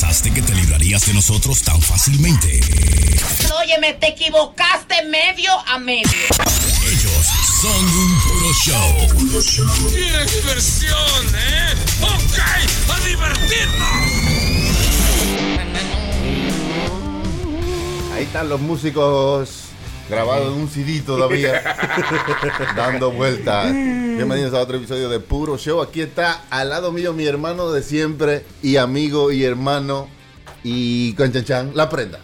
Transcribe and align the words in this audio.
pensaste 0.00 0.32
que 0.32 0.40
te 0.40 0.54
librarías 0.54 1.04
de 1.06 1.12
nosotros 1.12 1.60
tan 1.60 1.78
fácilmente? 1.82 2.60
Óyeme, 3.60 3.92
te 3.94 4.08
equivocaste 4.08 5.04
medio 5.04 5.52
a 5.66 5.78
medio. 5.78 6.10
Ellos 6.86 7.26
son 7.60 7.84
un 7.86 8.20
puro 8.22 8.50
show. 8.64 8.96
¡Qué 9.90 10.24
diversión, 10.36 11.34
eh! 11.36 11.74
¡Ok! 12.00 12.38
¡A 12.88 13.00
divertirnos! 13.06 13.88
Ahí 18.14 18.24
están 18.24 18.48
los 18.48 18.60
músicos 18.60 19.69
grabados 20.10 20.52
en 20.52 20.60
un 20.60 20.68
CD 20.68 21.00
todavía, 21.00 21.62
dando 22.76 23.12
vueltas. 23.12 23.72
Bienvenidos 23.72 24.52
a 24.52 24.58
otro 24.58 24.76
episodio 24.76 25.08
de 25.08 25.20
Puro 25.20 25.56
Show. 25.56 25.80
Aquí 25.80 26.00
está 26.00 26.42
al 26.50 26.70
lado 26.70 26.90
mío 26.90 27.12
mi 27.12 27.26
hermano 27.26 27.70
de 27.70 27.82
siempre 27.82 28.44
y 28.60 28.76
amigo 28.76 29.30
y 29.30 29.44
hermano 29.44 30.08
y 30.64 31.14
Conchanchan, 31.14 31.70
la 31.74 31.88
prenda. 31.88 32.18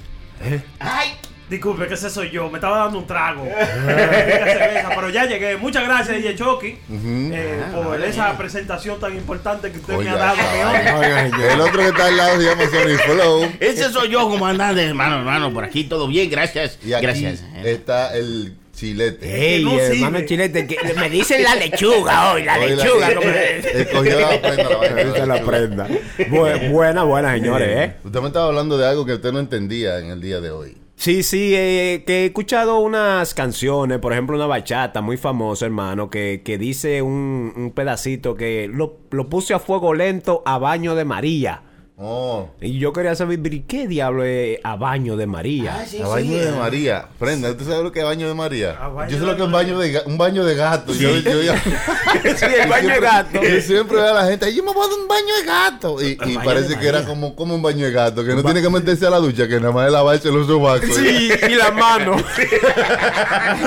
Ay, 0.81 1.13
disculpe, 1.49 1.87
que 1.87 1.95
ese 1.95 2.11
soy 2.11 2.31
yo. 2.31 2.49
Me 2.51 2.57
estaba 2.59 2.79
dando 2.79 2.99
un 2.99 3.07
trago. 3.07 3.45
cerveza, 3.87 4.89
pero 4.95 5.11
ya 5.11 5.27
llegué. 5.27 5.57
Muchas 5.57 5.85
gracias, 5.85 6.17
DJ 6.17 6.37
Chucky, 6.37 6.79
eh, 6.91 7.63
por 7.73 8.03
esa 8.03 8.37
presentación 8.37 8.99
tan 9.01 9.15
importante 9.17 9.71
que 9.71 9.79
usted 9.79 9.95
Oye, 9.95 10.11
me 10.11 10.17
ha 10.17 10.35
dado. 10.35 10.39
El 11.53 11.61
otro 11.61 11.83
que 11.83 11.89
está 11.89 12.07
al 12.07 12.17
lado 12.17 12.41
se 12.41 12.45
llama 12.47 12.65
Sony 12.65 12.99
Flow. 13.13 13.53
Ese 13.61 13.91
soy 13.91 14.11
yo, 14.11 14.29
comandante, 14.29 14.85
hermano, 14.85 15.19
hermano, 15.19 15.53
por 15.53 15.65
aquí 15.65 15.85
todo 15.85 16.07
bien, 16.09 16.31
gracias. 16.31 16.79
Y 16.85 16.93
aquí 16.93 17.03
gracias. 17.07 17.43
está 17.65 18.17
el 18.17 18.55
chilete. 18.75 19.55
Ey, 19.57 19.65
no 19.65 19.79
hermano 19.81 20.19
sirve. 20.19 20.27
Chilete, 20.29 20.67
que 20.67 20.77
me 20.99 21.09
dicen 21.09 21.43
la 21.43 21.55
lechuga 21.55 22.33
hoy, 22.33 22.45
la 22.45 22.59
Hoy 22.59 22.71
la- 22.77 22.85
lechuga. 22.85 23.15
como- 23.15 23.31
cogió 23.93 24.21
la 24.21 24.41
prenda, 24.43 24.69
la 24.69 24.77
vaina. 24.77 25.27
La 25.27 25.41
prenda. 25.43 25.89
Bu- 26.29 26.71
buena, 26.71 27.03
buena, 27.05 27.33
señores, 27.35 27.69
¿eh? 27.71 27.95
Usted 28.05 28.21
me 28.21 28.27
estaba 28.27 28.49
hablando 28.49 28.77
de 28.77 28.87
algo 28.87 29.07
que 29.07 29.15
usted 29.15 29.33
no 29.33 29.39
entendía 29.41 29.99
en 29.99 30.11
el 30.11 30.21
día 30.21 30.41
de 30.43 30.51
hoy. 30.51 30.77
Sí, 30.99 31.23
sí, 31.23 31.53
eh, 31.55 32.05
que 32.07 32.23
he 32.23 32.27
escuchado 32.27 32.79
unas 32.79 33.35
canciones, 33.35 33.99
por 33.99 34.13
ejemplo, 34.13 34.35
una 34.37 34.47
bachata 34.47 35.03
muy 35.03 35.19
famosa, 35.19 35.67
hermano, 35.67 36.09
que, 36.09 36.43
que 36.45 36.57
dice 36.57 37.03
un, 37.03 37.53
un 37.55 37.71
pedacito 37.73 38.35
que 38.35 38.67
lo, 38.73 39.01
lo 39.11 39.29
puse 39.29 39.53
a 39.55 39.59
fuego 39.59 39.93
lento 39.95 40.43
a 40.47 40.59
baño 40.59 40.95
de 40.95 41.05
María. 41.05 41.63
Oh, 41.99 42.51
Y 42.61 42.79
yo 42.79 42.93
quería 42.93 43.15
saber, 43.15 43.41
¿y 43.55 43.61
qué 43.63 43.89
diablo 43.89 44.23
es 44.23 44.59
a 44.63 44.77
baño 44.77 45.17
de 45.17 45.27
María? 45.27 45.83
a 46.05 46.07
baño 46.09 46.37
de 46.45 46.53
María. 46.53 47.07
Prenda, 47.19 47.51
¿usted 47.51 47.65
sabe 47.65 47.83
lo 47.85 47.91
que 47.91 48.01
es 48.01 48.05
baño 48.05 48.29
de 48.29 48.35
María? 48.35 48.73
Baño 48.75 49.11
Yo 49.11 49.19
sé 49.19 49.25
lo 49.25 49.35
que 49.35 49.43
es 49.45 49.51
baño 49.51 49.79
de, 49.79 50.03
un 50.05 50.19
baño 50.19 50.45
de 50.45 50.55
gato. 50.57 50.93
Yo, 50.93 51.17
yo 51.17 51.41
ya- 51.43 51.59
sí, 52.37 52.45
el 52.45 52.69
baño 52.69 52.89
de 52.89 52.95
siempre- 52.97 53.01
gato. 53.01 53.43
Yo 53.43 53.61
siempre 53.63 53.97
veo 53.97 54.11
a 54.11 54.13
la 54.13 54.27
gente, 54.27 54.55
yo 54.55 54.63
me 54.63 54.75
voy 54.75 54.85
a 54.87 54.91
dar 54.91 54.99
un 54.99 55.09
baño 55.09 55.35
de 55.37 55.45
gato. 55.47 56.03
Y, 56.03 56.37
parece 56.45 56.79
que 56.79 56.87
era 56.87 57.03
como, 57.07 57.35
como 57.35 57.55
un 57.55 57.63
baño 57.63 57.87
de 57.87 57.93
gato, 57.93 58.23
que 58.23 58.35
no 58.35 58.43
tiene 58.45 58.61
que 58.61 58.69
meterse 58.69 59.07
a 59.07 59.11
la 59.11 59.19
ducha, 59.19 59.49
que 59.49 59.59
nada 59.59 59.73
más 59.73 59.87
es 59.87 59.93
lavarse 59.93 60.31
los 60.31 60.47
sobacos. 60.47 60.95
Sí, 60.95 61.31
y 61.49 61.55
la 61.55 61.71
mano. 61.71 62.17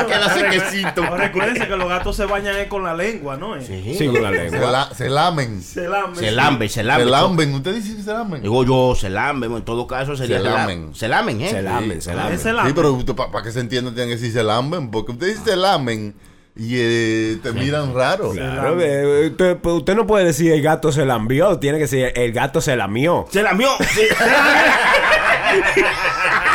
Queda 0.07 0.33
sequecito. 0.35 1.03
Ahora, 1.03 1.25
recuérdense 1.25 1.67
que 1.67 1.75
los 1.75 1.89
gatos 1.89 2.15
se 2.15 2.25
bañan 2.25 2.55
con 2.69 2.83
la 2.83 2.93
lengua, 2.93 3.37
¿no? 3.37 3.55
Eh, 3.55 3.95
Sí, 3.97 4.05
con 4.07 4.21
la 4.21 4.29
Se, 4.29 4.35
lengua. 4.51 4.71
la- 4.71 4.93
se 4.93 5.09
lamen. 5.09 5.63
Se 5.63 5.87
lamen. 5.87 6.15
Se 6.15 6.31
lambe, 6.31 6.69
se 6.69 6.83
lambe. 6.83 7.03
Se 7.05 7.09
lamben. 7.09 7.53
¿Usted 7.55 7.73
dice 7.75 7.95
que 7.95 8.03
se 8.03 8.18
lamen? 8.19 8.41
Digo 8.41 8.63
yo, 8.63 8.95
se 8.95 9.09
lambe, 9.09 9.47
en 9.47 9.61
todo 9.63 9.87
caso 9.87 10.15
sería 10.15 10.37
Se 10.37 10.43
la- 10.43 10.51
lamen. 10.51 10.93
Se 10.95 11.07
lamen, 11.07 11.41
¿eh? 11.41 11.49
Se 11.49 11.61
lamen, 11.61 12.01
se 12.01 12.13
lamen. 12.13 12.33
Ese 12.33 12.53
lamen. 12.53 12.73
Sí, 12.73 12.75
pero 12.75 13.15
para 13.15 13.43
que 13.43 13.51
se 13.51 13.59
entienda 13.59 13.91
tienen 13.91 14.09
que 14.09 14.15
decir 14.15 14.31
se 14.33 14.43
lamben, 14.43 14.91
porque 14.91 15.11
ustedes 15.13 15.33
dicen 15.39 15.53
se 15.53 15.57
lamen 15.57 16.15
y 16.55 16.75
eh, 16.77 17.37
te 17.41 17.51
miran 17.53 17.93
raro. 17.95 18.31
Claro, 18.31 18.79
eh, 18.81 19.27
usted, 19.29 19.57
pues, 19.57 19.75
usted 19.75 19.95
no 19.95 20.05
puede 20.05 20.25
decir 20.25 20.51
el 20.51 20.61
gato 20.61 20.91
se 20.91 21.05
lambió, 21.05 21.57
tiene 21.57 21.77
que 21.77 21.83
decir 21.85 22.11
el 22.15 22.31
gato 22.33 22.59
se 22.61 22.75
lamió. 22.75 23.25
Se 23.31 23.41
lamió. 23.41 23.69
Sí. 23.93 24.01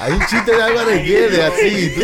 Hay 0.00 0.12
un 0.12 0.20
chiste 0.26 0.54
de 0.54 0.62
Álvarez 0.62 1.04
Guedes 1.04 1.38
así, 1.40 1.92
¿tú? 1.94 2.02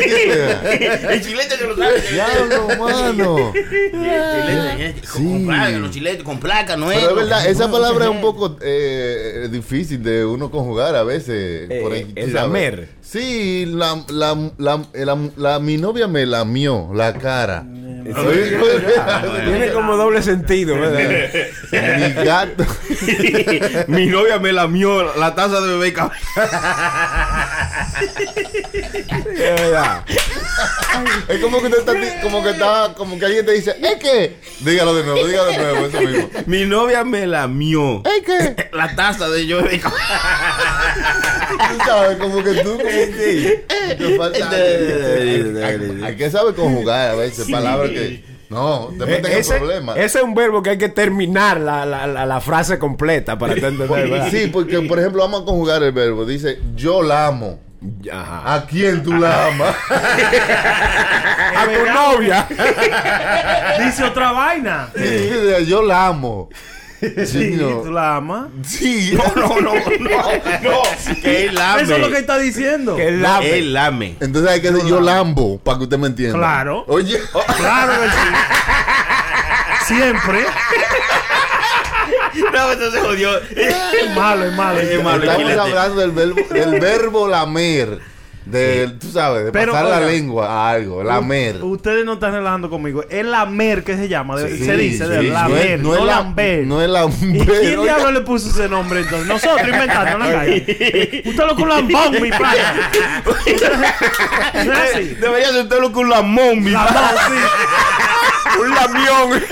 El 1.09 1.21
chilete 1.23 1.57
se 1.57 1.65
lo 1.67 1.77
sabe. 1.77 2.01
Diablo, 2.13 2.69
mano. 2.79 3.53
Chilete, 3.55 4.95
con, 5.13 5.47
placa, 5.47 5.71
los 5.71 5.91
chiletes, 5.91 6.23
con 6.23 6.39
placa, 6.41 6.77
no 6.77 6.89
Pero 6.89 7.11
es 7.11 7.15
verdad, 7.17 7.47
esa 7.47 7.71
palabra 7.71 8.07
es 8.07 8.11
un 8.11 8.21
poco 8.21 8.57
eh, 8.63 9.49
difícil 9.51 10.03
de 10.03 10.25
uno 10.25 10.51
conjugar 10.51 10.95
a 10.97 11.03
veces. 11.05 11.69
Eh, 11.71 11.81
por 11.83 11.93
ahí, 11.93 12.13
el 12.15 12.33
¿sabes? 12.33 12.35
lamer. 12.35 12.89
Sí, 13.01 13.65
la, 13.67 14.05
la, 14.09 14.51
la, 14.59 14.83
la- 14.93 15.31
la- 15.37 15.59
mi 15.59 15.77
novia 15.77 16.07
me 16.09 16.27
lamió 16.27 16.91
la 16.95 17.15
cara. 17.15 17.65
Tiene 18.15 19.73
como 19.73 19.97
doble 19.97 20.23
sentido, 20.23 20.79
¿verdad? 20.79 21.29
mi 21.99 22.13
gato. 22.25 22.65
Mi 23.89 24.07
novia 24.07 24.39
me 24.39 24.53
lamió 24.53 25.15
la 25.17 25.35
taza 25.35 25.61
de 25.61 25.69
bebé 25.73 25.93
Es 31.29 31.39
como 31.41 31.61
que 31.61 31.67
usted 31.69 31.79
está, 31.81 32.23
como 32.23 32.43
que 32.43 32.51
está, 32.51 32.95
como 32.97 33.19
que 33.19 33.27
alguien 33.27 33.47
te 33.47 33.53
dice, 33.53 33.77
es 33.81 33.95
que, 33.97 34.37
dígalo 34.61 34.95
de 34.95 35.05
nuevo, 35.05 35.27
dígalo 35.27 35.51
de 35.51 35.59
nuevo, 35.59 35.87
eso 35.87 36.01
mismo. 36.01 36.31
Mi 36.47 36.65
novia 36.65 37.05
me 37.05 37.27
lamió 37.27 38.03
Es 38.05 38.23
que, 38.25 38.69
la 38.77 38.95
taza 38.97 39.29
de 39.29 39.47
yo 39.47 39.61
tú 39.61 39.69
sabes, 41.85 42.17
como 42.19 42.43
que 42.43 42.55
tú, 42.55 42.71
como 42.71 42.79
que, 42.83 43.65
falta- 44.17 44.57
hay, 44.57 46.01
hay 46.05 46.17
que 46.17 46.31
saber 46.31 46.55
conjugar 46.55 47.11
a 47.11 47.15
veces 47.15 47.49
palabras 47.51 47.91
que, 47.91 48.25
no, 48.49 48.89
te 48.99 49.05
meten 49.05 49.27
en 49.33 49.39
Ese, 49.39 49.57
problemas. 49.57 49.97
ese 49.99 50.19
es 50.19 50.25
un 50.25 50.35
verbo 50.35 50.63
que 50.63 50.71
hay 50.71 50.79
que 50.79 50.89
terminar 50.89 51.61
la, 51.61 51.85
la, 51.85 52.07
la, 52.07 52.25
la 52.25 52.41
frase 52.41 52.79
completa 52.79 53.37
para 53.39 53.53
entender. 53.53 53.89
Sí, 54.31 54.47
porque 54.51 54.81
por 54.81 54.99
ejemplo 54.99 55.21
vamos 55.23 55.43
a 55.43 55.45
conjugar 55.45 55.83
el 55.83 55.93
verbo. 55.93 56.25
Dice, 56.25 56.59
yo 56.75 57.03
la 57.03 57.27
amo. 57.27 57.61
Ajá. 58.13 58.55
¿A 58.55 58.67
quién 58.67 59.03
tú 59.03 59.13
la 59.15 59.47
amas? 59.47 59.75
A 61.57 61.65
tu 61.67 61.93
novia. 61.93 62.47
Dice 63.79 64.05
otra 64.05 64.33
vaina. 64.33 64.89
Sí, 64.97 65.31
yo 65.67 65.83
la 65.83 66.07
amo. 66.09 66.49
Sí, 67.01 67.27
Sí, 67.27 67.51
no. 67.57 67.69
¿Tú 67.83 67.93
la 67.93 68.17
amas? 68.17 68.49
Sí. 68.67 69.17
No, 69.37 69.61
no, 69.61 69.61
no, 69.61 69.75
no. 69.75 70.83
Que 71.23 71.47
él 71.47 71.55
lame. 71.55 71.83
Eso 71.83 71.95
es 71.95 72.01
lo 72.01 72.11
que 72.11 72.19
está 72.19 72.39
diciendo. 72.39 72.97
Que 72.97 73.13
la 73.13 73.39
Él 73.41 73.73
lame. 73.73 74.17
Entonces 74.21 74.51
hay 74.51 74.61
que 74.61 74.73
decir 74.73 74.89
yo 74.89 75.01
lambo 75.01 75.59
para 75.61 75.79
que 75.79 75.85
usted 75.85 75.99
me 75.99 76.09
entienda. 76.09 76.37
Claro. 76.37 76.85
Oye, 76.89 77.21
Claro 77.57 77.93
que 78.03 78.09
sí. 78.09 79.95
Siempre. 79.95 80.45
No, 82.53 82.73
entonces 82.73 83.01
jodió. 83.03 83.37
Es 83.39 84.15
malo, 84.15 84.45
es 84.45 84.53
malo. 84.53 84.81
Es 84.81 85.03
malo. 85.03 85.25
estamos 85.25 85.59
hablando 85.59 86.01
del 86.01 86.11
verbo, 86.13 86.41
del 86.51 86.81
verbo 86.81 87.29
lamer. 87.29 87.99
De, 88.51 88.89
tú 89.01 89.11
sabes, 89.11 89.45
de 89.47 89.53
Pero, 89.53 89.73
pasar 89.73 89.89
la 89.89 90.01
lengua 90.07 90.47
a 90.49 90.71
algo, 90.71 91.03
lamer. 91.03 91.63
Ustedes 91.63 92.05
no 92.05 92.15
están 92.15 92.33
relajando 92.33 92.71
conmigo. 92.71 93.05
Es 93.11 93.25
lamer 93.25 93.85
que 93.85 93.97
se 93.97 94.09
llama. 94.09 94.37
de- 94.37 94.57
Sí, 94.57 94.65
se 94.65 94.77
dice 94.77 95.07
de 95.09 95.21
sí, 95.21 95.27
lamer, 95.29 95.81
no, 95.81 95.95
es 95.95 96.01
la- 96.01 96.07
lamber. 96.17 96.67
No 96.67 96.81
es 96.83 96.89
lamber. 96.89 97.37
¿Y 97.37 97.45
quién 97.47 97.83
diablo 97.83 98.11
le 98.13 98.21
puso 98.23 98.49
ese 98.49 98.69
nombre 98.69 99.01
entonces? 99.01 99.27
Nosotros 99.29 99.69
inventando 99.69 100.13
en 100.13 100.19
la 100.33 100.39
calle. 100.39 101.23
Usted 101.27 101.47
lo 101.47 101.55
con 101.57 101.69
lambón, 101.69 102.23
mi 102.23 102.31
padre. 102.31 102.63
Debería 105.21 105.49
sentarlo 105.53 105.93
con 105.93 106.09
la 106.09 106.23
mommy. 106.23 106.71
Lambón, 106.71 106.95
sí. 107.29 107.35
Un 108.61 108.75
lamión. 108.75 109.43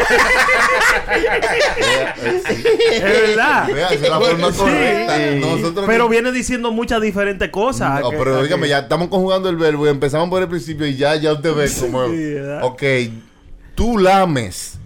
Es 2.92 3.02
verdad. 3.02 3.68
Vea, 3.72 3.88
es 3.88 4.00
la 4.00 4.18
forma 4.18 4.50
Sí. 4.52 4.58
correcta. 4.58 5.18
Nosotros 5.36 5.84
Pero 5.86 6.08
viene 6.08 6.32
diciendo 6.32 6.72
muchas 6.72 7.00
diferentes 7.00 7.48
cosas. 7.50 8.00
No, 8.00 8.10
pero 8.10 8.42
dígame, 8.42 8.68
ya 8.68 8.85
estamos 8.86 9.08
conjugando 9.08 9.48
el 9.48 9.56
verbo 9.56 9.86
y 9.86 9.90
empezamos 9.90 10.28
por 10.28 10.40
el 10.42 10.48
principio 10.48 10.86
y 10.86 10.96
ya, 10.96 11.14
ya 11.16 11.32
usted 11.32 11.54
ve 11.54 11.68
como. 11.80 12.08
¿verdad? 12.08 12.64
ok, 12.64 12.82
tú 13.74 13.98
lames. 13.98 14.78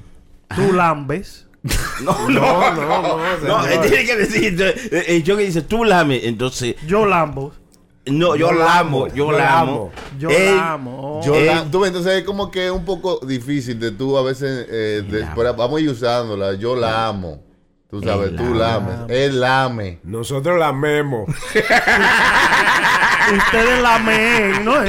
Tú 0.55 0.73
lambes. 0.73 1.47
No, 2.03 2.29
no, 2.31 2.73
no, 2.75 3.03
no. 3.03 3.19
No, 3.47 3.67
él 3.67 3.81
tiene 3.83 4.05
que 4.07 4.17
decir. 4.17 4.57
eh, 4.63 5.05
eh, 5.09 5.23
yo 5.23 5.37
que 5.37 5.45
dice, 5.45 5.61
tú 5.61 5.85
lame. 5.85 6.27
Entonces, 6.27 6.75
Yo 6.87 7.05
lambo. 7.05 7.53
no, 8.07 8.35
yo 8.35 8.51
la 8.53 8.79
amo, 8.79 9.07
yo 9.09 9.31
la 9.31 9.61
amo. 9.61 9.93
Yo 10.19 10.31
la 10.31 10.73
amo. 10.73 11.21
Yo 11.23 11.35
Eh. 11.35 11.45
la- 11.45 11.65
tú 11.71 11.81
ves, 11.81 11.89
entonces 11.89 12.15
es 12.15 12.25
como 12.25 12.51
que 12.51 12.65
es 12.67 12.73
un 12.73 12.87
poco 12.87 13.21
difícil 13.27 13.79
de 13.79 13.91
tú 13.91 14.17
a 14.17 14.23
veces. 14.23 14.67
eh, 14.71 15.03
de- 15.07 15.27
pero 15.37 15.53
vamos 15.55 15.79
a 15.79 15.83
ir 15.83 15.91
usándola. 15.91 16.55
Yo 16.55 16.75
la 16.75 17.09
amo. 17.09 17.43
Tú 17.91 18.01
sabes, 18.03 18.37
tú 18.37 18.55
la 18.55 18.75
lames. 18.75 18.95
Él 19.09 19.41
lame. 19.41 19.99
Nosotros 20.05 20.59
la 20.59 20.73
memos. 20.73 21.29
Ustedes 23.33 23.83
lamen, 23.83 24.65
¿no? 24.65 24.75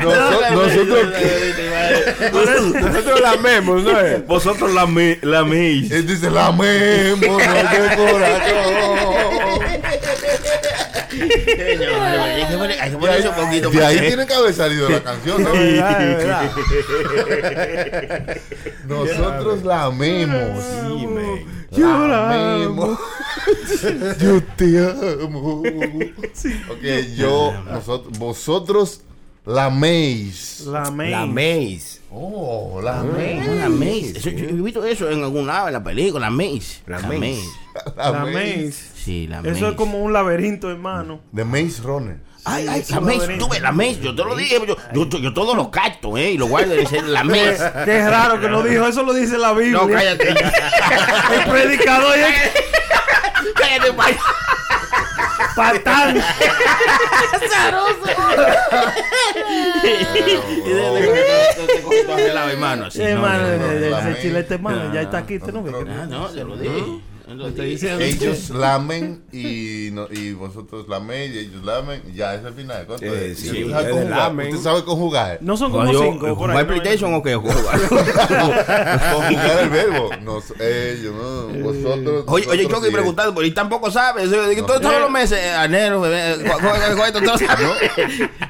Noso- 0.00 0.50
nosotros. 0.52 1.06
Nosotros 2.80 3.20
la 3.20 3.36
memos, 3.36 3.82
¿no? 3.82 4.00
es? 4.00 4.26
Vosotros 4.26 4.72
lame, 4.72 5.18
laméis. 5.22 5.90
Él 5.90 6.06
dice 6.06 6.30
lamemos 6.30 7.20
de 7.38 7.96
corazón. 7.96 9.17
Hay 11.20 12.46
que 12.46 12.56
poner- 12.56 12.80
hay 12.80 12.90
que 12.90 12.96
ponerse 12.96 13.28
un 13.28 13.34
poquito 13.34 13.70
De 13.70 13.76
más 13.76 13.86
ahí 13.86 13.94
serio. 13.96 14.08
tiene 14.10 14.26
que 14.26 14.34
haber 14.34 14.54
salido 14.54 14.88
la 14.88 15.02
canción, 15.02 15.42
¿no? 15.42 15.52
Verdad, 15.52 15.98
verdad. 15.98 16.50
Nosotros 18.88 19.64
la 19.64 19.84
amemos. 19.84 20.64
Sí, 20.64 21.06
man. 21.06 21.58
La 21.70 22.54
amemos. 22.54 22.98
Yo 24.20 24.42
te 24.56 24.78
amo. 24.78 25.62
Ok, 26.70 26.82
yo, 27.16 27.52
nosotros, 27.70 28.18
vosotros 28.18 29.00
la 29.46 29.66
améis. 29.66 30.60
La 30.66 30.90
main. 30.90 31.10
La 31.10 31.26
Maze. 31.26 32.00
Oh, 32.10 32.80
la 32.82 33.02
la 33.02 33.68
Maze. 33.68 34.12
Eso- 34.16 34.30
yo 34.30 34.48
he 34.48 34.52
visto 34.52 34.84
eso 34.84 35.10
en 35.10 35.22
algún 35.22 35.46
lado 35.46 35.68
en 35.68 35.74
la 35.74 35.82
película, 35.84 36.26
la 36.28 36.30
Maze. 36.30 36.80
La 36.86 36.98
Maze. 37.00 37.42
La 37.96 38.06
améis. 38.08 38.64
maze. 38.64 38.78
Sí, 39.08 39.26
la 39.26 39.38
Maze. 39.40 39.52
Eso 39.52 39.68
es 39.70 39.74
como 39.74 39.96
un 40.02 40.12
laberinto, 40.12 40.70
hermano. 40.70 41.20
The 41.34 41.42
Maze 41.42 41.80
Runner. 41.82 42.18
Ay, 42.44 42.66
ay, 42.68 42.84
la 42.90 43.00
Maze, 43.00 43.38
tú 43.38 43.48
ves, 43.48 43.62
la 43.62 43.72
Maze, 43.72 44.00
yo 44.02 44.14
te 44.14 44.22
lo 44.22 44.36
dije, 44.36 44.60
yo, 44.66 44.76
yo, 44.92 45.08
yo, 45.08 45.18
yo 45.18 45.32
todo 45.32 45.54
lo 45.54 45.70
capto, 45.70 46.18
¿eh? 46.18 46.32
Y 46.32 46.36
lo 46.36 46.44
guardo 46.46 46.74
en 46.74 46.80
ese- 46.80 47.00
la 47.00 47.24
Maze. 47.24 47.58
Qué 47.86 48.06
raro 48.06 48.38
que 48.38 48.48
lo 48.48 48.62
dijo, 48.62 48.86
eso 48.86 49.02
lo 49.04 49.14
dice 49.14 49.38
la 49.38 49.54
Biblia. 49.54 49.78
No, 49.80 49.88
cállate. 49.88 50.28
El 51.34 51.50
predicador 51.50 52.16
cállate, 53.54 53.92
patán. 55.56 56.16
Y 59.84 60.70
desde 60.70 61.00
que 61.00 61.72
te 61.74 61.82
cogí 61.82 61.96
todo 62.02 62.12
arreglado, 62.12 62.50
hermano. 62.50 62.88
hermano, 64.50 64.92
ya 64.92 65.00
está 65.00 65.16
aquí, 65.18 65.38
¿tú 65.38 65.50
no 65.50 65.62
ves? 65.62 65.74
Ah, 65.98 66.06
no, 66.06 66.26
te 66.26 66.44
lo 66.44 66.58
dije. 66.58 66.84
Ellos 67.28 68.50
lamen 68.50 69.22
y, 69.32 69.90
no- 69.92 70.08
y 70.10 70.32
vosotros 70.32 70.88
laméis 70.88 71.34
y 71.34 71.38
ellos 71.40 71.62
lamen. 71.64 72.02
Ya, 72.14 72.34
es 72.34 72.44
el 72.44 72.54
final. 72.54 72.86
¿Cuánto 72.86 73.04
Eh, 73.04 73.32
es? 73.32 73.38
sí, 73.38 73.48
¿Usted, 73.64 73.64
ustedes 73.66 73.72
sabe 73.74 73.90
conjugar? 73.92 74.18
lamen. 74.18 74.48
¿Usted 74.48 74.62
sabe 74.62 74.84
conjugar? 74.84 75.38
No 75.42 75.56
son 75.56 75.70
como 75.72 75.92
Yo, 75.92 76.02
cinco. 76.02 76.34
¿Jugar 76.34 76.56
¿no? 76.56 76.66
PlayStation 76.66 77.14
o 77.14 77.22
qué? 77.22 77.34
Jugar. 77.36 77.80
conjugar 77.88 79.58
el 79.62 79.70
verbo. 79.70 80.10
Nos, 80.22 80.50
ellos, 80.60 81.14
¿no? 81.14 81.62
Vosotros. 81.64 82.24
Oye, 82.28 82.46
oye, 82.46 82.56
nosotros 82.62 82.68
Choque 82.78 82.88
y 82.88 82.92
preguntando, 82.92 83.34
pero 83.34 83.46
él 83.46 83.54
tampoco 83.54 83.90
sabe. 83.90 84.24
Eso, 84.24 84.42
de 84.42 84.54
que 84.54 84.62
todos, 84.62 84.80
todos 84.80 85.00
los 85.00 85.10
meses, 85.10 85.38
eh, 85.38 85.64
enero, 85.64 86.00
cu- 86.00 86.06
cu- 86.06 86.58
cu- 86.58 87.24
todos 87.24 87.40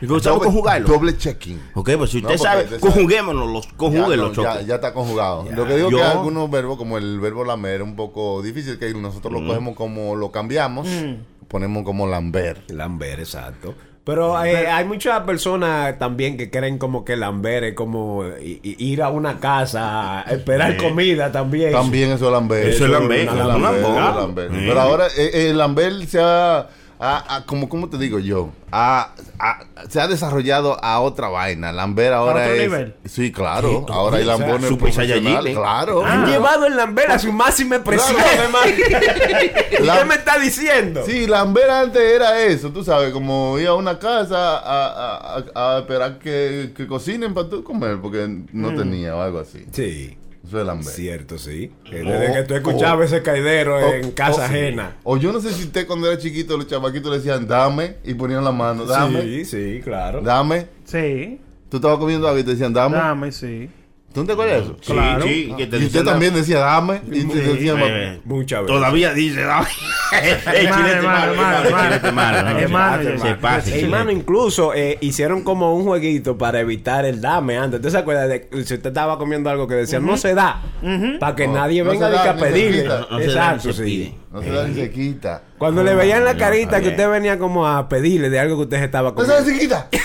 ¿Tú 0.07 0.21
sabes 0.21 0.39
conjugarlo? 0.43 0.89
Doble 0.89 1.17
checking. 1.17 1.61
Ok, 1.75 1.91
pues 1.99 2.11
si 2.11 2.23
No, 2.23 2.29
usted 2.29 2.41
sabe, 2.43 2.67
conjuguémonos, 2.79 3.67
conjúguenlos, 3.77 4.37
no, 4.37 4.43
ya, 4.43 4.53
Choque. 4.55 4.65
ya 4.67 4.75
está 4.77 4.93
conjugado. 4.93 5.45
Lo 5.55 5.67
que 5.67 5.75
digo 5.77 5.89
es 5.89 5.95
que 5.95 6.01
Yo- 6.01 6.07
algunos 6.07 6.51
verbos, 6.51 6.79
como 6.79 6.99
el 6.99 7.21
verbo 7.21 7.45
lamer, 7.45 7.77
es 7.81 7.83
un 7.83 7.97
poco 7.97 8.43
difícil, 8.43 8.68
que 8.77 8.93
nosotros 8.95 9.33
lo 9.33 9.47
cogemos 9.47 9.75
como 9.77 10.17
lo 10.17 10.31
cambiamos, 10.33 10.89
ponemos 11.49 11.85
como 11.85 12.07
lamber. 12.07 12.63
Lambert, 12.69 13.21
exacto. 13.21 13.75
Pero 14.09 14.43
eh, 14.43 14.67
hay 14.67 14.87
muchas 14.87 15.21
personas 15.25 15.99
también 15.99 16.39
que 16.39 16.51
creen 16.51 16.79
como 16.79 17.05
que 17.05 17.15
Lambert 17.15 17.63
es 17.65 17.75
como 17.75 18.25
ir 18.41 19.03
a 19.03 19.11
una 19.11 19.39
casa, 19.39 20.21
a 20.21 20.23
esperar 20.33 20.79
comida 20.79 21.31
también. 21.31 21.73
También 21.73 22.13
eso 22.13 22.25
es 22.27 22.33
lamber. 22.33 22.69
Eso 22.69 22.87
es 22.87 22.91
lamber, 22.91 23.19
Eso 23.21 23.29
es 23.29 23.35
una 23.35 23.47
lamber, 23.49 23.83
lambón. 23.83 23.99
eso 23.99 24.09
es 24.09 24.17
lamber. 24.17 24.51
Sí. 24.51 24.65
Pero 24.67 24.81
ahora 24.81 25.07
eh, 25.15 25.51
el 25.51 25.59
lamber 25.59 26.07
se 26.07 26.21
ha, 26.23 26.69
ha- 27.01 27.25
ha- 27.37 27.45
como, 27.47 27.69
¿cómo 27.69 27.89
te 27.89 27.97
digo 27.99 28.19
yo? 28.19 28.51
Ha- 28.73 29.13
ha- 29.39 29.61
se 29.89 30.01
ha 30.01 30.09
desarrollado 30.09 30.83
a 30.85 31.01
otra 31.01 31.29
vaina. 31.29 31.73
Lamber 31.73 32.13
ahora 32.13 32.43
otro 32.43 32.55
es... 32.55 32.61
nivel? 32.63 32.95
Sí, 33.07 33.33
claro. 33.33 33.87
ahora 33.89 34.17
hay 34.19 34.25
o 34.25 34.27
sea, 34.27 34.37
lambones 34.39 34.69
Super 34.69 34.93
profesionales. 34.93 35.25
Saiyajin. 35.55 35.55
Claro. 35.55 36.05
Han 36.05 36.27
llevado 36.27 36.67
el 36.67 36.77
Lambert 36.77 37.11
a 37.11 37.19
su 37.19 37.33
máxima 37.33 37.77
expresión, 37.77 38.17
Claro. 38.21 38.43
hermano. 38.43 38.73
¿Y 39.81 39.85
La- 39.85 39.99
¿Qué 39.99 40.05
me 40.05 40.15
está 40.17 40.39
diciendo? 40.39 41.03
Sí, 41.07 41.27
Lambert 41.27 41.71
antes 41.71 42.03
era 42.03 42.43
eso, 42.43 42.71
tú 42.71 42.83
sabes, 42.85 43.13
como 43.13 43.59
ir 43.59 43.69
a 43.69 43.75
una 43.75 43.99
casa 43.99 44.59
a, 44.59 44.87
a- 44.87 45.45
a- 45.55 45.77
a 45.77 45.79
esperar 45.81 46.19
que, 46.19 46.73
que 46.77 46.87
cocinen 46.87 47.33
para 47.33 47.49
tú 47.49 47.63
comer, 47.65 47.99
porque 48.03 48.29
no 48.53 48.75
tenía 48.75 49.15
o 49.17 49.21
algo 49.23 49.39
así. 49.41 49.65
Sí, 49.73 50.19
Eso 50.49 50.61
es 50.61 50.67
Lambert. 50.67 50.89
cierto, 50.97 51.39
sí. 51.39 51.71
Que 51.85 52.03
Oh, 52.03 52.11
Desde 52.11 52.33
que 52.35 52.43
tú 52.45 52.55
escuchabas 52.55 53.13
ese 53.13 53.23
caidero 53.23 53.77
O- 53.77 53.93
en 53.95 54.11
casa 54.13 54.47
ajena. 54.47 54.97
O 55.05 55.17
yo 55.19 55.33
no 55.33 55.41
sé 55.41 55.53
si 55.53 55.65
usted 55.65 55.87
cuando 55.87 56.11
era 56.11 56.19
chiquito, 56.21 56.57
los 56.57 56.67
chamaquitos 56.67 57.11
le 57.11 57.19
decían 57.19 57.47
dame 57.47 57.97
y 58.05 58.15
ponían 58.15 58.43
la 58.45 58.53
mano, 58.53 58.85
dame, 58.87 59.23
Sí, 59.23 59.45
sí, 59.45 59.81
claro. 59.85 60.23
dame. 60.23 60.67
Sí, 60.85 61.41
Tú 61.69 61.77
estabas 61.77 61.99
comiendo 61.99 62.27
algo 62.27 62.41
y 62.41 62.45
te 62.45 62.53
decían 62.53 62.73
dame. 62.73 62.97
dame, 62.97 63.31
sí. 63.31 63.69
¿Tú 64.13 64.21
no 64.23 64.27
te 64.27 64.33
acuerdas 64.33 64.57
de 64.57 64.63
eso? 64.65 64.77
Sí, 64.81 64.93
Claro. 64.93 65.23
sí, 65.23 65.55
que 65.57 65.67
te 65.67 65.77
Y 65.79 65.85
usted 65.87 66.03
también 66.03 66.35
decía 66.35 66.59
dame 66.61 67.03
y 67.13 67.25
te 67.25 67.41
decían 67.41 67.77
eh, 67.81 68.21
Muchas 68.25 68.63
veces. 68.63 68.75
Todavía 68.75 69.13
dice, 69.13 69.45
no. 69.45 69.61
El 70.13 70.67
Hermano, 70.67 71.33
chilete 71.83 72.11
malo, 72.13 73.13
no, 73.13 73.19
se 73.21 73.35
pasa, 73.37 73.77
Hermano, 73.77 74.11
incluso 74.11 74.73
eh, 74.75 74.97
hicieron 75.03 75.43
como 75.45 75.75
un 75.75 75.85
jueguito 75.85 76.39
para 76.39 76.61
evitar 76.61 77.05
el 77.05 77.21
dame 77.21 77.59
antes. 77.59 77.79
¿Usted 77.81 77.91
se 77.91 77.99
acuerda 77.99 78.27
de 78.27 78.49
si 78.53 78.75
usted 78.75 78.87
estaba 78.87 79.19
comiendo 79.19 79.51
algo 79.51 79.69
que 79.69 79.75
decía 79.75 80.01
no 80.01 80.17
se 80.17 80.35
da? 80.35 80.63
Para 81.21 81.37
que 81.37 81.47
No, 81.47 81.55
nadie 81.55 81.85
no 81.85 81.91
venga 81.91 82.09
da, 82.09 82.31
a 82.31 82.37
pedirle. 82.37 82.85
No 82.89 83.21
Exacto, 83.21 83.73
se 83.75 83.85
sí. 83.85 84.15
No 84.33 84.43
se 84.43 84.51
da 84.51 84.67
ni 84.67 84.75
se 84.75 84.91
quita. 84.91 85.43
Cuando 85.59 85.85
le 85.85 85.95
veían 85.95 86.25
la 86.25 86.33
no, 86.33 86.39
carita 86.39 86.81
que 86.81 86.89
usted 86.89 87.09
venía 87.11 87.39
como 87.39 87.67
a 87.69 87.89
pedirle 87.89 88.31
de 88.31 88.41
algo 88.41 88.57
que 88.57 88.63
usted 88.63 88.83
estaba 88.83 89.13
No 89.13 89.21
se 89.21 89.27
da 89.27 89.39
comiendo. 89.39 89.53
ni 89.53 89.59
se 89.59 89.67
quita. 89.67 89.89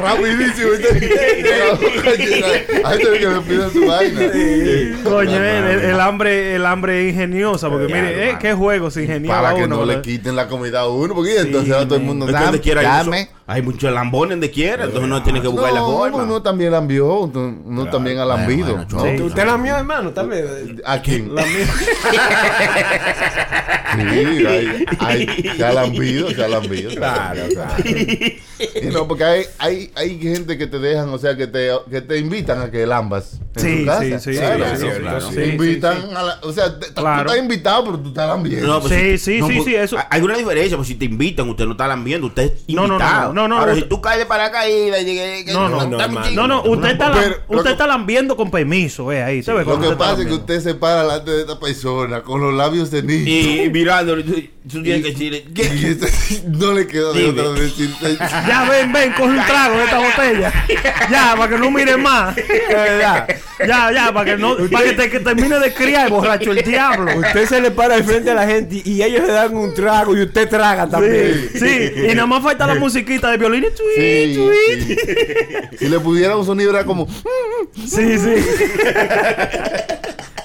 Rapidísimo. 0.00 0.70
Hay 2.84 2.98
gente 2.98 3.18
que 3.18 3.26
me 3.28 3.40
pide 3.40 3.70
su 3.70 3.86
vaina. 3.86 4.20
Coño, 5.04 5.36
el, 5.36 5.64
el- 5.64 5.80
el 5.90 6.00
hambre, 6.00 6.54
el 6.56 6.66
hambre 6.66 7.06
es 7.08 7.14
ingeniosa, 7.14 7.68
porque 7.68 7.86
mire, 7.86 8.10
eh, 8.10 8.20
hermano. 8.22 8.38
qué 8.40 8.52
juego 8.54 8.90
se 8.90 9.02
ingeniaba 9.02 9.42
Para 9.42 9.54
que 9.56 9.64
uno. 9.64 9.76
no 9.76 9.82
le 9.84 9.88
¿verdad? 9.96 10.02
quiten 10.02 10.36
la 10.36 10.48
comida 10.48 10.80
a 10.80 10.88
uno, 10.88 11.14
porque 11.14 11.38
entonces 11.38 11.72
ahora 11.72 11.86
todo 11.86 11.96
el 11.98 12.04
mundo 12.04 12.26
Es 12.26 12.34
que 12.34 12.40
dame, 12.40 12.60
quiera 12.60 12.80
hay, 12.80 12.86
dame. 12.86 13.18
mucho- 13.20 13.30
hay 13.46 13.62
muchos 13.62 13.92
lambones 13.92 14.30
donde 14.30 14.50
quiera, 14.50 14.84
entonces 14.84 15.04
uno 15.04 15.22
tiene 15.22 15.40
que 15.42 15.48
buscar 15.48 15.72
la 15.72 15.80
No, 15.80 15.86
forma. 15.92 16.18
uno 16.22 16.40
también 16.42 16.70
lambió, 16.72 17.20
uno 17.20 17.58
uno 17.64 17.86
también 17.90 18.18
ha 18.18 18.24
lambido. 18.24 18.74
bueno, 18.76 18.86
¿no? 18.90 19.02
Sí. 19.04 19.22
¿Usted 19.22 19.44
la 19.44 19.56
mío, 19.58 19.76
hermano? 19.76 20.10
También. 20.10 20.80
¿A 20.84 21.00
quién? 21.02 21.30
Sí, 23.92 24.46
hay, 24.46 24.84
hay, 25.00 25.26
se 25.56 25.64
ha 25.64 25.72
lambido, 25.72 26.30
se 26.30 26.44
ha 26.44 26.48
lambido. 26.48 26.90
Claro, 26.92 27.42
claro. 27.52 27.74
Y 27.84 28.86
no, 28.92 29.08
porque 29.08 29.24
hay, 29.24 29.39
hay, 29.58 29.90
hay 29.94 30.18
gente 30.18 30.56
que 30.58 30.66
te 30.66 30.78
dejan, 30.78 31.08
o 31.10 31.18
sea, 31.18 31.36
que 31.36 31.46
te, 31.46 31.70
que 31.90 32.00
te 32.00 32.18
invitan 32.18 32.60
a 32.60 32.70
que 32.70 32.86
lambas. 32.86 33.40
En 33.56 33.60
Sí, 33.62 33.84
casa. 33.84 34.00
sí, 34.20 34.32
sí, 34.32 34.38
Claro, 34.38 34.64
sí, 34.76 34.82
claro. 34.84 35.00
claro. 35.00 35.28
Te 35.28 35.34
Sí, 35.34 35.40
sí, 35.44 35.50
invitan 35.50 35.96
sí. 36.02 36.08
a 36.14 36.22
la, 36.22 36.38
o 36.42 36.52
sea, 36.52 36.78
te- 36.78 36.92
Claro. 36.92 37.22
tú 37.24 37.28
estás 37.30 37.42
invitado, 37.44 37.84
pero 37.84 37.98
tú 37.98 38.08
estás 38.10 38.28
lambiendo. 38.28 38.66
No, 38.66 38.80
pues 38.80 38.92
Sí, 38.92 39.18
sí, 39.18 39.40
no, 39.40 39.48
sí, 39.48 39.52
pues, 39.54 39.64
sí, 39.66 39.74
eso- 39.74 39.96
Hay 40.10 40.22
una 40.22 40.36
diferencia, 40.36 40.76
pues 40.76 40.88
si 40.88 40.94
te 40.94 41.04
invitan, 41.04 41.48
usted 41.48 41.64
no 41.64 41.72
está 41.72 41.86
lambiendo, 41.88 42.28
usted 42.28 42.44
es 42.44 42.52
No, 42.68 42.82
no, 42.82 42.88
no, 42.88 42.94
invitado. 42.94 43.32
no, 43.34 43.48
no, 43.48 43.58
Ahora, 43.58 43.74
si 43.74 43.82
tú 43.82 44.00
caes 44.00 44.18
de 44.20 44.26
paracaídas 44.26 45.02
y 45.02 45.04
llegué- 45.04 45.44
que- 45.44 45.52
No, 45.52 45.68
no, 45.68 45.86
no. 45.86 45.98
No, 46.30 46.46
no, 46.46 46.62
usted 46.64 46.90
está, 46.90 47.12
Pero, 47.12 47.36
usted 47.48 47.64
que- 47.64 47.70
está 47.72 47.86
lambiendo 47.86 48.36
con 48.36 48.50
permiso, 48.50 49.10
eh, 49.12 49.22
ahí, 49.22 49.42
¿sabe? 49.42 49.64
Lo 49.64 49.80
que 49.80 49.90
pasa 49.96 50.22
es 50.22 50.26
que 50.28 50.34
usted 50.34 50.60
se 50.60 50.74
para 50.74 51.02
delante 51.02 51.30
de 51.30 51.40
esta 51.42 51.58
persona 51.58 52.22
con 52.22 52.40
los 52.40 52.54
labios 52.54 52.90
tenidos. 52.90 53.26
Y 53.28 53.68
mirándolo, 53.70 54.22
tú, 54.24 54.34
tienes 54.82 55.14
que 55.14 55.44
no 56.48 56.72
le 56.72 56.86
queda 56.86 57.12
de 57.12 57.28
otra 57.28 57.48
de 57.50 57.60
decirte. 57.62 58.16
Ya, 58.18 58.66
ven, 58.68 58.92
ven, 58.92 59.12
coge 59.12 59.29
un 59.30 59.46
trago 59.46 59.76
de 59.78 59.84
esta 59.84 59.98
botella. 59.98 60.52
Ya, 61.10 61.34
para 61.36 61.48
que 61.48 61.58
no 61.58 61.70
mire 61.70 61.96
más. 61.96 62.36
Ya, 63.66 63.92
ya, 63.92 64.10
para 64.10 64.24
que 64.24 64.36
no, 64.38 64.56
para 64.72 64.84
que, 64.86 64.92
te- 64.94 65.10
que 65.10 65.20
termine 65.20 65.58
de 65.58 65.74
criar, 65.74 66.08
borracho 66.08 66.50
el 66.52 66.62
diablo. 66.64 67.14
Usted 67.18 67.46
se 67.46 67.60
le 67.60 67.70
para 67.70 67.96
al 67.96 68.04
frente 68.04 68.30
a 68.30 68.34
la 68.34 68.46
gente 68.46 68.80
y 68.82 69.02
ellos 69.02 69.26
le 69.26 69.34
dan 69.34 69.54
un 69.54 69.74
trago 69.74 70.16
y 70.16 70.22
usted 70.22 70.48
traga 70.48 70.88
también. 70.88 71.50
Sí, 71.52 71.58
sí, 71.58 71.92
y 72.10 72.14
nada 72.14 72.24
más 72.26 72.42
falta 72.42 72.66
la 72.66 72.76
musiquita 72.76 73.30
de 73.30 73.36
violín. 73.36 73.64
y 73.64 73.70
tweet, 73.70 73.94
Sí, 73.96 74.34
tweet. 74.34 74.96
sí. 75.70 75.76
Si 75.78 75.88
le 75.88 76.00
pudiera 76.00 76.38
un 76.38 76.46
sonido 76.46 76.70
era 76.70 76.84
como. 76.84 77.06
Sí, 77.86 78.18
sí. 78.18 78.34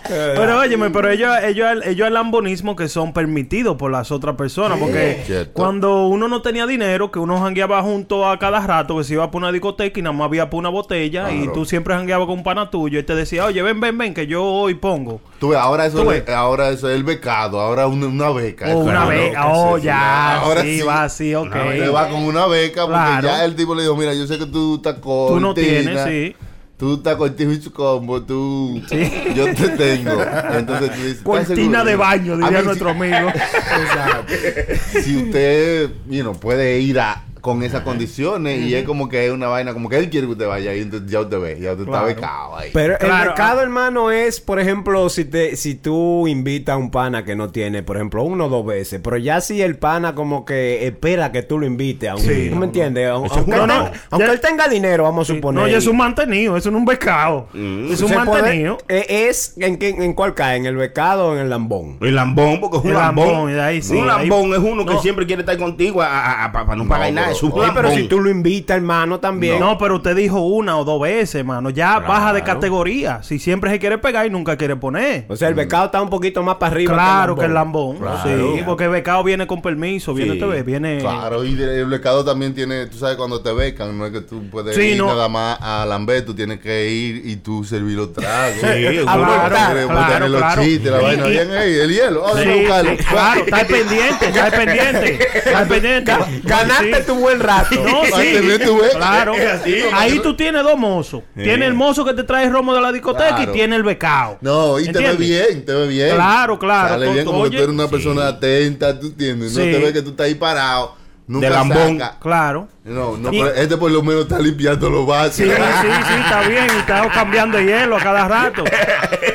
Pero 0.08 0.60
óyeme, 0.60 0.90
pero 0.90 1.10
ellos, 1.10 1.32
ellos, 1.44 1.68
ellos 1.86 2.08
el 2.08 2.14
lambonismo 2.14 2.76
que 2.76 2.88
son 2.88 3.14
permitidos 3.14 3.76
por 3.78 3.92
las 3.92 4.12
otras 4.12 4.36
personas. 4.36 4.78
Porque 4.80 5.24
Cierto. 5.26 5.54
cuando 5.54 6.08
uno 6.08 6.28
no 6.28 6.42
tenía 6.42 6.66
dinero, 6.68 7.12
que 7.12 7.20
uno 7.20 7.40
jangueaba 7.40 7.82
junto 7.82 8.28
a 8.30 8.38
cada 8.40 8.60
rato, 8.66 8.98
que 8.98 9.04
se 9.04 9.14
iba 9.14 9.30
por 9.32 9.42
una 9.42 9.52
discoteca 9.52 10.00
y 10.00 10.04
nada 10.04 10.14
más 10.16 10.26
había 10.26 10.50
por 10.50 10.60
una 10.60 10.70
botella, 10.70 11.32
y 11.32 11.48
tú 11.54 11.66
siempre 11.66 11.94
jangueabas 11.96 12.28
con 12.28 12.38
un 12.40 12.44
pana 12.44 12.70
tuyo, 12.70 13.00
y 13.00 13.04
te 13.04 13.16
decía, 13.16 13.46
oye, 13.46 13.62
ven, 13.62 13.80
ven, 13.80 13.98
ven, 13.98 14.14
que 14.14 14.28
yo 14.28 14.44
hoy 14.44 14.76
pongo. 14.76 15.22
Tú 15.40 15.50
ves, 15.50 15.60
ahora 15.60 15.86
eso, 15.86 16.06
ves. 16.06 16.28
ahora 16.30 16.70
eso 16.70 16.90
es 16.90 16.96
el 16.96 17.04
becado, 17.04 17.60
ahora 17.60 17.88
una, 17.88 18.08
una 18.08 18.30
beca. 18.30 18.76
Una 18.76 19.06
beca, 19.06 19.48
oh, 19.48 19.78
sí, 19.78 19.84
ya, 19.86 20.38
ahora 20.42 20.62
sí, 20.62 20.82
va 20.82 21.04
así, 21.04 21.36
ok. 21.36 21.48
Usted 21.48 21.94
va 21.94 22.10
con 22.10 22.24
una 22.24 22.46
beca 22.48 22.82
porque 22.84 22.96
Claro. 22.96 23.28
ya 23.28 23.46
el 23.46 23.56
tipo 23.56 23.76
le 23.76 23.82
dijo, 23.84 23.96
mira, 23.96 24.14
yo 24.14 24.26
sé 24.28 24.38
que 24.38 24.46
tú 24.46 24.76
estás 24.76 24.96
cortina. 25.00 25.36
Tú 25.36 25.40
no 25.40 25.54
tienes, 25.54 26.04
sí. 26.04 26.36
Tú 26.77 26.96
estás 26.96 27.15
cortina 27.15 27.53
y 27.53 27.62
su 27.62 27.72
combo, 27.72 28.22
tú... 28.22 28.82
Sí. 28.89 29.10
Yo 29.34 29.46
te 29.53 29.70
tengo. 29.70 30.22
Entonces 30.53 30.91
tú 30.91 31.01
dices... 31.01 31.12
¿estás 31.17 31.24
Cortina 31.24 31.86
de 31.86 31.96
baño, 31.96 32.36
diría 32.36 32.60
mí, 32.60 32.65
nuestro 32.65 32.89
amigo. 32.89 33.32
Si, 34.91 35.01
si 35.01 35.17
usted, 35.17 35.89
you 36.10 36.22
know, 36.22 36.34
puede 36.38 36.79
ir 36.79 37.00
a 37.00 37.24
con 37.46 37.62
esas 37.62 37.82
condiciones 37.82 38.60
y 38.62 38.74
es 38.74 38.84
como 38.86 39.08
que 39.08 39.28
es 39.28 39.32
una 39.32 39.48
vaina, 39.48 39.72
como 39.74 39.88
que 39.88 39.98
él 40.00 40.10
quiere 40.10 40.25
que 40.25 40.34
usted 40.34 40.48
vaya 40.48 40.74
entonces 40.74 41.12
ya 41.12 41.20
usted 41.22 41.40
ve, 41.40 41.60
ya 41.62 41.74
usted 41.74 41.86
está 41.86 42.04
becado 42.04 42.58
ahí. 42.58 42.72
Pero 42.74 42.98
Claro. 42.98 43.14
el 43.22 43.28
mercado, 43.28 43.62
hermano, 43.62 44.10
es, 44.10 44.42
por 44.42 44.60
ejemplo, 44.60 45.08
si 45.10 45.25
te 45.25 45.56
si 45.56 45.75
tú 45.75 46.28
invitas 46.28 46.74
a 46.74 46.78
un 46.78 46.90
pana 46.90 47.24
que 47.24 47.36
no 47.36 47.52
tiene, 47.52 47.84
por 47.84 47.98
ejemplo, 47.98 48.24
uno 48.24 48.46
o 48.46 48.50
dos 48.50 48.66
veces, 48.66 49.00
pero 49.04 49.18
ya 49.18 49.42
si 49.42 49.62
el 49.62 49.78
pana 49.78 50.16
como 50.16 50.44
que 50.44 50.88
espera 50.88 51.32
que 51.32 51.44
tú 51.44 51.60
lo 51.60 51.68
invites, 51.68 52.10
aunque, 52.10 52.25
Sí, 52.46 52.50
¿tú 52.50 52.56
me 52.56 52.66
entiendes? 52.66 53.10
Aun- 53.12 53.25
Eso 53.28 53.36
Aunque, 53.36 53.52
él, 53.52 53.58
no, 53.58 53.68
tenga- 53.68 53.78
no, 53.92 53.92
aunque 54.10 54.28
ya- 54.28 54.34
él 54.34 54.40
tenga 54.42 54.68
dinero, 54.68 55.04
vamos 55.04 55.30
a 55.30 55.34
suponer. 55.36 55.62
No, 55.62 55.68
ya 55.70 55.78
es 55.78 55.86
un 55.86 55.98
mantenido, 55.98 56.58
eso 56.58 56.72
no 56.72 56.78
es 56.78 56.82
un 56.82 56.86
becado. 56.86 57.48
Es 57.54 58.02
un 58.02 58.08
Se 58.10 58.16
puede- 58.16 58.25
mantenido. 58.25 58.78
eh, 58.88 59.28
es 59.30 59.54
en, 59.58 59.78
qué- 59.78 59.90
en 59.90 60.14
cuál 60.16 60.34
cae, 60.34 60.58
en 60.58 60.66
el 60.66 60.78
becado 60.78 61.28
o 61.28 61.34
en 61.36 61.42
el 61.42 61.50
lambón. 61.52 61.98
El 62.02 62.16
lambón, 62.16 62.60
porque 62.60 62.78
es 62.78 62.84
un 62.86 62.90
El 62.90 62.98
lambón. 62.98 63.28
lambón, 63.32 63.52
y 63.52 63.54
de 63.54 63.62
ahí 63.62 63.82
sí, 63.84 63.94
un 63.94 64.10
ahí- 64.10 64.28
lambón 64.28 64.52
es 64.54 64.60
uno 64.60 64.84
que 64.84 64.94
No. 64.96 65.02
siempre 65.04 65.28
quiere 65.28 65.44
estar 65.44 65.58
contigo 65.60 66.00
para 66.00 66.75
no 66.75 66.88
pagar 66.88 67.10
No, 67.14 67.22
nada. 67.22 67.35
Pero- 67.36 67.38
Es 67.38 67.44
un 67.44 67.51
Sí, 67.51 67.60
lambón. 67.68 67.75
pero 67.75 67.96
si 67.96 68.08
tú 68.08 68.20
lo 68.22 68.30
invitas, 68.30 68.77
hermano, 68.77 69.20
también. 69.20 69.60
No, 69.60 69.77
pero 69.77 69.96
usted 69.98 70.15
dijo 70.15 70.39
una 70.42 70.77
o 70.77 70.84
dos 70.86 71.01
veces, 71.01 71.44
mano. 71.46 71.70
Ya 71.70 72.00
baja 72.00 72.34
de 72.34 72.44
categoría. 72.44 73.22
Si 73.24 73.39
siempre 73.39 73.70
se 73.72 73.80
quiere 73.80 73.98
pegar 73.98 74.25
y 74.25 74.30
nunca 74.30 74.58
quiere 74.58 74.75
poner. 74.75 75.25
O 75.30 75.36
sea, 75.36 75.48
el 75.50 75.54
becado 75.56 75.86
está 75.86 76.01
un 76.01 76.10
poquito 76.10 76.42
más 76.44 76.56
para 76.56 76.72
arriba. 76.74 76.94
Claro 76.94 77.36
que 77.36 77.46
el 77.46 77.54
lambón. 77.54 77.98
Claro. 77.98 78.20
Sí, 78.24 78.62
porque 78.65 78.86
el 78.86 78.89
becado 78.92 79.24
viene 79.24 79.48
con 79.48 79.62
permiso, 79.62 80.13
viene, 80.13 80.34
Sí. 80.34 80.39
te 80.39 80.46
ve, 80.46 80.63
viene. 80.63 80.98
Claro, 81.00 81.44
y 81.44 81.54
el 81.62 81.86
becado 81.86 82.24
también 82.25 82.54
tiene, 82.54 82.86
tú 82.88 82.98
sabes, 82.98 83.15
cuando 83.18 83.42
te 83.42 83.51
becan, 83.54 83.98
no 83.98 84.06
es 84.06 84.12
que 84.12 84.22
tú 84.22 84.50
puedes 84.50 84.75
Sí, 84.75 84.82
ir 84.92 84.98
no. 84.98 85.08
nada 85.08 85.27
más 85.30 85.58
a 85.62 85.86
Lamber, 85.86 86.25
tú 86.25 86.34
tienes 86.34 86.60
que 86.60 86.89
ir 86.89 87.22
y 87.25 87.36
tú 87.38 87.63
servir 87.63 87.98
los 87.98 88.13
tragos. 88.13 88.56
Sí, 88.62 89.06
Claro, 89.06 90.27
los 90.27 90.39
claro. 90.39 90.63
chistes, 90.63 90.92
la 90.92 91.00
vaina 91.01 91.25
bien, 91.27 91.50
ey, 91.51 91.80
el 91.80 91.89
hielo, 91.92 92.24
oh, 92.25 92.34
claro, 92.34 92.89
está 92.89 93.65
pendiente, 93.68 94.27
está 94.27 94.51
pendiente, 94.51 95.20
está 95.38 95.65
pendiente. 95.68 96.12
Ganaste 96.44 97.01
tu 97.04 97.15
buen 97.25 97.39
rato. 97.39 97.75
No, 97.84 98.03
sí. 98.05 98.34
tener 98.34 98.63
tu 98.65 98.77
beca. 98.79 98.98
Claro. 98.98 99.34
Así, 99.34 99.75
Ahí 99.94 100.20
tú 100.20 100.36
tienes 100.36 100.63
dos 100.63 100.77
mozos. 100.77 101.24
Tiene 101.36 101.65
el 101.65 101.74
mozo 101.74 102.05
que 102.05 102.13
te 102.13 102.24
trae 102.24 102.46
el 102.46 102.51
romo 102.51 102.74
de 102.74 102.82
la 102.82 102.91
discoteca 102.91 103.36
Claro. 103.36 103.51
y 103.51 103.53
tiene 103.53 103.75
el 103.75 103.84
becao. 103.84 104.38
No, 104.41 104.79
y 104.79 104.88
te 104.91 105.00
ve 105.00 105.13
bien, 105.13 105.65
te 105.65 105.74
ve 105.74 105.88
bien. 105.88 106.15
Claro, 106.15 106.60
claro. 106.60 106.89
Sale 106.89 107.12
bien 107.12 107.25
como 107.25 107.39
Oye, 107.39 107.51
que 107.51 107.58
tú 107.58 107.63
eres 107.63 107.74
una 107.75 107.88
persona 107.88 108.27
atenta, 108.27 109.00
tú 109.00 109.08
entiendes. 109.08 109.53
No 109.53 109.63
Sí. 109.63 109.72
te 109.72 109.77
ve 109.79 109.94
que 109.94 110.01
tú 110.01 110.10
estás 110.12 110.25
ahí 110.27 110.36
parado, 110.36 110.96
nunca 111.27 111.48
De 111.48 111.53
lambón. 111.53 112.00
saca. 112.00 112.20
Claro. 112.20 112.67
No, 112.86 113.18
no, 113.18 113.34
Y- 113.34 113.39
pero 113.42 113.56
este 113.56 113.77
por 113.77 113.89
lo 113.89 114.04
menos 114.04 114.22
está 114.24 114.38
limpiando 114.38 114.92
los 114.92 115.08
vasos. 115.08 115.38
Sí, 115.38 115.44
sí, 115.44 115.50
sí, 115.50 116.13
está 116.24 116.48
bien. 116.48 116.65
Y 116.75 116.80
está 116.80 117.10
cambiando 117.10 117.60
hielo 117.60 117.98
a 117.98 118.00
cada 118.00 118.27
rato. 118.27 118.63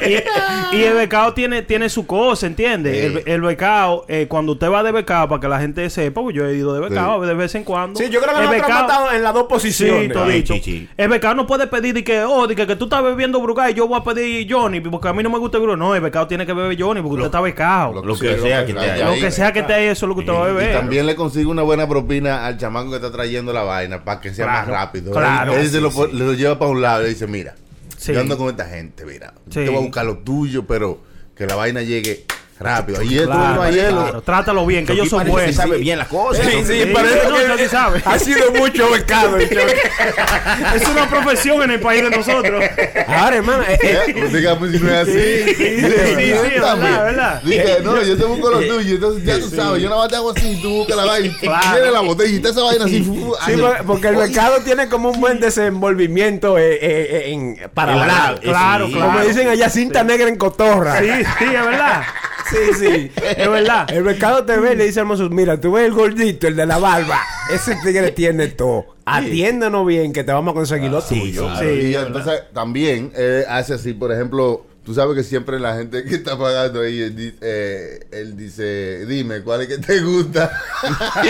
Y, 0.06 0.76
y 0.76 0.82
el 0.84 0.94
becao 0.94 1.34
tiene, 1.34 1.62
tiene 1.62 1.88
su 1.88 2.06
cosa, 2.06 2.46
¿entiendes? 2.46 2.94
Sí. 2.96 3.06
El, 3.06 3.22
el 3.26 3.40
becao, 3.40 4.04
eh, 4.06 4.26
cuando 4.28 4.52
usted 4.52 4.70
va 4.70 4.84
de 4.84 4.92
becao, 4.92 5.28
para 5.28 5.40
que 5.40 5.48
la 5.48 5.58
gente 5.58 5.90
sepa, 5.90 6.20
porque 6.22 6.38
yo 6.38 6.46
he 6.46 6.54
ido 6.56 6.72
de 6.74 6.80
becao 6.80 7.20
de 7.26 7.34
vez 7.34 7.52
en 7.56 7.64
cuando. 7.64 7.98
Sí, 7.98 8.08
yo 8.08 8.20
creo 8.20 8.34
que 8.36 8.40
el 8.40 8.52
hemos 8.54 8.68
estado 8.68 9.12
en 9.12 9.22
las 9.24 9.34
dos 9.34 9.46
posiciones. 9.48 10.12
Sí. 10.46 10.88
El 10.96 11.08
becado 11.08 11.34
no 11.34 11.46
puede 11.48 11.66
pedir 11.66 11.92
de 11.94 12.04
que, 12.04 12.22
oh, 12.22 12.46
de 12.46 12.54
que, 12.54 12.68
que 12.68 12.76
tú 12.76 12.84
estás 12.84 13.02
bebiendo 13.02 13.40
Brugal 13.40 13.72
y 13.72 13.74
yo 13.74 13.88
voy 13.88 13.98
a 13.98 14.04
pedir 14.04 14.46
Johnny, 14.48 14.80
porque 14.80 15.08
a 15.08 15.12
mí 15.12 15.24
no 15.24 15.30
me 15.30 15.38
gusta 15.38 15.56
el 15.58 15.62
Brugal. 15.64 15.78
No, 15.80 15.92
el 15.96 16.00
becado 16.00 16.28
tiene 16.28 16.46
que 16.46 16.52
beber 16.52 16.80
Johnny 16.80 17.00
porque 17.00 17.14
usted 17.14 17.26
está 17.26 17.40
becado. 17.40 18.00
Lo 18.00 18.16
que 18.16 18.38
sea 18.38 18.64
que 18.64 18.74
te 18.74 18.78
haya 18.78 19.06
Lo 19.06 19.10
ahí. 19.10 19.20
que 19.20 19.30
sea 19.32 19.52
que 19.52 19.64
te 19.64 19.90
eso 19.90 20.06
es 20.06 20.08
lo 20.08 20.14
que 20.14 20.20
usted 20.20 20.32
va 20.32 20.46
a 20.46 20.50
Y 20.50 20.54
beber. 20.54 20.72
también 20.72 21.04
le 21.04 21.16
consigue 21.16 21.46
una 21.46 21.62
buena 21.62 21.88
propina 21.88 22.46
al 22.46 22.56
chamaco 22.56 22.90
que 22.90 22.96
está 22.96 23.10
trayendo 23.10 23.39
la 23.52 23.62
vaina 23.62 24.04
para 24.04 24.20
que 24.20 24.32
sea 24.34 24.44
Claro, 24.46 24.58
más 24.60 24.68
rápido. 24.68 25.12
claro. 25.12 25.54
Él, 25.54 25.60
él 25.60 25.70
se 25.70 25.80
lo, 25.80 25.90
pon- 25.90 26.10
le 26.16 26.24
lo 26.24 26.32
lleva 26.34 26.58
para 26.58 26.70
un 26.70 26.80
lado 26.82 27.00
y 27.00 27.04
le 27.04 27.08
dice, 27.10 27.26
mira, 27.26 27.54
Sí. 27.96 28.12
yo 28.14 28.20
ando 28.20 28.36
con 28.38 28.48
esta 28.50 28.66
gente, 28.66 29.04
mira. 29.04 29.34
Te 29.52 29.66
voy 29.68 29.76
a 29.76 29.80
buscar 29.80 30.06
lo 30.06 30.18
tuyo, 30.18 30.66
pero 30.66 31.00
que 31.36 31.46
la 31.46 31.54
vaina 31.56 31.82
llegue 31.82 32.24
rápido. 32.60 33.02
Y 33.02 33.16
esto 33.18 33.30
Claro, 33.30 33.70
hielo. 33.70 34.22
Trátalo 34.22 34.66
bien, 34.66 34.86
que 34.86 34.92
ellos 34.92 35.08
son 35.08 35.18
parece 35.20 35.34
que 35.36 35.40
buenos. 35.42 35.56
sabe 35.56 35.78
bien 35.78 35.98
las 35.98 36.08
cosas. 36.08 36.46
Sí, 36.46 36.58
sí, 36.64 36.82
Sí, 36.84 36.90
parece 36.92 37.28
no, 37.28 37.36
que 37.36 37.48
no, 37.48 37.56
sí 37.58 37.64
sabe. 37.68 38.02
ha 38.04 38.18
sido 38.18 38.52
mucho 38.52 38.90
becado. 38.90 39.36
Es 39.38 40.88
una 40.88 41.08
profesión 41.08 41.62
en 41.62 41.70
el 41.72 41.80
país 41.80 42.02
de 42.04 42.10
nosotros. 42.10 42.62
Ahora, 43.08 43.36
hermano, 43.36 43.62
eh, 43.62 43.78
eh, 43.82 43.98
¿Eh? 44.14 44.28
Dígame 44.32 44.70
si 44.70 44.78
no 44.78 44.88
es 44.90 45.08
así. 45.08 45.12
Sí, 45.12 45.54
sí, 45.54 45.92
sí, 46.14 46.32
verdad, 46.60 47.04
verdad. 47.04 47.42
Dije, 47.42 47.78
no, 47.82 48.02
yo 48.02 48.16
te 48.16 48.24
busco 48.24 48.50
lo 48.50 48.58
tuyo. 48.60 48.94
Entonces 48.94 49.24
ya 49.24 49.38
tú 49.38 49.48
sabes, 49.54 49.82
yo 49.82 49.88
nada 49.88 50.02
más 50.02 50.10
te 50.10 50.16
hago 50.16 50.30
así, 50.30 50.58
tú 50.60 50.70
buscas 50.70 50.96
la 50.96 51.04
vaina. 51.06 51.34
Claro. 51.40 51.72
Tienes 51.72 51.92
la 51.92 52.00
botella 52.00 52.30
y 52.30 52.36
está 52.36 52.48
esa 52.50 52.62
vaina 52.62 52.84
así. 52.84 53.04
sí, 53.04 53.62
porque- 53.86 54.08
el 54.08 54.16
becado 54.16 54.60
tiene 54.62 54.88
como 54.88 55.10
un 55.10 55.20
buen 55.20 55.38
desenvolvimiento 55.40 56.58
eh, 56.58 56.74
eh, 56.74 56.78
eh, 56.82 57.32
en, 57.32 57.70
para 57.72 57.92
hablar. 57.92 58.40
Claro, 58.40 58.88
claro. 58.88 59.06
Como 59.06 59.20
dicen 59.20 59.48
allá, 59.48 59.68
cinta 59.70 60.02
negra 60.02 60.28
en 60.28 60.36
cotorra. 60.36 60.98
Sí, 60.98 61.06
sí, 61.38 61.44
es 61.44 61.52
verdad. 61.66 62.02
Sí, 62.50 62.74
sí. 62.78 63.10
Es 63.36 63.50
verdad. 63.50 63.90
El 63.90 64.02
becado 64.02 64.44
te 64.44 64.58
ve 64.58 64.72
y 64.72 64.76
le 64.76 64.86
dice 64.86 65.04
mozo, 65.04 65.28
mira, 65.30 65.60
tú 65.60 65.72
ves 65.72 65.86
el 65.86 65.92
gordito, 65.92 66.46
el 66.48 66.56
de 66.56 66.66
la 66.66 66.78
barba. 66.78 67.20
Ese 67.52 67.76
tigre 67.76 68.12
tiene 68.12 68.48
todo. 68.48 68.96
Atiéndanos 69.04 69.86
bien 69.86 70.12
que 70.12 70.22
te 70.24 70.32
vamos 70.32 70.52
a 70.52 70.54
conseguir 70.54 70.90
lo 70.90 71.02
tuyo. 71.02 71.42
Claro, 71.46 71.58
Sí, 71.60 71.66
y 71.88 71.94
es 71.94 72.06
entonces 72.06 72.42
también 72.52 73.12
eh, 73.16 73.44
hace 73.48 73.74
así, 73.74 73.92
por 73.92 74.12
ejemplo, 74.12 74.66
tú 74.84 74.94
sabes 74.94 75.14
que 75.16 75.22
siempre 75.22 75.58
la 75.60 75.76
gente 75.76 76.02
que 76.04 76.14
está 76.14 76.38
pagando 76.38 76.80
ahí, 76.82 77.00
él, 77.02 77.34
eh, 77.40 78.00
él 78.12 78.36
dice, 78.36 79.04
dime, 79.06 79.42
¿cuál 79.42 79.62
es 79.62 79.68
que 79.68 79.78
te 79.78 80.00
gusta? 80.00 80.50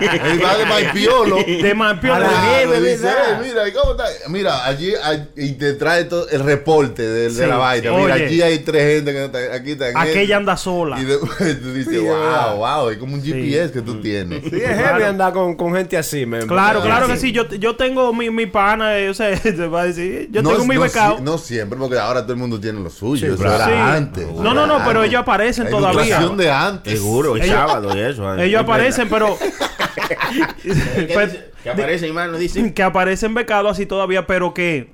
él 0.00 0.40
va 0.44 0.56
de 0.58 0.64
Maipiolo. 0.66 1.36
De 1.36 1.74
Maipiolo. 1.74 2.14
A 2.14 2.18
la 2.20 2.28
Claro, 2.28 2.46
nieve, 2.70 2.80
dice, 2.92 3.02
¿verdad? 3.04 3.42
"Ey, 3.42 3.48
mira, 3.48 3.68
¿y 3.68 3.72
¿cómo 3.72 3.90
está? 3.92 4.04
Mira, 4.28 4.64
allí 4.66 4.92
hay- 5.02 5.28
y 5.36 5.52
te 5.52 5.74
trae 5.74 6.04
todo 6.04 6.28
el 6.28 6.40
reporte 6.44 7.02
de, 7.02 7.46
la 7.46 7.56
vaina. 7.56 7.90
Mira, 7.92 8.14
Oye. 8.14 8.24
aquí 8.24 8.42
hay 8.42 8.58
tres 8.60 8.94
gente 8.96 9.12
que 9.12 9.18
no 9.18 9.24
está, 9.26 9.54
aquí 9.54 9.70
está 9.72 9.86
Aquella 10.00 10.20
este". 10.22 10.34
anda 10.34 10.56
sola. 10.56 11.00
Y 11.00 11.04
después 11.04 11.36
tú 11.62 11.72
dices, 11.72 12.00
wow, 12.00 12.56
wow, 12.58 12.88
es 12.90 12.98
como 12.98 13.14
un 13.14 13.22
GPS 13.22 13.72
que 13.72 13.82
tú 13.82 14.00
tienes. 14.00 14.42
Sí, 14.44 14.56
es 14.56 14.76
heavy 14.76 15.02
andar 15.02 15.32
con, 15.32 15.56
con 15.56 15.74
gente 15.74 15.96
así, 15.96 16.26
me 16.26 16.40
Claro, 16.46 16.80
claro 16.82 17.06
que 17.08 17.16
sí. 17.16 17.32
Yo, 17.32 17.48
yo 17.48 17.76
tengo 17.76 18.12
mi, 18.12 18.30
mi 18.30 18.46
pana, 18.46 18.98
eh, 18.98 19.08
o 19.08 19.14
sea, 19.14 19.36
te 19.40 19.52
va 19.66 19.82
a 19.82 19.86
decir, 19.86 20.28
yo 20.30 20.42
no, 20.42 20.50
tengo 20.50 20.64
mi 20.64 20.76
no 20.76 20.82
becado. 20.82 21.16
si- 21.18 21.22
no 21.22 21.38
siempre, 21.38 21.78
porque 21.78 21.98
ahora 21.98 22.22
todo 22.22 22.35
el 22.36 22.40
mundo 22.40 22.60
tiene 22.60 22.78
lo 22.80 22.90
suyo. 22.90 23.26
Eso 23.34 23.42
claro. 23.42 23.56
era 23.56 23.66
Sí. 23.66 23.96
antes. 23.96 24.26
No, 24.34 24.54
no, 24.54 24.66
no, 24.66 24.80
pero 24.84 25.02
ellos 25.02 25.20
aparecen 25.20 25.64
La 25.64 25.70
todavía. 25.70 26.20
de 26.20 26.50
antes. 26.50 26.92
Seguro, 26.94 27.36
el 27.36 27.42
Ellos- 27.42 27.54
sábado 27.54 27.96
y 27.96 28.00
eso. 28.00 28.34
Ellos 28.36 28.60
aparecen, 28.62 29.08
pero... 29.08 29.36
¿Qué 30.62 31.10
Pues, 31.12 31.32
dice? 31.32 31.50
Que 31.62 31.70
aparece, 31.70 32.06
hermano, 32.06 32.38
dice. 32.38 32.72
que 32.74 32.82
aparecen 32.82 33.34
becados 33.34 33.72
así 33.72 33.86
todavía, 33.86 34.26
pero 34.26 34.54
que 34.54 34.92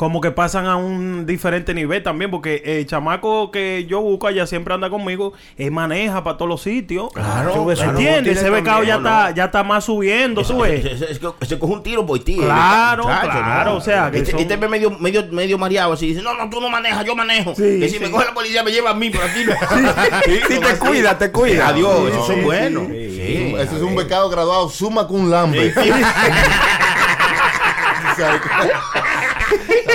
como 0.00 0.22
que 0.22 0.30
pasan 0.30 0.64
a 0.64 0.76
un 0.76 1.26
diferente 1.26 1.74
nivel 1.74 2.02
también, 2.02 2.30
porque 2.30 2.62
el 2.64 2.86
chamaco 2.86 3.50
que 3.50 3.84
yo 3.86 4.00
busco 4.00 4.28
allá 4.28 4.46
siempre 4.46 4.72
anda 4.72 4.88
conmigo, 4.88 5.34
él 5.58 5.70
maneja 5.72 6.24
para 6.24 6.38
todos 6.38 6.48
los 6.48 6.62
sitios. 6.62 7.12
Claro, 7.12 7.66
¿Me 7.66 7.74
claro. 7.74 7.90
entiendes? 7.90 8.38
Ese 8.38 8.48
becado 8.48 8.82
ya 8.82 8.94
está, 8.96 9.28
¿no? 9.28 9.34
ya 9.36 9.44
está 9.44 9.62
más 9.62 9.84
subiendo, 9.84 10.40
ese- 10.40 11.18
ese 11.38 11.58
coge 11.58 11.72
un 11.74 11.82
tiro 11.82 12.06
por 12.06 12.18
ti. 12.20 12.36
Claro, 12.36 13.02
muchacho, 13.02 13.28
claro, 13.28 13.74
o 13.76 13.80
sea, 13.82 14.10
que 14.10 14.20
Este, 14.20 14.30
son- 14.30 14.40
este 14.40 14.56
ve 14.56 14.68
medio, 14.68 14.90
medio, 14.98 15.26
medio 15.30 15.58
mareado 15.58 15.92
así. 15.92 16.06
Dice, 16.06 16.22
no, 16.22 16.32
no, 16.32 16.48
tú 16.48 16.62
no 16.62 16.70
manejas, 16.70 17.04
yo 17.04 17.14
manejo. 17.14 17.54
Sí, 17.54 17.78
que 17.80 17.88
si 17.90 17.98
sí. 17.98 18.00
me 18.02 18.10
coge 18.10 18.24
la 18.24 18.32
policía 18.32 18.62
me 18.64 18.70
lleva 18.72 18.88
a 18.92 18.94
mí, 18.94 19.10
pero 19.10 19.24
aquí 19.24 19.44
no. 19.44 19.52
Sí, 20.24 20.40
te 20.60 20.78
cuida, 20.78 21.18
te 21.18 21.30
cuida. 21.30 21.68
Adiós, 21.68 21.98
Sí, 22.00 22.06
esos 22.08 22.26
sí, 22.26 22.32
son 22.32 22.42
buenos. 22.44 22.86
sí. 22.86 23.10
Sí. 23.20 23.54
Ese 23.58 23.76
es 23.76 23.82
un 23.82 23.94
becado 23.94 24.30
graduado 24.30 24.70
summa 24.70 25.06
cum 25.06 25.28
lambe. 25.28 25.74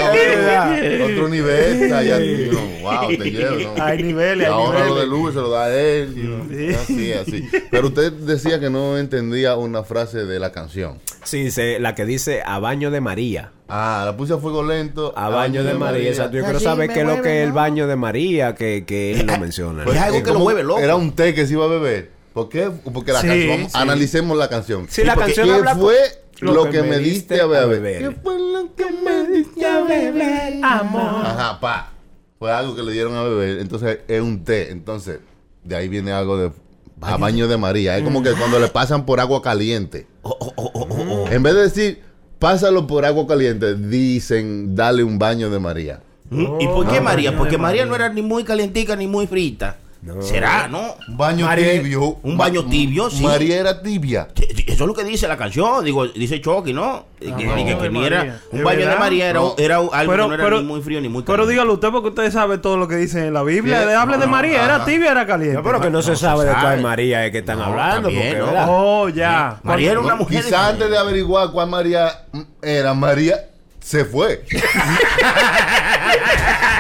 Otro 0.05 1.29
nivel, 1.29 2.45
you 2.45 2.51
know, 2.51 2.62
wow, 2.81 3.07
te 3.17 3.31
llevo, 3.31 3.75
¿no? 3.77 3.83
Hay 3.83 4.03
niveles, 4.03 4.43
Y 4.43 4.45
hay 4.45 4.51
ahora 4.51 4.85
lo 4.85 4.95
del 5.00 5.12
Uber 5.13 5.33
se 5.33 5.39
lo 5.39 5.50
da 5.50 5.65
a 5.65 5.75
él, 5.75 6.15
you 6.15 6.24
know, 6.24 6.79
así, 6.81 7.13
así. 7.13 7.47
Pero 7.71 7.88
usted 7.88 8.12
decía 8.13 8.59
que 8.59 8.69
no 8.69 8.97
entendía 8.97 9.55
una 9.55 9.83
frase 9.83 10.25
de 10.25 10.39
la 10.39 10.51
canción. 10.51 11.00
Sí, 11.24 11.51
se- 11.51 11.79
la 11.79 11.95
que 11.95 12.05
dice 12.05 12.41
a 12.45 12.59
baño 12.59 12.91
de 12.91 13.01
María. 13.01 13.51
Ah, 13.67 14.03
la 14.05 14.15
puse 14.15 14.33
a 14.33 14.38
fuego 14.38 14.63
lento. 14.63 15.12
A 15.17 15.29
baño 15.29 15.63
de 15.63 15.74
María, 15.74 16.09
exacto. 16.09 16.38
Yo 16.38 16.43
quiero 16.43 16.59
saber 16.59 16.89
qué 16.91 17.01
es 17.01 17.07
lo 17.07 17.21
que 17.21 17.41
es 17.41 17.47
el 17.47 17.51
baño 17.51 17.88
de 17.88 17.95
María, 17.95 18.53
que, 18.53 18.83
que 18.85 19.19
él 19.19 19.25
lo 19.25 19.39
menciona. 19.39 19.83
Pues 19.83 19.95
es 19.97 20.03
algo 20.03 20.21
que 20.21 20.31
lo 20.31 20.39
mueve 20.39 20.63
loco. 20.63 20.79
Era 20.79 20.95
un 20.95 21.13
té 21.13 21.33
que 21.33 21.47
se 21.47 21.53
iba 21.53 21.65
a 21.65 21.67
beber. 21.67 22.12
¿Por 22.36 22.50
qué? 22.50 22.70
Porque 22.94 23.13
la 23.13 23.22
Sí, 23.22 23.27
canción, 23.27 23.60
sí. 23.62 23.68
analicemos 23.74 24.38
la 24.38 24.50
canción. 24.50 24.88
Sí, 24.89 25.06
la 25.06 25.15
canción 25.15 25.48
¿qué 25.48 25.54
habla 25.54 25.74
fue 25.77 25.96
lo 26.42 26.54
lo, 26.54 26.65
que 26.65 26.72
que, 26.72 26.84
me 26.84 26.98
diste 27.00 27.39
a 27.39 27.46
beber? 27.46 27.80
beber. 27.80 28.10
¿Qué 28.10 28.12
fue 28.22 28.38
lo 28.38 28.75
que 28.75 28.86
me 28.92 29.27
diste 29.30 29.65
a 29.65 29.82
beber? 29.86 30.60
Amor. 30.62 31.25
Ajá, 31.25 31.60
pa. 31.62 31.94
Fue 32.38 32.51
algo 32.51 32.75
que 32.75 32.84
le 32.84 32.92
dieron 32.92 33.15
a 33.15 33.24
beber. 33.24 33.60
Entonces 33.60 34.00
es 34.10 34.22
un 34.22 34.44
té. 34.44 34.70
Entonces, 34.72 35.20
de 35.63 35.77
ahí 35.77 35.88
viene 35.88 36.12
algo 36.12 36.38
de 36.38 36.51
a 37.00 37.15
baño 37.15 37.48
de 37.48 37.56
María. 37.56 37.98
Es 37.98 38.04
como 38.04 38.22
que 38.22 38.34
cuando 38.34 38.60
le 38.60 38.68
pasan 38.68 39.06
por 39.06 39.22
agua 39.22 39.42
caliente. 39.42 40.06
Oh, 40.24 41.25
En 41.32 41.42
vez 41.42 41.56
de 41.56 41.62
decir, 41.62 42.01
pásalo 42.38 42.86
por 42.86 43.06
agua 43.06 43.25
caliente, 43.27 43.75
dicen, 43.75 44.75
dale 44.75 45.06
un 45.06 45.18
baño 45.18 45.50
de 45.50 45.60
María. 45.60 46.01
¿Mm? 46.30 46.60
¿Y 46.60 46.68
por 46.68 46.86
qué 46.92 47.00
María? 47.00 47.38
Porque 47.38 47.58
María 47.58 47.86
no 47.86 47.96
era 47.96 48.10
ni 48.10 48.22
muy 48.22 48.44
calientica 48.44 48.98
ni 48.98 49.08
muy 49.08 49.25
frita. 49.25 49.77
¿Será? 50.21 50.67
¿No? 50.67 50.95
Un 51.07 51.17
baño 51.17 51.45
María- 51.47 51.71
tibio. 51.81 52.17
un 52.21 52.38
baño 52.38 52.63
Ma- 52.63 52.69
tibio, 52.69 53.09
sí. 53.09 53.24
María 53.24 53.59
era 53.59 53.81
tibia. 53.81 54.27
Eso 54.67 54.83
es 54.83 54.88
lo 54.88 54.93
que 54.93 55.03
dice 55.03 55.27
la 55.27 55.35
canción, 55.38 55.83
digo, 55.83 56.07
dice 56.07 56.39
Chucky, 56.41 56.74
¿no? 56.74 57.05
Que, 57.19 57.25
que- 57.33 57.45
no. 57.45 57.55
que- 57.55 57.77
que 57.77 57.89
ni 57.89 58.05
era 58.05 58.39
un 58.51 58.57
¿De 58.59 58.63
baño 58.63 58.88
de? 58.89 58.95
María, 58.97 59.29
era, 59.29 59.39
No. 59.39 59.55
era 59.57 59.77
algo 59.77 59.89
Pero- 59.91 60.09
que 60.12 60.27
no 60.29 60.33
era 60.35 60.43
pero- 60.43 60.57
ni 60.62 60.67
muy 60.67 60.81
frío 60.81 61.01
ni 61.01 61.09
muy 61.09 61.24
Pero 61.24 61.38
caliente. 61.38 61.51
dígalo 61.53 61.74
usted 61.74 61.89
porque 61.89 62.09
usted 62.09 62.31
sabe 62.31 62.57
todo 62.59 62.77
lo 62.77 62.88
que 62.88 62.95
dice 62.97 63.25
en 63.27 63.33
la 63.33 63.41
Biblia. 63.43 63.83
Sí, 63.83 63.89
Hable 63.93 64.17
de 64.17 64.27
María. 64.27 64.63
¿era 64.65 64.85
tibia 64.85 65.07
o 65.09 65.12
era 65.12 65.25
caliente? 65.25 65.55
No, 65.57 65.63
pero 65.63 65.81
que 65.81 65.89
no, 65.89 66.01
se 66.01 66.15
sabe 66.15 66.41
se 66.43 66.50
de 66.50 66.53
cuál 66.53 66.81
María 66.81 67.25
es 67.25 67.31
que 67.31 67.39
están 67.39 67.57
No, 67.59 67.65
hablando. 67.65 68.09
también, 68.09 68.38
porque. 68.39 68.55
Oh, 68.67 69.09
ya. 69.09 69.59
María 69.63 69.91
era 69.91 70.00
una 70.01 70.15
mujer. 70.15 70.43
Quizá 70.43 70.67
antes 70.67 70.89
de 70.89 70.97
averiguar 70.97 71.51
cuál 71.51 71.69
María 71.69 72.25
era, 72.62 72.93
María 72.93 73.50
se 73.79 74.05
fue. 74.05 74.43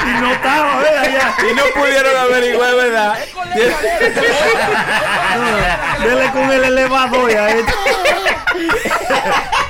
Y 0.05 0.21
no 0.21 0.31
estaba, 0.31 0.79
¿verdad? 0.81 1.03
Ya. 1.11 1.35
Y 1.49 1.53
no 1.55 1.63
pudieron 1.75 2.15
averiguar, 2.17 2.75
¿verdad? 2.75 3.15
Dele 6.03 6.31
con 6.31 6.51
el 6.51 6.63
elevador 6.63 7.31
y 7.31 7.33
ahí. 7.33 7.59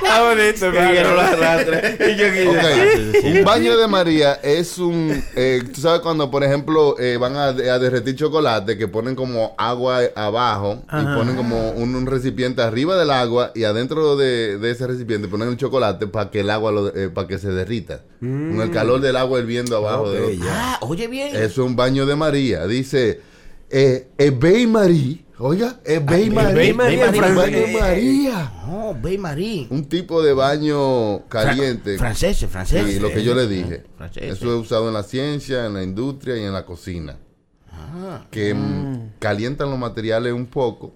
Está 0.02 0.22
bonito, 0.22 0.70
Que 0.72 1.02
no 1.02 1.14
lo 1.14 1.20
arrastre. 1.20 1.96
Y 2.12 2.16
yo 2.16 2.24
que- 2.32 3.38
Un 3.38 3.44
baño 3.44 3.76
de 3.76 3.88
María 3.88 4.34
es 4.42 4.78
un. 4.78 5.24
eh, 5.34 5.62
Tú 5.74 5.80
sabes 5.80 6.00
cuando, 6.00 6.30
por 6.30 6.44
ejemplo, 6.44 6.96
eh, 6.98 7.16
van 7.18 7.34
a, 7.36 7.46
a 7.48 7.78
derretir 7.78 8.14
chocolate, 8.16 8.78
que 8.78 8.86
ponen 8.88 9.14
como 9.16 9.54
agua 9.58 10.00
abajo 10.14 10.82
y 10.92 11.04
ponen 11.16 11.34
como 11.36 11.70
un, 11.70 11.94
un 11.96 12.06
recipiente 12.06 12.62
arriba 12.62 12.96
del 12.96 13.10
agua 13.10 13.50
y 13.54 13.64
adentro 13.64 14.16
de, 14.16 14.58
de 14.58 14.70
ese 14.70 14.86
recipiente 14.86 15.26
ponen 15.28 15.48
el 15.48 15.56
chocolate 15.56 16.06
para 16.06 16.30
que 16.30 16.40
el 16.40 16.50
agua 16.50 16.70
lo, 16.72 16.94
eh, 16.94 17.08
para 17.08 17.26
que 17.26 17.38
se 17.38 17.48
derrita. 17.48 18.00
Con 18.20 18.60
el 18.62 18.70
calor 18.70 19.00
del 19.00 19.16
agua 19.16 19.38
hirviendo 19.40 19.76
abajo 19.76 20.10
de 20.10 20.25
Ya. 20.30 20.74
Ah, 20.74 20.78
oye 20.82 21.06
bien. 21.08 21.28
Eso 21.34 21.44
es 21.44 21.58
un 21.58 21.76
baño 21.76 22.06
de 22.06 22.16
María. 22.16 22.66
Dice, 22.66 23.20
eh, 23.70 24.08
Ebey 24.18 24.66
Marie. 24.66 25.24
Oiga, 25.38 25.80
Ebey 25.84 26.30
Marie. 26.30 26.52
Ebey 26.52 26.72
Marie, 26.72 26.96
Un 26.96 27.10
baño 27.10 27.22
Fran- 27.22 27.50
de 27.52 27.64
eh, 27.64 27.78
María. 27.80 28.52
No, 28.66 28.96
ve 29.00 29.18
Marí. 29.18 29.66
Un 29.70 29.84
tipo 29.84 30.22
de 30.22 30.32
baño 30.32 31.26
caliente. 31.28 31.98
Franceses, 31.98 32.48
franceses. 32.48 32.94
Sí, 32.94 33.00
lo 33.00 33.08
que 33.12 33.22
yo 33.22 33.34
le 33.34 33.46
dije. 33.46 33.84
Franceses. 33.98 34.38
Eso 34.38 34.54
es 34.54 34.62
usado 34.62 34.88
en 34.88 34.94
la 34.94 35.02
ciencia, 35.02 35.66
en 35.66 35.74
la 35.74 35.82
industria 35.82 36.36
y 36.38 36.44
en 36.44 36.52
la 36.54 36.64
cocina. 36.64 37.18
Ah. 37.70 38.26
Que 38.30 38.54
mm, 38.54 39.12
calientan 39.18 39.68
los 39.70 39.78
materiales 39.78 40.32
un 40.32 40.46
poco 40.46 40.94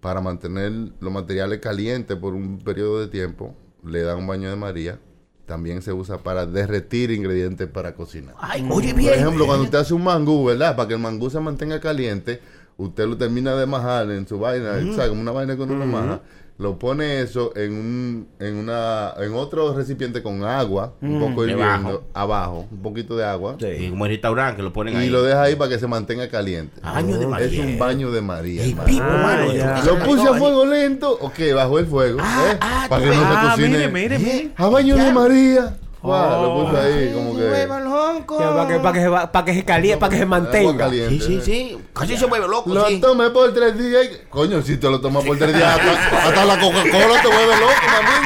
para 0.00 0.20
mantener 0.20 0.72
los 1.00 1.12
materiales 1.12 1.60
calientes 1.60 2.16
por 2.16 2.34
un 2.34 2.58
periodo 2.58 3.00
de 3.00 3.06
tiempo. 3.08 3.54
Le 3.84 4.02
dan 4.02 4.18
un 4.18 4.26
baño 4.26 4.50
de 4.50 4.56
María. 4.56 4.98
También 5.46 5.80
se 5.80 5.92
usa 5.92 6.18
para 6.18 6.44
derretir 6.44 7.10
ingredientes 7.12 7.68
para 7.68 7.94
cocinar. 7.94 8.34
Ay, 8.38 8.66
oye 8.68 8.90
Por 8.90 8.98
bien. 8.98 9.14
ejemplo, 9.14 9.46
cuando 9.46 9.64
usted 9.64 9.78
hace 9.78 9.94
un 9.94 10.02
mangú, 10.02 10.44
¿verdad? 10.44 10.74
Para 10.74 10.88
que 10.88 10.94
el 10.94 11.00
mangú 11.00 11.30
se 11.30 11.38
mantenga 11.38 11.80
caliente, 11.80 12.40
usted 12.76 13.06
lo 13.06 13.16
termina 13.16 13.54
de 13.54 13.64
majar 13.66 14.10
en 14.10 14.26
su 14.26 14.38
vaina, 14.40 14.72
¿sabe? 14.96 15.08
Como 15.10 15.20
una 15.20 15.30
vaina 15.30 15.56
con 15.56 15.70
una 15.70 15.86
maja. 15.86 16.20
Lo 16.58 16.78
pone 16.78 17.20
eso 17.20 17.52
en 17.54 17.72
un, 17.74 18.28
en 18.40 18.56
una, 18.56 19.12
en 19.18 19.34
otro 19.34 19.74
recipiente 19.74 20.22
con 20.22 20.42
agua, 20.42 20.94
un 21.02 21.20
poco 21.20 21.44
hirviendo, 21.46 22.04
abajo, 22.14 22.66
un 22.72 22.78
poquito 22.82 23.14
de 23.14 23.26
agua. 23.26 23.56
Y 23.78 23.90
como 23.90 24.06
el 24.06 24.12
restaurante 24.12 24.56
que 24.56 24.62
lo 24.62 24.72
ponen 24.72 24.94
Y 24.94 24.96
ahí. 24.96 25.08
lo 25.10 25.22
deja 25.22 25.42
ahí 25.42 25.54
para 25.54 25.68
que 25.68 25.78
se 25.78 25.86
mantenga 25.86 26.28
caliente. 26.30 26.80
Baño 26.82 27.18
de 27.18 27.26
María. 27.26 27.46
Es 27.46 27.58
un 27.58 27.78
baño 27.78 28.10
de 28.10 28.22
María. 28.22 28.64
Hermano. 28.64 28.86
pipo, 28.86 29.04
mano. 29.04 29.52
que 29.52 29.58
Lo 29.86 29.98
se 29.98 30.04
puse 30.06 30.28
a 30.28 30.34
fuego 30.34 30.64
lento, 30.64 31.12
ok, 31.20 31.38
bajó 31.54 31.78
el 31.78 31.86
fuego, 31.86 32.18
Ah, 32.22 32.44
¿eh? 32.50 32.56
ah, 32.62 32.86
para 32.88 33.02
que 33.02 33.08
no 33.08 33.14
se 33.14 33.20
Ah, 33.22 33.48
cocine. 33.50 33.68
mire, 33.68 33.88
mire, 33.88 34.18
mire. 34.18 34.50
A 34.56 34.66
baño 34.68 34.96
de 34.96 35.12
María. 35.12 35.76
Lo 36.06 36.52
Oh. 36.52 36.64
puse 36.66 36.78
ahí, 36.80 37.12
como 37.12 37.36
que. 37.36 37.66
Loco. 37.86 38.38
Para 38.38 38.68
que, 38.68 38.78
para 38.78 38.92
que, 38.92 39.00
se 39.02 39.10
para 39.10 39.44
que 39.44 39.54
se 39.54 39.64
caliente, 39.64 39.98
para 39.98 40.10
que 40.12 40.18
se 40.18 40.26
mantenga. 40.26 40.84
caliente. 40.84 41.24
Sí, 41.24 41.40
sí, 41.40 41.40
sí. 41.44 41.78
Casi 41.92 42.16
se 42.16 42.26
mueve 42.26 42.46
loco, 42.48 42.72
Lo 42.72 42.86
sí. 42.88 43.00
tomé 43.00 43.30
por 43.30 43.52
tres 43.54 43.76
días. 43.78 44.04
y- 44.06 44.28
Coño, 44.28 44.62
si 44.62 44.76
te 44.76 44.88
lo 44.88 45.00
tomas 45.00 45.24
por 45.24 45.36
tres 45.38 45.54
días, 45.54 45.78
hasta, 45.78 46.28
hasta 46.28 46.44
la 46.44 46.58
Coca-Cola 46.60 47.22
te 47.22 47.28
vuelve 47.28 47.56
loco, 47.60 47.72
también. 47.86 48.22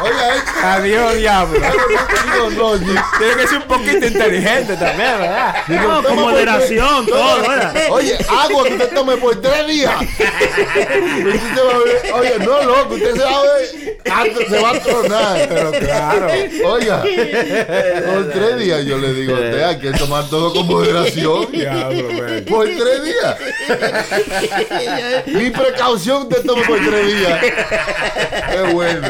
Oiga, 0.00 0.36
eh. 0.36 0.40
Adiós, 0.62 1.16
diablo. 1.16 1.58
Tiene 3.18 3.36
que 3.36 3.46
ser 3.48 3.58
un 3.58 3.64
poquito 3.64 4.06
inteligente 4.06 4.76
también, 4.76 5.18
¿verdad? 5.18 5.54
No, 5.68 6.02
con 6.04 6.16
moderación, 6.16 7.04
tres- 7.06 7.16
todo, 7.18 7.48
¿verdad? 7.48 7.74
Oye, 7.90 8.18
agua 8.28 8.64
que 8.64 8.72
usted 8.74 8.94
tome 8.94 9.16
por 9.16 9.40
tres 9.40 9.66
días. 9.66 9.94
Usted 10.00 11.40
se 11.54 11.62
va 11.62 11.72
a 11.72 11.78
ver- 11.78 12.12
Oye, 12.14 12.38
no, 12.44 12.62
loco, 12.62 12.94
usted 12.94 13.14
se 13.14 13.22
va 13.24 13.30
a 13.40 13.42
ver. 13.42 13.98
hasta 14.10 14.50
Se 14.50 14.62
va 14.62 14.70
a 14.70 14.80
tronar. 14.80 15.48
Pero 15.48 15.70
claro. 15.72 16.26
Oiga, 16.66 17.02
por 18.06 18.30
tres 18.30 18.58
días 18.58 18.84
yo 18.84 18.98
le 18.98 19.12
digo 19.14 19.32
a 19.32 19.40
usted, 19.40 19.62
hay 19.62 19.78
que 19.78 19.92
tomar 19.92 20.28
todo 20.28 20.52
con 20.52 20.66
moderación. 20.66 21.46
Por 22.48 22.64
tres 22.66 23.04
días. 23.04 23.36
Mi 25.26 25.50
precaución 25.50 26.28
te 26.28 26.40
toma 26.40 26.62
por 26.66 26.78
tres 26.78 27.06
días. 27.06 27.40
Qué 28.50 28.72
bueno. 28.72 29.08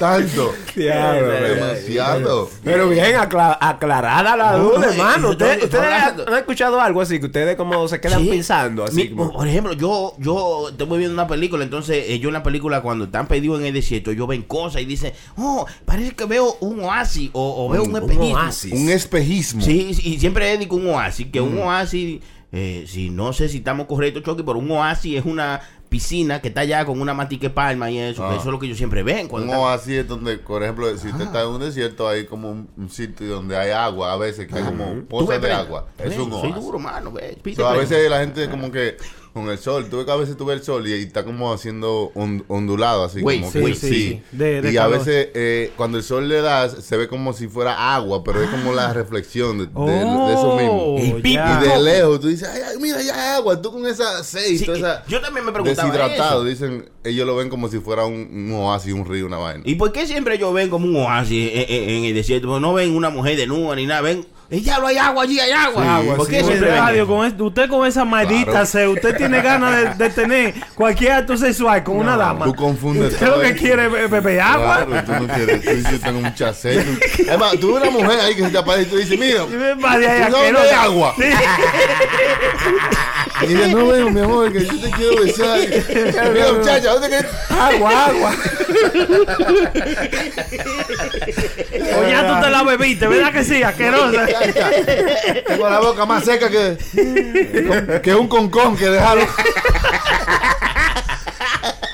Tanto. 0.00 0.54
Diablo, 0.74 1.28
man. 1.28 1.42
Demasiado. 1.42 2.50
Pero 2.64 2.88
bien 2.88 3.14
acla- 3.16 3.58
aclarada 3.60 4.34
la 4.36 4.56
duda, 4.56 4.78
no, 4.78 4.84
hermano. 4.90 5.28
¿Ustedes, 5.30 5.72
han 5.74 6.34
escuchado 6.38 6.80
algo 6.80 7.02
así? 7.02 7.20
Que 7.20 7.26
ustedes 7.26 7.54
como 7.56 7.86
se 7.86 8.00
quedan 8.00 8.22
Sí. 8.22 8.28
pensando 8.30 8.84
así. 8.84 8.96
Mi- 8.96 9.08
como- 9.10 9.32
por 9.32 9.46
ejemplo, 9.46 9.74
yo, 9.74 10.14
yo 10.18 10.70
estoy 10.70 10.86
viendo 10.98 11.12
una 11.12 11.26
película, 11.28 11.62
entonces 11.64 12.04
eh, 12.08 12.18
yo 12.18 12.30
en 12.30 12.32
la 12.32 12.42
película 12.42 12.80
cuando 12.80 13.04
están 13.04 13.26
perdidos 13.28 13.60
en 13.60 13.66
el 13.66 13.74
desierto, 13.74 14.10
yo 14.12 14.26
ven 14.26 14.42
cosas 14.42 14.80
y 14.82 14.86
dicen, 14.86 15.12
oh, 15.36 15.66
parece 15.84 16.12
que 16.12 16.24
veo 16.24 16.56
un 16.60 16.80
oasis 16.80 17.28
o, 17.34 17.66
o 17.66 17.68
veo 17.68 17.82
un, 17.82 17.90
Un 17.94 17.96
espejismo. 18.02 18.34
oasis. 18.34 18.72
Un 18.72 18.88
espejismo. 18.88 19.60
Sí, 19.62 19.92
sí, 19.94 20.14
y 20.14 20.18
siempre 20.18 20.56
digo 20.56 20.76
un 20.76 20.88
oasis, 20.88 21.26
que 21.30 21.42
un 21.42 21.58
oasis, 21.58 22.20
eh, 22.52 22.84
si 22.88 23.10
no 23.10 23.32
sé 23.34 23.50
si 23.50 23.58
estamos 23.58 23.86
correctos, 23.86 24.22
Chucky, 24.22 24.42
pero 24.44 24.58
un 24.58 24.70
oasis 24.70 25.18
es 25.18 25.26
una 25.26 25.60
piscina 25.90 26.40
que 26.40 26.48
está 26.48 26.62
allá 26.62 26.84
con 26.86 27.00
una 27.00 27.12
matica 27.12 27.48
de 27.48 27.50
palma 27.50 27.90
y 27.90 27.98
eso, 27.98 28.22
que 28.22 28.28
Ah. 28.28 28.36
eso 28.36 28.48
es 28.48 28.52
lo 28.52 28.58
que 28.58 28.68
yo 28.68 28.74
siempre 28.74 29.02
ven. 29.02 29.28
Cuando 29.28 29.52
Un 29.52 29.58
oasis 29.58 29.98
es 29.98 30.08
donde, 30.08 30.38
por 30.38 30.62
ejemplo, 30.62 30.96
si 30.96 31.08
usted 31.08 31.24
está 31.24 31.42
en 31.42 31.48
un 31.48 31.60
desierto, 31.60 32.08
hay 32.08 32.24
como 32.24 32.50
un, 32.50 32.88
sitio 32.88 33.26
donde 33.26 33.56
hay 33.56 33.70
agua, 33.72 34.12
a 34.12 34.16
veces 34.16 34.46
que 34.46 34.54
hay 34.54 34.62
como 34.64 35.04
pozas 35.04 35.42
de 35.42 35.52
agua. 35.52 35.88
Es 35.98 36.16
un 36.16 36.30
Soy 36.30 36.50
oasis. 36.50 36.64
duro, 36.64 36.78
mano, 36.78 37.12
ve, 37.12 37.36
pide, 37.42 37.56
So, 37.56 37.66
a 37.68 37.76
veces 37.76 38.08
la 38.08 38.20
gente 38.20 38.48
como 38.48 38.70
que 38.70 38.96
con 39.32 39.48
el 39.48 39.58
sol, 39.58 39.86
tú 39.88 39.98
ves 39.98 40.06
que 40.06 40.12
a 40.12 40.16
veces 40.16 40.36
tú 40.36 40.44
ves 40.44 40.58
el 40.58 40.64
sol 40.64 40.86
y, 40.88 40.92
y 40.92 41.02
está 41.02 41.24
como 41.24 41.52
haciendo 41.52 42.10
on- 42.14 42.44
ondulado 42.48 43.04
así 43.04 43.20
como 43.20 43.50
sí, 43.50 43.60
que 43.60 43.74
sí, 43.74 43.88
sí. 43.88 44.22
De- 44.32 44.60
de 44.62 44.72
y 44.72 44.76
a 44.76 44.86
veces 44.88 45.28
eh, 45.34 45.70
cuando 45.76 45.98
el 45.98 46.04
sol 46.04 46.28
le 46.28 46.40
da 46.40 46.68
se 46.68 46.96
ve 46.96 47.06
como 47.08 47.32
si 47.32 47.46
fuera 47.48 47.94
agua, 47.94 48.24
pero 48.24 48.42
es 48.42 48.50
como 48.50 48.72
la 48.72 48.92
reflexión 48.92 49.58
de, 49.58 49.66
de- 49.66 49.92
de 50.04 50.32
eso 50.34 50.56
mismo. 50.56 50.82
Oh, 50.94 50.98
El 50.98 51.22
ya. 51.22 51.60
Y 51.64 51.68
de 51.68 51.80
lejos 51.82 52.20
tú 52.20 52.28
dices, 52.28 52.48
ay, 52.52 52.60
ay, 52.70 52.76
mira, 52.80 53.00
ya 53.02 53.14
hay 53.14 53.36
agua, 53.38 53.60
tú 53.62 53.70
con 53.72 53.86
esa 53.86 54.22
Sí, 54.24 54.64
toda 54.64 54.78
esa 54.78 55.04
yo 55.06 55.20
también 55.20 55.44
me 55.46 55.52
preguntaba 55.52 55.88
deshidratado, 55.92 56.40
eso. 56.40 56.48
dicen, 56.48 56.88
ellos 57.04 57.26
lo 57.26 57.36
ven 57.36 57.48
como 57.48 57.68
si 57.68 57.78
fuera 57.78 58.04
un, 58.06 58.28
un 58.32 58.52
oasis, 58.52 58.92
un 58.92 59.06
río, 59.06 59.26
una 59.26 59.38
vaina. 59.38 59.62
¿Y 59.64 59.76
por 59.76 59.92
qué 59.92 60.06
siempre 60.06 60.34
ellos 60.34 60.52
ven 60.52 60.68
como 60.70 60.86
un 60.86 60.96
oasis 60.96 61.50
en, 61.54 61.64
en- 61.68 61.90
en 61.90 62.04
el 62.06 62.14
desierto? 62.14 62.48
Porque 62.48 62.60
no 62.60 62.74
ven 62.74 62.94
una 62.94 63.10
mujer 63.10 63.36
desnuda 63.36 63.76
ni 63.76 63.86
nada, 63.86 64.00
ven, 64.00 64.26
"Eh, 64.50 64.60
ya 64.62 64.78
lo 64.80 64.88
hay 64.88 64.96
agua 64.98 65.22
allí, 65.22 65.38
hay 65.38 65.52
agua. 65.52 65.82
Sí, 65.82 65.88
agua. 65.88 66.16
¿Por 66.16 66.26
sí, 66.26 66.36
eso? 66.36 67.06
con 67.06 67.26
es- 67.26 67.34
usted 67.40 67.68
con 67.68 67.86
esa 67.86 68.04
maldita 68.04 68.50
Claro. 68.50 68.66
se, 68.66 68.88
usted 68.88 69.16
tiene 69.16 69.40
ganas 69.42 69.96
de, 69.98 70.04
de 70.04 70.10
tener 70.10 70.54
cualquier 70.74 71.12
acto 71.12 71.36
sexual 71.36 71.84
con 71.84 71.98
una 71.98 72.16
dama. 72.16 72.46
Tú 72.46 72.54
confundes 72.56 73.12
Usted 73.14 73.26
lo 73.26 73.32
todo 73.34 73.42
que 73.42 73.48
eso. 73.50 73.58
quiere 73.58 73.86
es 74.04 74.10
beber 74.10 74.40
agua. 74.40 74.84
Claro, 74.86 75.04
tú 75.06 75.12
no 75.26 75.34
quieres, 75.34 75.62
tú 75.64 75.70
dices, 75.70 76.00
tengo 76.00 76.20
mucha 76.20 76.52
sed. 76.52 76.84
Es 77.18 77.38
más, 77.38 77.52
tú 77.60 77.74
ves 77.74 77.82
una 77.82 77.90
mujer 77.92 78.18
ahí 78.20 78.34
que 78.34 78.42
se 78.42 78.50
te 78.50 78.58
aparece 78.58 78.88
y 78.88 78.90
tú 78.90 78.96
dices, 78.96 79.18
mira, 79.18 79.44
Y 79.44 79.46
¿tú 79.46 80.32
dónde 80.32 80.58
hay 80.60 80.70
agua? 80.70 81.14
Sí. 81.16 81.24
Y 83.42 83.52
ella, 83.54 83.68
no 83.68 83.86
veo, 83.86 84.10
mi 84.10 84.20
amor, 84.20 84.52
que 84.52 84.66
yo 84.66 84.78
te 84.80 84.90
quiero 84.90 85.22
besar. 85.22 85.58
Mira, 86.34 86.52
muchacha, 86.52 86.90
¿dónde 86.90 87.08
que 87.08 87.26
Agua, 87.54 88.06
agua. 88.06 88.32
O 91.96 92.08
ya 92.08 92.26
tú 92.28 92.44
te 92.44 92.50
la 92.50 92.62
bebiste, 92.62 93.06
¿verdad 93.08 93.32
que 93.32 93.44
sí? 93.44 93.62
Asquerosa. 93.62 94.26
Muchacha, 94.46 94.70
Tengo 95.46 95.68
la 95.68 95.80
boca 95.80 96.06
más 96.06 96.24
seca 96.24 96.48
que, 96.50 98.00
que 98.02 98.14
un 98.14 98.28
concón 98.28 98.76
que 98.76 98.86
dejaron. 98.88 99.26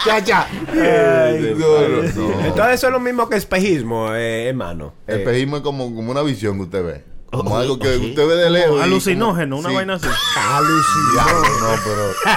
Chacha. 0.04 0.46
Ay, 0.72 1.54
No, 1.58 1.66
no, 1.88 2.02
no. 2.02 2.40
Entonces 2.46 2.74
eso 2.74 2.86
es 2.86 2.92
lo 2.92 3.00
mismo 3.00 3.28
que 3.28 3.36
espejismo, 3.36 4.14
eh, 4.14 4.48
hermano. 4.48 4.94
El 5.06 5.16
Eh, 5.16 5.18
espejismo 5.22 5.56
es 5.56 5.62
como, 5.62 5.94
como 5.94 6.10
una 6.12 6.22
visión 6.22 6.56
que 6.58 6.62
usted 6.64 6.84
ve. 6.84 7.04
Como 7.32 7.54
Oh, 7.54 7.58
algo 7.58 7.78
que 7.78 7.88
usted 7.96 8.26
ve 8.26 8.36
de 8.36 8.50
lejos. 8.50 8.80
Alucinógeno, 8.80 9.56
como- 9.56 9.60
una 9.60 9.68
sí. 9.70 9.74
vaina 9.74 9.94
así. 9.94 10.06
Diablo, 11.12 11.42
no, 11.60 11.68
pero. 11.84 12.12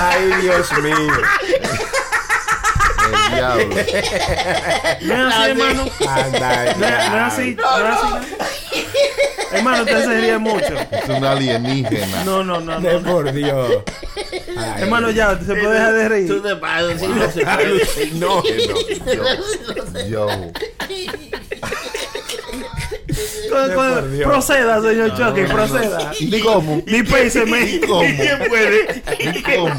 Ay, 0.00 0.30
Dios 0.42 0.72
mío. 0.82 0.96
Diablo. 3.34 3.74
No 5.02 5.28
es 5.28 5.34
así, 5.34 5.50
hermano. 5.50 5.86
Anda, 6.08 6.64
No 6.64 6.70
es, 6.70 6.76
no 6.78 6.86
es 6.86 7.22
así. 7.22 7.56
No 7.56 7.88
es 7.88 7.98
así. 8.02 8.36
Hermano, 9.52 9.82
usted 9.84 10.04
se 10.04 10.20
ríe 10.20 10.38
mucho. 10.38 10.74
Es 10.90 11.08
un 11.08 11.24
alienígena. 11.24 12.24
No, 12.24 12.44
no, 12.44 12.60
no. 12.60 12.78
No. 12.80 13.02
por 13.02 13.32
Dios. 13.32 13.82
Ay, 14.56 14.82
Hermano, 14.82 15.10
ya, 15.10 15.38
se 15.38 15.54
puede 15.54 15.74
dejar 15.74 15.92
de 15.94 16.02
Tú 16.04 16.08
reír. 16.08 16.42
te 16.42 16.56
pasas, 16.56 17.00
sí, 17.00 17.06
no 17.06 17.30
se 17.30 17.44
puede. 17.44 18.10
no, 18.14 18.42
Yo. 20.08 20.28
Proceda, 24.24 24.80
señor 24.82 25.14
Chucky, 25.16 25.42
proceda. 25.44 26.12
¿Y 26.18 26.40
cómo? 26.40 26.82
Dispénseme. 26.86 27.60
¿Y 27.62 27.80
cómo? 27.80 28.00
puede? 28.48 29.02
¿Y 29.18 29.42
cómo? 29.42 29.74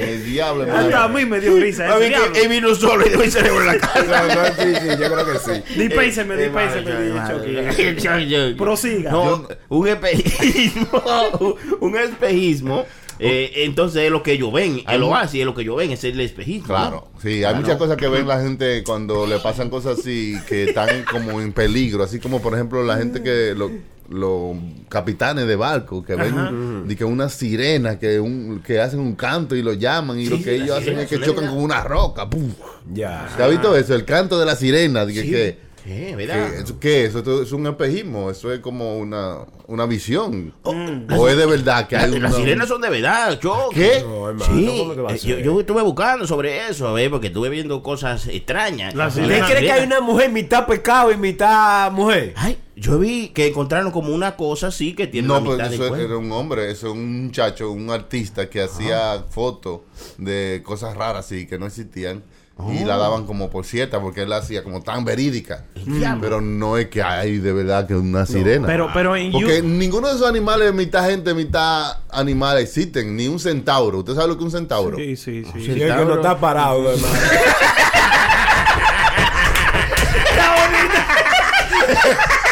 El 0.00 0.24
diablo, 0.24 0.64
Hasta 0.72 1.04
a 1.04 1.08
mí 1.08 1.24
me 1.24 1.40
dio 1.40 1.56
risa. 1.56 1.96
Él 1.98 2.48
vino 2.48 2.74
solo 2.74 3.06
y 3.06 3.10
dejó 3.10 3.22
el 3.22 3.30
cerebro 3.32 3.60
en 3.60 3.66
la 3.66 3.78
casa. 3.78 4.04
No, 4.04 4.34
no, 4.34 4.46
sí, 4.46 4.80
sí, 4.80 4.88
yo 5.00 5.12
creo 5.12 5.26
que 5.32 5.38
sí. 5.38 5.78
Dispénseme, 5.78 6.36
dispénseme, 6.36 6.92
señor 6.92 7.76
Chucky. 7.76 8.54
Prosiga. 8.58 9.10
No, 9.10 9.48
un 9.68 9.88
espejismo, 9.88 11.56
un 11.80 11.96
espejismo. 11.96 12.84
eh, 13.18 13.52
entonces 13.64 14.02
es 14.02 14.10
lo 14.10 14.22
que 14.22 14.32
ellos 14.32 14.52
ven, 14.52 14.82
el 14.88 15.02
oasis 15.02 15.40
es 15.40 15.46
lo 15.46 15.54
que 15.54 15.62
ellos 15.62 15.76
ven, 15.76 15.90
es 15.92 16.04
el 16.04 16.20
espejismo. 16.20 16.66
Claro, 16.66 17.08
¿no? 17.14 17.20
sí, 17.20 17.28
hay 17.36 17.40
Claro. 17.40 17.56
muchas 17.58 17.76
cosas 17.78 17.96
que 17.96 18.08
ven 18.08 18.26
la 18.28 18.40
gente 18.42 18.82
cuando 18.84 19.26
le 19.26 19.38
pasan 19.38 19.70
cosas 19.70 19.98
así 19.98 20.36
que 20.46 20.64
están 20.64 21.04
como 21.10 21.40
en 21.40 21.52
peligro, 21.52 22.02
así 22.04 22.18
como 22.20 22.42
por 22.42 22.52
ejemplo 22.54 22.82
la 22.84 22.98
gente 22.98 23.22
que 23.22 23.54
lo- 23.56 23.70
los 24.08 24.56
capitanes 24.88 25.46
de 25.46 25.56
barco 25.56 26.02
que 26.04 26.14
ven 26.14 26.86
de 26.86 26.94
que 26.96 27.04
una 27.04 27.28
sirena 27.28 27.98
que 27.98 28.20
un 28.20 28.62
que 28.64 28.80
hacen 28.80 29.00
un 29.00 29.14
canto 29.16 29.56
y 29.56 29.62
lo 29.62 29.72
llaman 29.72 30.18
y 30.20 30.26
lo 30.26 30.40
que 30.40 30.54
ellos 30.54 30.70
hacen 30.78 30.98
es 30.98 31.08
que 31.08 31.20
chocan 31.20 31.48
con 31.48 31.58
una 31.58 31.82
roca, 31.82 32.28
¡pum! 32.30 32.50
Ya. 32.92 33.28
¿Se 33.36 33.42
ha 33.42 33.48
visto 33.48 33.74
eso? 33.76 33.94
El 33.94 34.04
canto 34.04 34.38
de 34.38 34.46
la 34.46 34.54
sirena, 34.56 35.04
de 35.04 35.12
que, 35.12 35.22
que- 35.22 35.65
¿Qué? 35.86 36.06
que- 36.08 36.16
¿Verdad? 36.16 36.54
eso- 36.54 36.78
¿qué 36.80 37.04
es? 37.04 37.14
Eso 37.14 37.42
es 37.42 37.52
un 37.52 37.66
espejismo, 37.66 38.30
eso 38.30 38.52
es 38.52 38.58
como 38.60 38.98
una, 38.98 39.38
una 39.68 39.86
visión. 39.86 40.52
Mm. 40.64 41.12
O 41.16 41.28
es 41.28 41.36
de 41.36 41.46
verdad 41.46 41.86
que 41.86 41.96
hay 41.96 42.02
Las, 42.10 42.18
una... 42.18 42.28
las 42.28 42.36
sirenas 42.36 42.68
son 42.68 42.80
de 42.80 42.90
verdad, 42.90 43.38
yo. 43.40 43.68
¿Qué? 43.72 44.02
No, 44.04 44.28
hermano, 44.28 44.54
Sí, 44.54 44.66
¿cómo 44.78 44.94
que 44.94 45.00
va 45.00 45.10
a 45.10 45.14
eh, 45.14 45.18
yo, 45.18 45.38
yo 45.38 45.60
estuve 45.60 45.82
buscando 45.82 46.26
sobre 46.26 46.68
eso, 46.68 46.88
a 46.88 46.92
ver, 46.92 47.10
porque 47.10 47.28
estuve 47.28 47.48
viendo 47.50 47.82
cosas 47.82 48.26
extrañas. 48.26 48.94
La 48.94 49.08
Y 49.08 49.10
sirena- 49.12 49.44
¿Usted 49.44 49.56
cree 49.56 49.60
que 49.66 49.72
hay 49.72 49.86
una 49.86 50.00
mujer 50.00 50.30
mitad 50.32 50.66
pecado 50.66 51.12
y 51.12 51.16
mitad 51.16 51.90
mujer? 51.92 52.32
Ay, 52.36 52.58
yo 52.74 52.98
vi 52.98 53.28
que 53.28 53.46
encontraron 53.46 53.90
como 53.92 54.12
una 54.14 54.36
cosa 54.36 54.66
así 54.66 54.94
que 54.94 55.06
tiene 55.06 55.28
No, 55.28 55.42
pero 55.42 55.62
eso 55.64 55.96
era 55.96 56.16
un 56.18 56.30
hombre, 56.32 56.70
eso 56.70 56.92
un 56.92 57.26
muchacho, 57.26 57.70
un 57.70 57.88
artista 57.90 58.50
que 58.50 58.60
hacía 58.60 59.24
fotos 59.30 59.80
de 60.18 60.60
cosas 60.64 60.94
raras 60.96 61.24
así 61.26 61.46
que 61.46 61.58
no 61.58 61.66
existían 61.66 62.22
y 62.58 62.82
Oh. 62.82 62.86
la 62.86 62.96
daban 62.96 63.26
como 63.26 63.50
por 63.50 63.66
cierta 63.66 64.00
porque 64.00 64.22
él 64.22 64.30
la 64.30 64.38
hacía 64.38 64.64
como 64.64 64.82
tan 64.82 65.04
verídica. 65.04 65.64
diablo. 65.74 66.20
Pero 66.22 66.40
no 66.40 66.78
es 66.78 66.88
que 66.88 67.02
hay 67.02 67.36
de 67.38 67.52
verdad 67.52 67.86
que 67.86 67.94
una 67.94 68.24
sirena. 68.24 68.66
Pero, 68.66 68.88
pero 68.94 69.14
en 69.14 69.30
porque 69.30 69.60
ninguno 69.62 70.08
de 70.08 70.14
esos 70.14 70.26
animales, 70.28 70.72
mitad 70.72 71.06
gente, 71.08 71.34
mitad 71.34 71.98
animal 72.10 72.58
existen, 72.58 73.14
ni 73.14 73.28
un 73.28 73.38
centauro. 73.38 73.98
¿Usted 73.98 74.14
sabe 74.14 74.28
lo 74.28 74.38
que 74.38 74.40
es 74.40 74.44
un 74.46 74.50
centauro? 74.58 74.96
Sí, 74.96 75.16
sí, 75.16 75.44
sí. 75.44 75.52
Sí, 75.66 75.82
es 75.82 75.94
que 75.94 76.04
no 76.04 76.14
está 76.14 76.40
parado, 76.40 76.90
hermano. 76.92 77.14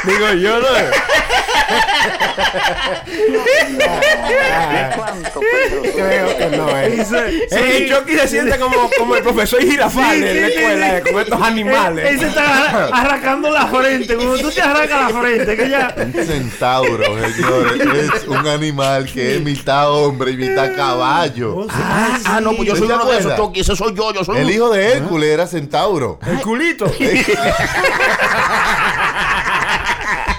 Digo 0.04 0.32
yo, 0.34 0.60
¿no? 0.60 0.68
Creo 5.94 6.36
que 6.36 6.56
no 6.56 6.68
es. 6.76 7.08
Que 7.08 7.84
sí. 7.84 7.88
Chucky 7.90 8.12
se 8.18 8.28
siente 8.28 8.58
como, 8.58 8.90
como 8.98 9.16
el 9.16 9.22
profesor 9.22 9.60
Girafales 9.62 10.34
en 10.36 10.40
la 10.42 10.48
escuela, 10.48 11.00
con 11.02 11.20
estos 11.20 11.42
animales. 11.42 12.10
Él, 12.10 12.18
se 12.20 12.26
está 12.28 12.42
arra- 12.70 12.88
arrancando 12.92 13.50
la 13.50 13.66
frente. 13.66 14.16
Cuando 14.16 14.38
tú 14.38 14.50
te 14.50 14.60
arrancas 14.62 15.12
la 15.12 15.20
frente, 15.20 15.56
que 15.56 15.68
ya. 15.70 15.94
Un 15.96 16.12
centauro, 16.12 17.04
señores, 17.04 18.10
es 18.16 18.24
un 18.28 18.46
animal 18.46 19.06
que 19.12 19.36
es 19.36 19.40
mitad 19.42 19.90
hombre 19.92 20.32
y 20.32 20.36
mitad 20.36 20.74
caballo. 20.76 21.66
Ah, 21.70 22.18
ah, 22.26 22.40
no, 22.40 22.52
pues 22.54 22.68
yo 22.68 22.74
¿Sí 22.74 22.80
soy 22.82 22.90
uno 22.92 23.04
de 23.06 23.18
esos? 23.18 23.36
Chucky, 23.36 23.60
ese 23.60 23.76
soy 23.76 23.94
yo, 23.94 24.12
yo 24.12 24.24
soy 24.24 24.38
El 24.38 24.46
un- 24.46 24.50
hijo 24.52 24.70
de 24.70 24.92
Hércules 24.94 25.30
era 25.30 25.46
centauro. 25.46 26.18
El 26.26 26.40
culito. 26.40 26.86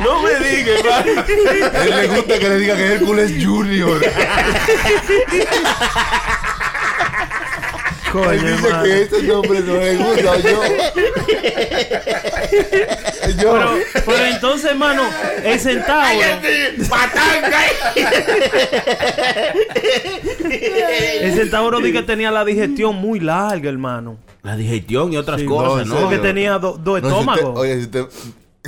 no 0.06 0.22
me 0.22 0.30
digas, 0.40 0.80
hermano. 0.80 1.22
A 1.74 1.84
él 1.84 1.90
le 1.96 2.08
gusta 2.08 2.40
que 2.40 2.50
le 2.50 2.58
diga 2.60 2.76
que 2.76 2.94
Hércules 2.94 3.32
Junior. 3.44 4.02
Él 8.16 8.40
dice 8.42 8.54
hermano. 8.68 8.84
que 8.84 9.02
ese 9.02 9.24
nombre 9.24 9.60
no 9.60 9.74
le 9.76 9.96
gusta. 9.98 10.38
Yo. 10.40 10.64
yo. 13.42 13.54
Pero, 13.54 13.78
pero 14.06 14.26
entonces, 14.26 14.72
hermano, 14.72 15.04
el 15.44 15.60
centauro. 15.60 16.20
El 21.22 21.34
centauro 21.34 21.80
di 21.80 21.92
que 21.92 22.04
tenía 22.04 22.32
la 22.32 22.46
digestión 22.46 22.96
muy 22.96 23.20
larga, 23.20 23.70
hermano. 23.70 24.18
La 24.44 24.56
digestión 24.56 25.12
y 25.12 25.18
otras 25.18 25.42
Sí, 25.42 25.48
cosas, 25.48 25.88
no, 25.88 25.96
¿no? 25.96 26.02
Porque 26.02 26.20
tenía 26.20 26.58
do- 26.60 26.78
dos 26.82 27.02
No, 27.02 27.10
si 27.10 27.16
usted- 27.16 27.20
estómagos. 27.32 27.60
oye, 27.60 27.76
si 27.78 27.82
usted- 27.82 28.06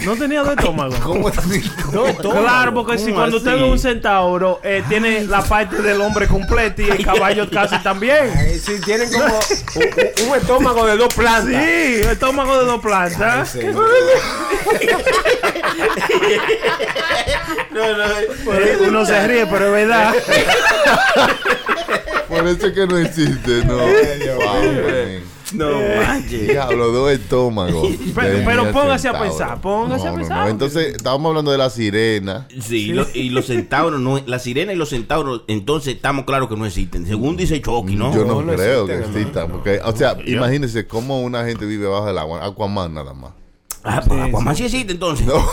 No 0.05 0.15
tenía 0.15 0.41
dos 0.43 0.55
estómagos. 0.57 0.99
¿Cómo? 0.99 1.31
Claro, 1.31 2.73
porque 2.73 2.97
si 2.97 3.05
¿Cómo 3.05 3.15
cuando 3.17 3.37
usted 3.37 3.55
ve 3.55 3.63
un 3.63 3.79
centauro, 3.79 4.59
eh, 4.63 4.83
tiene 4.87 5.25
la 5.25 5.41
parte 5.43 5.81
del 5.81 5.99
hombre 6.01 6.27
completa 6.27 6.81
y 6.81 6.89
el 6.89 7.05
caballo 7.05 7.49
casi 7.49 7.77
también. 7.79 8.29
Eh, 8.37 8.59
Sí, 8.63 8.73
tienen 8.83 9.11
como 9.11 9.25
un, 9.75 10.29
un 10.29 10.35
estómago 10.37 10.85
de 10.85 10.97
dos 10.97 11.13
plantas. 11.13 11.63
Sí, 11.63 12.01
estómago 12.11 12.59
de 12.59 12.65
dos 12.65 12.81
plantas. 12.81 13.55
Uno 18.87 19.05
se 19.05 19.27
ríe, 19.27 19.45
pero 19.47 19.65
es 19.67 19.71
verdad. 19.87 20.13
Por 22.27 22.47
eso 22.47 22.67
es 22.67 22.73
que 22.73 22.87
no 22.87 22.97
existe, 22.97 23.63
no. 23.65 23.77
No 25.53 25.69
manches. 26.05 26.47
Diablo, 26.47 26.91
dos 26.91 27.11
estómagos. 27.11 27.87
Pero- 28.15 28.71
póngase 28.71 29.07
a 29.07 29.19
pensar, 29.19 29.61
póngase 29.61 30.07
a 30.07 30.13
pensar. 30.13 30.49
Entonces, 30.49 30.95
estábamos 30.95 31.29
hablando 31.29 31.51
de 31.51 31.57
la 31.57 31.69
sirena. 31.69 32.47
Sí, 32.61 32.87
lo- 32.87 33.05
y 33.13 33.29
los 33.29 33.45
centauros, 33.45 33.99
no, 33.99 34.19
la 34.25 34.39
sirena 34.39 34.73
y 34.73 34.75
los 34.75 34.89
centauros, 34.89 35.43
entonces 35.47 35.95
estamos 35.95 36.25
claros 36.25 36.49
que 36.49 36.55
no 36.55 36.65
existen. 36.65 37.05
Según 37.05 37.37
dice 37.37 37.61
Chucky, 37.61 37.95
¿no? 37.95 38.13
Yo 38.13 38.25
no, 38.25 38.41
no 38.41 38.53
creo 38.53 38.85
que 38.85 38.99
existan. 38.99 39.49
Porque, 39.49 39.79
o 39.83 39.95
sea, 39.95 40.17
imagínense 40.25 40.85
cómo 40.87 41.21
una 41.21 41.45
gente 41.45 41.65
vive 41.65 41.87
bajo 41.87 42.09
el 42.09 42.17
agua. 42.17 42.45
Aquaman 42.45 42.93
nada 42.93 43.13
más. 43.13 43.31
Ah, 43.83 44.01
pues 44.05 44.19
Aquaman 44.21 44.55
sí 44.55 44.65
existe 44.65 44.91
entonces. 44.93 45.25
No. 45.27 45.43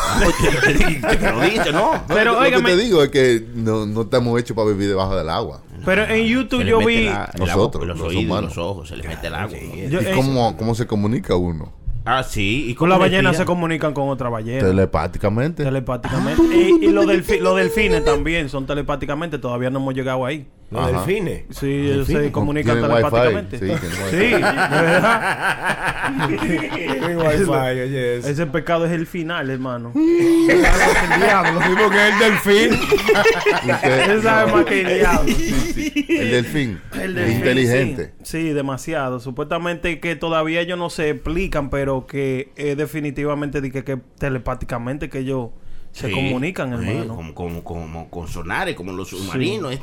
Te 1.19 1.33
lo 1.33 1.41
dice, 1.43 1.73
¿no? 1.73 1.93
Pero, 2.09 2.35
lo 2.43 2.51
que 2.51 2.63
te 2.63 2.77
digo 2.77 3.03
es 3.03 3.11
que 3.11 3.45
no, 3.55 3.87
no 3.87 4.03
estamos 4.03 4.39
hechos 4.41 4.57
para 4.57 4.69
vivir 4.69 4.89
debajo 4.89 5.17
del 5.17 5.29
agua. 5.31 5.61
Pero 5.85 6.05
en 6.07 6.25
YouTube 6.27 6.63
Se 6.63 6.67
yo 6.69 6.79
vi. 6.79 7.05
la- 7.05 7.31
Nosotros, 7.39 7.87
los, 7.87 7.99
los 7.99 8.09
oídos, 8.09 8.23
y 8.23 8.27
humanos. 8.27 8.57
los 8.57 8.59
ojos, 8.67 8.89
se 8.89 8.97
le 8.97 9.07
mete 9.07 9.27
el 9.27 9.35
agua. 9.35 9.57
yo- 9.59 10.01
¿Y 10.01 10.05
eh, 10.07 10.13
cómo, 10.15 10.57
cómo 10.57 10.75
se 10.75 10.87
comunica 10.87 11.37
uno? 11.37 11.73
Ah, 12.07 12.23
sí. 12.23 12.67
¿Y 12.69 12.75
con 12.75 12.89
cómo 12.89 12.91
la 12.91 12.99
ballena 12.99 13.31
respira? 13.31 13.45
se 13.45 13.47
comunican 13.47 13.95
con 13.95 14.09
otra 14.09 14.29
ballena. 14.29 14.67
Telepáticamente. 14.67 15.65
Telepáticamente. 15.65 16.43
Y, 16.55 16.87
y 16.87 16.91
los, 16.91 17.07
delfi- 17.07 17.41
los 17.41 17.57
delfines 17.57 18.05
también 18.05 18.49
son 18.51 18.67
telepáticamente. 18.67 19.39
Todavía 19.39 19.71
no 19.71 19.79
hemos 19.79 19.95
llegado 19.95 20.25
ahí. 20.27 20.47
Los 20.71 20.83
Ajá. 20.83 20.93
delfines. 21.07 21.45
Sí, 21.51 21.67
ellos 21.67 22.07
se 22.07 22.33
comunican 22.33 22.81
telepáticamente. 22.81 23.59
Sí, 24.11 24.17
de 24.17 24.39
verdad. 24.39 26.11
Mi 26.29 27.15
wifi, 27.17 27.51
oye, 27.51 28.17
eso. 28.19 28.29
Ese 28.29 28.47
pecado 28.47 28.87
es 28.87 28.93
el 28.93 29.07
final, 29.07 29.51
hermano. 29.51 29.93
el 29.95 31.21
diablo. 31.21 31.61
Que 31.91 32.09
el 32.09 32.19
delfín. 32.19 32.73
Usted- 32.75 34.11
Él 34.11 34.23
sabe 34.23 34.51
no. 34.51 34.57
más 34.57 34.65
que 34.67 34.81
el 34.81 34.99
diablo. 34.99 35.33
Sí, 35.35 35.51
sí. 35.75 36.07
El 36.09 36.31
delfín. 36.31 36.81
El 37.01 37.15
delfín, 37.15 37.37
Inteligente. 37.37 38.13
Sí, 38.23 38.41
sí, 38.49 38.53
demasiado. 38.53 39.21
Supuestamente 39.21 40.01
que 40.01 40.17
todavía 40.17 40.61
ellos 40.61 40.79
no 40.79 40.91
se 40.91 41.11
explican, 41.11 41.71
pero 41.71 42.07
que 42.07 42.51
es 42.57 42.77
definitivamente 42.77 43.61
de 43.61 43.71
que, 43.71 43.85
que 43.85 43.99
telepáticamente 44.19 45.09
que 45.09 45.19
ellos 45.21 45.51
se 45.95 46.09
Sí, 46.09 46.13
comunican, 46.13 46.71
sí, 46.71 46.89
hermano. 46.91 47.15
Como, 47.15 47.33
como, 47.35 47.63
como 47.65 48.11
con 48.11 48.27
sonares, 48.27 48.75
como 48.75 48.91
los 48.93 49.09
submarinos. 49.11 49.79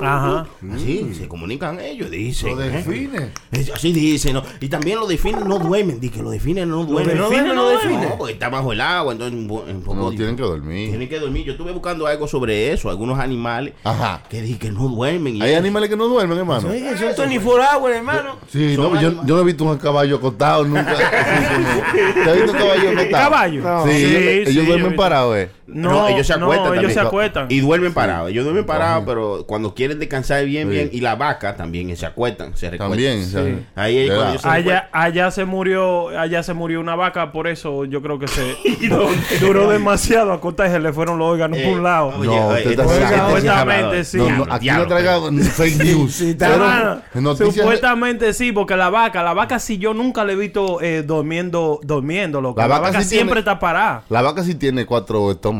Ajá. 0.00 0.46
Así, 0.72 1.14
se 1.14 1.26
comunican 1.26 1.80
ellos, 1.80 2.10
dicen. 2.12 2.56
Los 2.56 2.64
¿eh? 2.66 2.70
delfines. 2.70 3.22
Es- 3.50 3.70
Así 3.70 3.92
dicen, 3.92 4.34
¿no? 4.34 4.42
Y 4.60 4.68
también 4.68 4.98
los 5.00 5.08
delfines 5.08 5.44
no 5.44 5.58
duermen. 5.58 5.98
Dicen 5.98 6.16
que 6.18 6.22
los 6.22 6.30
delfines 6.30 6.66
no 6.68 6.84
duermen. 6.84 7.16
delfines 7.18 7.54
no 7.54 7.64
duermen. 7.70 8.00
No, 8.02 8.16
porque 8.18 8.34
está 8.34 8.48
bajo 8.50 8.72
el 8.72 8.80
agua, 8.80 9.12
entonces 9.14 9.36
un, 9.36 9.48
po- 9.48 9.64
un 9.68 9.82
poco 9.82 9.96
No 9.96 10.10
tienen 10.10 10.36
que 10.36 10.42
dormir. 10.42 10.88
Tienen 10.90 11.08
que 11.08 11.18
dormir. 11.18 11.44
Yo 11.44 11.52
estuve 11.52 11.72
buscando 11.72 12.06
algo 12.06 12.28
sobre 12.28 12.72
eso, 12.72 12.88
algunos 12.88 13.18
animales 13.18 13.74
Ajá. 13.82 14.22
que 14.30 14.40
dicen 14.42 14.58
que 14.60 14.70
no 14.70 14.88
duermen. 14.88 15.36
y 15.36 15.42
Hay 15.42 15.50
eso. 15.50 15.58
animales 15.58 15.90
que 15.90 15.96
no 15.96 16.06
duermen, 16.06 16.38
hermano. 16.38 16.68
Oye, 16.68 16.96
son 16.96 17.28
24 17.28 17.64
hours, 17.80 17.96
hermano. 17.96 18.36
Sí, 18.48 18.76
no, 18.76 19.00
yo, 19.00 19.10
yo 19.26 19.34
no 19.34 19.40
he 19.40 19.44
visto 19.44 19.64
un 19.64 19.76
caballo 19.76 20.16
acostado 20.16 20.64
nunca. 20.64 20.86
¿Te 20.94 22.30
has 22.30 22.36
visto 22.36 22.52
un 22.52 22.58
caballo 22.58 22.90
acostado? 22.90 23.10
¿Caballo? 23.10 23.84
Sí, 23.86 23.90
Sí, 23.96 24.04
ellos, 24.04 24.48
ellos 24.50 24.64
sí, 24.64 24.70
duermen 24.70 24.94
parados. 24.96 25.15
Eh. 25.24 25.48
No, 25.66 25.90
No, 25.90 26.08
ellos 26.08 26.26
se 26.26 26.36
no, 26.38 26.46
acuestan 26.46 26.66
ellos 26.66 26.76
también. 26.76 26.94
se 26.94 27.00
acuestan. 27.00 27.46
Y 27.50 27.60
duermen 27.60 27.92
parados. 27.92 28.30
Ellos 28.30 28.44
duermen 28.44 28.64
parados, 28.66 29.04
pero 29.06 29.44
cuando 29.46 29.74
quieren 29.74 29.98
descansar 29.98 30.44
bien, 30.44 30.68
Sí. 30.68 30.74
bien. 30.74 30.90
Y 30.92 31.00
la 31.00 31.16
vaca 31.16 31.56
también 31.56 31.94
se 31.96 32.06
acuestan, 32.06 32.56
se 32.56 32.70
recuestan. 32.70 32.90
También, 32.90 33.22
o 33.22 33.26
sea, 33.26 33.42
Ahí 33.74 33.98
es 33.98 34.08
¿verdad? 34.08 34.16
cuando 34.16 34.30
ellos 34.30 34.42
se 34.42 34.48
Allá, 34.48 34.88
allá 34.92 35.30
se 35.30 35.44
murió, 35.44 36.08
allá 36.18 36.42
se 36.42 36.54
murió 36.54 36.80
una 36.80 36.94
vaca, 36.94 37.32
por 37.32 37.48
eso 37.48 37.84
yo 37.84 38.00
creo 38.02 38.18
que 38.18 38.28
se 38.28 38.56
duró 39.40 39.68
demasiado 39.70 40.32
a 40.32 40.40
cortar 40.40 40.68
y 40.68 40.70
se 40.72 40.78
le 40.80 40.92
fueron 40.92 41.18
los 41.18 41.28
órganos 41.32 41.58
por 41.58 41.72
un 41.72 41.82
lado. 41.82 42.08
Oye, 42.18 42.26
No, 42.26 42.46
oye, 42.48 42.58
usted 42.68 42.70
este 42.80 42.82
está. 42.82 43.24
Supuestamente 43.26 44.04
sí. 44.04 44.18
No, 44.18 44.28
no, 44.30 44.44
Diablo, 44.44 44.54
aquí 44.54 44.70
no 44.70 44.86
traiga 44.86 45.20
fake 45.52 45.84
news. 45.84 46.24
Pero, 46.38 47.36
supuestamente 47.36 48.32
sí, 48.32 48.52
porque 48.52 48.76
la 48.76 48.90
vaca, 48.90 49.22
la 49.22 49.34
vaca 49.34 49.58
sí 49.58 49.78
yo 49.78 49.94
nunca 49.94 50.24
le 50.24 50.34
he 50.34 50.36
visto 50.36 50.80
eh, 50.80 51.02
durmiendo, 51.02 51.80
durmiendo, 51.82 52.40
loco. 52.40 52.60
La 52.60 52.68
La, 52.68 52.74
vaca 52.78 52.88
vaca, 52.92 53.02
sí 53.02 53.08
siempre 53.08 53.26
tiene- 53.34 53.40
está 53.40 53.58
parada. 53.58 54.02
La 54.08 54.22
vaca 54.22 54.42
sí 54.42 54.54
tiene 54.54 54.86
cuatro 54.86 55.30
estómagos. 55.32 55.55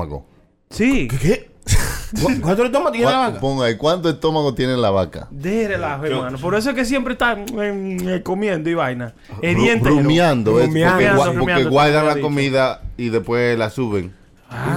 Sí. 0.71 1.09
¿Qué? 1.09 1.51
¿Cu- 2.23 2.41
¿Cuánto 2.41 2.71
toma 2.71 2.93
tiene 2.93 3.07
la 3.07 3.13
¿Cuá- 3.13 3.27
vaca? 3.29 3.41
Ponga 3.41 3.67
ahí, 3.67 3.77
¿cuántos 3.77 4.13
estómagos 4.15 4.55
tiene 4.55 4.77
la 4.77 4.91
vaca? 4.91 5.27
De 5.31 5.67
relajo, 5.69 6.05
hermano. 6.05 6.39
Por 6.39 6.55
eso 6.55 6.71
es 6.71 6.77
que 6.77 6.85
siempre 6.85 7.15
está 7.15 7.37
eh, 7.59 8.21
comiendo 8.25 8.71
y 8.71 8.75
vaina. 8.75 9.15
El 9.43 9.57
diente. 9.57 9.89
Rumiando, 9.89 10.55
¿ves? 10.55 10.67
Rumiando. 10.67 10.95
Porque, 10.97 11.05
gua- 11.07 11.11
Rumiando, 11.11 11.25
porque 11.25 11.39
rumiando, 11.55 11.71
guardan 11.71 12.07
la 12.07 12.21
comida 12.21 12.83
y 12.97 13.09
después 13.09 13.59
la 13.59 13.71
suben. 13.71 14.15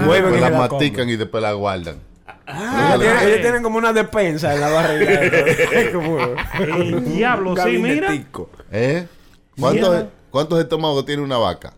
Vuelven 0.06 0.32
después 0.32 0.42
la 0.42 0.50
la 0.50 0.58
mastican 0.58 1.10
y 1.10 1.16
después 1.16 1.44
la 1.44 1.54
guardan. 1.54 1.98
Ellos 2.48 3.00
tienen- 3.00 3.28
ellos 3.28 3.42
tienen 3.42 3.62
como 3.64 3.78
una 3.78 3.94
despensa 3.94 4.56
en 4.56 4.62
la 4.62 4.70
barriga. 4.70 5.22
como 5.94 6.18
El 6.60 7.06
diablo, 7.14 7.56
sí, 7.64 7.78
mira. 7.78 8.12
¿Eh? 8.72 9.08
¿Cuántos. 9.60 10.06
¿Cuántos 10.32 10.60
estómagos 10.60 11.06
tiene 11.06 11.22
una 11.24 11.38
vaca? 11.38 11.74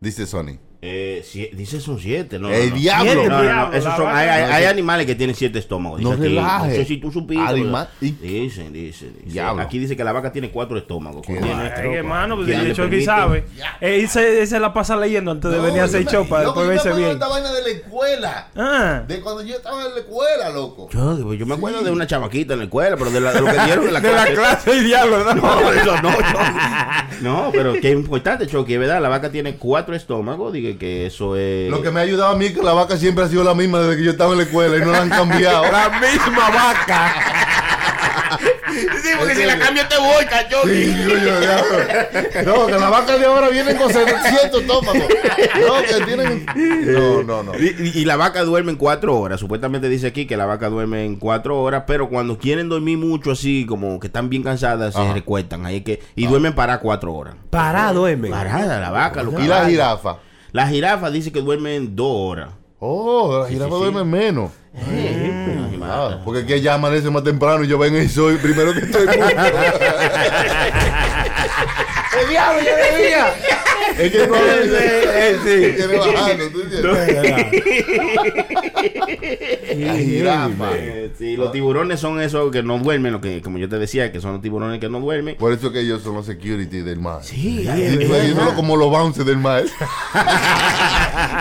Dice 0.00 0.26
Sony. 0.26 0.58
Eh, 0.86 1.22
sie- 1.24 1.50
dice 1.54 1.80
son 1.80 1.98
siete, 1.98 2.38
¿no? 2.38 2.50
¡El 2.50 2.68
no, 2.68 2.74
no. 2.74 2.80
diablo! 2.80 3.14
No, 3.26 3.42
no, 3.42 3.66
no, 3.68 3.72
esos 3.72 3.96
son, 3.96 4.06
hay, 4.06 4.28
hay- 4.28 4.64
No, 4.64 4.70
animales 4.70 5.06
que 5.06 5.14
tienen 5.14 5.34
siete 5.34 5.58
estómagos. 5.58 5.98
No 6.02 6.10
dice 6.10 6.22
aquí. 6.24 6.34
relaje. 6.34 6.68
No 6.68 6.74
sé 6.74 6.84
si 6.84 6.96
tú 6.98 7.10
supiste. 7.10 7.54
Dicen, 7.54 8.18
dicen, 8.20 8.72
dicen. 8.72 9.14
Diablo. 9.24 9.62
Aquí 9.62 9.78
dice 9.78 9.96
que 9.96 10.04
la 10.04 10.12
vaca 10.12 10.30
tiene 10.30 10.50
cuatro 10.50 10.76
estómagos. 10.76 11.24
Qué 11.26 11.32
Tiene- 11.36 11.72
Ay, 11.74 11.94
hermano, 11.94 12.36
pues 12.36 12.48
le 12.48 12.54
Chucky 12.74 12.74
permiten. 12.76 13.04
sabe. 13.06 13.44
Él 13.80 14.08
se, 14.10 14.42
él 14.42 14.46
se 14.46 14.60
la 14.60 14.74
pasa 14.74 14.94
leyendo 14.96 15.30
antes 15.30 15.50
de 15.50 15.58
venir 15.58 15.80
a 15.80 15.84
hacer 15.84 16.04
show 16.04 16.28
para 16.28 16.44
después 16.44 16.68
verse 16.68 16.92
bien. 16.92 17.18
vaina 17.18 17.50
de 17.50 17.62
la 17.62 17.68
escuela. 17.70 18.48
Ah. 18.54 19.02
De 19.08 19.20
cuando 19.20 19.42
yo 19.42 19.56
estaba 19.56 19.86
en 19.86 19.94
la 19.94 20.00
escuela, 20.00 20.50
loco. 20.50 20.90
Yo, 20.92 21.32
yo 21.32 21.46
me 21.46 21.54
acuerdo 21.54 21.82
de 21.82 21.90
una 21.92 22.06
chamaquita 22.06 22.52
en 22.52 22.58
la 22.58 22.64
escuela, 22.66 22.96
pero 22.98 23.10
de, 23.10 23.20
la- 23.20 23.32
de 23.32 23.40
lo 23.40 23.46
que 23.46 23.64
dieron 23.64 23.86
en 23.88 23.94
la 23.94 24.00
De 24.04 24.08
la 24.12 24.24
clase. 24.26 24.34
clase 24.34 24.76
y 24.76 24.80
diablo. 24.84 25.34
No, 25.34 25.72
eso 25.72 26.02
no. 26.02 26.10
No, 27.22 27.50
pero 27.52 27.72
que 27.74 27.88
es 27.90 27.94
importante, 27.94 28.44
es 28.74 28.80
verdad. 28.80 29.00
La 29.00 29.08
vaca 29.08 29.30
tiene 29.30 29.56
cuatro 29.56 29.94
estómagos. 29.94 30.52
Diga 30.52 30.73
que 30.76 31.06
eso 31.06 31.36
es. 31.36 31.70
Lo 31.70 31.82
que 31.82 31.90
me 31.90 32.00
ha 32.00 32.02
ayudado 32.02 32.32
a 32.32 32.36
mí 32.36 32.46
es 32.46 32.52
que 32.52 32.62
la 32.62 32.72
vaca 32.72 32.96
siempre 32.96 33.24
ha 33.24 33.28
sido 33.28 33.44
la 33.44 33.54
misma 33.54 33.80
desde 33.80 33.96
que 33.96 34.04
yo 34.04 34.10
estaba 34.10 34.32
en 34.32 34.38
la 34.38 34.44
escuela 34.44 34.76
y 34.76 34.80
no 34.80 34.92
la 34.92 35.02
han 35.02 35.10
cambiado. 35.10 35.64
La 35.72 35.88
misma 36.00 36.50
vaca. 36.50 37.34
Sí, 39.02 39.10
porque 39.18 39.34
si 39.34 39.44
la 39.44 39.58
cambio 39.58 39.86
te 39.88 39.96
voy, 39.96 40.24
Chucky. 40.50 40.84
Sí. 40.84 42.44
No, 42.44 42.66
que 42.66 42.72
las 42.72 42.90
vacas 42.90 43.20
de 43.20 43.26
ahora 43.26 43.48
vienen 43.48 43.76
con 43.76 43.92
700 43.92 44.60
estómagos. 44.60 45.02
No, 45.66 45.82
que 45.82 46.04
tienen. 46.04 46.46
No, 46.86 47.22
no, 47.22 47.42
no. 47.42 47.52
Y, 47.58 48.04
la 48.04 48.16
vaca 48.16 48.42
duerme 48.44 48.72
en 48.72 48.78
cuatro 48.78 49.18
horas. 49.18 49.40
Supuestamente 49.40 49.88
dice 49.88 50.08
aquí 50.08 50.26
que 50.26 50.36
la 50.36 50.46
vaca 50.46 50.68
duerme 50.68 51.04
en 51.04 51.16
cuatro 51.16 51.60
horas, 51.60 51.84
pero 51.86 52.08
cuando 52.08 52.38
quieren 52.38 52.68
dormir 52.68 52.98
mucho 52.98 53.32
así, 53.32 53.66
como 53.66 54.00
que 54.00 54.08
están 54.08 54.28
bien 54.28 54.42
cansadas, 54.42 54.94
se 54.94 55.12
recuestan. 55.12 55.66
Ahí 55.66 55.82
que, 55.82 56.02
y 56.16 56.26
duermen 56.26 56.54
para 56.54 56.80
cuatro 56.80 57.14
horas. 57.14 57.34
Parado, 57.50 58.00
duerme. 58.00 58.30
Parada 58.30 58.80
la 58.80 58.90
vaca, 58.90 59.22
lo 59.22 59.38
Y 59.40 59.46
la 59.46 59.66
jirafa. 59.66 60.18
La 60.54 60.68
jirafa 60.68 61.10
dice 61.10 61.32
que 61.32 61.40
duermen 61.40 61.96
dos 61.96 62.12
horas. 62.12 62.50
Oh, 62.78 63.40
la 63.40 63.48
jirafa 63.48 63.72
sí, 63.72 63.76
sí. 63.76 63.80
duerme 63.80 64.04
menos. 64.04 64.52
Mm. 64.72 65.82
Ah, 65.82 66.20
porque 66.24 66.42
aquí 66.42 66.60
ya 66.60 66.74
amanece 66.74 67.10
más 67.10 67.24
temprano 67.24 67.64
y 67.64 67.66
yo 67.66 67.76
vengo 67.76 67.98
y 67.98 68.08
soy 68.08 68.36
primero 68.36 68.72
que 68.72 68.78
estoy. 68.78 69.04
¡El 72.22 72.28
diablo 72.28 72.62
ya 72.62 72.76
debía! 72.76 73.34
Es 73.98 74.12
que 74.12 74.26
no 74.26 74.34
Eh, 74.36 75.36
sí. 75.44 75.74
Quiere 75.76 75.98
bajando, 75.98 76.48
¿tú 76.50 76.60
entiendes? 76.62 78.04
Eh, 79.76 81.10
sí, 81.18 81.36
los 81.36 81.52
tiburones 81.52 82.00
son 82.00 82.20
esos 82.20 82.50
que 82.50 82.62
no 82.62 82.78
duermen, 82.78 83.12
lo 83.12 83.20
que, 83.20 83.40
como 83.42 83.58
yo 83.58 83.68
te 83.68 83.78
decía, 83.78 84.10
que 84.12 84.20
son 84.20 84.32
los 84.32 84.42
tiburones 84.42 84.80
que 84.80 84.88
no 84.88 85.00
duermen. 85.00 85.36
Por 85.36 85.52
eso 85.52 85.72
que 85.72 85.80
ellos 85.80 86.02
son 86.02 86.14
los 86.14 86.26
security 86.26 86.80
del 86.82 86.98
mar. 87.00 87.20
Sí, 87.22 87.68
ellos 87.68 88.36
son 88.38 88.54
como 88.54 88.76
los 88.76 88.90
bouncers 88.90 89.26
del 89.26 89.38
mar. 89.38 89.64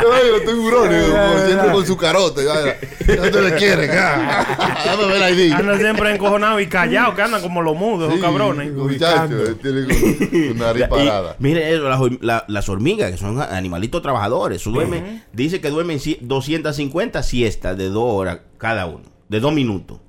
Los 0.04 0.42
tiburones, 0.46 1.10
como 1.10 1.46
siempre 1.46 1.72
con 1.72 1.86
su 1.86 1.98
carote. 1.98 2.44
No 2.44 3.22
te 3.32 3.42
le 3.42 3.56
quieren. 3.56 3.90
ah. 3.94 4.84
Dame 4.86 5.06
ver 5.08 5.34
ID. 5.34 5.54
Andan 5.54 5.80
siempre 5.80 6.14
encojonados 6.14 6.62
y 6.62 6.68
callados, 6.68 7.16
que 7.16 7.22
andan 7.22 7.42
como 7.42 7.62
los 7.62 7.76
mudos, 7.76 8.12
Sí, 8.12 8.18
esos 8.18 8.26
cabrones. 8.30 8.72
Muchachos, 8.72 9.58
tienen 9.62 9.88
nariz 10.68 10.82
parada. 10.90 11.36
Y, 11.40 11.44
mire, 11.44 11.74
eso, 11.74 11.90
las, 11.90 12.00
la- 12.22 12.46
las 12.48 12.70
hormigas, 12.70 13.12
que 13.12 13.18
son 13.18 13.42
animalitos 13.42 14.02
trabajadores, 14.02 14.62
su 14.62 14.72
duermen, 14.72 15.24
dice 15.34 15.62
que 15.62 15.70
duermen 15.70 16.00
ci- 16.00 16.18
250 16.22 17.22
siestas 17.24 17.78
de 17.78 17.90
dos 17.90 18.04
horas 18.14 18.40
cada 18.58 18.86
uno, 18.86 19.04
de 19.30 19.40
dos 19.40 19.54
minutos. 19.54 20.00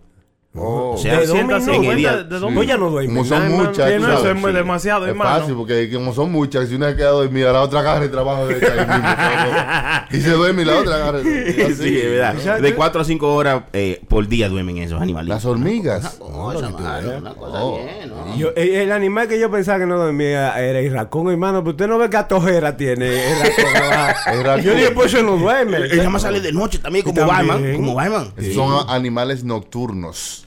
Oh. 0.57 0.93
O 0.95 0.97
sea, 0.97 1.19
De 1.19 1.27
dos 1.27 1.37
250 1.37 1.75
en 1.75 1.91
el 1.91 1.97
día- 1.97 2.17
de 2.23 2.39
dos 2.39 2.49
Sí. 2.49 2.55
Pues 2.55 2.69
ya 2.69 2.77
no 2.77 2.89
duerme 2.89 3.09
Como 3.13 3.25
son 3.25 3.51
muchas, 3.51 4.01
no, 4.01 4.13
eso 4.13 4.31
es 4.49 4.55
demasiado, 4.55 5.05
Es 5.05 5.11
hermano. 5.11 5.41
fácil 5.41 5.55
porque 5.57 5.91
como 5.93 6.15
son 6.15 6.31
muchas, 6.31 6.69
si 6.69 6.77
una 6.77 6.95
queda 6.95 7.09
dormida, 7.11 7.53
la 7.53 7.63
otra 7.63 7.81
agarra 7.81 8.05
y 8.05 8.09
trabaja 8.09 8.45
de 8.47 8.55
y 10.17 10.21
se 10.21 10.31
duerme 10.31 10.63
y 10.63 10.65
la 10.65 10.79
otra 10.79 10.95
agarra. 10.95 11.19
así. 11.19 11.75
Sí, 11.75 11.99
es 11.99 12.11
verdad. 12.11 12.61
De 12.61 12.73
4 12.73 13.01
a 13.01 13.05
5 13.05 13.35
horas 13.35 13.63
eh, 13.73 14.01
por 14.07 14.29
día 14.29 14.49
duermen 14.49 14.79
esos 14.79 15.03
animalitos. 15.03 15.35
Las 15.37 15.45
hormigas. 15.45 16.21
No, 16.21 16.53
esa 16.53 16.69
mano, 16.71 17.19
una 17.19 17.35
cosa 17.35 17.65
Oh. 17.65 17.79
bien, 17.83 18.09
¿no? 18.11 18.37
Yo- 18.37 18.53
el, 18.55 18.69
el 18.75 18.93
animal 18.93 19.27
que 19.27 19.41
yo 19.41 19.51
pensaba 19.51 19.81
que 19.81 19.87
no 19.87 19.99
dormía 19.99 20.57
era 20.63 20.79
el 20.79 20.93
racón, 20.93 21.31
hermano. 21.31 21.63
Pero 21.65 21.71
usted 21.73 21.89
no 21.89 21.99
ve 21.99 22.09
qué 22.11 22.17
atojera 22.17 22.77
tiene 22.77 23.09
el 23.09 23.39
racón. 23.41 24.55
El. 24.59 24.63
Yo 24.63 24.75
dije, 24.75 24.91
pues 24.93 25.13
eso 25.13 25.23
no 25.25 25.37
duerme. 25.37 25.81
Nada 25.97 26.11
más 26.11 26.23
sale 26.23 26.41
de 26.41 26.53
noche 26.53 26.79
también, 26.79 27.05
como. 27.05 27.27
Batman. 27.27 27.75
Como 27.75 27.95
Batman. 27.95 28.33
Son 28.55 28.85
animales 28.89 29.43
nocturnos. 29.43 30.44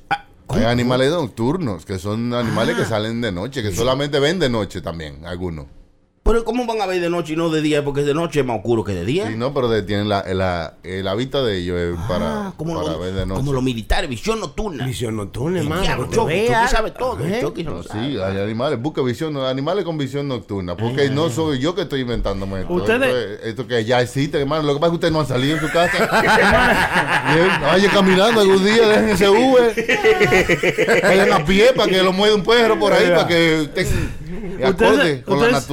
Hay 0.50 0.64
animales 0.64 1.12
nocturnos, 1.12 1.86
que 1.86 2.00
son 2.00 2.34
animales 2.34 2.78
que 2.78 2.86
salen 2.86 3.22
de 3.22 3.32
noche, 3.32 3.62
que 3.62 3.74
solamente 3.74 4.20
ven 4.20 4.40
de 4.40 4.50
noche 4.50 4.82
también, 4.82 5.26
algunos. 5.26 5.66
Pero 6.28 6.44
¿cómo 6.44 6.66
van 6.66 6.82
a 6.82 6.86
ver 6.86 7.00
de 7.02 7.10
noche 7.10 7.34
y 7.34 7.36
no 7.38 7.50
de 7.50 7.62
día? 7.62 7.84
Porque 7.86 8.02
de 8.04 8.14
noche 8.14 8.42
es 8.42 8.46
más 8.46 8.58
oscuro 8.58 8.84
que 8.84 8.92
de 8.94 9.06
día. 9.06 9.28
Sí, 9.30 9.36
no, 9.38 9.54
pero 9.54 9.70
de- 9.70 9.82
tienen 9.84 10.10
la, 10.10 10.24
la, 10.34 10.74
el 10.84 11.08
hábitat 11.08 11.46
de 11.46 11.58
ellos 11.58 11.78
es 11.80 11.96
para, 12.08 12.48
Ah, 12.48 12.54
como, 12.58 12.76
para 12.76 12.94
lo- 12.94 13.00
ver 13.00 13.14
de 13.14 13.26
noche. 13.26 13.40
como 13.40 13.54
los 13.54 13.64
militares, 13.64 14.10
visión 14.10 14.40
nocturna. 14.42 14.86
Visión 14.86 15.16
nocturna, 15.16 15.60
hermano. 15.60 15.84
te 16.10 16.16
Chucky, 16.16 16.48
sabe 16.70 16.92
todo. 16.92 17.18
¿Eh? 17.26 17.40
Chucky 17.42 17.64
se 17.64 17.70
lo 17.70 17.78
No, 17.78 17.84
sabe. 17.84 18.10
sí, 18.12 18.18
hay 18.20 18.38
animales, 18.40 18.82
busca 18.82 19.02
visión, 19.02 19.38
animales 19.38 19.86
con 19.86 19.98
visión 19.98 20.28
nocturna, 20.28 20.76
porque 20.76 21.10
no 21.10 21.30
soy 21.30 21.60
yo 21.60 21.74
que 21.74 21.84
estoy 21.84 22.02
inventándome 22.02 22.62
esto. 22.62 22.74
Ustedes- 22.74 23.08
Esto, 23.08 23.18
es- 23.44 23.50
esto 23.50 23.68
que 23.68 23.86
ya 23.86 24.02
existe, 24.02 24.40
hermano. 24.40 24.64
Lo 24.64 24.74
que 24.74 24.80
pasa 24.82 24.88
es 24.88 24.92
que 24.92 24.96
ustedes 24.96 25.14
no 25.14 25.20
han 25.22 25.28
salido 25.28 25.56
en 25.56 25.62
su 25.62 25.72
casa. 25.72 26.08
Vayan 27.62 27.92
caminando 27.92 28.42
algún 28.42 28.64
día, 28.66 28.88
dejen 28.88 29.10
ese 29.10 29.30
Uber. 29.30 31.02
Vayan 31.04 31.32
a 31.34 31.46
pie 31.46 31.72
para 31.74 31.90
que 31.90 32.04
lo 32.04 32.12
mueva 32.12 32.36
un 32.36 32.44
perro 32.44 32.78
por 32.80 32.92
ahí, 32.94 33.08
para 33.10 33.28
que 33.28 33.62
estén 33.62 33.88
acorde 34.64 35.22
con 35.24 35.40
la 35.40 35.46
ustedes- 35.60 35.66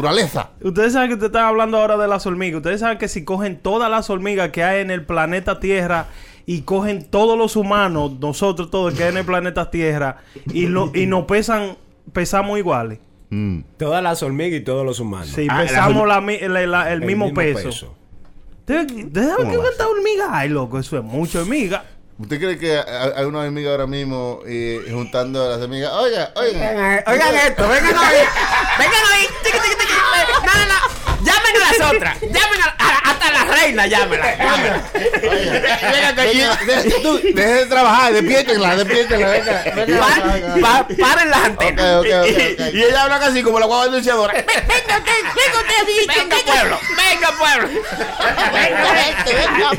Ustedes 0.63 0.93
saben 0.93 1.09
que 1.09 1.15
ustedes 1.15 1.31
están 1.31 1.45
hablando 1.47 1.79
ahora 1.79 1.97
de 1.97 2.09
las 2.09 2.27
hormigas. 2.27 2.59
Ustedes 2.59 2.81
saben 2.81 2.99
que 2.99 3.09
si 3.09 3.25
cogen 3.25 3.59
todas 3.59 3.91
las 3.91 4.11
hormigas 4.11 4.51
que 4.51 4.63
hay 4.65 4.81
en 4.81 4.91
el 4.91 5.05
planeta 5.05 5.61
Tierra 5.61 6.07
y 6.47 6.63
cogen 6.63 7.05
todos 7.11 7.37
los 7.39 7.57
humanos, 7.57 8.13
nosotros 8.21 8.71
todos 8.71 8.95
que 8.95 9.05
hay 9.05 9.11
en 9.11 9.19
el 9.19 9.25
planeta 9.25 9.71
Tierra, 9.71 10.19
y, 10.53 10.67
lo, 10.67 10.91
y 10.95 11.07
nos 11.07 11.25
pesan, 11.25 11.77
pesamos 12.13 12.59
iguales. 12.59 12.99
Mm. 13.31 13.61
Todas 13.79 14.03
las 14.03 14.23
hormigas 14.23 14.61
y 14.61 14.65
todos 14.65 14.85
los 14.85 15.01
humanos. 15.01 15.29
Sí, 15.29 15.47
Ah, 15.51 15.63
pesamos 15.63 16.07
la 16.07 16.21
mi- 16.21 16.39
la- 16.41 16.67
la- 16.67 16.93
el, 16.93 17.01
mismo, 17.01 17.33
peso. 17.35 17.63
peso. 17.69 17.95
¿Ustedes 18.61 18.93
ustedes 18.93 19.27
saben 19.29 19.37
¿Cómo 19.37 19.51
qué 19.51 19.57
va 19.57 19.63
a 19.63 19.67
cuántas 19.67 19.87
hormigas 19.87 20.29
hay, 20.33 20.49
loco? 20.51 20.79
Eso 20.79 20.97
es 20.99 21.05
mucho 21.05 21.41
hormiga. 21.41 21.85
¿Usted 22.17 22.39
cree 22.39 22.57
que 22.59 22.79
hay 22.79 23.25
una 23.25 23.43
amiga 23.43 23.73
ahora 23.73 23.89
mismo 23.89 24.39
eh, 24.47 24.81
juntando 24.93 25.43
a 25.45 25.49
las 25.57 25.63
amigas? 25.63 25.91
Oiga, 25.95 26.31
oiga. 26.37 27.03
Oigan 27.09 27.35
esto, 27.35 27.63
vengan 27.69 27.97
hoy. 27.99 28.17
Vengan 28.79 29.05
ahí. 29.13 29.27
Tiqui, 29.43 29.59
tiqui, 30.13 30.33
tiqui. 30.33 30.47
No, 30.47 30.53
no, 30.55 30.65
no. 30.67 30.79
Llamen 31.25 31.53
a 31.57 31.59
las 31.59 31.81
otras. 31.95 32.21
Llamen 32.21 32.61
a, 32.61 32.75
a- 32.85 33.11
hasta 33.11 33.31
la 33.31 33.45
reina, 33.45 33.87
llámenla. 33.87 34.27
Venga, 34.93 36.13
Deje 37.35 37.55
de 37.55 37.67
trabajar, 37.67 38.13
despiértenla, 38.13 38.77
despiértenla, 38.77 39.29
venga. 39.29 39.63
venga, 39.75 40.01
Pa- 40.61 40.61
pa- 40.61 40.87
paren 41.01 41.31
las 41.31 41.45
antenas. 41.45 41.97
Ok, 41.97 42.07
ok, 42.07 42.13
ok, 42.23 42.29
ok. 42.29 42.75
Y 42.75 42.83
ella 42.83 43.03
habla 43.05 43.19
casi 43.21 43.43
como 43.43 43.59
la 43.59 43.67
guagua 43.67 43.87
denunciadora. 43.87 44.33
Venga 44.35 44.99
usted, 44.99 45.13
venga 45.23 45.44
Venga, 46.07 46.37
pueblo. 46.45 46.79
Venga, 46.97 47.33
pueblo. 47.39 47.69
Venga, 48.53 48.95
gente, 48.95 49.35
venga, 49.35 49.71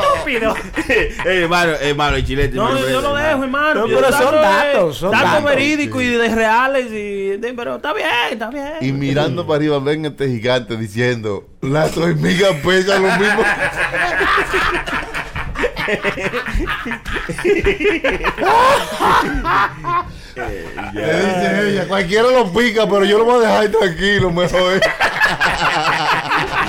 Estúpido. 0.00 0.54
Eh, 0.88 1.14
hermano, 1.42 1.72
hermano, 1.72 2.16
el 2.16 2.24
chilete. 2.26 2.56
No, 2.56 2.76
yo 2.78 3.00
lo 3.00 3.14
dejo, 3.14 3.42
hermano. 3.44 3.86
No, 3.86 3.86
pero 3.86 4.12
son 4.12 4.34
datos, 4.34 4.96
son 4.98 5.10
datos 5.10 5.30
datos. 5.32 5.44
verídicos 5.44 6.02
y 6.02 6.06
de 6.08 6.34
reales. 6.34 6.86
Y, 6.90 7.36
de- 7.36 7.54
pero 7.54 7.76
está 7.76 7.92
bien, 7.92 8.08
está 8.30 8.48
bien. 8.50 8.72
Y 8.80 8.92
mirando 8.92 9.46
para 9.46 9.56
arriba 9.58 9.78
ven 9.80 10.06
este 10.06 10.28
gigante 10.28 10.76
diciendo, 10.76 11.46
las 11.60 11.96
hormigas 11.96 12.52
pesan 12.64 13.02
lo 13.02 13.10
mismo. 13.16 13.42
Le 20.94 21.02
dice 21.02 21.68
ella, 21.70 21.86
cualquiera 21.88 22.28
lo 22.30 22.52
pica, 22.52 22.86
pero 22.88 23.04
yo 23.04 23.18
lo 23.18 23.24
voy 23.24 23.44
a 23.44 23.48
dejar 23.48 23.68
tranquilo, 23.70 24.30
mejor. 24.30 24.80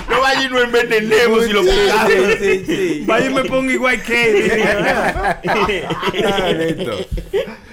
No 0.10 0.20
vaya 0.22 0.44
y 0.44 0.50
no 0.50 0.60
envenenemos 0.62 1.46
si 1.46 1.54
lo 1.54 1.62
pegamos. 1.64 2.12
Sí, 2.40 2.64
sí. 2.66 3.04
Vaya 3.08 3.30
y 3.30 3.34
me 3.34 3.44
pongo 3.46 3.70
igual 3.72 4.02
que 4.02 4.64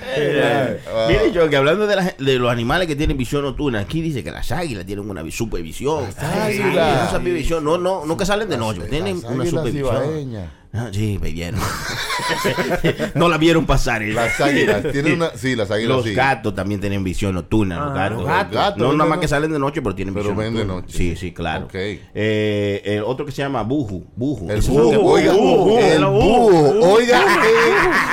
Mire, 1.08 1.32
yo 1.32 1.48
que 1.48 1.56
hablando 1.56 1.86
de, 1.86 1.96
las- 1.96 2.16
de 2.16 2.38
los 2.38 2.50
animales 2.50 2.86
que 2.88 2.96
tienen 2.96 3.16
visión 3.16 3.42
nocturna, 3.42 3.80
aquí 3.80 4.00
dice 4.00 4.22
que 4.22 4.30
las 4.30 4.50
águilas 4.52 4.86
tienen 4.86 5.08
una 5.08 5.22
vi- 5.22 5.32
supervisión. 5.32 6.04
Ay, 6.18 6.60
águilas. 6.60 7.08
esa 7.08 7.18
visión. 7.18 7.64
No, 7.64 7.78
no, 7.78 8.16
que 8.16 8.24
salen 8.26 8.48
de 8.48 8.56
noche, 8.56 8.82
tienen 8.88 9.20
Las 9.22 9.30
una 9.30 9.44
supervisión. 9.46 10.04
ibaeñas. 10.04 10.48
Ah, 10.78 10.88
sí, 10.92 11.18
me 11.22 11.30
vieron. 11.30 11.58
no 13.14 13.28
la 13.28 13.38
vieron 13.38 13.64
pasar. 13.66 14.02
¿eh? 14.02 14.12
Las 14.12 14.38
águilas 14.40 14.82
tienen 14.92 15.14
una. 15.14 15.30
Sí, 15.36 15.56
las 15.56 15.70
águilas 15.70 15.96
Los 15.96 16.04
sí. 16.04 16.12
gatos 16.14 16.54
también 16.54 16.80
tienen 16.80 17.02
visión 17.02 17.34
nocturna, 17.34 17.76
los 17.78 17.94
gatos. 17.94 18.18
Los 18.18 18.26
gatos, 18.50 18.76
no 18.78 18.88
¿no? 18.88 18.92
nada 18.98 19.08
más 19.10 19.18
que 19.20 19.28
salen 19.28 19.52
de 19.52 19.58
noche, 19.58 19.80
pero 19.80 19.94
tienen 19.94 20.12
Pero 20.12 20.24
visión 20.30 20.38
ven 20.38 20.54
de 20.54 20.64
noche. 20.64 20.96
Sí, 20.96 21.16
sí, 21.16 21.32
claro. 21.32 21.68
Eh, 21.72 22.82
el 22.84 23.02
otro 23.04 23.24
que 23.24 23.32
se 23.32 23.38
llama 23.42 23.62
buju, 23.62 24.04
buju. 24.16 24.50
El 24.50 24.60
que- 24.62 24.70
oiga, 24.70 25.32
búho, 25.32 25.78
el 25.78 26.04
búho. 26.04 26.80
oiga, 26.94 27.20
el 27.20 27.26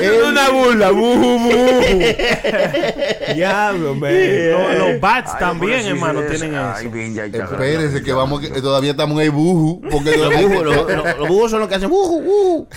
Es 0.00 0.22
una 0.22 0.48
burla. 0.50 0.90
Diablo, 3.34 3.94
man. 3.94 4.12
Los, 4.50 4.78
los 4.78 5.00
bats 5.00 5.38
también, 5.38 5.86
hermano, 5.86 6.20
tienen 6.22 6.54
eso. 6.54 7.44
Espérese 7.44 8.02
que 8.02 8.12
vamos, 8.12 8.40
que 8.40 8.48
todavía 8.60 8.90
estamos 8.92 9.16
en 9.18 9.24
el 9.26 9.30
bujo, 9.30 9.80
porque 9.90 10.16
Los 10.16 10.34
bujos, 10.34 10.64
los, 10.64 10.76
los- 10.76 11.18
los 11.18 11.28
bujos 11.28 11.50
son 11.50 11.60
los 11.60 11.68
que 11.68 11.74
hacen 11.76 11.90
buju, 11.90 12.20
buju. 12.22 12.68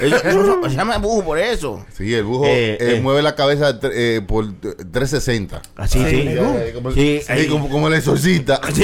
Ellos- 0.00 0.22
son- 0.22 0.70
se 0.70 0.76
llama 0.76 0.98
buju 0.98 1.24
por 1.24 1.38
eso. 1.38 1.84
Sí, 1.96 2.14
el 2.14 2.24
bujo 2.24 2.46
Eh, 2.46 2.74
eh, 2.74 2.78
eh. 2.96 3.00
mueve 3.02 3.22
la 3.22 3.34
cabeza 3.34 3.78
eh, 3.92 4.20
por 4.26 4.46
360. 4.60 5.60
Así, 5.76 5.98
sí. 6.08 6.24
Eh, 6.28 6.72
como, 6.74 6.90
Sí, 6.92 7.20
sí, 7.24 7.32
ahí. 7.32 7.46
como, 7.46 7.68
como 7.68 7.88
el 7.88 7.94
exorcista. 7.94 8.60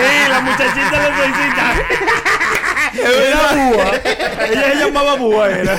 Eh, 0.00 0.26
la 0.28 0.40
muchachita 0.40 0.96
le 0.98 1.08
solicita. 1.16 1.64
Era 2.94 3.70
búa. 3.70 3.99
Ella 4.50 4.72
se 4.72 4.74
llamaba 4.76 5.16
búa, 5.16 5.50
era. 5.50 5.76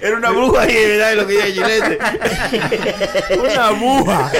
Era 0.00 0.16
una 0.16 0.30
bruja 0.30 0.62
ahí, 0.62 0.74
¿verdad? 0.74 1.14
Lo 1.14 1.26
que 1.26 1.32
dice 1.34 1.52
Gillette. 1.52 2.00
Una 3.38 3.66
aguja. 3.68 4.30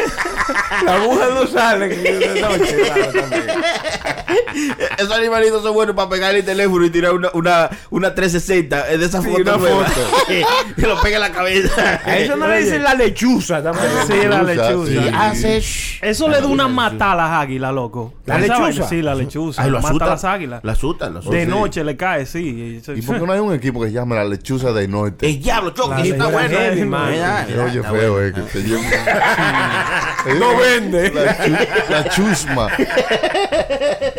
La 0.84 0.94
aguja 0.94 1.26
no 1.34 1.46
sale 1.46 1.88
de 1.88 2.40
también. 2.40 2.76
Esos 4.98 5.12
animalitos 5.12 5.62
son 5.62 5.74
buenos 5.74 5.94
para 5.94 6.08
pegar 6.08 6.34
el 6.34 6.44
teléfono 6.44 6.84
y 6.84 6.90
tirar 6.90 7.12
una, 7.12 7.30
una, 7.34 7.70
una 7.90 8.14
360 8.14 8.84
de 8.98 9.04
esa 9.04 9.20
Sí, 9.22 9.28
foto 9.28 9.42
una 9.42 9.56
nueva. 9.56 9.84
foto. 9.86 10.08
que 10.76 10.86
lo 10.86 11.00
pega 11.00 11.16
en 11.16 11.20
la 11.22 11.32
cabeza. 11.32 12.00
A 12.04 12.18
eso 12.18 12.36
no 12.36 12.48
le 12.48 12.60
dicen 12.62 12.82
la 12.82 12.94
lechuza 12.94 13.62
también. 13.62 13.86
Sí, 14.06 14.14
la 14.28 14.42
Lechuza, 14.42 14.90
sí. 14.90 15.10
Hace 15.14 15.60
shh. 15.60 15.98
Eso 16.02 16.28
le 16.28 16.40
da 16.40 16.46
una 16.46 16.68
matada 16.68 17.12
a 17.12 17.16
las 17.16 17.30
águilas, 17.42 17.72
loco. 17.74 18.14
¿La 18.26 18.38
¿Esa 18.38 18.58
lechuza? 18.58 18.88
Sí, 18.88 19.02
la 19.02 19.14
lechuza. 19.14 19.62
Ay, 19.62 19.70
lo 19.70 19.76
mata 19.78 19.88
asusta. 19.88 20.04
a 20.04 20.08
las 20.08 20.24
águilas. 20.24 20.60
La 20.64 20.72
asustan, 20.72 21.14
la 21.14 21.20
De 21.20 21.46
noche 21.46 21.84
le 21.84 21.96
cae, 21.96 22.26
sí. 22.26 22.80
¿Y 22.94 23.02
por 23.02 23.20
qué 23.20 23.26
no 23.26 23.32
hay 23.32 23.40
un 23.40 23.54
equipo 23.54 23.80
que 23.80 23.88
se 23.88 23.92
llama 23.92 24.16
la 24.16 24.24
lechuza 24.24 24.72
del 24.72 24.90
norte? 24.90 25.26
El 25.28 25.40
diablo, 25.40 25.70
choque, 25.70 26.08
está 26.08 26.26
bueno. 26.26 26.56
oye 27.64 27.82
feo, 27.82 28.24
eh, 28.24 28.32
que 28.32 28.40
No 30.38 30.56
vende. 30.58 31.10
La, 31.12 31.36
chu- 31.44 31.56
la 31.90 32.08
chusma. 32.10 32.68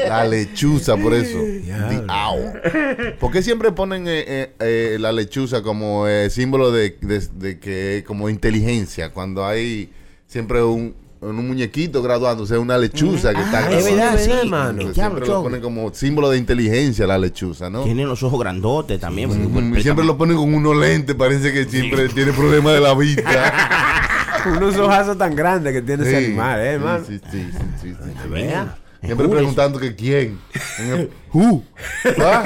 La 0.08 0.26
lechuza, 0.26 0.98
por 0.98 1.14
eso. 1.14 1.38
The. 1.40 3.14
¿Por 3.20 3.32
qué 3.32 3.42
siempre 3.44 3.72
ponen 3.72 4.08
eh, 4.08 4.24
eh, 4.28 4.52
eh, 4.60 4.98
la 5.00 5.12
lechuza 5.12 5.62
como 5.62 6.08
eh, 6.08 6.30
símbolo 6.30 6.72
de, 6.72 6.98
de- 7.02 7.28
de 7.36 7.60
que 7.60 8.04
como 8.06 8.30
inteligencia? 8.30 9.10
Cuando 9.12 9.46
hay 9.46 9.90
siempre 10.28 10.62
un, 10.64 10.96
un 11.22 11.48
muñequito 11.48 12.02
graduándose, 12.02 12.58
una 12.58 12.78
lechuza 12.78 13.34
que 13.34 13.42
está 13.42 13.60
Ah, 13.68 13.72
es 13.72 13.86
verdad, 13.86 14.18
sí. 14.20 14.32
hermano. 14.32 14.82
El 14.82 14.94
Siempre 14.96 15.26
lo 15.28 15.44
ponen 15.44 15.62
como 15.62 15.94
símbolo 15.94 16.30
de 16.32 16.38
inteligencia 16.38 17.06
la 17.06 17.18
lechuza, 17.18 17.70
¿no? 17.70 17.84
Tienen 17.84 18.08
los 18.08 18.24
ojos 18.24 18.40
grandotes 18.40 19.00
también. 19.00 19.30
Mm, 19.30 19.80
Siempre 19.82 20.04
lo 20.06 20.18
ponen 20.18 20.36
con 20.38 20.54
unos 20.54 20.76
lentes, 20.76 21.16
parece 21.16 21.54
que 21.54 21.66
siempre 21.66 22.10
tiene 22.10 22.32
problemas 22.34 22.74
de 22.74 22.80
la 22.82 22.94
vista. 22.96 24.01
Unos 24.58 24.77
ojazos 24.77 25.17
tan 25.17 25.36
grandes 25.36 25.73
que 25.73 25.82
tiene 25.82 26.04
ese 26.04 26.17
animal, 26.17 26.60
eh, 26.60 26.73
hermano. 26.73 27.04
Sí, 27.06 27.19
sí, 27.32 27.49
sí, 27.51 27.58
sí, 27.82 27.95
sí. 28.23 28.30
Vea. 28.30 28.75
Siempre 29.04 29.27
preguntando 29.27 29.80
que 29.80 29.95
quién. 29.95 30.39
En 30.77 30.91
el- 30.91 31.10
Who. 31.34 31.63
¿Ah? 32.19 32.43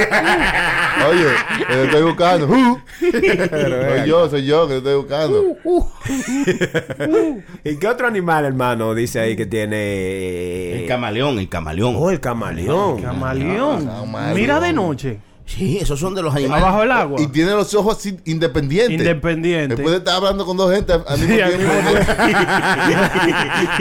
Oye, 1.09 1.25
que 1.57 1.65
te 1.65 1.83
estoy 1.83 2.03
buscando. 2.03 2.47
Who. 2.47 2.81
Soy 3.01 4.07
yo, 4.07 4.29
soy 4.29 4.45
yo 4.45 4.65
que 4.67 4.73
te 4.75 4.77
estoy 4.77 4.95
buscando. 4.95 5.43
¿Y 7.63 7.75
qué 7.77 7.87
otro 7.87 8.07
animal, 8.07 8.45
hermano, 8.45 8.93
dice 8.93 9.19
ahí 9.19 9.35
que 9.35 9.45
tiene? 9.45 10.83
El 10.83 10.87
camaleón, 10.87 11.39
el 11.39 11.49
camaleón. 11.49 11.95
Oh, 11.97 12.09
el 12.09 12.19
camaleón. 12.21 13.01
Camaleón. 13.01 13.85
Camaleón. 13.85 14.33
Mira 14.35 14.59
de 14.61 14.71
noche. 14.71 15.19
Sí, 15.47 15.77
esos 15.79 15.99
son 15.99 16.15
de 16.15 16.23
los 16.23 16.33
animales. 16.35 16.63
Abajo 16.65 16.81
del 16.81 16.91
agua. 16.91 17.21
Y 17.21 17.27
tiene 17.27 17.51
los 17.51 17.71
ojos 17.75 17.97
así 17.97 18.17
independientes. 18.25 18.97
Independiente. 18.97 19.75
Después 19.75 19.91
de 19.91 19.97
estar 19.99 20.15
hablando 20.15 20.43
con 20.43 20.57
dos 20.57 20.73
gente 20.73 20.91
al 20.93 21.19
mismo 21.19 21.35
Sí, 21.35 21.39
al 21.41 21.51
tiempo. 21.55 21.71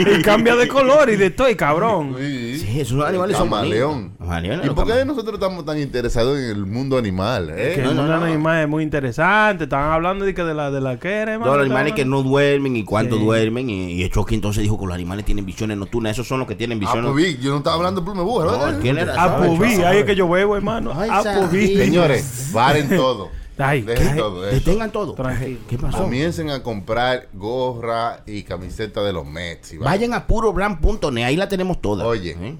y 0.19 0.21
cambia 0.21 0.55
de 0.55 0.67
color 0.67 1.09
y 1.09 1.15
de 1.15 1.29
todo, 1.31 1.49
y 1.49 1.55
cabrón. 1.55 2.15
Sí. 2.19 2.59
Sí, 2.59 2.81
esos 2.81 3.03
animales 3.03 3.35
son 3.37 3.49
Camaleón. 3.49 3.93
bonitos. 3.93 4.17
Camaleones, 4.27 4.65
¿Y 4.67 4.69
por 4.75 4.85
qué 4.87 5.05
nosotros 5.05 5.33
estamos 5.35 5.65
tan 5.65 5.79
interesados 5.79 6.37
en 6.37 6.45
el 6.51 6.65
mundo 6.65 6.97
animal? 6.97 7.49
eh? 7.55 7.73
Que 7.75 7.81
no, 7.81 7.89
el 7.91 7.95
no, 7.95 8.01
mundo 8.03 8.17
no. 8.19 8.25
animal 8.25 8.61
es 8.63 8.69
muy 8.69 8.83
interesante. 8.83 9.63
Estaban 9.65 9.91
hablando 9.91 10.23
de 10.25 10.33
que 10.33 10.43
de 10.43 10.53
la 10.53 10.69
de 10.71 10.81
la 10.81 10.99
que 10.99 11.09
era, 11.11 11.37
los 11.37 11.57
animales 11.59 11.93
que 11.93 12.05
no 12.05 12.21
duermen 12.23 12.75
y 12.75 12.83
cuánto 12.83 13.15
Sí. 13.17 13.23
duermen. 13.23 13.69
Y, 13.69 13.93
y 13.93 14.03
el 14.03 14.11
Chucky 14.11 14.35
entonces 14.35 14.61
dijo 14.63 14.79
que 14.79 14.85
los 14.85 14.93
animales 14.93 15.25
tienen 15.25 15.45
visiones 15.45 15.77
nocturnas. 15.77 16.11
Esos 16.13 16.27
son 16.27 16.39
los 16.39 16.47
que 16.47 16.55
tienen 16.55 16.77
Ah, 16.77 16.81
visiones 16.81 17.11
pues, 17.11 17.25
Vic, 17.25 17.39
yo 17.41 17.51
no 17.51 17.57
estaba 17.57 17.75
hablando 17.77 18.01
de 18.01 18.05
Plume 18.05 18.21
Buja, 18.21 18.45
No, 18.45 18.51
¿verdad? 18.51 18.79
¿quién 18.81 18.97
era? 18.97 19.21
Apubí, 19.23 19.81
ahí 19.83 19.97
es 19.99 20.05
que 20.05 20.15
yo 20.15 20.29
bebo, 20.29 20.55
hermano. 20.55 20.91
Ay, 20.95 21.09
Apubí. 21.11 21.54
Sí. 21.55 21.77
Señores, 21.77 22.49
paren 22.53 22.89
todo. 22.89 23.29
Ay, 23.57 23.81
Dejen 23.81 24.09
ay, 24.09 24.17
todo 24.17 24.47
eso. 24.47 24.55
Detengan 24.55 24.91
todo. 24.91 25.13
Tranquilo. 25.13 25.59
¿Qué 25.69 25.77
pasó? 25.77 25.99
Comiencen 25.99 26.49
a 26.49 26.61
comprar 26.61 27.29
gorra 27.33 28.21
y 28.25 28.43
camiseta 28.43 29.01
de 29.01 29.13
los 29.13 29.25
Mets. 29.25 29.73
y 29.73 29.77
Vayan 29.77 30.13
a 30.13 30.27
purobrand.net, 30.27 31.23
ahí 31.23 31.35
la 31.35 31.47
tenemos 31.47 31.81
toda. 31.81 32.05
Oye. 32.05 32.35
¿Eh? 32.39 32.57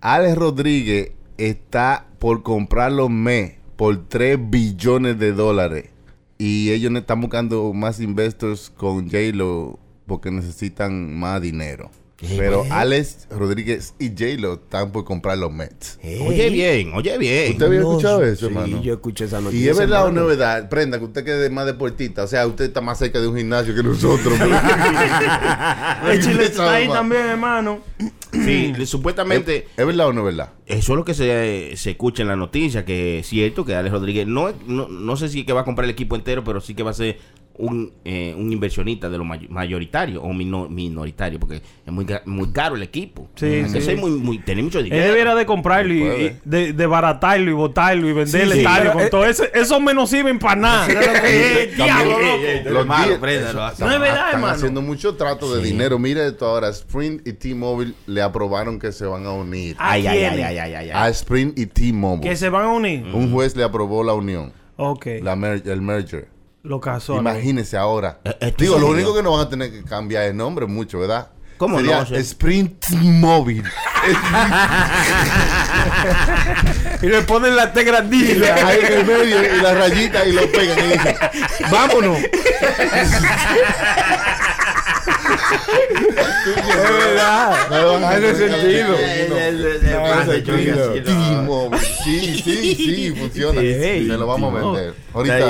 Alex 0.00 0.36
Rodríguez 0.36 1.12
está 1.36 2.06
por 2.18 2.42
comprar 2.42 2.92
los 2.92 3.10
Mets 3.10 3.56
por 3.76 4.08
3 4.08 4.38
billones 4.48 5.18
de 5.18 5.32
dólares. 5.32 5.90
Y 6.38 6.70
ellos 6.70 6.92
están 6.94 7.20
buscando 7.20 7.72
más 7.72 8.00
investors 8.00 8.70
con 8.70 9.04
J-Lo 9.10 9.78
porque 10.06 10.30
necesitan 10.30 11.14
más 11.16 11.40
dinero. 11.40 11.90
¿Qué, 12.22 12.36
Pero 12.36 12.60
güey? 12.60 12.70
Alex 12.70 13.26
Rodríguez 13.30 13.94
y 13.98 14.10
J-Lo 14.10 14.54
están 14.54 14.92
por 14.92 15.04
comprar 15.04 15.36
los 15.38 15.52
Mets. 15.52 15.98
Oye 16.24 16.50
bien, 16.50 16.92
oye 16.94 17.18
bien. 17.18 17.52
¿Usted 17.52 17.66
había 17.66 17.80
escuchado 17.80 18.22
eso, 18.22 18.46
sí, 18.46 18.54
hermano? 18.54 18.80
yo 18.80 18.94
escuché 18.94 19.24
esa 19.24 19.40
noticia. 19.40 19.66
Y 19.66 19.68
es 19.68 19.76
verdad 19.76 20.06
o 20.06 20.12
no 20.12 20.22
es 20.22 20.28
verdad, 20.28 20.68
prenda, 20.68 21.00
que 21.00 21.04
usted 21.04 21.24
quede 21.24 21.50
más 21.50 21.66
deportista. 21.66 22.22
O 22.22 22.28
sea, 22.28 22.46
usted 22.46 22.66
está 22.66 22.80
más 22.80 22.98
cerca 22.98 23.20
de 23.20 23.26
un 23.26 23.36
gimnasio 23.36 23.74
que 23.74 23.82
nosotros. 23.82 24.34
El 26.08 26.22
chile 26.22 26.44
está 26.44 26.74
ahí 26.74 26.88
también, 26.88 27.26
hermano. 27.26 27.80
Sí, 28.32 28.72
supuestamente 28.86 29.66
¿Es 29.76 29.86
verdad 29.86 30.06
o 30.06 30.12
no 30.12 30.20
es 30.20 30.36
verdad? 30.36 30.52
eso 30.66 30.92
es 30.92 30.96
lo 30.96 31.04
que 31.04 31.14
se, 31.14 31.76
se 31.76 31.90
escucha 31.90 32.22
en 32.22 32.28
la 32.28 32.36
noticia, 32.36 32.84
que 32.84 33.18
es 33.18 33.26
cierto 33.26 33.64
que 33.64 33.74
Alex 33.74 33.92
Rodríguez 33.92 34.26
no, 34.26 34.52
no, 34.66 34.88
no 34.88 35.16
sé 35.16 35.28
si 35.28 35.40
es 35.40 35.46
que 35.46 35.52
va 35.52 35.62
a 35.62 35.64
comprar 35.64 35.84
el 35.84 35.90
equipo 35.90 36.16
entero, 36.16 36.42
pero 36.44 36.60
sí 36.60 36.74
que 36.74 36.82
va 36.82 36.92
a 36.92 36.94
ser 36.94 37.18
un, 37.58 37.92
eh, 38.04 38.34
un 38.36 38.50
inversionista 38.52 39.08
de 39.10 39.18
lo 39.18 39.24
may- 39.24 39.46
mayoritario 39.48 40.22
o 40.22 40.32
mino- 40.32 40.68
minoritario, 40.68 41.38
porque 41.38 41.56
es 41.56 41.92
muy, 41.92 42.06
muy 42.26 42.50
caro 42.52 42.76
el 42.76 42.82
equipo. 42.82 43.28
Sí, 43.34 43.64
sí. 43.68 43.80
ser 43.80 43.96
muy, 43.98 44.10
muy, 44.12 44.38
tener 44.38 44.64
mucho 44.64 44.78
Él 44.78 44.84
dinero. 44.84 45.04
debiera 45.06 45.34
de 45.34 45.44
comprarlo 45.46 45.92
y, 45.94 46.02
y 46.02 46.36
de, 46.44 46.72
de 46.72 46.86
baratarlo 46.86 47.50
y 47.50 47.54
botarlo 47.54 48.08
y 48.08 48.12
venderle 48.12 48.54
Sí, 48.54 48.58
sí. 48.60 48.64
tal 48.64 48.92
con 48.92 49.02
eh, 49.02 49.08
todo 49.10 49.24
eso. 49.26 49.44
Eso 49.54 49.80
menos 49.80 50.10
sirven 50.10 50.38
para 50.38 50.56
nada. 50.60 50.86
Eh. 51.24 51.72
No 51.76 52.74
es 52.74 52.88
verdad, 52.88 54.16
Están 54.16 54.28
hermano. 54.34 54.46
haciendo 54.54 54.82
mucho 54.82 55.16
trato 55.16 55.54
de 55.54 55.62
dinero. 55.62 55.98
Mire 55.98 56.26
esto 56.26 56.46
ahora. 56.46 56.68
Sprint 56.70 57.26
y 57.26 57.32
T-Mobile 57.34 57.92
le 58.06 58.22
aprobaron 58.22 58.78
que 58.78 58.92
se 58.92 59.04
van 59.04 59.26
a 59.26 59.32
unir. 59.32 59.76
¿A 59.78 59.92
Ay, 59.92 60.06
ay, 60.06 60.24
ay, 60.24 60.42
ay, 60.42 60.58
ay, 60.58 60.74
ay, 60.74 60.90
A. 60.92 61.08
Sprint 61.10 61.58
y 61.58 61.66
T-Mobile. 61.66 62.28
Que 62.28 62.36
se 62.36 62.48
van 62.48 62.64
a 62.64 62.68
unir. 62.68 63.04
Un 63.12 63.30
juez 63.32 63.54
le 63.56 63.64
aprobó 63.64 64.02
la 64.04 64.14
unión. 64.14 64.52
Ok. 64.76 65.06
la 65.22 65.36
mer- 65.36 65.62
el 65.66 65.82
merger. 65.82 66.28
Lo 66.62 66.80
casó. 66.80 67.16
Imagínense 67.16 67.76
ahora. 67.76 68.20
Eh, 68.24 68.54
Digo, 68.56 68.78
lo 68.78 68.88
único 68.88 69.14
que 69.14 69.22
no 69.22 69.32
van 69.32 69.46
a 69.46 69.48
tener 69.48 69.70
que 69.72 69.82
cambiar 69.82 70.24
el 70.24 70.36
nombre 70.36 70.66
mucho, 70.66 71.00
¿verdad? 71.00 71.28
¿Cómo 71.56 71.78
Sería 71.78 72.04
no? 72.08 72.16
Sprint 72.16 72.88
Móvil. 72.90 73.64
Y 77.02 77.06
le 77.06 77.22
ponen 77.22 77.56
la 77.56 77.72
T 77.72 77.82
grandísima. 77.84 78.46
Ahí 78.64 78.78
en 78.80 78.92
el 78.92 79.06
medio 79.06 79.56
y 79.56 79.60
la 79.60 79.74
rayita 79.74 80.24
y 80.24 80.32
lo 80.32 80.50
pegan 80.50 80.78
y 80.78 80.82
dicen, 80.92 81.16
vámonos. 81.70 82.18
Es 85.52 86.76
verdad. 86.76 87.56
No, 87.70 87.98
no, 87.98 88.06
Hace 88.06 88.34
sentido. 88.48 88.88
no, 91.06 91.70
no. 91.70 91.78
Sí, 92.04 92.42
sí, 92.42 92.74
sí, 92.74 93.14
funciona. 93.16 93.60
Sí, 93.60 93.72
Se 93.74 94.02
lo 94.18 94.26
vamos 94.26 94.52
a 94.54 94.58
vender. 94.58 94.94
Ahorita. 95.14 95.38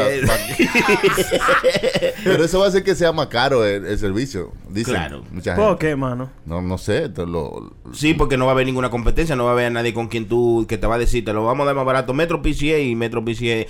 Pero 2.25 2.45
eso 2.45 2.59
va 2.59 2.67
a 2.67 2.69
hacer 2.69 2.83
que 2.83 2.95
sea 2.95 3.13
más 3.13 3.27
caro 3.29 3.65
el, 3.65 3.87
el 3.87 3.99
servicio. 3.99 4.53
Dicen 4.69 4.95
Claro. 4.95 5.23
mucha 5.31 5.55
¿Por 5.55 5.79
qué, 5.79 5.97
mano? 5.97 6.31
No, 6.45 6.61
no 6.63 6.79
sé. 6.79 7.09
lo- 7.17 7.73
Sí, 7.93 8.15
porque 8.15 8.37
no 8.37 8.47
va 8.47 8.53
a 8.53 8.55
haber 8.55 8.67
ninguna 8.67 8.91
competencia, 8.91 9.37
no 9.37 9.45
va 9.45 9.51
a 9.51 9.53
haber 9.55 9.73
nadie 9.73 9.95
con 9.95 10.09
quien 10.09 10.27
tú, 10.29 10.67
que 10.69 10.79
te 10.79 10.87
va 10.87 10.97
a 10.97 10.99
decir, 10.99 11.25
te 11.25 11.33
lo 11.33 11.45
vamos 11.45 11.65
a 11.65 11.67
dar 11.67 11.75
más 11.77 11.85
barato. 11.85 12.13
Metro 12.15 12.43
PCA 12.43 12.79
y 12.79 12.95
Metro 12.95 13.25
PCA 13.25 13.45
eh, 13.45 13.69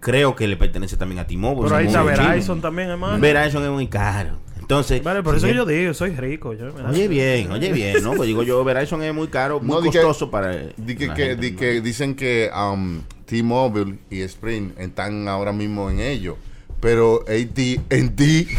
creo 0.00 0.34
que 0.34 0.46
le 0.48 0.56
pertenece 0.56 0.96
también 0.96 1.18
a 1.20 1.26
T-Mobile. 1.26 1.64
Pero 1.64 1.76
ahí 1.76 1.86
está 1.86 2.02
Verizon 2.02 2.60
también, 2.60 2.90
hermano. 2.90 3.18
Verizon 3.20 3.64
es 3.64 3.70
muy 3.70 3.86
caro. 3.86 4.38
Entonces, 4.64 5.02
Vale, 5.02 5.22
por 5.22 5.36
eso 5.36 5.46
que 5.46 5.54
yo 5.54 5.66
digo, 5.66 5.92
soy 5.92 6.16
rico. 6.16 6.54
Yo. 6.54 6.72
Oye 6.88 7.06
bien, 7.06 7.52
oye 7.52 7.70
bien, 7.70 8.02
¿no? 8.02 8.14
Pues 8.14 8.26
digo 8.26 8.42
yo, 8.42 8.64
Verizon 8.64 9.02
es 9.02 9.12
muy 9.12 9.28
caro, 9.28 9.60
muy 9.60 9.68
No, 9.76 9.80
di 9.82 9.90
que- 9.90 9.98
costoso 9.98 10.30
para... 10.30 10.56
Di 10.76 10.96
que- 10.96 11.06
gente, 11.06 11.36
di 11.36 11.50
¿no? 11.50 11.58
que 11.58 11.80
dicen 11.82 12.14
que 12.14 12.50
um, 12.56 13.02
T-Mobile 13.26 13.98
y 14.08 14.22
Sprint 14.22 14.78
están 14.80 15.28
ahora 15.28 15.52
mismo 15.52 15.90
en 15.90 16.00
ello. 16.00 16.38
Pero 16.80 17.20
AT 17.28 17.58
en 17.90 18.16
ti. 18.16 18.48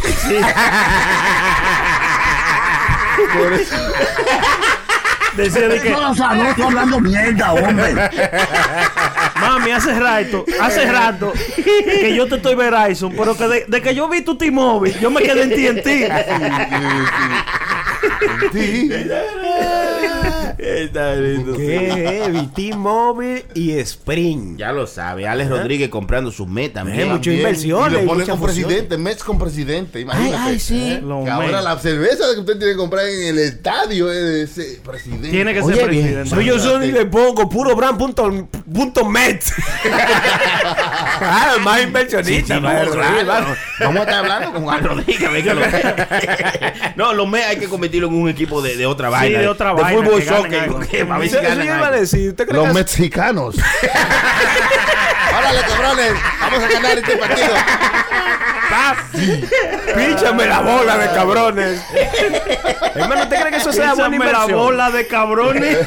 Por 3.38 3.54
eso- 3.54 3.76
Decía 5.38 5.68
de 5.68 5.82
que, 5.82 5.90
No, 5.90 6.12
o 6.12 6.16
sea, 6.16 6.34
no 6.34 6.48
estoy 6.50 6.64
hablando 6.66 7.00
mierda, 7.02 7.54
hombre. 7.54 7.94
mami, 9.36 9.72
hace 9.72 10.00
rato, 10.00 10.46
hace 10.62 10.86
rato 10.86 11.34
que 11.56 12.16
yo 12.16 12.28
te 12.28 12.36
estoy 12.36 12.56
Verizon, 12.56 13.14
pero 13.16 13.36
que 13.36 13.48
de, 13.48 13.66
de 13.68 13.82
que 13.82 13.94
yo 13.96 14.08
vi 14.10 14.22
tu 14.22 14.36
T-Mobile, 14.36 14.98
yo 15.00 15.10
me 15.12 15.22
quedé 15.22 15.44
en 15.44 15.50
ti, 15.50 15.68
en 15.68 15.82
ti. 15.84 16.06
Está 20.66 21.16
lindo. 21.16 21.56
¿Qué? 21.56 22.48
T-Mobile 22.56 23.46
y 23.54 23.72
Spring. 23.80 24.58
Ya 24.58 24.72
lo 24.72 24.88
sabe, 24.88 25.28
Alex 25.28 25.50
Rodríguez 25.50 25.90
comprando 25.90 26.32
sus 26.32 26.48
metas. 26.48 26.88
Eh, 26.88 27.06
Y 27.06 27.08
lo 27.08 27.20
ponen 27.20 28.06
mucha 28.06 28.32
con 28.32 28.40
fusión. 28.40 28.68
presidente, 28.68 28.98
Mets 28.98 29.24
con 29.24 29.38
presidente. 29.38 30.00
Imagínate. 30.00 30.36
Ay, 30.38 30.54
ay, 30.54 30.60
sí. 30.60 30.92
¿eh? 30.94 31.04
Que 31.04 31.30
ahora 31.30 31.48
Mets. 31.48 31.64
la 31.64 31.80
cerveza 31.80 32.24
que 32.34 32.40
usted 32.40 32.58
tiene 32.58 32.74
que 32.74 32.78
comprar 32.78 33.06
en 33.08 33.28
el 33.28 33.40
estadio 33.40 34.12
es 34.12 34.24
de 34.24 34.42
ese 34.44 34.80
presidente. 34.84 35.30
Tiene 35.30 35.54
que 35.54 35.62
Oye, 35.62 35.76
ser 35.76 35.86
presidente. 35.86 36.30
Soy 36.30 36.46
yo 36.46 36.60
Sony 36.60 36.84
y 36.86 36.92
le 36.92 37.06
pongo 37.06 37.48
puro 37.50 37.76
brand 37.76 37.98
punto, 37.98 38.48
punto 38.74 39.06
met. 39.06 39.44
claro, 41.20 41.60
más 41.62 41.82
inversionista. 41.82 42.56
Sí, 42.56 42.62
no, 42.62 42.68
más 42.68 42.74
claro. 42.76 42.94
Rodríguez. 42.96 43.28
Vamos 43.80 43.98
a 43.98 44.00
estar 44.02 44.14
hablando 44.16 44.54
con 44.54 44.70
Alex 44.70 44.86
Rodríguez. 44.88 45.32
venga, 45.32 45.54
lo- 45.54 45.62
no, 46.96 47.14
los 47.14 47.28
Mets 47.28 47.48
hay 47.48 47.58
que 47.58 47.68
convertirlo 47.68 48.08
en 48.08 48.14
un 48.22 48.30
equipo 48.30 48.62
de, 48.62 48.76
de 48.78 48.86
otra 48.86 49.10
vaina. 49.10 49.40
de 49.40 49.48
otra 49.48 49.74
de 49.74 49.82
vaina, 49.82 50.02
fútbol, 50.04 50.20
que 50.20 50.26
ganen 50.26 50.42
soccer. 50.44 50.60
algo. 50.62 50.76
porque 50.78 51.06
para 51.06 51.20
ver 51.20 51.30
si 51.30 51.36
Eso- 51.36 51.42
eso 51.44 51.50
ganan 51.50 51.66
yo 51.68 51.74
iba 51.76 51.84
a 51.86 51.88
algo. 51.90 52.00
decir. 52.02 52.30
¿Usted 52.30 52.46
cree 52.48 52.58
Los 52.58 52.68
que 52.68 52.74
mexicanos. 52.74 53.56
Órale, 55.38 55.62
cabrones. 55.68 56.14
Vamos 56.40 56.64
a 56.64 56.68
ganar 56.68 56.98
este 56.98 57.18
partido. 57.18 57.56
Píchame 59.96 60.46
la 60.48 60.60
bola 60.62 60.98
de 60.98 61.08
cabrones. 61.14 61.82
Hermano, 62.96 63.24
¿usted 63.24 63.40
cree 63.40 63.52
que 63.52 63.58
eso 63.58 63.72
sea 63.74 63.94
buena 63.94 64.10
Písame 64.10 64.26
la 64.26 64.32
inversión? 64.32 64.60
bola 64.60 64.92
de 64.92 65.08
cabrones. 65.08 65.78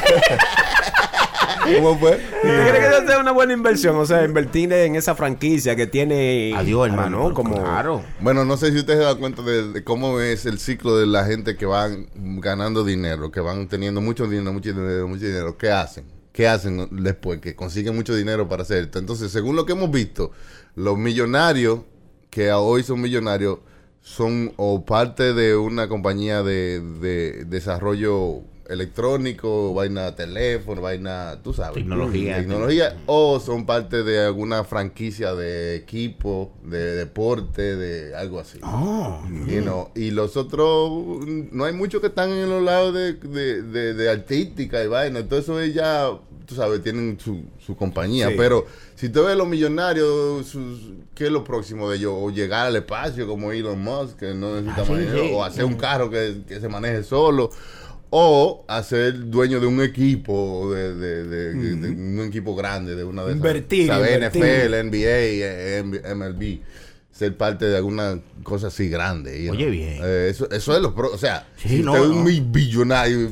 ¿Cómo 1.63 1.97
fue? 1.97 2.11
¿Usted 2.11 2.69
cree 2.69 2.79
que 2.79 2.87
eso 2.87 3.07
sea 3.07 3.19
una 3.19 3.31
buena 3.31 3.53
inversión? 3.53 3.95
O 3.97 4.05
sea, 4.05 4.23
invertir 4.23 4.71
en 4.73 4.95
esa 4.95 5.15
franquicia 5.15 5.75
que 5.75 5.87
tiene... 5.87 6.53
Adiós, 6.55 6.87
hermano. 6.87 7.33
como... 7.33 7.55
Claro. 7.55 8.03
Bueno, 8.19 8.45
no 8.45 8.57
sé 8.57 8.71
si 8.71 8.79
ustedes 8.79 8.99
se 8.99 9.05
dan 9.05 9.17
cuenta 9.17 9.41
de, 9.41 9.71
de 9.71 9.83
cómo 9.83 10.19
es 10.19 10.45
el 10.45 10.59
ciclo 10.59 10.97
de 10.97 11.05
la 11.07 11.25
gente 11.25 11.57
que 11.57 11.65
van 11.65 12.07
ganando 12.41 12.83
dinero, 12.83 13.31
que 13.31 13.39
van 13.39 13.67
teniendo 13.67 14.01
mucho 14.01 14.27
dinero, 14.27 14.53
mucho 14.53 14.71
dinero, 14.71 15.07
mucho 15.07 15.25
dinero. 15.25 15.57
¿Qué 15.57 15.71
hacen? 15.71 16.05
¿Qué 16.31 16.47
hacen 16.47 16.87
después? 16.91 17.41
Que 17.41 17.55
consiguen 17.55 17.95
mucho 17.95 18.15
dinero 18.15 18.47
para 18.47 18.63
hacer 18.63 18.83
esto. 18.83 18.99
Entonces, 18.99 19.31
según 19.31 19.55
lo 19.55 19.65
que 19.65 19.73
hemos 19.73 19.91
visto, 19.91 20.31
los 20.75 20.97
millonarios 20.97 21.81
que 22.29 22.51
hoy 22.51 22.83
son 22.83 23.01
millonarios 23.01 23.59
son 24.01 24.53
o 24.55 24.85
parte 24.85 25.33
de 25.33 25.55
una 25.55 25.89
compañía 25.89 26.41
de, 26.41 26.79
de 26.79 27.43
desarrollo 27.45 28.43
electrónico, 28.69 29.73
vaina 29.73 30.15
teléfono, 30.15 30.81
vaina, 30.81 31.39
tú 31.43 31.53
sabes, 31.53 31.75
Tecnología. 31.75 32.37
tecnología, 32.37 32.97
o 33.05 33.39
son 33.39 33.65
parte 33.65 34.03
de 34.03 34.25
alguna 34.25 34.63
franquicia 34.63 35.33
de 35.35 35.75
equipo, 35.75 36.51
de 36.63 36.95
deporte, 36.95 37.75
de 37.75 38.15
algo 38.15 38.39
así. 38.39 38.59
Oh. 38.63 39.21
You 39.47 39.61
know, 39.61 39.89
y 39.95 40.11
los 40.11 40.37
otros, 40.37 40.91
no 41.51 41.65
hay 41.65 41.73
muchos 41.73 42.01
que 42.01 42.07
están 42.07 42.29
en 42.31 42.49
los 42.49 42.61
lados 42.63 42.93
de, 42.93 43.13
de, 43.13 43.61
de- 43.63 43.93
de 43.93 44.09
artística 44.09 44.83
y 44.83 44.87
vaina. 44.87 45.23
Todo 45.27 45.39
eso 45.39 45.59
es 45.59 45.73
ya, 45.73 46.09
tú 46.45 46.55
sabes, 46.55 46.81
tienen 46.83 47.17
su, 47.19 47.43
su 47.65 47.75
compañía. 47.75 48.29
Sí. 48.29 48.35
Pero 48.37 48.65
si 48.95 49.09
tú 49.09 49.23
ves 49.23 49.35
los 49.35 49.47
millonarios, 49.47 50.45
sus, 50.47 50.79
¿qué 51.15 51.25
es 51.25 51.31
lo 51.31 51.43
próximo 51.43 51.89
de 51.89 51.97
ellos? 51.97 52.13
O 52.15 52.29
llegar 52.29 52.67
al 52.67 52.75
espacio 52.75 53.27
como 53.27 53.51
Elon 53.51 53.79
Musk, 53.79 54.17
que 54.17 54.33
no 54.33 54.59
necesita 54.61 54.81
Ah, 54.81 54.85
sí. 54.85 55.31
o 55.33 55.43
hacer 55.43 55.65
un 55.65 55.75
carro 55.75 56.09
que, 56.09 56.41
que 56.47 56.59
se 56.59 56.67
maneje 56.69 57.03
solo. 57.03 57.49
O 58.11 58.65
hacer 58.67 59.29
dueño 59.29 59.59
de 59.59 59.67
un 59.67 59.81
equipo, 59.81 60.71
de, 60.73 60.95
de- 60.95 61.23
de- 61.25 61.53
de 61.75 61.87
un 61.89 62.19
equipo 62.27 62.55
grande, 62.55 62.95
de 62.95 63.03
una 63.03 63.21
de 63.23 63.29
esas. 63.29 63.37
Invertir, 63.37 63.87
¿sabes? 63.87 64.13
invertir. 64.15 64.43
NFL, 64.43 64.73
NBA, 64.89 65.05
eh, 65.05 65.83
MLB. 66.15 66.59
Ser 67.11 67.35
parte 67.35 67.65
de 67.65 67.75
alguna 67.75 68.17
cosa 68.43 68.67
así 68.67 68.87
grande. 68.89 69.49
Oye, 69.51 69.57
know. 69.63 69.69
bien. 69.71 69.99
Eh, 70.01 70.27
eso, 70.31 70.49
eso 70.49 70.73
es 70.75 70.81
lo 70.81 70.95
pro- 70.95 71.11
O 71.13 71.17
sea, 71.17 71.47
Sí, 71.57 71.67
si 71.67 71.79
no, 71.83 71.91
usted 71.91 72.03
es 72.05 72.09
no. 72.11 72.15
un 72.15 72.23
muy 72.23 72.39
billonario, 72.39 73.31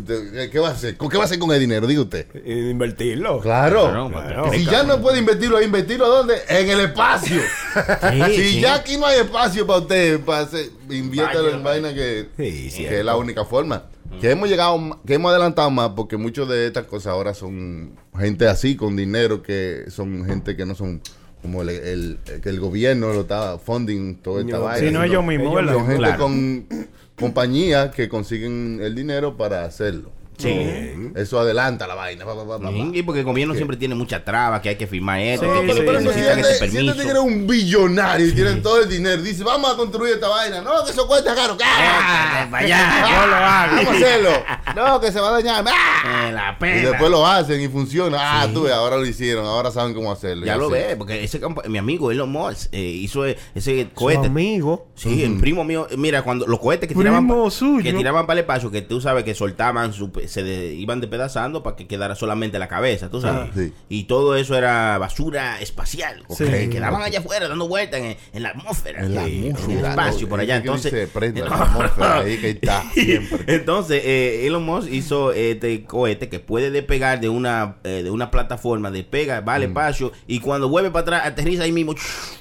¿qué 0.51 0.59
va 0.59 0.67
a 0.67 0.71
hacer? 0.73 0.97
¿Con 0.97 1.07
¿Qué 1.09 1.15
va 1.15 1.23
a 1.23 1.25
hacer 1.25 1.39
con 1.39 1.51
el 1.53 1.59
dinero? 1.61 1.87
Diga 1.87 2.01
usted. 2.01 2.27
Eh, 2.35 2.67
Invertirlo. 2.69 3.39
Claro. 3.39 3.85
Claro, 3.89 4.09
Claro. 4.09 4.51
Si 4.51 4.65
ya 4.65 4.83
no 4.83 5.01
puede 5.01 5.19
invertirlo, 5.19 5.61
¿invertirlo 5.61 6.05
a 6.05 6.09
dónde? 6.09 6.35
En 6.49 6.69
el 6.69 6.81
espacio. 6.81 7.41
Sí, 8.27 8.35
si 8.35 8.49
sí. 8.55 8.59
ya 8.61 8.75
aquí 8.75 8.97
no 8.97 9.05
hay 9.05 9.21
espacio 9.21 9.65
para 9.65 9.79
usted, 9.79 10.19
para 10.19 10.41
hacer, 10.41 10.65
inviértalo 10.89 11.49
en 11.51 11.63
vaina 11.63 11.93
que, 11.93 12.27
Sí, 12.35 12.69
que 12.83 12.99
es 12.99 13.05
la 13.05 13.15
única 13.15 13.45
forma. 13.45 13.83
Que 14.21 14.31
hemos 14.31 14.49
llegado, 14.49 14.99
que 15.05 15.13
hemos 15.15 15.31
adelantado 15.31 15.69
más 15.69 15.89
porque 15.89 16.17
muchas 16.17 16.47
de 16.47 16.67
estas 16.67 16.85
cosas 16.85 17.07
ahora 17.13 17.33
son 17.33 17.91
gente 18.17 18.47
así, 18.47 18.75
con 18.75 18.95
dinero, 18.95 19.43
que 19.43 19.85
son 19.89 20.25
gente 20.25 20.55
que 20.55 20.65
no 20.65 20.73
son 20.75 21.01
como 21.41 21.61
el, 21.61 21.69
el- 21.69 22.17
que 22.41 22.49
el 22.49 22.59
gobierno 22.59 23.13
lo 23.13 23.21
está 23.21 23.59
funding 23.59 24.15
toda 24.15 24.41
esta 24.41 24.57
vaina. 24.59 24.87
Si 24.87 24.93
no 24.93 25.03
ellos 25.03 25.23
mismos. 25.23 25.53
Son 25.69 25.81
gente 25.85 25.97
Claro. 25.97 26.17
con 26.23 26.67
compañías 27.15 27.91
que 27.93 28.09
consiguen 28.09 28.79
el 28.81 28.95
dinero 28.95 29.37
para 29.37 29.65
hacerlo. 29.65 30.11
Sí. 30.37 31.11
Eso 31.15 31.39
adelanta 31.39 31.87
la 31.87 31.95
vaina. 31.95 32.23
pa, 32.25 32.35
pa, 32.35 32.45
pa, 32.47 32.59
pa, 32.59 32.65
pa. 32.65 32.71
Sí, 32.93 33.01
porque 33.03 33.19
el 33.21 33.25
gobierno 33.25 33.55
siempre 33.55 33.75
tiene 33.77 33.95
muchas 33.95 34.23
trabas, 34.23 34.61
que 34.61 34.69
hay 34.69 34.75
que 34.75 34.85
firmar 34.87 35.19
esto, 35.19 35.45
Sí, 35.45 35.51
que, 35.61 35.67
Pero, 35.67 35.79
que 35.79 35.81
pero, 35.85 35.99
si 35.99 36.05
necesitan 36.05 36.39
este, 36.39 36.51
ese 36.65 36.69
si 36.69 36.87
este 36.87 37.01
tigre 37.01 37.19
un 37.19 37.47
billonario 37.47 38.27
y 38.27 38.31
tienen 38.33 38.61
todo 38.61 38.81
el 38.83 38.89
dinero, 38.89 39.21
dice, 39.21 39.43
vamos 39.43 39.73
a 39.73 39.77
construir 39.77 40.13
esta 40.15 40.27
vaina. 40.27 40.61
No, 40.61 40.85
que 40.85 40.91
eso 40.91 41.07
cuesta 41.07 41.33
caro. 41.33 41.57
¡Ah! 41.63 42.47
para 42.51 42.63
allá. 42.65 43.19
No 43.19 43.27
lo 43.27 43.35
hagas. 43.35 43.75
Vamos 43.85 43.87
a 43.93 43.97
hacerlo. 44.05 44.29
No, 44.75 44.99
que 44.99 45.11
se 45.11 45.19
va 45.19 45.29
a 45.29 45.31
dañar. 45.31 45.65
¡Ah! 45.67 46.27
Eh, 46.29 46.31
la 46.33 46.51
Y 46.51 46.59
pena. 46.59 46.89
después 46.89 47.09
lo 47.09 47.25
hacen 47.25 47.59
y 47.59 47.67
funciona. 47.67 48.17
Ah, 48.43 48.47
tú 48.53 48.63
ves, 48.63 48.73
ahora 48.73 48.97
lo 48.97 49.05
hicieron, 49.07 49.45
ahora 49.45 49.71
saben 49.71 49.95
cómo 49.95 50.11
hacerlo. 50.11 50.45
Ya 50.45 50.55
Y 50.55 50.59
lo 50.59 50.69
ves, 50.69 50.95
porque 50.97 51.23
ese 51.23 51.39
campo, 51.39 51.63
mi 51.67 51.79
amigo 51.79 52.11
Elon 52.11 52.29
Musk 52.31 52.67
eh, 52.73 52.79
hizo 52.81 53.25
e- 53.25 53.37
ese 53.55 53.89
cohete. 53.95 54.27
amigo. 54.27 54.87
Sí, 54.93 55.23
el 55.23 55.37
primo 55.39 55.63
mío, 55.63 55.87
mira, 55.97 56.21
cuando 56.21 56.45
los 56.45 56.59
cohetes 56.59 56.87
que 56.87 56.93
tiraban, 56.93 57.25
Primo 57.25 57.45
pa- 57.45 57.49
suyo. 57.51 57.81
que 57.81 57.93
tiraban 57.93 58.27
para 58.27 58.39
el 58.39 58.43
espacio, 58.43 58.69
que 58.69 58.83
tú 58.83 59.01
sabes 59.01 59.23
que 59.23 59.33
soltaban, 59.33 59.93
su, 59.93 60.11
se 60.27 60.43
de- 60.43 60.73
iban 60.73 60.99
despedazando 61.01 61.63
para 61.63 61.75
que 61.75 61.87
quedara 61.87 62.15
solamente 62.15 62.59
la 62.59 62.67
cabeza, 62.67 63.09
tú 63.09 63.21
sabes. 63.21 63.49
Ah, 63.49 63.53
sí. 63.55 63.73
Y 63.89 64.03
todo 64.05 64.35
eso 64.35 64.57
era 64.57 64.97
basura 64.97 65.59
espacial, 65.61 66.23
Sí. 66.29 66.45
que 66.45 66.69
quedaban 66.69 67.01
allá 67.01 67.19
afuera 67.19 67.47
dando 67.47 67.67
vueltas 67.67 67.99
en, 68.01 68.17
en 68.33 68.43
la 68.43 68.49
atmósfera, 68.49 69.01
En 69.03 69.15
la 69.15 69.25
Sí, 69.25 69.47
en 69.47 69.71
el 69.79 69.85
espacio 69.85 70.27
por 70.29 70.39
allá. 70.39 70.55
¿Qué 70.61 70.67
Entonces, 70.67 70.91
dice? 70.91 71.07
Prenda 71.07 71.45
la 71.45 71.55
atmósfera 71.63 72.17
ahí 72.19 72.37
que 72.37 72.49
está 72.51 72.83
siempre. 72.93 73.43
Entonces, 73.47 74.01
eh, 74.05 74.45
Elon 74.47 74.63
Musk 74.65 74.89
hizo 74.91 75.31
este 75.33 75.83
cohete 75.85 76.29
que 76.29 76.39
puede 76.39 76.71
despegar 76.71 77.19
de 77.19 77.29
una 77.29 77.77
eh, 77.83 78.01
de 78.03 78.11
una 78.11 78.31
plataforma, 78.31 78.91
despega, 78.91 79.41
va 79.41 79.55
al 79.55 79.61
Mm. 79.61 79.71
espacio 79.71 80.11
y 80.27 80.39
cuando 80.39 80.69
vuelve 80.69 80.91
para 80.91 81.01
atrás, 81.01 81.21
aterriza 81.25 81.63
ahí 81.63 81.71
mismo. 81.71 81.93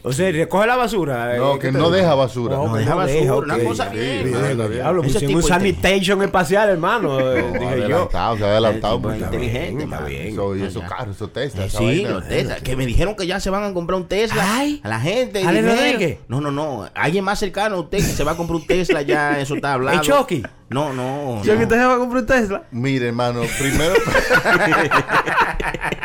O 0.02 0.12
sea, 0.12 0.30
recoge 0.30 0.66
la 0.66 0.76
basura. 0.76 1.36
No, 1.36 1.54
eh, 1.54 1.58
que 1.58 1.66
¿qué 1.68 1.72
te 1.72 1.78
no 1.78 1.90
deja 1.90 2.14
basura. 2.14 2.56
No 2.56 2.72
que 2.72 2.80
deja 2.80 2.94
basura, 2.94 3.34
una 3.34 3.58
cosa 3.58 3.88
bien. 3.88 4.24
tipo 5.18 5.32
un 5.34 5.40
de- 5.40 5.42
sanitation 5.42 6.22
espacial, 6.22 6.68
hermano. 6.70 7.18
Eh, 7.76 7.88
No, 7.88 8.06
dije, 8.06 8.16
Adelantado, 8.16 8.36
se 8.36 8.44
ha 8.44 8.46
adelantado. 8.48 9.14
inteligente, 9.16 9.84
está 9.84 10.00
bien. 10.02 10.26
Eso, 10.28 10.56
y 10.56 10.62
esos 10.62 10.82
carros, 10.84 11.16
esos 11.16 11.32
Tesla. 11.32 11.64
Eh, 11.66 11.70
sí, 11.70 12.02
los 12.04 12.26
Tesla. 12.28 12.56
Que 12.56 12.76
me 12.76 12.86
dijeron 12.86 13.14
que 13.16 13.26
ya 13.26 13.40
se 13.40 13.50
van 13.50 13.64
a 13.64 13.72
comprar 13.74 13.98
un 14.00 14.06
Tesla. 14.08 14.42
Ay. 14.58 14.80
a 14.82 14.88
la 14.88 15.00
gente. 15.00 15.44
Ale 15.46 15.62
Rodríguez. 15.62 16.18
No, 16.28 16.40
no, 16.40 16.50
no. 16.50 16.88
Alguien 16.94 17.24
más 17.24 17.38
cercano 17.38 17.76
a 17.76 17.80
usted 17.80 17.98
que 17.98 18.04
se 18.04 18.24
va 18.24 18.32
a 18.32 18.36
comprar 18.36 18.56
un 18.60 18.66
Tesla 18.66 19.02
ya. 19.02 19.40
Eso 19.40 19.54
está 19.56 19.72
hablado. 19.74 19.98
¿El 20.00 20.02
Chucky? 20.06 20.42
No, 20.68 20.92
no. 20.92 21.42
Yo 21.44 21.54
no. 21.54 21.60
que 21.60 21.66
te 21.66 21.76
va 21.76 21.94
a 21.94 21.98
comprar 21.98 22.22
un 22.22 22.26
Tesla. 22.26 22.62
Mire, 22.72 23.06
hermano, 23.08 23.42
primero. 23.58 23.94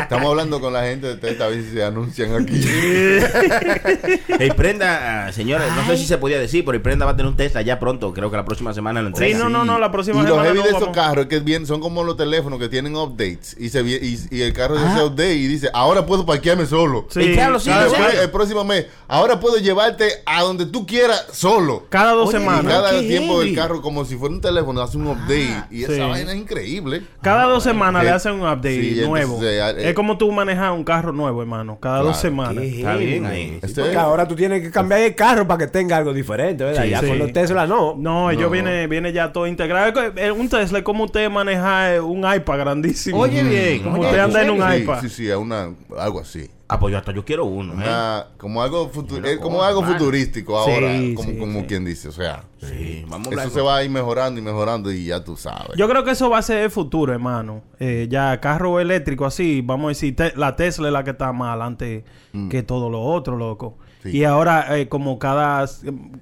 Estamos 0.02 0.30
hablando 0.30 0.60
con 0.60 0.74
la 0.74 0.84
gente 0.84 1.08
de 1.08 1.16
Tesla 1.16 1.46
a 1.46 1.48
ver 1.48 1.64
si 1.64 1.72
se 1.72 1.84
anuncian 1.84 2.36
aquí. 2.36 2.62
El 4.40 4.54
Prenda, 4.56 5.28
ah, 5.28 5.32
señores, 5.32 5.68
no 5.76 5.86
sé 5.86 5.98
si 5.98 6.06
se 6.06 6.18
podía 6.18 6.38
decir, 6.40 6.66
pero 6.66 6.76
el 6.76 6.82
Prenda 6.82 7.06
va 7.06 7.12
a 7.12 7.16
tener 7.16 7.30
un 7.32 7.38
Tesla 7.38 7.62
ya 7.62 7.80
pronto. 7.80 8.14
Creo 8.14 8.30
que 8.30 8.36
la 8.38 8.44
próxima 8.46 8.74
semana 8.74 9.02
lo 9.02 9.08
Sí, 9.10 9.14
entrega. 9.14 9.40
no, 9.40 9.50
no, 9.50 9.64
no, 9.66 9.80
la 9.80 9.92
próxima 9.92 10.18
y 10.20 10.24
los 10.24 10.32
semana 10.32 10.46
heavy 10.50 10.58
no 10.60 10.64
de 10.64 10.70
esos 10.70 10.82
vamos. 10.82 10.96
carros 10.96 11.26
que 11.28 11.40
bien 11.40 11.66
son 11.66 11.80
como 11.80 12.04
los 12.04 12.18
teléfonos 12.18 12.60
que 12.60 12.68
tienen 12.70 12.96
updates 12.96 13.56
y 13.58 13.70
se 13.70 13.82
y, 13.82 14.20
y 14.30 14.42
el 14.42 14.54
carro 14.54 14.76
Ah. 14.78 14.92
hace 14.94 15.04
update 15.06 15.36
y 15.36 15.48
dice 15.48 15.70
ahora 15.74 16.06
puedo 16.06 16.26
parquearme 16.26 16.66
solo 16.66 17.06
Sí, 17.10 17.22
sí, 17.24 17.30
Y 17.32 17.36
cada, 17.36 17.60
sí, 17.60 17.70
después, 17.72 18.14
el 18.22 18.30
próximo 18.32 18.64
mes 18.64 18.88
ahora 19.08 19.40
puedo 19.40 19.58
llevarte 19.58 20.06
a 20.26 20.42
donde 20.44 20.66
tú 20.66 20.86
quieras 20.86 21.28
solo 21.32 21.86
cada 21.90 22.12
dos 22.14 22.30
Oye, 22.30 22.38
y 22.38 22.42
semanas. 22.42 22.66
cada 22.74 23.00
tiempo 23.00 23.36
heavy. 23.36 23.46
del 23.48 23.56
carro 23.56 23.82
como 23.82 24.04
si 24.06 24.16
fuera 24.18 24.34
un 24.36 24.42
teléfono 24.42 24.51
hace 24.60 24.98
un 24.98 25.08
update 25.08 25.64
y 25.72 25.84
esa 25.84 25.94
sí. 25.94 26.00
vaina 26.00 26.32
es 26.34 26.38
increíble 26.38 27.02
Cada 27.22 27.46
dos 27.46 27.64
semanas 27.64 28.02
Sí. 28.02 28.06
le 28.08 28.12
hacen 28.14 28.32
un 28.34 28.42
update 28.42 28.82
Sí, 28.82 29.02
nuevo. 29.06 29.36
entonces, 29.36 29.76
eh, 29.78 29.90
es 29.90 29.94
como 29.96 30.18
tú 30.18 30.32
manejas 30.32 30.72
un 30.72 30.84
carro 30.84 31.12
nuevo, 31.12 31.42
hermano. 31.42 31.78
Cada 31.80 32.00
dos 32.00 32.18
semanas. 32.18 32.64
Está 32.64 32.96
bien 32.96 33.26
ahí. 33.26 33.60
Este- 33.62 33.82
Porque 33.82 33.98
ahora 33.98 34.28
tú 34.28 34.36
tienes 34.36 34.62
que 34.62 34.72
cambiar 34.72 35.02
el 35.02 35.16
carro 35.16 35.48
para 35.48 35.60
que 35.60 35.68
tenga 35.68 35.98
algo 35.98 36.14
diferente, 36.14 36.64
¿verdad? 36.64 36.84
Sí, 36.84 36.90
ya 36.90 37.00
sí. 37.02 37.08
con 37.08 37.20
los 37.20 37.32
Tesla 37.34 37.66
no. 37.68 37.96
No, 37.98 38.30
ellos 38.32 38.44
No. 38.44 38.50
viene, 38.50 38.88
viene 38.88 39.14
ya 39.14 39.32
todo 39.32 39.48
integrado. 39.48 39.88
Es 39.88 40.12
que, 40.14 40.26
eh, 40.26 40.32
Un 40.32 40.50
Tesla 40.50 40.80
es 40.80 40.84
como 40.84 41.06
usted 41.06 41.30
maneja 41.30 41.96
eh, 41.96 42.00
un 42.00 42.20
iPad 42.20 42.58
grandísimo. 42.60 43.20
Oye, 43.20 43.44
bien. 43.44 43.84
Como 43.84 43.98
oye, 44.00 44.08
usted 44.08 44.20
anda 44.20 44.42
en 44.44 44.50
un 44.52 44.58
iPad. 44.74 45.02
sí 45.02 45.10
sí 45.10 45.30
una 45.30 45.70
algo 45.98 46.20
así 46.20 46.50
Ah, 46.74 46.80
pues 46.80 46.92
yo 46.94 46.98
hasta 46.98 47.12
yo 47.12 47.26
quiero 47.26 47.44
uno. 47.46 47.74
¿eh? 47.74 47.76
Una- 47.76 48.28
como 48.38 48.62
algo 48.64 48.90
futu- 48.92 49.24
es 49.26 49.38
como 49.40 49.58
cosa, 49.58 49.68
algo 49.68 49.84
futurístico 49.84 50.58
ahora 50.58 50.98
Sí, 50.98 51.14
como, 51.16 51.30
sí, 51.30 51.38
como 51.38 51.60
sí. 51.62 51.66
quien 51.68 51.84
dice 51.86 52.08
o 52.08 52.12
sea 52.14 52.44
Sí, 52.62 53.04
vamos 53.10 53.28
a 53.36 53.42
eso 53.44 53.50
se 53.50 53.62
va 53.62 53.76
a 53.78 53.84
ir 53.84 53.90
mejorando 53.92 54.40
y 54.40 54.44
mejorando 54.44 54.92
y 54.92 55.06
ya 55.08 55.24
tú 55.24 55.36
sabes 55.36 55.72
Yo 55.76 55.90
creo 55.90 56.04
que 56.06 56.12
eso 56.12 56.30
va 56.30 56.38
a 56.38 56.42
ser 56.42 56.60
el 56.64 56.72
futuro, 56.72 57.12
hermano. 57.12 57.62
Eh, 57.80 58.08
ya 58.10 58.40
carro 58.40 58.80
eléctrico 58.80 59.26
así, 59.26 59.62
vamos 59.62 59.86
a 59.86 59.90
decir, 59.90 60.16
te- 60.16 60.34
la 60.38 60.56
Tesla 60.56 60.88
es 60.88 60.94
la 60.94 61.04
que 61.04 61.12
está 61.12 61.34
más 61.34 61.50
adelante 61.50 62.06
que 62.50 62.64
todo 62.64 62.90
lo 62.90 63.02
otro, 63.02 63.36
loco. 63.36 63.78
Sí. 64.04 64.18
Y 64.20 64.24
ahora, 64.24 64.78
eh, 64.80 64.88
como 64.88 65.20
cada, 65.20 65.66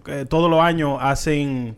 eh, 0.08 0.26
todos 0.28 0.50
los 0.50 0.62
años 0.62 0.98
hacen, 1.02 1.76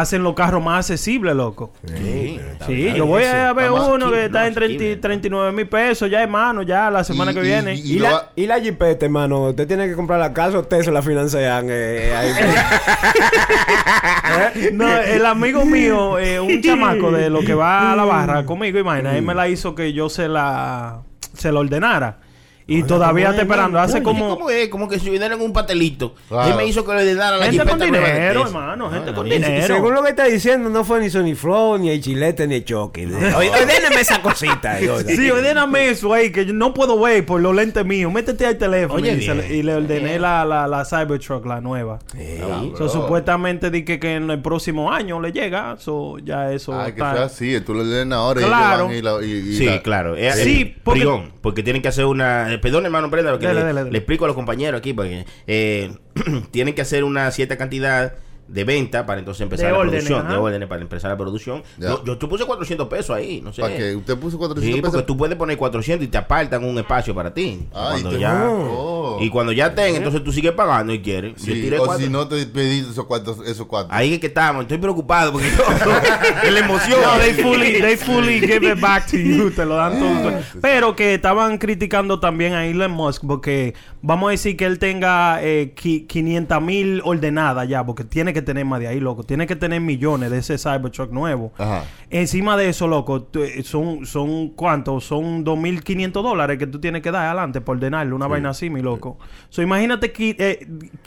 hacen 0.00 0.22
los 0.22 0.34
carros 0.34 0.62
más 0.62 0.78
accesibles, 0.90 1.34
loco. 1.36 1.72
Sí. 1.86 2.40
Sí, 2.66 2.92
yo 2.96 3.06
voy 3.06 3.24
a 3.24 3.52
ver 3.52 3.66
Está 3.66 3.82
uno 3.86 4.10
que 4.10 4.24
está 4.26 4.38
más 4.40 4.48
en 4.48 4.54
30 4.54 4.74
asequible. 4.74 4.96
39 4.96 5.52
mil 5.52 5.68
pesos 5.68 6.10
ya, 6.10 6.22
hermano, 6.22 6.62
ya 6.62 6.90
la 6.90 7.04
semana 7.04 7.30
Y- 7.30 7.34
que 7.34 7.40
y- 7.40 7.44
viene. 7.44 7.74
y- 7.74 7.98
la, 7.98 8.12
va- 8.12 8.32
y 8.36 8.46
la 8.46 8.60
jipeta, 8.60 9.04
hermano, 9.06 9.48
usted 9.48 9.66
tiene 9.66 9.86
que 9.88 9.94
comprar 9.94 10.18
la 10.18 10.32
casa 10.32 10.58
o 10.58 10.62
Tesla 10.64 11.02
financian. 11.02 11.66
Eh, 11.70 12.12
ahí. 12.16 12.32
No, 14.72 14.96
el 14.96 15.24
amigo 15.26 15.64
mío, 15.64 16.18
eh, 16.18 16.40
un 16.40 16.60
chamaco 16.62 17.10
de 17.10 17.30
lo 17.30 17.40
que 17.40 17.54
va 17.54 17.92
a 17.92 17.96
la 17.96 18.04
barra 18.04 18.44
conmigo, 18.44 18.78
imagina, 18.78 19.16
él 19.16 19.22
me 19.22 19.34
la 19.34 19.48
hizo 19.48 19.74
que 19.74 19.92
yo 19.92 20.08
se 20.08 20.28
la 20.28 21.00
se 21.34 21.52
la 21.52 21.60
ordenara. 21.60 22.18
Y 22.66 22.82
todavía 22.84 23.30
está 23.30 23.42
esperando. 23.42 23.78
Hace 23.78 23.96
Oye, 23.96 24.02
como 24.04 24.28
¿Cómo 24.38 24.50
es? 24.50 24.68
Como 24.70 24.88
que 24.88 24.98
si 24.98 25.10
viniera 25.10 25.34
en 25.34 25.40
un 25.42 25.52
pastelito. 25.52 26.14
Claro. 26.28 26.50
Él 26.50 26.56
me 26.56 26.66
hizo 26.66 26.84
que 26.84 26.94
le 26.94 27.04
diera 27.04 27.30
la 27.36 27.44
gente 27.44 27.64
con 27.66 27.78
dinero, 27.78 28.46
hermano, 28.46 28.90
gente 28.90 29.10
Ah, 29.10 29.14
con 29.14 29.28
dinero. 29.28 29.66
Según 29.66 29.92
lo 29.94 30.02
que 30.02 30.10
está 30.10 30.24
diciendo, 30.24 30.70
no 30.70 30.82
fue 30.82 31.00
ni 31.00 31.10
Sony 31.10 31.34
Flow, 31.34 31.76
ni 31.76 31.90
el 31.90 32.00
chilete, 32.00 32.46
ni 32.46 32.54
el 32.56 32.64
choque. 32.64 33.06
Oye, 33.06 33.50
ordéneme 33.50 34.00
esa 34.00 34.22
cosita. 34.22 34.80
eh. 34.80 34.88
Sí, 35.14 35.30
ordéname 35.30 35.90
eso 35.90 36.12
ahí, 36.14 36.32
que 36.32 36.46
yo 36.46 36.54
no 36.54 36.72
puedo 36.72 36.98
ver 36.98 37.26
por 37.26 37.40
los 37.42 37.54
lentes 37.54 37.84
míos. 37.84 38.10
Métete 38.10 38.46
al 38.46 38.56
teléfono. 38.56 38.94
Oye, 39.02 39.12
y, 39.12 39.22
se 39.22 39.56
y 39.56 39.62
le 39.62 39.74
ordené 39.74 40.18
la, 40.18 40.44
la, 40.46 40.66
la 40.66 40.84
Cybertruck, 40.86 41.44
la 41.44 41.60
nueva. 41.60 41.98
Claro. 42.10 42.74
So, 42.78 42.88
supuestamente 42.88 43.70
di 43.70 43.84
que, 43.84 44.00
que 44.00 44.14
en 44.14 44.30
el 44.30 44.40
próximo 44.40 44.90
año 44.90 45.20
le 45.20 45.32
llega. 45.32 45.76
So, 45.78 46.18
ya 46.18 46.50
eso 46.52 46.80
Ay, 46.80 46.92
que 46.92 47.00
sea 47.00 47.24
así, 47.24 47.60
tú 47.60 47.74
le 47.74 47.84
den 47.84 48.12
ahora 48.14 48.40
Claro. 48.40 48.88
y 48.90 48.96
ellos 48.98 49.04
van 49.12 49.20
y 49.20 49.26
la- 49.26 49.26
y- 49.26 49.50
y 49.50 49.56
Sí, 49.58 49.66
la- 49.66 49.82
claro. 49.82 50.16
Es, 50.16 50.36
Sí, 50.36 50.62
el 50.62 50.74
porque- 50.82 51.00
prión, 51.00 51.32
porque 51.42 51.62
tienen 51.62 51.82
que 51.82 51.88
hacer 51.88 52.06
una... 52.06 52.53
eh, 52.54 52.58
Perdón, 52.58 52.84
hermano, 52.86 53.10
prenda, 53.10 53.30
porque 53.30 53.46
Dele, 53.46 53.72
le, 53.72 53.90
le 53.90 53.98
explico 53.98 54.24
a 54.24 54.28
los 54.28 54.34
compañeros 54.34 54.78
aquí, 54.78 54.92
porque 54.92 55.26
eh, 55.46 55.92
tienen 56.50 56.74
que 56.74 56.82
hacer 56.82 57.04
una 57.04 57.30
cierta 57.30 57.56
cantidad 57.56 58.14
de 58.46 58.64
venta 58.64 59.06
para 59.06 59.18
entonces 59.20 59.40
empezar 59.40 59.66
De 59.66 59.72
la 59.72 59.78
órdenes, 59.78 60.04
producción. 60.04 60.28
De 60.32 60.36
órdenes 60.36 60.68
para 60.68 60.82
empezar 60.82 61.10
la 61.10 61.16
producción. 61.16 61.62
Yo, 61.78 62.04
yo 62.04 62.18
tú 62.18 62.28
puse 62.28 62.44
400 62.44 62.88
pesos 62.88 63.16
ahí, 63.16 63.40
no 63.40 63.52
sé. 63.52 63.62
para 63.62 63.76
que 63.76 63.96
usted 63.96 64.16
puso 64.18 64.36
400 64.38 64.64
Sí, 64.76 64.80
porque 64.82 64.92
pesos 64.96 65.06
tú 65.06 65.16
puedes 65.16 65.36
poner 65.36 65.56
400 65.56 66.06
y 66.06 66.10
te 66.10 66.18
apartan 66.18 66.62
un 66.64 66.78
espacio 66.78 67.14
para 67.14 67.32
ti. 67.32 67.66
Ah, 67.74 67.88
cuando 67.92 68.10
y 68.10 68.12
te- 68.14 68.20
ya, 68.20 68.44
Oh. 68.50 69.18
y 69.20 69.30
cuando 69.30 69.52
ya 69.52 69.74
tengan, 69.74 69.96
entonces 69.96 70.22
tú 70.22 70.30
sigues 70.32 70.52
pagando 70.52 70.92
y 70.92 71.00
quieres. 71.00 71.34
Yo 71.36 71.54
Sí, 71.54 71.62
tiré 71.62 71.78
o 71.78 71.86
cuatro. 71.86 72.04
si 72.04 72.10
no 72.12 72.28
te 72.28 72.44
pedí 72.46 72.80
esos 72.80 73.06
cuatro 73.06 73.36
esos 73.46 73.66
cuatro 73.66 73.88
Ahí 73.94 74.12
es 74.14 74.18
que 74.20 74.26
estamos, 74.26 74.62
estoy 74.62 74.78
preocupado 74.78 75.32
porque 75.32 75.48
yo, 75.50 75.64
la 76.50 76.58
emoción. 76.60 77.00
No, 77.02 77.18
they 77.18 77.32
fully, 77.34 77.80
they 77.80 77.96
fully 77.96 78.40
give 78.46 78.66
it 78.70 78.78
back 78.80 79.06
to 79.10 79.16
you, 79.16 79.50
te 79.50 79.64
lo 79.64 79.76
dan 79.76 79.98
todo. 79.98 80.32
Pero 80.60 80.94
que 80.94 81.14
estaban 81.14 81.56
criticando 81.58 82.20
también 82.20 82.52
a 82.52 82.66
Elon 82.66 82.90
Musk 82.92 83.22
porque 83.26 83.74
vamos 84.02 84.28
a 84.28 84.30
decir 84.32 84.56
que 84.56 84.66
él 84.66 84.78
tenga 84.78 85.38
eh, 85.42 85.74
qui- 85.74 86.06
500 86.06 86.60
mil 86.62 87.00
ordenadas 87.04 87.66
ya, 87.68 87.84
porque 87.86 88.04
tiene 88.04 88.33
que 88.34 88.42
tener 88.42 88.66
más 88.66 88.80
de 88.80 88.88
ahí, 88.88 89.00
loco. 89.00 89.22
Tiene 89.22 89.46
que 89.46 89.56
tener 89.56 89.80
millones 89.80 90.30
de 90.30 90.38
ese 90.38 90.58
Cybertruck 90.58 91.10
nuevo. 91.10 91.52
Ajá. 91.56 91.84
Encima 92.10 92.56
de 92.56 92.68
eso, 92.68 92.86
loco, 92.86 93.28
eh, 93.34 93.62
son, 93.62 94.04
son 94.04 94.48
¿cuántos? 94.50 95.04
Son 95.04 95.44
2.500 95.44 96.12
dólares 96.12 96.58
que 96.58 96.66
tú 96.66 96.78
tienes 96.78 97.00
que 97.00 97.10
dar 97.10 97.26
adelante 97.26 97.62
por 97.62 97.76
ordenarle 97.76 98.12
una 98.12 98.26
vaina 98.26 98.50
así, 98.50 98.68
mi 98.68 98.82
loco. 98.82 99.18
So, 99.48 99.62
imagínate 99.62 100.12
que, 100.12 100.36
eh, 100.38 100.66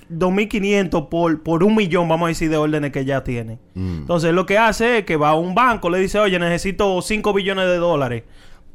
2.500 0.09 1.09
por, 1.09 1.43
por 1.43 1.63
un 1.63 1.75
millón, 1.75 2.09
vamos 2.09 2.25
a 2.25 2.29
decir, 2.29 2.49
de 2.49 2.57
órdenes 2.57 2.91
que 2.91 3.05
ya 3.05 3.23
tiene. 3.23 3.59
Entonces, 3.75 4.33
lo 4.33 4.47
que 4.47 4.57
hace 4.57 4.99
es 4.99 5.05
que 5.05 5.17
va 5.17 5.29
a 5.29 5.35
un 5.35 5.53
banco, 5.53 5.89
le 5.89 5.99
dice, 5.99 6.17
oye, 6.17 6.39
necesito 6.39 6.99
5 7.01 7.33
billones 7.33 7.65
de 7.65 7.77
dólares 7.77 8.23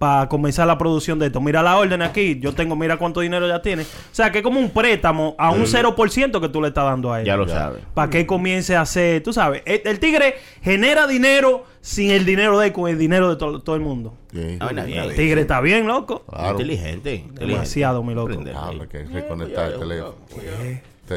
para 0.02 0.28
comenzar 0.28 0.66
la 0.66 0.76
producción 0.76 1.20
de 1.20 1.26
esto. 1.26 1.40
Mira 1.40 1.62
la 1.62 1.78
orden 1.78 2.02
aquí, 2.02 2.36
yo 2.40 2.52
tengo, 2.52 2.74
mira 2.74 2.96
cuánto 2.96 3.20
dinero 3.20 3.46
ya 3.46 3.62
tiene. 3.62 3.82
O 3.84 3.86
sea, 4.10 4.32
que 4.32 4.38
es 4.38 4.42
como 4.44 4.58
un 4.58 4.70
préstamo 4.70 5.36
a 5.38 5.52
un 5.52 5.62
0% 5.64 6.40
que 6.40 6.48
tú 6.48 6.60
le 6.60 6.68
estás 6.68 6.86
dando 6.86 7.12
a 7.12 7.20
él. 7.20 7.26
Ya 7.26 7.36
lo 7.36 7.46
sabes. 7.46 7.82
Para 7.94 8.10
que 8.10 8.18
él 8.18 8.26
comience 8.26 8.74
a 8.74 8.80
hacer, 8.80 9.22
tú 9.22 9.32
sabes, 9.32 9.62
el, 9.64 9.80
el 9.84 10.00
tigre 10.00 10.34
genera 10.60 11.06
dinero 11.06 11.66
sin 11.80 12.10
el 12.10 12.24
dinero 12.24 12.58
de 12.58 12.66
él, 12.66 12.72
con 12.72 12.90
el 12.90 12.98
dinero 12.98 13.30
de 13.30 13.36
to- 13.36 13.60
todo 13.60 13.76
el 13.76 13.82
mundo. 13.82 14.14
Sí. 14.32 14.56
Ah, 14.58 14.64
bueno. 14.72 14.82
El 14.82 15.14
tigre 15.14 15.40
está 15.42 15.60
bien, 15.60 15.86
loco. 15.86 16.24
Claro. 16.28 16.50
Inteligente, 16.50 17.14
inteligente. 17.14 17.46
Demasiado, 17.46 18.02
mi 18.02 18.12
loco. 18.12 18.32
Ah, 18.56 18.72
que 18.90 19.04
reconectar 19.04 19.72
el 19.72 19.78
teléfono. 19.78 20.14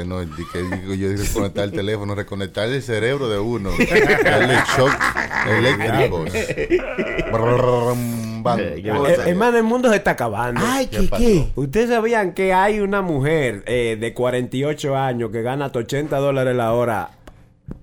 No, 0.04 0.20
que 0.52 0.60
digo 0.62 0.94
yo 0.94 1.10
dije 1.10 1.24
reconectar 1.24 1.64
el 1.66 1.72
teléfono, 1.72 2.16
reconectar 2.16 2.68
el 2.68 2.82
cerebro 2.82 3.30
de 3.30 3.40
uno. 3.40 3.70
Darle 4.24 4.56
shock 4.76 4.92
Eh, 8.58 9.18
hermano, 9.26 9.58
el 9.58 9.64
mundo 9.64 9.90
se 9.90 9.96
está 9.98 10.12
acabando. 10.12 10.62
Ay, 10.64 10.88
¿Qué 10.88 11.10
¿qué? 11.10 11.48
¿Ustedes 11.56 11.90
sabían 11.90 12.34
que 12.34 12.54
hay 12.54 12.80
una 12.80 13.02
mujer 13.02 13.64
eh, 13.66 13.98
de 14.00 14.14
48 14.14 14.96
años 14.96 15.32
que 15.32 15.42
gana 15.42 15.66
hasta 15.66 15.80
80 15.80 16.18
dólares 16.18 16.56
la 16.56 16.74
hora 16.74 17.12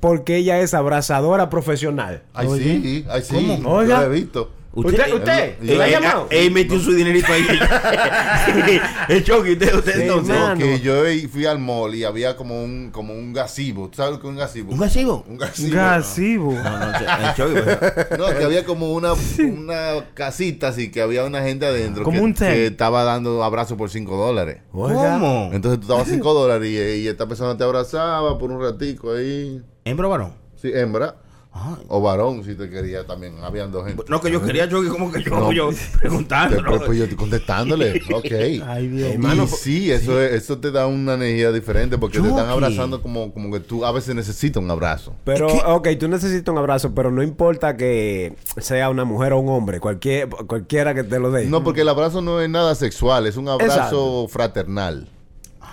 porque 0.00 0.36
ella 0.36 0.60
es 0.60 0.74
abrazadora 0.74 1.50
profesional? 1.50 2.22
Ay, 2.34 2.48
sí, 2.58 3.06
ay, 3.08 3.22
sí. 3.22 3.58
¿Cómo? 3.62 3.82
Yo 3.82 4.02
he 4.02 4.08
visto. 4.08 4.50
¿Usted? 4.74 5.12
¿Usted? 5.14 5.56
Yo- 5.62 5.74
¿La 5.76 5.84
ha 5.84 5.86
Él- 5.86 5.92
llamado? 5.92 6.26
Él 6.30 6.50
metió 6.50 6.78
su 6.80 6.92
dinerito 6.94 7.30
ahí. 7.30 7.44
el 9.08 9.22
choque, 9.24 9.52
usted, 9.52 9.74
usted 9.74 9.92
Sí, 9.94 10.00
entonces. 10.02 10.34
mano. 10.34 10.58
Que 10.58 10.80
yo 10.80 10.94
fui 11.30 11.44
al 11.46 11.58
mall 11.58 11.94
y 11.94 12.04
había 12.04 12.36
como 12.36 12.62
un, 12.62 12.90
como 12.90 13.12
un 13.12 13.32
gasivo. 13.32 13.88
¿Tú 13.88 13.96
sabes 13.96 14.12
lo 14.14 14.20
que 14.20 14.26
es 14.26 14.30
un 14.30 14.38
gasivo? 14.38 14.72
¿Un 14.72 14.78
gasivo? 14.78 15.24
Un 15.28 15.36
gasivo. 15.38 15.74
Gasivo. 15.76 16.52
No, 16.52 16.78
no, 16.78 16.86
el 16.96 17.34
choque. 17.34 17.62
pues. 17.62 17.78
No, 18.18 18.26
que 18.38 18.44
había 18.44 18.64
como 18.64 18.92
una, 18.92 19.12
una 19.12 20.04
casita 20.14 20.68
así, 20.68 20.90
que 20.90 21.02
había 21.02 21.24
una 21.24 21.42
gente 21.42 21.66
adentro 21.66 22.04
Como 22.04 22.16
que, 22.18 22.24
un 22.24 22.34
que 22.34 22.66
estaba 22.66 23.04
dando 23.04 23.42
abrazos 23.44 23.76
por 23.76 23.90
5 23.90 24.16
dólares. 24.16 24.58
¿Cómo? 24.72 25.50
Entonces 25.52 25.80
tú 25.80 25.86
dabas 25.88 26.08
5 26.08 26.34
dólares 26.34 26.68
y, 26.70 27.00
y 27.02 27.08
esta 27.08 27.26
persona 27.26 27.56
te 27.56 27.64
abrazaba 27.64 28.38
por 28.38 28.50
un 28.50 28.60
ratico 28.62 29.12
ahí. 29.12 29.60
¿Hembra 29.84 30.06
o 30.06 30.10
varón? 30.10 30.34
Sí, 30.56 30.70
hembra. 30.72 31.16
Ah. 31.54 31.76
O 31.88 32.00
varón, 32.00 32.42
si 32.44 32.54
te 32.54 32.70
quería 32.70 33.06
también. 33.06 33.34
Habían 33.42 33.70
dos 33.70 33.86
gente. 33.86 34.02
No, 34.08 34.20
que 34.22 34.30
yo 34.32 34.42
quería 34.42 34.68
choque 34.70 34.88
como 34.88 35.12
que 35.12 35.22
yo, 35.22 35.30
No. 35.30 35.52
yo 35.52 35.68
preguntando. 36.00 36.56
Después, 36.56 36.82
pues 36.86 36.96
yo 36.98 37.04
estoy 37.04 37.18
contestándole. 37.18 38.00
Ok. 38.12 38.32
Ay, 38.66 38.88
Dios. 38.88 39.10
Hermano, 39.12 39.46
sí, 39.46 39.90
eso, 39.90 40.20
es- 40.20 40.32
eso 40.32 40.58
te 40.58 40.70
da 40.70 40.86
una 40.86 41.14
energía 41.14 41.52
diferente 41.52 41.98
porque 41.98 42.20
te 42.20 42.28
están 42.28 42.48
abrazando 42.48 43.02
como, 43.02 43.32
como 43.32 43.52
que 43.52 43.60
tú 43.60 43.84
a 43.84 43.92
veces 43.92 44.14
necesitas 44.14 44.62
un 44.62 44.70
abrazo. 44.70 45.14
Pero, 45.24 45.46
ok, 45.48 45.88
tú 46.00 46.08
necesitas 46.08 46.50
un 46.52 46.58
abrazo, 46.58 46.94
pero 46.94 47.10
no 47.10 47.22
importa 47.22 47.76
que 47.76 48.34
sea 48.58 48.88
una 48.90 49.04
mujer 49.04 49.32
o 49.34 49.38
un 49.40 49.48
hombre, 49.50 49.78
cualquier, 49.80 50.28
cualquiera 50.28 50.94
que 50.94 51.04
te 51.04 51.18
lo 51.18 51.30
dé. 51.30 51.44
No, 51.46 51.62
porque 51.62 51.82
el 51.82 51.88
abrazo 51.88 52.22
no 52.22 52.40
es 52.40 52.48
nada 52.48 52.74
sexual, 52.74 53.26
es 53.26 53.36
un 53.36 53.48
abrazo 53.48 53.72
Exacto. 53.74 54.28
fraternal. 54.28 55.08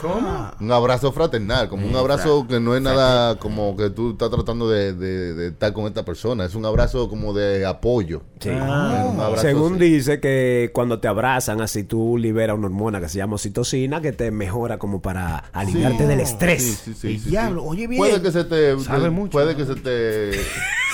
¿Cómo? 0.02 0.52
Un 0.60 0.72
abrazo 0.72 1.12
fraternal, 1.12 1.68
como 1.68 1.86
un 1.88 1.95
abrazo 1.95 2.47
que 2.47 2.60
no 2.60 2.76
es 2.76 2.82
nada 2.82 3.36
como 3.38 3.76
que 3.76 3.89
tú 3.89 4.12
estás 4.12 4.30
tratando 4.30 4.70
de, 4.70 4.93
de- 4.93 5.34
de 5.34 5.47
estar 5.50 5.74
con 5.74 5.86
esta 5.86 6.06
persona. 6.06 6.45
Es 6.45 6.56
un 6.56 6.66
abrazo 6.66 7.10
como 7.10 7.34
de 7.34 7.66
apoyo. 7.66 8.22
Sí. 8.39 8.50
Ah, 8.54 9.10
un 9.14 9.20
abrazo 9.20 9.41
Según 9.41 9.76
así. 9.76 9.84
dice 9.91 10.20
que 10.20 10.72
cuando 10.74 11.00
te 11.00 11.08
abrazan 11.10 11.60
así 11.62 11.84
tú 11.84 12.18
liberas 12.18 12.58
una 12.58 12.68
hormona 12.68 13.02
que 13.02 13.10
se 13.10 13.18
llama 13.18 13.36
oxitocina 13.36 14.00
que 14.02 14.12
te 14.14 14.32
mejora 14.32 14.78
como 14.78 15.02
para 15.02 15.38
aliviarte 15.54 16.08
del 16.08 16.22
estrés. 16.22 16.64
Sí, 16.64 16.72
sí, 16.74 16.93
sí, 16.93 17.08
El 17.08 17.14
sí, 17.18 17.24
sí. 17.26 17.30
diablo, 17.32 17.64
oye 17.66 17.88
bien. 17.88 18.00
Puede 18.00 18.22
que 18.22 18.32
se 18.32 18.43
te. 18.45 18.80
Sabe 18.80 19.10
mucho, 19.10 19.32
Puede 19.32 19.52
¿no? 19.54 19.58
que 19.58 19.66
se 19.66 19.76
te. 19.76 20.32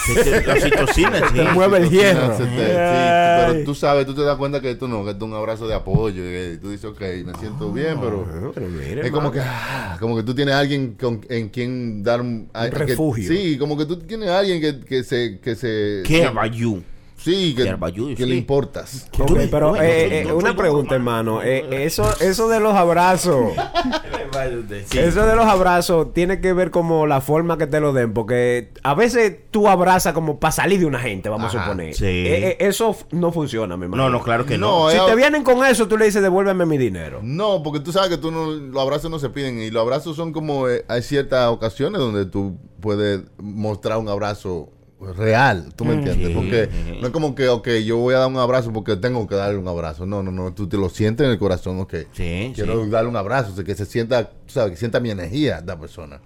Que 0.06 0.42
La 0.46 0.54
oxitocina, 0.54 1.30
sí. 1.30 1.34
Te 1.36 1.44
mueve 1.54 1.78
el 1.80 1.90
hierro. 1.90 2.30
Te- 2.38 2.44
sí, 2.44 2.50
pero 2.58 3.64
tú 3.66 3.76
sabes, 3.76 4.06
tú 4.06 4.14
te 4.14 4.22
das 4.24 4.38
cuenta 4.38 4.62
que 4.62 4.72
esto 4.72 4.88
no, 4.88 5.04
que 5.04 5.12
esto 5.12 5.26
es 5.26 5.32
un 5.32 5.38
abrazo 5.38 5.68
de 5.68 5.74
apoyo. 5.76 6.24
Y 6.24 6.58
tú 6.58 6.70
dices, 6.70 6.86
ok, 6.86 7.02
me 7.26 7.34
siento 7.40 7.72
bien, 7.72 7.98
pero. 8.00 8.52
Pero 8.54 8.68
mire, 8.70 9.06
Es 9.06 9.12
como 9.12 9.32
que, 9.32 9.40
ah, 9.42 9.98
como 10.00 10.16
que 10.16 10.24
tú 10.24 10.34
tienes 10.36 10.54
a 10.56 10.60
alguien 10.60 10.96
con, 11.00 11.22
en 11.30 11.50
quien 11.50 12.04
dar 12.04 12.22
un, 12.22 12.50
a- 12.54 12.70
que- 12.70 12.76
refugio. 12.86 13.28
sí, 13.32 13.58
como 13.58 13.78
que 13.78 13.86
tú 13.86 13.98
tienes 14.00 14.30
a 14.30 14.40
alguien 14.40 14.62
que, 14.62 14.80
que 14.86 15.04
se, 15.04 15.40
que 15.40 15.56
se, 15.56 16.04
Care 16.08 16.26
about 16.28 16.52
you. 16.54 16.82
Sí, 17.26 17.56
que, 17.56 17.64
sí. 18.16 18.26
le 18.26 18.36
importas. 18.36 19.10
Ok, 19.20 19.28
Tú 19.28 19.36
ves, 19.36 19.50
pero 19.50 19.76
eh, 19.76 20.22
eh, 20.22 20.34
una 20.34 20.56
pregunta, 20.56 20.96
hermano. 20.96 21.42
Eh, 21.42 21.86
eso, 21.86 22.10
eso 22.20 22.48
de 22.48 22.60
los 22.60 22.74
abrazos, 22.76 23.54
eso 24.92 25.26
de 25.26 25.36
los 25.36 25.46
abrazos 25.46 26.14
tiene 26.14 26.40
que 26.42 26.54
ver 26.54 26.72
como 26.72 27.08
la 27.08 27.22
forma 27.22 27.58
que 27.58 27.68
te 27.68 27.80
lo 27.80 27.94
den, 27.94 28.14
porque 28.14 28.72
a 28.84 28.94
veces 28.94 29.38
tú 29.52 29.68
abrazas 29.68 30.14
como 30.14 30.40
para 30.40 30.52
salir 30.52 30.80
de 30.80 30.86
una 30.86 31.00
gente, 31.00 31.30
vamos 31.30 31.54
a 31.54 31.64
suponer. 31.64 31.94
sí. 31.94 32.06
Eh, 32.06 32.48
eh, 32.50 32.58
eso 32.60 32.96
no 33.12 33.32
funciona, 33.32 33.78
mi 33.78 33.84
hermano. 33.84 34.04
No, 34.04 34.10
no, 34.10 34.24
claro 34.24 34.46
que 34.46 34.58
no. 34.58 34.86
No, 34.86 34.90
Si 34.92 34.98
te 34.98 35.16
vienen 35.16 35.44
con 35.44 35.66
eso, 35.66 35.88
tú 35.88 35.98
le 35.98 36.06
dices, 36.06 36.22
devuélveme 36.22 36.66
mi 36.66 36.78
dinero. 36.78 37.20
No, 37.24 37.64
porque 37.64 37.80
tú 37.80 37.92
sabes 37.92 38.10
que 38.10 38.18
tú 38.18 38.32
no, 38.32 38.52
los 38.52 38.82
abrazos 38.82 39.10
no 39.10 39.20
se 39.20 39.30
piden 39.30 39.62
y 39.62 39.70
los 39.72 39.82
abrazos 39.82 40.16
son 40.16 40.32
como, 40.32 40.68
eh, 40.68 40.86
hay 40.88 41.02
ciertas 41.02 41.50
ocasiones 41.50 42.00
donde 42.00 42.26
tú 42.26 42.58
puedes 42.82 43.22
mostrar 43.40 43.98
un 43.98 44.10
abrazo 44.10 44.70
real, 45.00 45.74
¿tú 45.76 45.86
me 45.86 45.94
entiendes? 45.94 46.30
Sí. 46.30 46.34
Porque 46.34 46.70
no 47.02 47.08
es 47.08 47.14
como 47.14 47.36
que, 47.36 47.48
ok, 47.50 47.68
yo 47.86 47.98
voy 47.98 48.16
a 48.16 48.20
dar 48.20 48.28
un 48.28 48.38
abrazo 48.38 48.72
porque 48.72 48.96
tengo 48.96 49.28
que 49.28 49.36
darle 49.36 49.58
un 49.58 49.68
abrazo. 49.68 50.06
No, 50.06 50.24
no, 50.24 50.32
no, 50.32 50.54
tú 50.54 50.68
te 50.68 50.78
lo 50.78 50.90
sientes 50.90 51.26
en 51.26 51.32
el 51.32 51.38
corazón, 51.38 51.80
ok. 51.80 51.94
Sí, 52.14 52.52
Quiero 52.56 52.84
sí. 52.84 52.90
darle 52.90 53.10
un 53.10 53.16
abrazo, 53.18 53.52
o 53.52 53.56
sea, 53.56 53.64
que 53.64 53.76
se 53.76 53.86
sienta, 53.86 54.30
tú 54.30 54.54
sabes, 54.54 54.72
que 54.72 54.78
sienta 54.78 55.00
mi 55.00 55.10
energía 55.12 55.62
la 55.66 55.78
persona. 55.80 56.22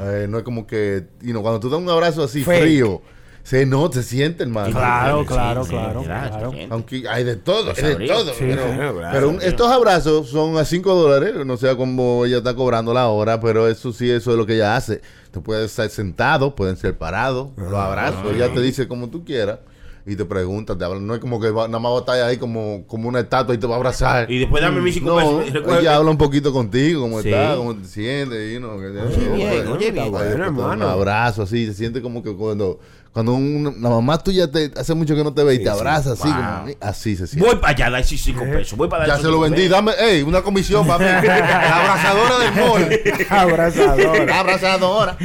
Eh, 0.00 0.26
no 0.28 0.38
es 0.38 0.44
como 0.44 0.66
que, 0.66 1.06
you 1.22 1.30
know, 1.30 1.42
cuando 1.42 1.60
tú 1.60 1.70
das 1.70 1.80
un 1.80 1.88
abrazo 1.88 2.22
así 2.24 2.42
Fake. 2.42 2.62
frío, 2.62 3.00
se 3.48 3.64
no, 3.64 3.90
se 3.90 4.02
siente, 4.02 4.42
hermano. 4.42 4.70
Claro, 4.76 5.20
Sí, 5.20 5.26
claro, 5.26 5.64
sí, 5.64 5.70
claro. 5.70 6.52
Aunque 6.70 7.08
hay 7.08 7.24
de 7.24 7.36
todo, 7.36 7.72
hay 7.76 7.94
de 7.96 8.06
todo. 8.06 8.32
Sí, 8.34 8.40
pero 8.40 8.62
claro, 8.64 8.94
claro. 8.98 9.08
pero 9.12 9.28
un- 9.30 9.40
estos 9.40 9.70
abrazos 9.70 10.28
son 10.28 10.58
a 10.58 10.64
5 10.66 10.94
dólares, 10.94 11.34
no 11.46 11.56
sé 11.56 11.74
cómo 11.76 12.26
ella 12.26 12.38
está 12.38 12.54
cobrando 12.54 12.92
la 12.92 13.08
hora, 13.08 13.40
pero 13.40 13.66
eso 13.66 13.90
sí, 13.92 14.10
eso 14.10 14.32
es 14.32 14.36
lo 14.36 14.44
que 14.44 14.54
ella 14.56 14.76
hace. 14.76 15.00
Tú 15.32 15.42
puedes 15.42 15.70
estar 15.70 15.88
sentado, 15.88 16.54
pueden 16.54 16.76
ser 16.76 16.98
parados, 16.98 17.48
los 17.56 17.72
abrazos, 17.74 18.32
ella 18.34 18.52
te 18.52 18.60
dice 18.60 18.86
como 18.86 19.08
tú 19.08 19.24
quieras 19.24 19.60
y 20.06 20.16
te 20.16 20.24
pregunta, 20.24 20.76
te 20.76 20.84
habla. 20.86 21.00
no 21.00 21.14
es 21.14 21.20
como 21.20 21.38
que 21.38 21.50
va- 21.50 21.68
nada 21.68 21.78
más 21.80 21.92
va 21.92 21.96
a 21.96 22.00
estar 22.00 22.22
ahí 22.22 22.38
como, 22.38 22.84
como 22.86 23.08
una 23.10 23.20
estatua 23.20 23.54
y 23.54 23.58
te 23.58 23.66
va 23.66 23.74
a 23.74 23.76
abrazar. 23.76 24.30
Y 24.30 24.38
después 24.38 24.62
dame 24.62 24.80
mis 24.80 24.94
cinco 24.94 25.10
No, 25.20 25.38
pesos. 25.40 25.54
Ella 25.64 25.80
que- 25.80 25.88
habla 25.88 26.10
un 26.10 26.16
poquito 26.16 26.50
contigo, 26.50 27.02
cómo 27.02 27.20
Sí. 27.20 27.28
estás, 27.28 27.56
cómo 27.58 27.74
te 27.76 27.84
sientes, 27.86 28.58
know, 28.58 28.78
que- 28.80 28.86
Oye, 28.86 29.36
bien, 29.36 29.68
oye, 29.68 29.90
bien. 29.90 30.10
Bueno, 30.10 30.44
hermano. 30.46 30.86
Un 30.86 30.92
abrazo 30.92 31.42
así, 31.42 31.66
se 31.66 31.74
siente 31.74 32.00
como 32.00 32.22
que 32.22 32.34
cuando, 32.34 32.78
cuando 33.12 33.32
un- 33.32 33.76
la 33.80 33.88
mamá 33.88 34.18
tuya 34.18 34.48
te 34.50 34.70
hace 34.78 34.94
mucho 34.94 35.16
que 35.16 35.24
no 35.24 35.32
te 35.34 35.42
ve 35.42 35.54
y 35.54 35.62
te 35.64 35.70
abraza 35.70 36.12
así, 36.12 36.24
Wow. 36.28 36.34
como, 36.34 36.66
así 36.80 37.16
se 37.16 37.26
siente. 37.26 37.46
Voy 37.48 37.56
para 37.56 37.72
allá, 37.72 37.84
dale 37.90 38.04
esos 38.04 38.20
cinco 38.20 38.44
pesos. 38.44 38.78
Voy 38.78 38.88
para 38.88 39.06
dar 39.06 39.16
Ya 39.16 39.22
se 39.22 39.28
lo 39.28 39.40
vendí, 39.40 39.62
pesos. 39.62 39.70
dame, 39.72 39.92
ey, 39.98 40.22
una 40.22 40.42
comisión, 40.42 40.86
papi. 40.86 41.04
La 41.26 41.80
abrazadora 41.80 42.38
del 42.38 42.52
mall. 42.54 43.00
Abrazadora. 43.30 44.38
Abrazadora. 44.38 45.16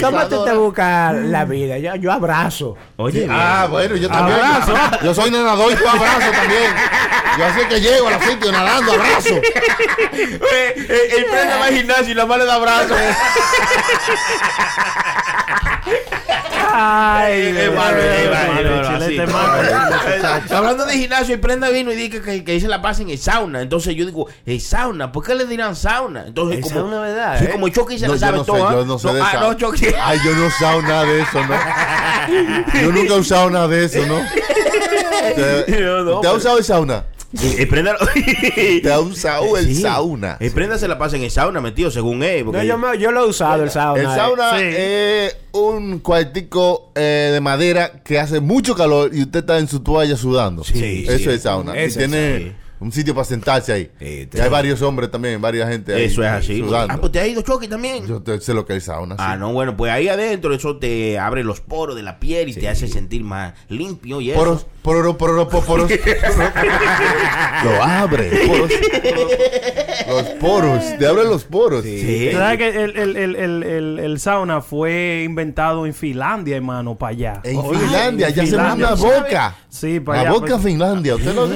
¿Cómo 0.00 0.28
tú 0.28 0.44
te 0.44 0.52
buscas 0.54 1.14
la 1.16 1.44
vida? 1.44 1.78
Yo, 1.78 1.96
yo 1.96 2.12
abrazo. 2.12 2.76
Oye, 2.96 3.26
Ah, 3.28 3.66
bueno, 3.70 3.96
yo 3.96 4.08
también. 4.08 4.38
Abrazo. 4.38 4.74
Yo 5.04 5.14
soy 5.14 5.30
nadador 5.30 5.72
y 5.72 5.76
yo 5.76 5.88
abrazo 5.88 6.30
también. 6.32 6.72
Yo 7.38 7.44
así 7.44 7.60
que 7.68 7.80
llego 7.80 8.08
a 8.08 8.10
la 8.12 8.20
sitio 8.22 8.52
nadando, 8.52 8.92
abrazo. 8.92 9.34
Eh, 9.34 10.72
eh, 10.76 11.14
el 11.16 11.24
prenda 11.26 11.58
va 11.58 11.66
al 11.66 11.74
gimnasio 11.74 12.10
y 12.10 12.14
la 12.14 12.26
mano 12.26 12.44
de 12.44 12.52
abrazo. 12.52 12.94
Ay, 16.72 17.54
Es 17.58 17.74
malo, 17.74 17.98
es 17.98 18.30
malo, 18.30 18.52
Madre, 18.52 18.68
es 18.68 18.86
malo, 18.88 18.98
chilete, 18.98 19.22
así. 19.22 19.32
malo. 19.32 20.56
Hablando 20.56 20.86
de 20.86 20.92
gimnasio, 20.94 21.34
el 21.34 21.40
prenda 21.40 21.68
vino 21.70 21.92
y 21.92 21.96
dice 21.96 22.10
que, 22.10 22.22
que, 22.22 22.44
que 22.44 22.60
se 22.60 22.68
la 22.68 22.80
pasa 22.82 23.02
en 23.02 23.10
el 23.10 23.18
sauna. 23.18 23.60
Entonces 23.62 23.94
yo 23.94 24.06
digo, 24.06 24.26
¿el 24.46 24.60
sauna? 24.60 25.10
¿Por 25.12 25.24
qué 25.24 25.34
le 25.34 25.46
dirán 25.46 25.74
sauna? 25.76 26.24
Entonces, 26.26 26.58
El 26.58 26.62
como, 26.64 26.74
sauna, 26.74 27.00
¿verdad, 27.00 27.38
Sí, 27.38 27.44
eh? 27.46 27.50
como 27.50 27.68
Chucky 27.68 27.98
se 27.98 28.06
No, 28.06 28.12
la 28.14 28.18
sabe 28.18 28.38
no 28.38 28.44
sé, 28.44 28.50
toda. 28.52 28.72
yo 28.72 28.84
no 28.84 28.98
sé 28.98 29.12
de 29.12 29.20
ah, 29.22 29.38
no, 29.40 29.54
Chucky. 29.54 29.86
Ay, 30.00 30.18
yo 30.24 30.32
no 30.34 30.44
he 30.44 30.46
usado 30.48 30.82
nada 30.82 31.04
de 31.04 31.20
eso, 31.22 31.46
¿no? 31.46 32.80
Yo 32.80 32.92
nunca 32.92 33.14
he 33.14 33.18
usado 33.18 33.50
nada 33.50 33.68
de 33.68 33.84
eso, 33.84 34.06
¿no? 34.06 34.20
¿Te, 35.66 35.80
Yo 35.80 36.02
no, 36.02 36.20
¿te 36.20 36.26
ha 36.28 36.32
usado 36.32 36.58
el 36.58 36.64
sauna? 36.64 37.04
El 37.32 37.68
prenda, 37.68 37.96
¿Te 38.82 38.92
ha 38.92 38.98
usado 39.00 39.56
el 39.56 39.66
Sí. 39.66 39.82
sauna? 39.82 40.36
El 40.40 40.50
prenda 40.50 40.78
se 40.78 40.88
la 40.88 40.98
pasa 40.98 41.16
en 41.16 41.22
el 41.22 41.30
sauna, 41.30 41.60
metido, 41.60 41.90
según 41.90 42.22
él. 42.24 42.44
Porque 42.44 42.58
No, 42.58 42.64
yo, 42.64 42.78
me- 42.78 42.98
yo 42.98 43.12
lo 43.12 43.24
he 43.24 43.28
usado, 43.28 43.62
el 43.62 43.70
sauna. 43.70 44.00
El 44.00 44.06
sauna 44.08 44.58
Sí. 44.58 44.64
es 44.66 45.36
un 45.52 46.00
cuartico 46.00 46.90
eh, 46.96 47.30
de 47.32 47.40
madera 47.40 47.92
que 48.04 48.18
hace 48.18 48.40
mucho 48.40 48.74
calor 48.74 49.10
y 49.14 49.22
usted 49.22 49.40
está 49.40 49.58
en 49.58 49.68
su 49.68 49.80
toalla 49.80 50.16
sudando. 50.16 50.64
Sí, 50.64 51.04
Eso 51.06 51.16
sí. 51.18 51.22
es 51.22 51.26
el 51.28 51.40
sauna. 51.40 51.74
Y 51.76 51.78
Ese 51.84 51.86
es 51.86 51.96
tiene 52.10 52.38
sí. 52.38 52.52
Un 52.80 52.90
sitio 52.92 53.14
para 53.14 53.24
sentarse 53.24 53.72
ahí. 53.72 53.90
Sí, 53.98 54.28
y 54.32 54.40
hay 54.40 54.48
varios 54.48 54.80
hombres 54.82 55.10
también, 55.10 55.40
varias 55.40 55.68
gente 55.68 55.94
ahí 55.94 56.04
eso 56.04 56.22
es 56.22 56.28
así. 56.30 56.58
sudando. 56.60 56.94
Ah, 56.94 56.96
pues 56.98 57.12
te 57.12 57.20
ha 57.20 57.26
ido 57.26 57.42
Chucky 57.42 57.68
también. 57.68 58.06
Yo 58.06 58.22
te- 58.22 58.40
sé 58.40 58.54
lo 58.54 58.64
que 58.66 58.76
es 58.76 58.84
sauna. 58.84 59.16
Ah, 59.18 59.34
sí. 59.34 59.40
no, 59.40 59.52
bueno, 59.52 59.76
pues 59.76 59.92
ahí 59.92 60.08
adentro 60.08 60.52
eso 60.54 60.76
te 60.78 61.18
abre 61.18 61.44
los 61.44 61.60
poros 61.60 61.94
de 61.96 62.02
la 62.02 62.18
piel 62.18 62.48
y 62.48 62.54
te 62.54 62.68
hace 62.68 62.88
sentir 62.88 63.22
más 63.22 63.52
limpio 63.68 64.20
y 64.20 64.30
eso. 64.30 64.38
Poros, 64.40 64.66
poros, 64.82 65.16
poros, 65.16 65.46
poros, 65.48 65.64
poros. 65.66 65.90
Lo 67.64 67.82
abre. 67.82 68.30
Poros, 68.46 68.70
poros. 69.02 69.30
los 70.08 70.22
poros. 70.40 70.98
Te 70.98 71.06
abre 71.06 71.24
los 71.24 71.44
poros. 71.44 71.84
Sí. 71.84 72.30
¿Sabes 72.32 72.58
que 72.58 72.68
el, 72.68 72.96
el, 72.96 73.16
el, 73.16 73.36
el, 73.36 73.62
el, 73.62 73.98
el 73.98 74.20
sauna 74.20 74.60
fue 74.62 75.22
inventado 75.24 75.86
en 75.86 75.94
Finlandia, 75.94 76.56
hermano, 76.56 76.96
para 76.96 77.10
allá? 77.10 77.40
En 77.44 77.56
Oye, 77.58 77.78
Finlandia, 77.78 78.26
hacemos 78.28 78.50
Finlandia. 78.50 78.86
una 78.86 78.94
boca. 78.96 79.56
Sí, 79.68 80.00
para 80.00 80.22
La 80.22 80.28
allá. 80.30 80.38
boca 80.38 80.52
pues, 80.54 80.62
Finlandia. 80.64 81.14
¿Usted 81.16 81.34
no 81.34 81.46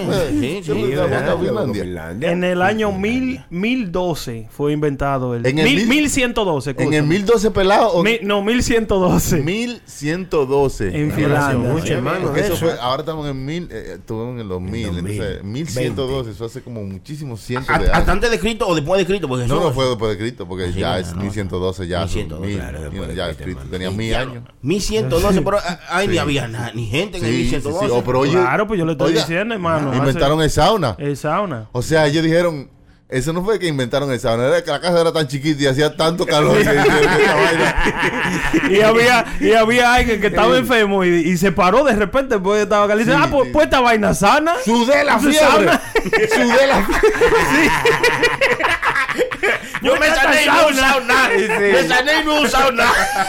En 2.20 2.44
el 2.44 2.62
año 2.62 2.92
mil, 2.92 3.40
1012 3.50 4.48
fue 4.50 4.72
inventado 4.72 5.34
el... 5.34 5.46
En 5.46 5.58
el 5.58 5.64
mil, 5.64 5.86
mil- 5.86 6.04
1112, 6.04 6.70
En 6.70 6.76
el 6.76 6.82
escúchame. 6.82 7.08
1012 7.08 7.50
pelado 7.50 7.88
o 7.92 8.02
Mi- 8.02 8.18
no, 8.22 8.42
1112. 8.42 9.42
1112. 9.42 10.88
En 11.02 11.10
Ah, 11.10 11.14
Finlandia. 11.14 11.70
mucho, 11.72 11.92
hermano. 11.94 12.34
Eso 12.36 12.56
fue, 12.56 12.72
ahora 12.80 13.00
estamos 13.02 13.28
en 13.28 13.44
mil, 13.44 13.68
eh, 13.70 13.94
estuvimos 13.96 14.34
en 14.34 14.40
el 14.40 14.48
2000, 14.48 14.86
2000, 14.86 14.98
entonces 15.18 15.44
1112, 15.44 16.30
eso 16.30 16.44
hace 16.44 16.62
como 16.62 16.82
muchísimos 16.84 17.40
cientos 17.40 17.68
de 17.68 17.74
años. 17.74 17.90
¿Hasta 17.92 18.12
antes 18.12 18.30
de 18.30 18.38
Cristo 18.38 18.66
o 18.66 18.74
después 18.74 18.98
de 18.98 19.06
Cristo? 19.06 19.28
Porque 19.28 19.46
No, 19.46 19.60
no 19.60 19.72
fue 19.72 19.86
después 19.88 20.10
de 20.12 20.18
Cristo, 20.18 20.46
porque 20.48 20.72
Sí, 20.72 20.80
ya 20.80 20.92
no, 20.92 20.96
es 20.98 21.14
no. 21.14 21.22
1112, 21.22 21.86
ya 21.88 22.00
1112, 22.06 22.28
son 22.30 22.40
mil, 22.46 22.56
claro, 22.58 23.06
de 23.08 23.14
ya 23.14 23.34
Cristo, 23.34 23.62
tenía 23.70 23.90
mil 23.90 24.14
años. 24.14 24.44
1112, 24.62 25.42
pero 25.42 25.58
ah, 25.58 25.80
ay, 25.90 26.08
ni 26.08 26.18
había 26.18 26.48
ni 26.74 26.86
gente 26.86 27.18
en 27.18 27.24
el 27.24 27.30
Sí, 27.30 27.36
sí, 27.36 27.44
sí, 27.50 27.54
1112. 27.56 27.90
oh, 27.92 28.02
pero 28.04 28.20
oye, 28.20 28.32
Claro, 28.32 28.66
pues 28.66 28.78
yo 28.78 28.84
le 28.86 28.92
estoy 28.92 29.12
diciendo, 29.14 29.54
hermano. 29.54 29.94
Inventaron 29.94 30.40
el 30.42 30.50
sauna. 30.50 30.96
El 31.04 31.16
sauna. 31.16 31.68
O 31.72 31.82
sea, 31.82 32.06
ellos 32.06 32.24
dijeron, 32.24 32.70
eso 33.08 33.32
no 33.32 33.44
fue 33.44 33.58
que 33.58 33.66
inventaron 33.66 34.10
el 34.10 34.18
sauna, 34.18 34.46
era 34.46 34.64
que 34.64 34.70
la 34.70 34.80
casa 34.80 35.00
era 35.00 35.12
tan 35.12 35.28
chiquita 35.28 35.62
y 35.62 35.66
hacía 35.66 35.96
tanto 35.96 36.26
calor. 36.26 36.56
y 38.70 38.80
había 38.80 39.24
y 39.40 39.52
había 39.52 39.94
alguien 39.94 40.20
que 40.20 40.28
estaba 40.28 40.56
enfermo 40.56 41.04
y, 41.04 41.36
se 41.36 41.52
paró 41.52 41.84
de 41.84 41.94
repente 41.94 42.38
porque 42.38 42.62
estaba 42.62 42.88
caliente. 42.88 43.12
Sí, 43.12 43.18
ah, 43.22 43.28
pues, 43.30 43.44
sí. 43.44 43.50
pues 43.52 43.64
esta 43.66 43.80
vaina 43.80 44.14
sana. 44.14 44.54
Sudé 44.64 45.04
la 45.04 45.18
fiebre. 45.18 45.70
Sudé 46.34 46.66
la 46.66 46.86
fiebre. 46.86 47.70
Yo 49.84 49.96
me 50.00 50.06
sané 50.08 50.44
y 50.44 50.46
no 50.46 50.68
he 50.68 50.72
usado 50.72 51.00
nada. 51.02 51.28
Me 51.28 51.82
sané 51.88 52.12
y 52.20 52.24
no 52.24 52.38
he 52.38 52.44
usado 52.44 52.72
nada. 52.72 53.26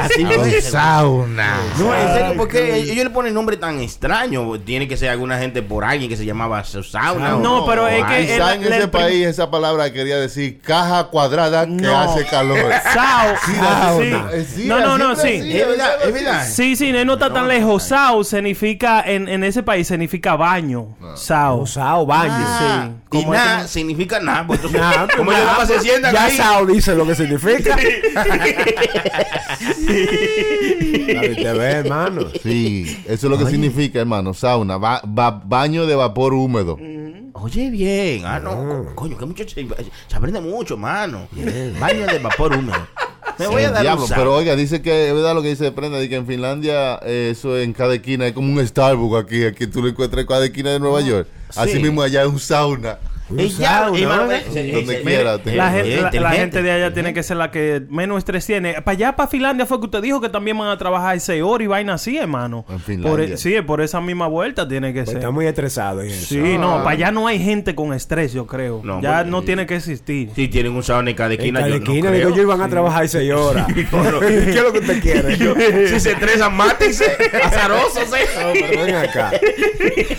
Así 0.00 0.24
fue. 0.24 0.60
sauna. 0.60 1.56
No, 1.78 1.94
en 1.94 2.08
serio, 2.14 2.34
porque 2.36 2.76
ellos 2.76 2.96
le 3.04 3.10
ponen 3.10 3.32
nombre 3.34 3.56
tan 3.56 3.80
extraño. 3.80 4.58
Tiene 4.60 4.88
que 4.88 4.96
ser 4.96 5.10
alguna 5.10 5.38
gente 5.38 5.62
por 5.62 5.84
alguien 5.84 6.08
que 6.10 6.16
se 6.16 6.24
llamaba 6.24 6.62
sauna. 6.64 7.30
No, 7.36 7.62
o- 7.64 7.66
pero 7.66 7.86
es 7.88 8.04
que 8.04 8.26
Quizá 8.26 8.54
en 8.54 8.72
ese 8.72 8.88
país 8.88 9.26
esa 9.26 9.50
palabra 9.50 9.92
quería 9.92 10.16
decir 10.16 10.60
caja 10.60 11.04
cuadrada 11.04 11.66
que 11.66 11.72
No. 11.72 11.98
hace 12.00 12.24
calor. 12.26 12.58
Sao. 12.92 14.00
Eh, 14.02 14.46
sí, 14.48 14.64
No, 14.66 14.80
no, 14.80 14.98
no, 14.98 15.14
sí. 15.16 15.52
Es 15.52 15.66
verdad, 15.66 16.42
es. 16.44 16.54
Sí, 16.54 16.76
sí, 16.76 16.92
no 16.92 17.14
está 17.14 17.32
tan 17.32 17.48
lejos. 17.48 17.82
Sao 17.84 18.24
significa, 18.24 19.02
en, 19.06 19.28
en 19.28 19.44
ese 19.44 19.62
país 19.62 19.86
significa 19.88 20.36
baño. 20.36 20.96
Sao. 21.14 21.56
Usado 21.58 22.06
baño. 22.06 22.32
Ah, 22.36 22.88
Sí. 22.88 23.01
Y 23.12 23.24
nada 23.26 23.68
significa 23.68 24.20
nada. 24.20 24.46
Pues, 24.46 24.60
entonces, 24.64 24.80
Nah, 24.80 25.06
como 25.16 25.30
nah, 25.32 25.36
ellos 25.38 25.46
nada 25.46 25.58
más 25.58 25.68
se 25.68 25.80
sientan 25.80 26.12
ya 26.14 26.24
ahí. 26.24 26.36
Sao 26.36 26.66
dice 26.66 26.94
lo 26.94 27.06
que 27.06 27.14
significa. 27.14 27.76
Te 29.86 31.52
ves, 31.52 31.74
hermano. 31.74 32.22
Sí, 32.42 33.02
eso 33.06 33.26
es 33.26 33.30
lo 33.30 33.38
que 33.38 33.46
significa, 33.50 34.00
hermano. 34.00 34.34
Sauna, 34.34 34.76
ba- 34.78 35.02
ba- 35.04 35.42
baño 35.44 35.86
de 35.86 35.94
vapor 35.94 36.34
húmedo. 36.34 36.78
Oye, 37.34 37.70
bien. 37.70 38.24
Ah, 38.24 38.38
no. 38.38 38.84
co- 38.84 38.94
Coño, 38.94 39.16
que 39.18 39.26
mucho 39.26 39.44
se, 39.48 39.66
se 40.06 40.16
aprende 40.16 40.40
mucho, 40.40 40.76
mano. 40.76 41.26
Baño 41.80 42.06
de 42.06 42.18
vapor 42.18 42.54
húmedo. 42.54 42.86
Me 43.38 43.46
voy 43.46 43.62
a 43.62 43.70
dar 43.70 43.82
diablo, 43.82 44.04
un 44.04 44.10
pero 44.10 44.34
oiga, 44.34 44.56
dice 44.56 44.82
que 44.82 45.08
es 45.08 45.14
verdad 45.14 45.34
lo 45.34 45.42
que 45.42 45.48
dice 45.48 45.72
Prenda, 45.72 45.98
de 45.98 46.08
que 46.08 46.16
en 46.16 46.26
Finlandia 46.26 46.98
eh, 47.02 47.30
eso 47.32 47.58
en 47.58 47.72
cada 47.72 47.94
esquina 47.94 48.26
es 48.26 48.32
como 48.32 48.52
un 48.52 48.66
Starbucks 48.66 49.24
aquí, 49.24 49.44
aquí 49.44 49.66
tú 49.66 49.82
lo 49.82 49.88
encuentras 49.88 50.22
en 50.22 50.26
cada 50.26 50.44
esquina 50.44 50.70
de 50.70 50.80
Nueva 50.80 51.00
York. 51.00 51.26
Así 51.56 51.72
sí. 51.72 51.78
mismo 51.78 52.02
allá 52.02 52.22
es 52.22 52.28
un 52.28 52.38
sauna. 52.38 52.98
¿No? 53.32 54.32
eh, 54.32 54.72
Donde 54.72 55.02
quiera, 55.02 55.38
La, 56.20 56.30
gente, 56.32 56.62
de 56.62 56.70
allá 56.70 56.92
tiene 56.94 57.14
que 57.14 57.22
ser 57.22 57.36
la 57.36 57.50
que 57.50 57.82
menos 57.88 58.18
estrés 58.18 58.46
tiene. 58.46 58.74
Para 58.82 58.90
allá, 58.92 59.16
para 59.16 59.28
Finlandia, 59.28 59.66
fue 59.66 59.78
que 59.80 59.86
usted 59.86 60.02
dijo 60.02 60.20
que 60.20 60.28
también 60.28 60.56
van 60.58 60.68
a 60.68 60.78
trabajar 60.78 61.18
seis 61.20 61.42
horas 61.42 61.64
y 61.64 61.68
vaina 61.68 61.94
así, 61.94 62.16
hermano. 62.16 62.64
En 62.68 62.80
Finlandia. 62.80 63.10
Por, 63.10 63.20
e- 63.20 63.36
sí, 63.36 63.54
por 63.66 63.80
esa 63.80 64.00
misma 64.00 64.26
vuelta 64.26 64.66
tiene 64.68 64.92
que 64.92 65.00
Pues 65.00 65.10
ser. 65.10 65.18
está 65.18 65.30
muy 65.30 65.46
estresado 65.46 66.02
en 66.02 66.08
eso. 66.10 66.26
Sí, 66.26 66.58
no, 66.58 66.78
para 66.78 66.90
allá 66.90 67.10
no 67.10 67.26
hay 67.26 67.38
gente 67.38 67.74
con 67.74 67.92
estrés, 67.92 68.32
yo 68.32 68.46
creo. 68.46 68.80
No, 68.84 69.00
ya 69.00 69.16
porque- 69.18 69.30
no 69.30 69.42
tiene 69.42 69.66
que 69.66 69.76
existir. 69.76 70.30
Si 70.34 70.48
tienen 70.48 70.72
un 70.72 70.82
sauna 70.82 71.10
en 71.10 71.16
cada 71.16 71.34
En 71.34 71.40
esquina, 71.40 71.60
cada 71.60 71.70
yo 71.70 71.78
no 71.78 71.84
esquina, 71.84 72.10
creo. 72.10 72.30
yo, 72.34 72.42
iban 72.42 72.60
a 72.60 72.68
trabajar 72.68 73.08
seis 73.08 73.32
horas. 73.32 73.66
¿Qué 73.74 73.80
es 73.82 74.62
lo 74.62 74.72
que 74.72 74.78
usted 74.80 75.00
quiere? 75.02 75.36
si 75.88 76.00
se 76.00 76.12
estresan, 76.12 76.54
mátense. 76.56 77.04
Azarosos, 77.42 78.02
eh. 78.12 78.26
No, 78.42 78.52
pero 78.52 78.82
ven 78.84 78.94
acá. 78.94 79.30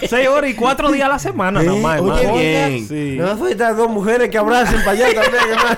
Seis 0.08 0.28
horas 0.28 0.50
y 0.50 0.54
cuatro 0.54 0.92
días 0.92 1.06
a 1.06 1.10
la 1.10 1.20
semana, 1.20 1.62
nada 1.64 1.78
más, 1.80 2.02
oye, 2.02 2.32
bien. 2.32 2.88
Sí. 3.12 3.18
No 3.18 3.38
faltan 3.38 3.78
dos 3.78 3.90
mujeres 3.90 4.30
que 4.30 4.38
abracen 4.38 4.80
para 4.84 4.92
allá 4.92 5.22
también, 5.22 5.44
hermano. 5.52 5.78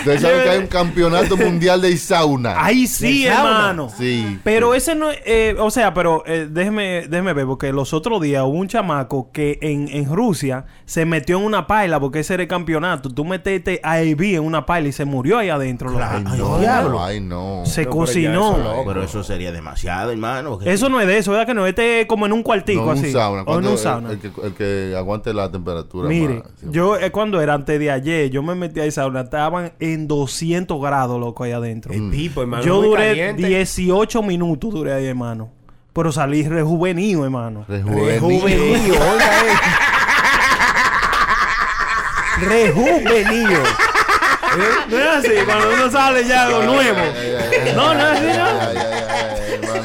Ustedes 0.00 0.22
saben 0.22 0.42
que 0.42 0.48
hay 0.50 0.58
un 0.58 0.66
campeonato 0.66 1.36
mundial 1.36 1.82
de 1.82 1.94
sauna. 1.96 2.54
Ahí 2.64 2.86
sí, 2.86 3.26
hermano. 3.26 3.90
Sí. 3.96 4.38
Pero 4.42 4.74
ese 4.74 4.94
no, 4.94 5.08
eh, 5.12 5.54
o 5.58 5.70
sea, 5.70 5.92
pero 5.92 6.22
eh, 6.26 6.48
déjeme, 6.50 7.06
déjeme 7.08 7.32
ver, 7.34 7.44
porque 7.46 7.72
los 7.72 7.92
otros 7.92 8.20
días 8.22 8.42
hubo 8.44 8.56
un 8.58 8.68
chamaco 8.68 9.30
que 9.32 9.58
en, 9.60 9.88
en 9.88 10.06
Rusia 10.14 10.64
se 10.86 11.04
metió 11.04 11.38
en 11.38 11.44
una 11.44 11.66
paila, 11.66 12.00
porque 12.00 12.20
ese 12.20 12.34
era 12.34 12.42
el 12.44 12.48
campeonato. 12.48 13.10
Tú 13.10 13.24
metiste 13.24 13.80
a 13.82 13.94
AB 13.94 14.22
en 14.22 14.40
una 14.40 14.64
paila 14.64 14.88
y 14.88 14.92
se 14.92 15.04
murió 15.04 15.38
ahí 15.38 15.50
adentro. 15.50 15.90
loco. 15.90 16.02
Ay, 16.02 16.24
Ay, 16.26 16.38
no, 16.38 16.58
diablo. 16.58 17.02
ay, 17.04 17.20
no. 17.20 17.62
Se 17.66 17.82
pero 17.82 17.90
cocinó. 17.96 18.52
eso 18.52 18.58
no. 18.58 18.84
Pero 18.86 19.02
eso 19.04 19.22
sería 19.22 19.52
demasiado, 19.52 20.12
hermano. 20.12 20.58
Eso 20.64 20.88
no 20.88 21.00
es 21.00 21.06
de 21.06 21.18
eso, 21.18 21.30
¿verdad 21.32 21.46
que 21.46 21.54
no? 21.54 21.66
Este 21.66 22.00
es 22.02 22.06
como 22.06 22.24
en 22.26 22.32
un 22.32 22.42
cuartico 22.42 22.86
No, 22.86 22.92
así. 22.92 23.06
un 23.06 23.12
sauna. 23.12 23.42
O 23.42 23.58
en 23.58 23.66
un 23.66 23.78
sauna. 23.78 24.08
El, 24.10 24.14
el 24.14 24.20
que, 24.20 24.46
el 24.46 24.54
que 24.54 24.94
aguante 24.96 25.29
la 25.34 25.50
temperatura. 25.50 26.08
Mire, 26.08 26.42
más. 26.42 26.72
Yo 26.72 26.96
eh, 26.96 27.10
cuando 27.10 27.40
era 27.40 27.54
antes 27.54 27.78
de 27.78 27.90
ayer, 27.90 28.30
yo 28.30 28.42
me 28.42 28.54
metí 28.54 28.80
a 28.80 28.84
esa 28.84 29.02
sauna, 29.02 29.22
estaban 29.22 29.72
en 29.80 30.08
200 30.08 30.80
grados, 30.80 31.18
loco, 31.18 31.44
ahí 31.44 31.52
adentro. 31.52 31.92
El 31.92 32.10
tipo, 32.10 32.42
hermano. 32.42 32.62
Yo 32.64 32.82
duré 32.82 33.08
caliente. 33.08 33.46
18 33.46 34.22
minutos, 34.22 34.72
duré 34.72 34.92
ahí, 34.92 35.06
hermano. 35.06 35.50
Pero 35.92 36.12
salí 36.12 36.46
rejuvenido, 36.46 37.24
hermano. 37.24 37.64
Rejuvenil. 37.68 38.06
Rejuvenido, 38.06 38.94
oiga 39.12 39.44
eh. 39.44 39.56
Rejuvenido. 42.46 43.62
No 44.90 44.98
es 44.98 45.06
así, 45.06 45.30
cuando 45.44 45.68
uno 45.74 45.90
sale 45.90 46.26
ya 46.26 46.46
algo 46.46 46.62
nuevo. 46.62 46.98
No, 47.76 47.94
no 47.94 48.00
es 48.00 48.18
así, 48.18 48.38
no. 48.38 48.89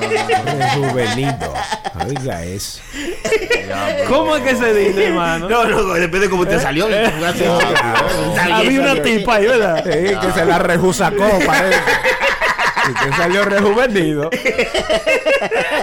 Rejuvenido. 0.07 1.53
Oiga 2.07 2.43
eso. 2.43 2.79
¿Cómo 4.07 4.35
es 4.37 4.43
que 4.43 4.55
se 4.55 4.73
dice, 4.73 5.07
hermano? 5.07 5.49
No, 5.49 5.65
no, 5.65 5.93
depende 5.93 6.27
de 6.27 6.29
cómo 6.29 6.45
te 6.45 6.59
salió. 6.59 6.87
Había 8.51 8.81
una 8.81 9.01
tipa 9.01 9.35
ahí, 9.35 9.47
¿verdad? 9.47 9.83
Sí, 9.83 10.15
que 10.21 10.31
se 10.33 10.45
la 10.45 10.59
rejusacó, 10.59 11.27
parece. 11.45 11.79
Que 12.93 13.11
salió 13.15 13.43
rejuvenido. 13.45 14.29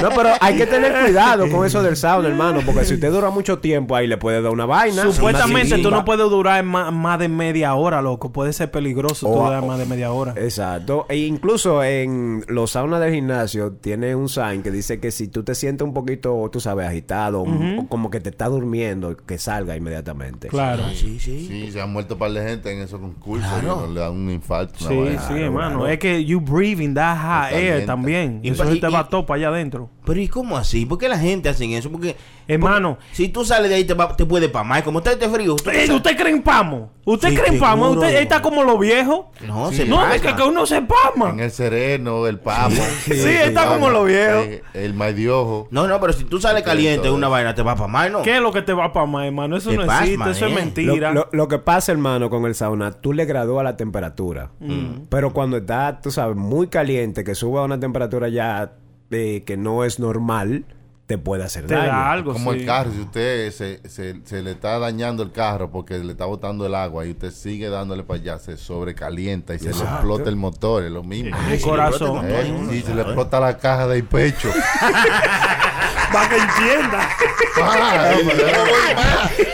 No, 0.01 0.09
pero 0.11 0.31
hay 0.41 0.57
que 0.57 0.67
tener 0.67 0.93
cuidado 1.05 1.49
con 1.51 1.67
eso 1.67 1.83
del 1.83 1.97
sauna, 1.97 2.29
hermano, 2.29 2.61
porque 2.65 2.85
si 2.85 2.95
usted 2.95 3.11
dura 3.11 3.31
mucho 3.31 3.59
tiempo 3.59 3.95
ahí 3.97 4.07
le 4.07 4.17
puede 4.17 4.41
dar 4.43 4.53
una 4.53 4.67
vaina. 4.67 5.03
Supuestamente 5.11 5.75
una 5.75 5.83
tú 5.83 5.91
no 5.91 6.05
puedes 6.05 6.29
durar 6.29 6.63
más, 6.65 6.93
más 6.93 7.19
de 7.19 7.29
media 7.29 7.75
hora, 7.75 8.03
loco. 8.03 8.33
Puede 8.33 8.53
ser 8.53 8.71
peligroso 8.71 9.27
tú 9.27 9.33
O- 9.35 9.45
durar 9.45 9.65
más 9.65 9.79
de 9.79 9.87
media 9.87 10.13
hora. 10.13 10.35
Exacto. 10.37 11.07
E 11.09 11.19
incluso 11.19 11.83
en 11.85 12.45
los 12.49 12.73
saunas 12.73 13.01
del 13.01 13.13
gimnasio 13.15 13.73
tiene 13.73 14.15
un 14.15 14.29
sign 14.29 14.63
que 14.63 14.71
dice 14.71 15.01
que 15.01 15.11
si 15.11 15.29
tú 15.29 15.43
te 15.45 15.55
sientes 15.55 15.87
un 15.87 15.95
poquito, 15.95 16.49
tú 16.53 16.61
sabes, 16.61 16.87
agitado, 16.87 17.43
o 17.43 17.89
como 17.89 18.11
que 18.11 18.21
te 18.21 18.31
está 18.31 18.49
durmiendo, 18.49 19.17
que 19.17 19.39
salga 19.39 19.77
inmediatamente. 19.77 20.49
Claro. 20.49 20.85
Sí, 20.95 21.19
sí. 21.21 21.47
Sí, 21.47 21.71
se 21.73 21.81
han 21.81 21.93
muerto 21.93 22.15
un 22.15 22.21
par 22.21 22.33
de 22.33 22.43
gente 22.49 22.73
en 22.73 22.81
esos 22.81 23.01
concursos. 23.01 23.49
Claro. 23.61 23.85
y 23.85 23.89
no 23.89 23.95
le 23.95 24.01
dan 24.01 24.13
un 24.13 24.31
infarto. 24.31 24.75
Sí, 24.79 25.17
sí, 25.29 25.35
hermano. 25.35 25.87
Es 25.87 25.99
que 25.99 26.25
you 26.25 26.41
breathing 26.41 26.92
Está 27.01 27.49
air 27.51 27.75
bien, 27.75 27.87
también. 27.87 28.41
y- 28.43 28.51
Eso 28.51 28.65
y- 28.65 28.75
se 28.75 28.81
te 28.81 28.89
va 28.89 29.09
todo 29.09 29.25
para 29.27 29.39
allá 29.39 29.49
adentro. 29.49 29.91
Pero 30.05 30.21
¿y 30.21 30.29
cómo 30.29 30.57
así? 30.57 30.85
¿Por 30.85 30.99
qué 30.99 31.09
la 31.09 31.19
gente 31.19 31.49
hace 31.49 31.77
eso? 31.77 31.91
Porque, 31.91 32.17
Hermano. 32.49 32.97
porque 32.99 33.15
si 33.17 33.29
tú 33.29 33.45
sales 33.45 33.69
de 33.71 33.77
ahí 33.77 33.85
te, 33.85 33.95
va- 33.95 34.17
te 34.17 34.27
puede 34.27 34.49
pamar. 34.49 34.83
Como 34.83 34.99
está 34.99 35.13
este 35.13 35.29
frío. 35.29 35.55
tú 35.57 35.71
Eh, 35.71 35.89
¿Usted 35.93 36.17
cree 36.17 36.33
en 36.33 36.43
pamo? 36.43 36.91
¿Usted 37.05 37.31
Sí, 37.31 37.37
cree 37.37 37.55
en 37.55 37.61
pamo? 37.61 37.85
seguro. 37.91 38.01
¿Usted 38.07 38.21
está 38.23 38.43
como 38.43 38.65
los 38.65 38.79
viejos? 38.81 39.27
No, 39.47 39.71
Sí. 39.71 39.77
se 39.79 39.85
No, 39.87 39.97
pasa. 39.97 40.17
es 40.17 40.23
que, 40.23 40.35
que 40.35 40.43
uno 40.43 40.67
se 40.67 40.83
pama. 40.83 41.31
En 41.31 41.41
el 41.41 41.51
sereno, 41.53 42.27
el 42.27 42.39
pamo. 42.41 42.75
Sí, 43.05 43.13
está 43.29 43.67
como 43.67 43.91
lo 43.91 44.05
viejo. 44.05 44.41
Eh, 44.41 44.63
El 44.75 44.95
maidiojo. 44.95 45.69
No, 45.71 45.87
no, 45.87 46.01
pero 46.01 46.13
si 46.13 46.25
tú 46.25 46.41
sales 46.41 46.63
caliente 46.65 47.09
una 47.11 47.29
vaina, 47.29 47.55
te 47.55 47.63
va 47.63 47.73
a 47.73 47.77
pamar, 47.77 48.11
¿no? 48.11 48.23
¿Qué 48.23 48.37
es 48.37 48.43
lo 48.43 48.53
que 48.53 48.63
te 48.63 48.73
va 48.73 48.87
a 48.87 48.93
pamar, 48.93 49.27
hermano? 49.27 49.57
Eso 49.57 49.71
Te 49.71 49.77
no 49.77 49.87
pasma, 49.87 50.05
existe, 50.05 50.31
eso 50.31 50.45
eh. 50.47 50.49
es 50.49 50.55
Lo, 50.55 50.61
mentira. 50.61 51.13
lo- 51.13 51.29
lo 51.33 51.47
que 51.49 51.59
pasa, 51.59 51.93
hermano, 51.93 52.29
con 52.29 52.45
el 52.47 52.55
sauna, 52.57 52.91
tú 52.93 53.13
le 53.13 53.25
gradúas 53.25 53.63
la 53.65 53.77
temperatura. 53.77 54.51
Mm. 54.61 55.07
Pero 55.09 55.33
cuando 55.33 55.57
está, 55.59 56.01
tú 56.01 56.11
sabes, 56.11 56.37
muy 56.37 56.67
caliente, 56.67 56.82
que 57.25 57.35
sube 57.35 57.61
a 57.61 57.63
una 57.63 57.81
temperatura 57.81 58.29
ya 58.29 58.73
eh, 59.11 59.43
que 59.47 59.57
no 59.57 59.85
es 59.85 59.99
normal, 59.99 60.65
te 61.07 61.19
puede 61.19 61.45
hacer 61.45 61.67
te 61.67 61.75
daño. 61.75 61.87
da 61.89 62.13
algo, 62.13 62.33
Como 62.33 62.53
sí. 62.53 62.61
el 62.61 62.67
carro, 62.67 62.91
si 62.93 63.01
usted 63.01 63.51
se, 63.53 63.87
se, 63.89 64.21
se 64.25 64.43
le 64.43 64.53
está 64.53 64.79
dañando 64.79 65.23
el 65.23 65.33
carro 65.33 65.71
porque 65.71 65.99
le 65.99 66.13
está 66.13 66.25
botando 66.25 66.65
el 66.67 66.75
agua 66.75 67.05
y 67.07 67.11
usted 67.11 67.31
sigue 67.31 67.69
dándole 67.69 68.03
para 68.05 68.21
allá, 68.21 68.39
se 68.39 68.57
sobrecalienta 68.57 69.55
y 69.55 69.59
se 69.59 69.67
le 69.67 69.71
explota 69.71 70.31
el 70.31 70.37
motor, 70.37 70.85
es 70.85 70.91
lo 70.91 71.03
mismo. 71.03 71.37
El 71.51 71.61
corazón. 71.61 72.25
Eh, 72.25 72.67
sí, 72.71 72.83
se 72.83 72.95
le 72.95 73.03
explota 73.03 73.41
la 73.41 73.59
caja 73.59 73.87
del 73.89 74.05
pecho. 74.05 74.51
Para 76.13 76.29
que 76.29 76.37
entienda. 76.37 77.09
No 77.57 77.65
más. 77.65 78.17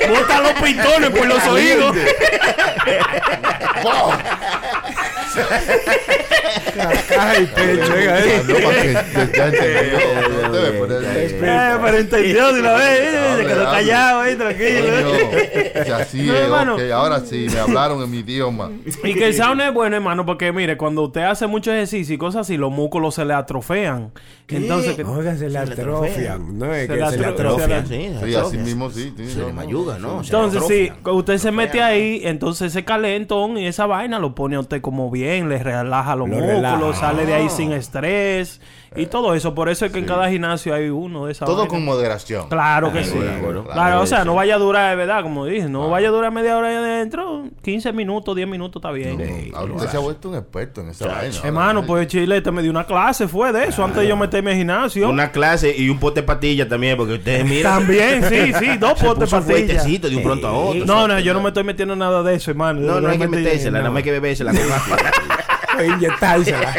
Bota 0.09 0.41
los 0.41 0.53
pitones 0.55 1.11
por 1.11 1.27
los 1.27 1.47
oídos. 1.47 1.97
Caja 7.09 7.41
y 7.41 7.47
pecho, 7.47 7.93
oiga, 7.95 8.19
eh. 8.25 8.43
No, 8.47 8.55
para 8.55 8.83
que 8.83 8.89
te- 8.89 9.37
ya 9.39 9.47
entendió. 9.47 10.43
No 10.43 10.51
te 10.51 10.59
ve, 10.59 10.87
pero- 11.41 11.89
Eh, 11.89 12.01
entendió 12.01 12.53
de 12.55 12.61
una 12.61 12.73
vez. 12.75 13.01
eh, 13.15 13.37
Se 13.39 13.47
quedó 13.47 13.65
callado 13.65 14.21
ahí, 14.21 14.35
tranquilo. 14.37 15.85
Si 15.85 15.91
así 15.93 16.31
es, 16.31 16.49
ok, 16.51 16.81
ahora 16.93 17.21
sí, 17.21 17.47
me 17.53 17.59
hablaron 17.61 18.03
en 18.03 18.11
mi 18.11 18.19
idioma. 18.19 18.71
Y 19.05 19.15
que 19.15 19.29
el 19.29 19.35
sauna 19.35 19.69
es 19.69 19.75
bueno, 19.75 19.97
hermano, 19.97 20.25
porque 20.27 20.53
mire, 20.53 20.77
cuando 20.77 21.03
usted 21.03 21.23
hace 21.23 21.47
mucho 21.47 21.73
ejercicio 21.73 22.15
y 22.15 22.19
cosas 22.19 22.43
así, 22.43 22.57
los 22.57 22.71
músculos 22.71 23.15
se 23.15 23.25
le 23.25 23.35
atrofean. 23.35 24.13
Entonces, 24.49 24.95
que- 24.97 25.05
Oiga, 25.05 25.37
se 25.37 25.49
le 25.49 25.59
atrofian. 25.59 26.59
No 26.59 26.73
es 26.75 26.89
que 26.89 26.95
se 26.95 26.99
le 26.99 27.05
atro- 27.05 27.33
atrofian. 27.33 27.87
Sí, 27.89 28.35
así 28.35 28.57
mismo 28.59 28.91
sí. 28.91 29.13
Se 29.17 29.39
le 29.41 29.47
no. 29.47 29.53
mayuga, 29.53 29.99
¿no? 29.99 30.21
Entonces 30.23 30.63
sí, 30.67 30.91
usted 31.05 31.39
se 31.39 31.51
mete 31.51 31.83
ahí, 31.83 32.21
entonces 32.25 32.69
ese 32.73 32.85
calentón 32.85 33.59
y 33.59 33.67
esa 33.67 33.87
vaina 33.87 34.19
lo 34.19 34.35
pone 34.35 34.57
a 34.57 34.61
usted 34.61 34.81
como 34.81 35.11
bien, 35.11 35.49
le 35.49 35.59
relaja 35.63 36.15
los 36.17 36.29
Lo 36.29 36.37
músculos, 36.37 36.63
relaja. 36.77 37.01
sale 37.01 37.27
de 37.27 37.35
ahí 37.35 37.49
sin 37.49 37.73
estrés 37.73 38.61
y 38.97 39.07
todo 39.07 39.35
eso. 39.35 39.55
Por 39.55 39.69
eso 39.69 39.87
es 39.87 39.93
que 39.93 39.99
en 39.99 40.05
cada 40.05 40.29
gimnasio 40.31 40.75
hay 40.75 40.89
uno 40.89 41.27
de 41.27 41.33
esas 41.33 41.47
Todo 41.47 41.69
con 41.69 41.85
moderación. 41.85 42.49
Claro 42.49 42.93
que 42.93 43.05
sí. 43.05 43.19
Claro, 43.19 43.65
Claro, 43.65 44.01
o 44.03 44.07
sea, 44.07 44.25
no 44.25 44.35
vaya 44.35 44.55
a 44.55 44.59
durar, 44.59 44.91
de 44.91 44.97
verdad, 44.97 45.23
como 45.23 45.47
dije, 45.47 45.69
no 45.69 45.91
vaya 45.91 46.09
a 46.09 46.11
durar 46.11 46.33
media 46.33 46.57
hora 46.57 46.69
ahí 46.69 46.77
adentro, 46.77 47.45
15 47.63 47.93
minutos, 47.93 48.35
10 48.35 48.49
minutos 48.49 48.81
está 48.81 48.91
bien. 48.91 49.53
Ahora 49.55 49.75
usted 49.75 49.89
se 49.89 49.97
ha 49.97 50.01
vuelto 50.01 50.31
un 50.31 50.37
experto 50.37 50.81
en 50.81 50.91
esa 50.91 51.07
vaina. 51.07 51.35
Hermano, 51.43 51.85
pues 51.85 52.07
Chilete 52.09 52.51
me 52.51 52.63
dio 52.63 52.71
una 52.71 52.85
clase, 52.85 53.29
fue 53.29 53.53
de 53.53 53.65
eso, 53.65 53.85
antes 53.85 54.03
de 54.03 54.09
yo 54.09 54.17
meterme 54.17 54.53
al 54.53 54.57
gimnasio. 54.57 55.09
Una 55.09 55.31
clase 55.31 55.75
y 55.77 55.89
un 55.89 55.99
pote 55.99 56.21
de 56.21 56.27
patilla 56.27 56.69
también, 56.69 56.97
porque 56.97 57.15
ustedes 57.15 57.45
miran. 57.45 57.79
También, 57.79 58.25
sí, 58.25 58.53
sí, 58.59 58.77
dos 58.81 58.95
potes 58.95 59.31
de 59.47 59.99
de 59.99 60.17
un 60.17 60.23
pronto 60.23 60.49
a 60.49 60.53
otro. 60.53 60.87
No, 60.87 61.09
no, 61.09 61.19
yo 61.21 61.35
no 61.35 61.41
me 61.41 61.49
estoy 61.49 61.65
metiendo 61.65 61.95
nada 61.95 62.23
de 62.23 62.35
eso, 62.35 62.51
hermano. 62.51 62.81
No, 62.81 63.01
no 63.01 63.09
hay 63.09 63.19
que 63.19 63.29
metérsela, 63.29 63.79
no. 63.79 63.79
nada 63.79 63.91
más 63.91 63.99
hay 63.99 64.05
que 64.05 64.13
bebérsela 64.13 64.53
Inyectársela. 65.87 66.75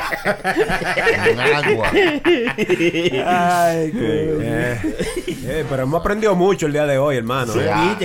En 1.28 1.40
agua. 1.40 1.90
Ay, 1.92 3.92
qué- 3.92 4.30
Eh, 4.42 4.78
eh, 5.46 5.66
pero 5.70 5.84
hemos 5.84 6.00
aprendido 6.00 6.36
mucho 6.36 6.66
el 6.66 6.74
día 6.74 6.86
de 6.86 6.98
hoy, 6.98 7.18
hermano. 7.18 7.54
Se 7.54 7.60
eh. 7.60 7.64
El 7.70 7.72
ha 7.72 7.96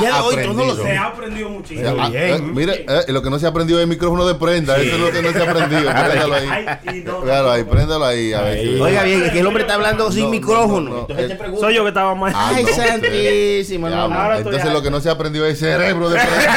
día 0.00 0.14
de 0.14 0.20
hoy 0.20 0.36
todo 0.44 0.64
lo. 0.64 0.76
Se 0.76 0.96
ha 0.96 1.06
aprendido 1.06 1.48
muchísimo. 1.48 2.10
Se 2.10 2.18
ha- 2.18 2.36
eh, 2.36 2.38
mire, 2.40 2.84
eh, 2.88 3.04
lo 3.08 3.22
que 3.22 3.30
no 3.30 3.38
se 3.38 3.46
ha 3.46 3.50
aprendido 3.50 3.78
es 3.78 3.82
el 3.84 3.88
micrófono 3.88 4.26
de 4.26 4.34
prenda. 4.34 4.76
Eso 4.78 4.94
es 4.96 5.00
lo 5.00 5.10
que 5.10 5.22
no 5.22 5.32
se 5.32 5.38
ha 5.42 5.50
aprendido. 5.50 5.90
Préndalo 6.02 6.34
ahí. 6.34 6.48
Ay, 6.86 7.04
no, 7.04 7.50
ahí, 7.50 7.64
préndalo 7.64 8.04
ahí. 8.04 8.32
A 8.32 8.42
ver 8.42 8.60
si- 8.62 8.80
Oiga 8.80 9.02
bien, 9.04 9.22
es 9.24 9.30
que 9.32 9.40
el 9.40 9.46
hombre 9.46 9.62
está 9.62 9.74
hablando 9.74 10.10
sin 10.10 10.20
No, 10.22 10.26
no, 10.26 10.30
micrófono. 10.32 10.90
no, 10.90 10.94
no, 10.96 11.00
Entonces 11.02 11.24
eh, 11.24 11.28
te 11.28 11.34
pregunto. 11.36 11.60
Soy 11.64 11.74
yo 11.74 11.82
que 11.82 11.88
estaba 11.88 12.14
mal. 12.14 12.32
Ah, 12.34 12.52
Ay, 12.54 12.64
no, 12.64 12.70
santísimo, 12.70 13.88
Entonces 13.88 14.72
lo 14.72 14.82
que 14.82 14.90
no 14.90 15.00
se 15.00 15.08
ha 15.08 15.12
aprendido 15.12 15.46
es 15.46 15.62
el 15.62 15.70
cerebro 15.78 16.08
de 16.10 16.18
prenda. 16.18 16.56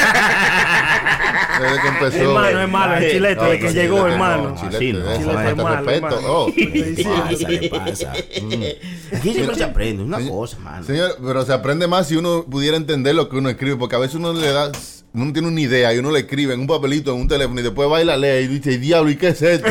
Desde 1.59 1.81
que 1.81 1.87
empezó. 1.87 2.17
Hermano, 2.17 2.59
hermano, 2.59 2.95
el 2.95 3.11
chilete, 3.11 3.44
No, 3.45 3.51
que 3.59 3.73
llegó, 3.73 3.95
chilete, 3.97 4.13
hermano. 4.13 4.49
no, 4.49 4.55
chilete, 4.55 4.75
Así 4.77 4.91
no, 5.23 5.39
hermano, 5.39 5.89
hermano. 5.91 6.17
Oh. 6.27 6.47
Pasa, 7.03 7.49
le 7.49 7.69
pasa. 7.69 8.13
Aquí 9.13 9.33
siempre 9.33 9.55
se 9.55 9.63
aprende 9.63 10.03
una 10.03 10.19
cosa, 10.27 10.57
mano. 10.59 10.85
Señor, 10.85 11.17
pero 11.25 11.45
se 11.45 11.53
aprende 11.53 11.87
más 11.87 12.07
si 12.07 12.15
uno 12.15 12.45
pudiera 12.45 12.77
entender 12.77 13.15
lo 13.15 13.29
que 13.29 13.37
uno 13.37 13.49
escribe, 13.49 13.75
porque 13.77 13.95
a 13.95 13.99
veces 13.99 14.15
uno 14.15 14.33
le 14.33 14.51
da, 14.51 14.71
uno 15.13 15.31
tiene 15.31 15.47
una 15.47 15.61
idea 15.61 15.93
y 15.93 15.99
uno 15.99 16.11
le 16.11 16.19
escribe 16.19 16.53
en 16.53 16.59
un 16.61 16.67
papelito, 16.67 17.13
en 17.13 17.21
un 17.21 17.27
teléfono 17.27 17.59
y 17.59 17.63
después 17.63 17.89
va 17.89 18.01
y 18.01 18.05
la 18.05 18.17
lee 18.17 18.45
y 18.45 18.47
dice, 18.47 18.77
diablo, 18.77 19.09
¿y 19.09 19.15
qué 19.15 19.29
es 19.29 19.41
esto? 19.41 19.67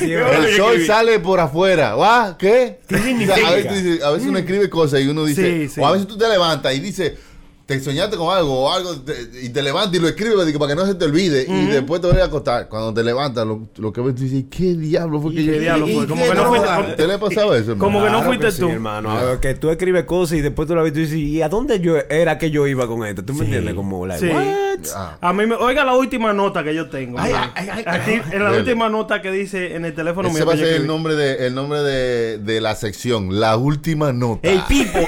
El 0.00 0.56
sol 0.56 0.84
sale 0.86 1.18
por 1.20 1.40
afuera, 1.40 1.94
¿va? 1.94 2.36
¿Qué? 2.38 2.78
¿Qué 2.88 2.96
O 2.96 3.34
sea, 3.34 3.48
a, 3.48 3.52
veces, 3.54 3.84
dice- 3.84 4.04
a 4.04 4.10
veces 4.10 4.28
uno 4.28 4.38
escribe 4.38 4.68
cosas 4.70 5.00
y 5.00 5.08
uno 5.08 5.24
dice, 5.24 5.66
Sí, 5.66 5.74
sí. 5.74 5.80
o 5.80 5.86
a 5.86 5.92
veces 5.92 6.06
tú 6.06 6.16
te 6.16 6.28
levantas 6.28 6.74
y 6.74 6.80
dices, 6.80 7.12
te 7.78 7.84
soñaste 7.84 8.16
con 8.16 8.34
algo 8.36 8.64
o 8.64 8.72
algo 8.72 8.94
te- 9.00 9.28
y 9.42 9.48
te 9.50 9.62
levantas 9.62 9.94
y 9.96 10.00
lo 10.00 10.08
escribes 10.08 10.56
para 10.58 10.68
que 10.68 10.76
no 10.76 10.86
se 10.86 10.94
te 10.94 11.04
olvide 11.04 11.44
y 11.48 11.66
después 11.66 12.00
te 12.00 12.06
voy 12.08 12.20
a 12.20 12.24
acostar. 12.24 12.68
Cuando 12.68 12.92
te 12.94 13.02
levantas, 13.02 13.46
lo, 13.46 13.68
lo 13.76 13.92
que 13.92 14.00
ves, 14.00 14.14
tú 14.14 14.22
dices, 14.22 14.44
¿qué 14.50 14.74
diablo 14.74 15.20
fue 15.20 15.34
que 15.34 15.44
yo 15.44 15.52
¿Qué 15.52 15.60
diablo 15.60 15.86
fue? 15.86 16.02
¿Qué 16.02 16.06
Como 16.08 16.22
que 16.22 16.28
no 16.28 16.34
droga? 16.34 16.48
fuiste- 16.58 16.74
como- 16.82 16.94
¿Te 16.96 17.06
le 17.06 17.12
ha 17.14 17.18
pasado 17.20 17.54
eso? 17.56 17.72
hermano? 17.72 17.78
como 17.78 17.98
que 17.98 18.04
no 18.10 18.10
Claro 18.18 18.26
fuiste 18.26 18.50
sí, 18.52 18.60
tú. 18.60 18.68
hermano. 18.68 19.40
Que 19.40 19.54
tú 19.54 19.70
escribes 19.70 20.04
cosas 20.04 20.38
y 20.38 20.40
después 20.40 20.68
tú 20.68 20.74
la 20.74 20.82
ves 20.82 20.90
y 20.90 20.94
tú 20.94 21.00
dices, 21.00 21.16
¿y 21.18 21.42
a 21.42 21.48
dónde 21.48 21.80
yo 21.80 21.96
era 22.10 22.38
que 22.38 22.50
yo 22.50 22.66
iba 22.66 22.86
con 22.86 23.04
esto? 23.06 23.24
¿Tú 23.24 23.34
me 23.34 23.44
entiendes? 23.44 23.74
Como, 23.74 24.06
like, 24.06 24.26
Sí. 24.26 24.32
what? 24.32 24.42
Ah. 24.96 25.16
A 25.20 25.32
mí 25.32 25.46
me, 25.46 25.54
oiga 25.54 25.84
la 25.84 25.94
última 25.94 26.32
nota 26.32 26.64
que 26.64 26.74
yo 26.74 26.88
tengo. 26.88 27.18
Ay, 27.18 27.28
mira. 27.28 27.52
ay, 27.54 27.68
ay, 27.70 27.82
Aquí, 27.86 28.10
ay, 28.12 28.22
en 28.32 28.42
la 28.42 28.50
Dele. 28.50 28.62
última 28.62 28.88
nota 28.88 29.20
que 29.22 29.30
dice 29.30 29.76
en 29.76 29.84
el 29.84 29.94
teléfono 29.94 30.28
Ese 30.28 30.38
mío. 30.38 30.46
va 30.46 30.54
a 30.54 30.56
ser 30.56 30.68
el 30.68 30.86
nombre 30.86 31.14
de 31.14 31.46
el 31.46 31.54
nombre 31.54 31.80
de, 31.82 32.38
de 32.38 32.60
la 32.60 32.74
sección, 32.74 33.38
la 33.38 33.56
última 33.56 34.12
nota. 34.12 34.48
El 34.48 34.60
Pipo. 34.62 34.98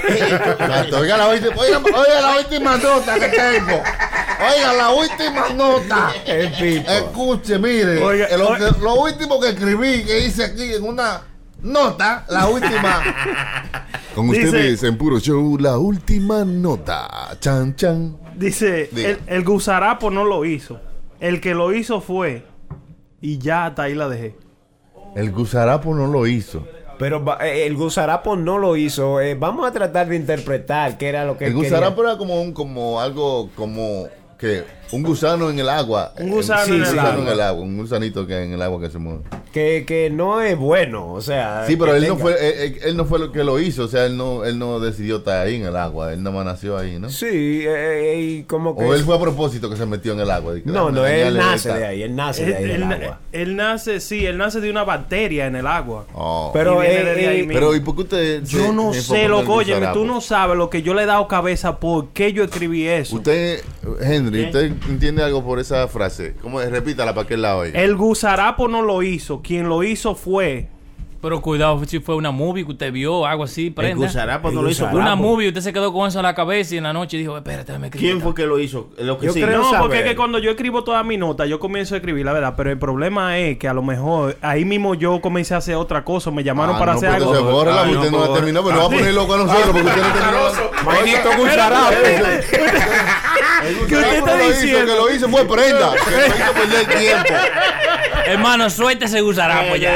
Oiga 0.97 1.17
la 1.17 1.27
última, 1.29 1.55
oiga 1.57 2.21
la 2.21 2.37
última 2.39 2.54
nota 2.59 3.15
que 3.19 3.27
tengo. 3.29 3.81
Oiga 4.37 4.73
la 4.73 4.89
última 4.91 5.49
nota. 5.55 6.11
El 6.25 6.51
pipo. 6.51 6.91
Escuche, 6.91 7.57
mire, 7.59 8.03
Oiga, 8.03 8.27
lo, 8.37 8.49
oiga. 8.49 8.73
que- 8.73 8.79
lo 8.81 8.95
último 8.95 9.39
que 9.39 9.49
escribí, 9.49 10.03
que 10.03 10.25
hice 10.25 10.43
aquí 10.45 10.73
en 10.73 10.83
una 10.83 11.21
nota, 11.61 12.25
la 12.29 12.47
última. 12.47 13.01
Con 14.13 14.29
Dice- 14.29 14.45
ustedes 14.45 14.83
en 14.83 14.97
puro 14.97 15.19
show, 15.19 15.57
la 15.59 15.77
última 15.77 16.43
nota. 16.45 17.37
Chan, 17.39 17.75
chan. 17.75 18.17
Dice, 18.35 18.89
Diga. 18.91 19.09
el, 19.09 19.19
el 19.27 19.43
gusarapo 19.43 20.09
no 20.11 20.25
lo 20.25 20.43
hizo. 20.45 20.79
El 21.19 21.39
que 21.41 21.53
lo 21.53 21.73
hizo 21.73 22.01
fue. 22.01 22.45
Y 23.21 23.37
ya 23.39 23.67
hasta 23.67 23.83
ahí 23.83 23.95
la 23.95 24.09
dejé. 24.09 24.35
El 25.15 25.31
gusarapo 25.31 25.95
no 25.95 26.07
lo 26.07 26.27
hizo. 26.27 26.67
Pero 26.97 27.23
eh, 27.41 27.65
el 27.65 27.75
gusarapo 27.75 28.35
no 28.35 28.57
lo 28.57 28.75
hizo. 28.75 29.19
Eh, 29.21 29.35
vamos 29.35 29.67
a 29.67 29.71
tratar 29.71 30.07
de 30.07 30.15
interpretar 30.15 30.97
qué 30.97 31.09
era 31.09 31.25
lo 31.25 31.37
que 31.37 31.45
El 31.45 31.51
él 31.51 31.57
quería. 31.57 31.69
gusarapo 31.69 32.03
era 32.03 32.17
como 32.17 32.41
un, 32.41 32.53
como 32.53 32.99
algo, 33.01 33.49
como 33.55 34.07
que 34.37 34.63
un 34.91 35.03
gusano 35.03 35.49
en 35.49 35.59
el 35.59 35.69
agua. 35.69 36.13
Un 36.19 36.29
gusano 36.29 36.65
Sí, 36.65 36.71
en 36.71 36.75
un 36.77 36.81
el 36.83 36.89
gusano 36.91 37.09
agua. 37.09 37.21
en 37.23 37.27
el 37.27 37.41
agua, 37.41 37.63
un 37.63 37.77
gusanito 37.77 38.27
que 38.27 38.43
en 38.43 38.53
el 38.53 38.61
agua 38.61 38.79
que 38.81 38.89
se 38.89 38.97
mueve. 38.97 39.21
que, 39.51 39.83
que 39.87 40.09
no 40.09 40.41
es 40.41 40.57
bueno. 40.57 41.13
O 41.13 41.21
sea. 41.21 41.63
Sí, 41.67 41.75
pero 41.77 41.95
él 41.95 42.07
no 42.07 42.17
fue, 42.17 42.33
él, 42.33 42.59
él- 42.73 42.79
él 42.83 42.97
no 42.97 43.05
fue 43.05 43.19
lo 43.19 43.31
que 43.31 43.43
lo 43.43 43.59
hizo, 43.59 43.85
o 43.85 43.87
sea, 43.87 44.05
él 44.05 44.17
no, 44.17 44.43
él 44.45 44.59
no 44.59 44.79
decidió 44.79 45.17
estar 45.17 45.45
ahí 45.47 45.55
en 45.55 45.65
el 45.65 45.75
agua, 45.75 46.11
él 46.13 46.21
nada 46.23 46.35
más 46.35 46.45
nació 46.45 46.77
ahí, 46.77 46.99
¿no? 46.99 47.09
Sí, 47.09 47.25
eh, 47.65 48.15
y 48.19 48.43
como 48.43 48.75
que. 48.77 48.83
O 48.83 48.93
él 48.93 49.03
fue 49.03 49.15
a 49.15 49.19
propósito 49.19 49.69
que 49.69 49.77
se 49.77 49.85
metió 49.85 50.13
en 50.13 50.19
el 50.19 50.29
agua. 50.31 50.53
No, 50.65 50.91
no, 50.91 51.05
él 51.05 51.35
nace 51.37 51.73
de 51.73 51.85
ahí. 51.85 52.01
Él 52.03 52.15
nace 52.15 52.43
Él, 52.43 52.49
de 52.49 52.55
ahí 52.57 52.71
él- 52.71 52.83
agua. 52.83 53.19
él 53.31 53.55
nace, 53.55 53.99
sí, 53.99 54.25
él 54.25 54.37
nace 54.37 54.59
de 54.61 54.69
una 54.69 54.83
bacteria 54.83 55.45
en 55.47 55.55
el 55.55 55.67
agua. 55.67 56.05
Oh. 56.13 56.51
Pero, 56.53 56.83
Y 56.83 56.87
viene 56.87 57.11
eh, 57.11 57.15
de 57.15 57.27
ahí 57.27 57.35
eh, 57.39 57.43
mismo. 57.43 57.53
Pero, 57.53 57.75
¿y 57.75 57.79
por 57.79 57.95
qué 57.95 58.01
usted 58.01 58.43
se- 58.43 58.57
Yo 58.57 58.73
no 58.73 58.93
se 58.93 59.01
sé, 59.01 59.23
enfocó 59.23 59.23
en 59.23 59.29
loco, 59.31 59.53
gusarapo? 59.63 59.99
tú 59.99 60.05
no 60.05 60.21
sabes 60.21 60.57
lo 60.57 60.69
que 60.69 60.81
yo 60.81 60.93
le 60.93 61.03
he 61.03 61.05
dado 61.05 61.27
cabeza 61.27 61.79
por 61.79 62.09
qué 62.09 62.33
yo 62.33 62.43
escribí 62.43 62.85
eso. 62.87 63.15
Usted, 63.15 63.61
Henry, 64.01 64.45
¿usted 64.45 64.73
entiende 64.87 65.23
algo 65.23 65.43
por 65.43 65.59
esa 65.59 65.87
frase? 65.87 66.35
¿Cómo? 66.41 66.59
Repítala 66.61 67.13
para 67.13 67.27
que 67.27 67.35
él 67.35 67.41
la 67.41 67.57
oiga. 67.57 67.81
El 67.81 67.95
gusarapo 67.95 68.67
no 68.67 68.81
lo 68.81 69.03
hizo, 69.03 69.41
quien 69.41 69.69
lo 69.69 69.83
hizo 69.83 70.15
fue. 70.15 70.69
Pero 71.25 71.41
cuidado 71.41 71.81
si 71.87 71.99
fue 72.01 72.13
una 72.13 72.29
movie 72.29 72.63
que 72.63 72.73
usted 72.73 72.91
vio, 72.91 73.25
algo 73.25 73.45
así, 73.45 73.65
El 73.67 73.73
prenda. 73.73 74.05
gusarapo 74.05 74.49
El 74.49 74.55
no 74.55 74.61
lo 74.61 74.69
hizo. 74.69 74.83
gusarapo. 74.85 75.01
Una 75.01 75.15
movie, 75.15 75.47
usted 75.47 75.61
se 75.61 75.73
quedó 75.73 75.91
con 75.91 76.07
eso 76.07 76.19
en 76.19 76.23
la 76.23 76.35
cabeza 76.35 76.75
y 76.75 76.77
en 76.77 76.83
la 76.83 76.93
noche 76.93 77.17
dijo, 77.17 77.35
espérate, 77.35 77.75
me 77.79 77.87
escribí 77.87 78.05
¿Quién 78.05 78.17
esta". 78.17 78.25
fue 78.29 78.35
que 78.35 78.45
lo 78.45 78.59
hizo? 78.59 78.91
Lo 78.99 79.17
que 79.17 79.25
Yo 79.25 79.33
sí. 79.33 79.41
creo- 79.41 79.57
No, 79.57 79.63
porque 79.79 79.95
es 79.95 80.01
saber. 80.01 80.03
que 80.03 80.15
cuando 80.15 80.37
yo 80.37 80.51
escribo 80.51 80.83
toda 80.83 81.01
mi 81.03 81.17
nota, 81.17 81.47
yo 81.47 81.59
comienzo 81.59 81.95
a 81.95 81.97
escribir, 81.97 82.23
la 82.27 82.31
verdad, 82.33 82.53
pero 82.55 82.69
el 82.69 82.77
problema 82.77 83.39
es 83.39 83.57
que 83.57 83.67
a 83.67 83.73
lo 83.73 83.81
mejor 83.81 84.37
ahí 84.43 84.65
mismo 84.65 84.93
yo 84.93 85.19
comencé 85.19 85.55
a 85.55 85.57
hacer 85.57 85.73
otra 85.77 86.03
cosa, 86.03 86.29
me 86.29 86.43
llamaron 86.43 86.75
Ah, 86.75 86.79
para 86.79 86.91
no, 86.91 86.97
hacer 86.99 87.09
pues 87.17 87.23
algo. 87.39 87.51
bórrela, 87.51 87.81
Ay, 87.81 87.93
porque 87.95 87.95
no, 87.95 87.99
usted 88.01 88.11
no 88.11 88.17
pues, 88.19 88.29
la 88.29 88.35
terminó, 88.35 88.63
pero 88.63 88.75
no 88.75 88.79
va 88.81 88.85
a 88.85 88.89
poner 88.99 89.13
loco 89.15 89.33
a 89.33 89.37
nosotros 89.37 89.65
porque 89.71 89.87
usted 89.87 90.01
no 90.03 90.13
terminó. 90.13 90.85
Manito 90.85 91.29
gusarapo. 91.39 91.89
¿Qué 93.87 93.95
usted 93.95 94.13
está 94.17 94.37
diciendo? 94.37 94.93
Que 94.93 94.99
lo 94.99 95.11
hizo 95.15 95.27
fue 95.29 95.45
prenda. 95.45 95.91
Que 96.05 96.11
lo 96.11 96.27
hizo 96.27 96.53
perder 96.53 96.85
tiempo. 96.99 97.33
Hermano, 98.27 98.69
suelte 98.69 99.05
ese 99.05 99.21
gusarapo 99.21 99.75
ya. 99.75 99.93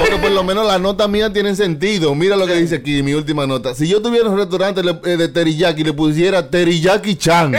Porque 0.00 0.16
por 0.16 0.30
lo 0.30 0.42
menos 0.44 0.66
las 0.66 0.80
notas 0.80 1.08
mías 1.08 1.32
tienen 1.32 1.56
sentido. 1.56 2.14
Mira 2.14 2.36
lo 2.36 2.46
que 2.46 2.54
dice 2.54 2.76
aquí, 2.76 3.02
mi 3.02 3.14
última 3.14 3.46
nota. 3.46 3.74
Si 3.74 3.86
yo 3.88 4.00
tuviera 4.00 4.28
un 4.28 4.38
restaurante 4.38 4.80
eh, 5.04 5.16
de 5.16 5.28
teriyaki, 5.28 5.84
le 5.84 5.92
pusiera 5.92 6.48
teriyaki 6.48 7.16
chan. 7.16 7.52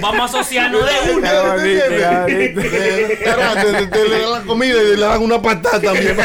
Vamos 0.00 0.20
a 0.20 0.24
asociarnos 0.24 0.82
de 0.84 1.14
una. 1.14 1.56
Te- 1.56 2.54
le 2.54 4.18
dan 4.20 4.32
la 4.32 4.40
comida 4.46 4.74
y 4.82 4.96
le 4.96 5.00
dan 5.06 5.22
una 5.22 5.40
patata 5.40 5.80
también. 5.80 6.16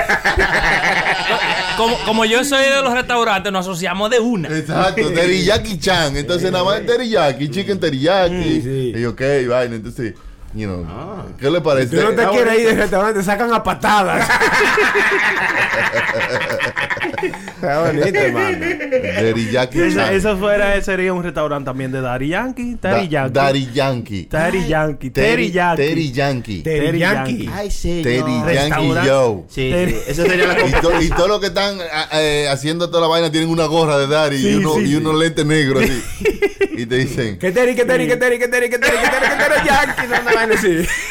Como, 1.77 1.97
como 2.05 2.25
yo 2.25 2.43
soy 2.43 2.63
de 2.63 2.81
los 2.81 2.93
restaurantes, 2.93 3.51
nos 3.51 3.65
asociamos 3.65 4.09
de 4.09 4.19
una. 4.19 4.49
Exacto, 4.49 5.09
teriyaki 5.13 5.79
chan. 5.79 6.15
Entonces 6.17 6.51
nada 6.51 6.63
más 6.65 6.85
teriyaki, 6.85 7.49
chicken 7.49 7.79
teriyaki. 7.79 8.61
sí. 8.61 8.93
Y 8.95 9.05
ok, 9.05 9.21
vaina. 9.47 9.75
Entonces, 9.75 10.13
you 10.53 10.67
know, 10.67 10.85
¿qué 11.39 11.49
le 11.49 11.61
parece? 11.61 11.95
Tú 11.97 12.03
no 12.03 12.11
te 12.11 12.23
Ah, 12.23 12.29
quieres 12.31 12.59
ir 12.59 12.67
del 12.67 12.77
restaurante, 12.77 13.23
sacan 13.23 13.53
a 13.53 13.63
patadas. 13.63 14.27
Está 17.55 17.81
bonito, 17.85 18.05
hermano. 18.17 18.57
Teriyaki 18.89 19.79
Esa, 19.81 20.05
chan. 20.05 20.13
eso 20.15 20.37
fuera, 20.37 20.81
sería 20.81 21.13
un 21.13 21.23
restaurante 21.23 21.65
también 21.65 21.91
de 21.91 22.01
Daddy 22.01 22.29
Yankee, 22.29 22.77
Daddy 22.81 23.05
Da- 23.07 23.09
Yankee. 23.11 23.33
Daddy 23.33 23.69
Yankee. 23.73 24.27
Daddy 24.29 24.67
Yankee, 24.67 25.09
Terry 25.11 25.51
Terry 25.51 25.51
Yankee. 26.11 26.61
Terry 26.63 26.99
Yankee. 26.99 26.99
Yankee. 26.99 27.49
Ay, 27.53 27.71
señor. 27.71 28.03
Terry 28.03 28.31
Yankee 28.31 28.53
Restaurante. 28.55 29.07
Yo. 29.07 29.43
Sí, 29.49 29.73
sí, 29.87 29.95
esa 30.07 30.23
sería 30.23 30.47
la 30.47 30.67
Y, 30.67 30.71
to- 30.81 31.01
y 31.01 31.09
todos 31.09 31.27
los 31.29 31.39
que 31.39 31.47
están 31.47 31.77
ah, 31.93 32.07
eh, 32.13 32.47
haciendo 32.49 32.89
toda 32.89 33.01
la 33.01 33.07
vaina 33.07 33.31
tienen 33.31 33.49
una 33.49 33.65
gorra 33.65 33.97
de 33.99 34.07
Daddy 34.07 34.35
y, 34.47 34.55
uno, 34.55 34.73
sí, 34.75 34.81
y 34.81 34.87
sí. 34.87 34.95
unos 34.95 35.15
lentes 35.15 35.45
negros 35.45 35.83
así. 35.83 36.03
y 36.77 36.85
te 36.85 36.95
dicen, 36.95 37.37
Que 37.37 37.51
teri, 37.51 37.75
que 37.75 37.85
teri, 37.85 38.07
que 38.07 38.17
teri, 38.17 38.39
que 38.39 38.47
teri, 38.47 38.69
que 38.69 38.79
teri, 38.79 38.97
que 38.97 39.07
teri, 39.09 39.27
que 39.29 39.35
teri, 39.43 39.67
Yankee, 39.67 40.07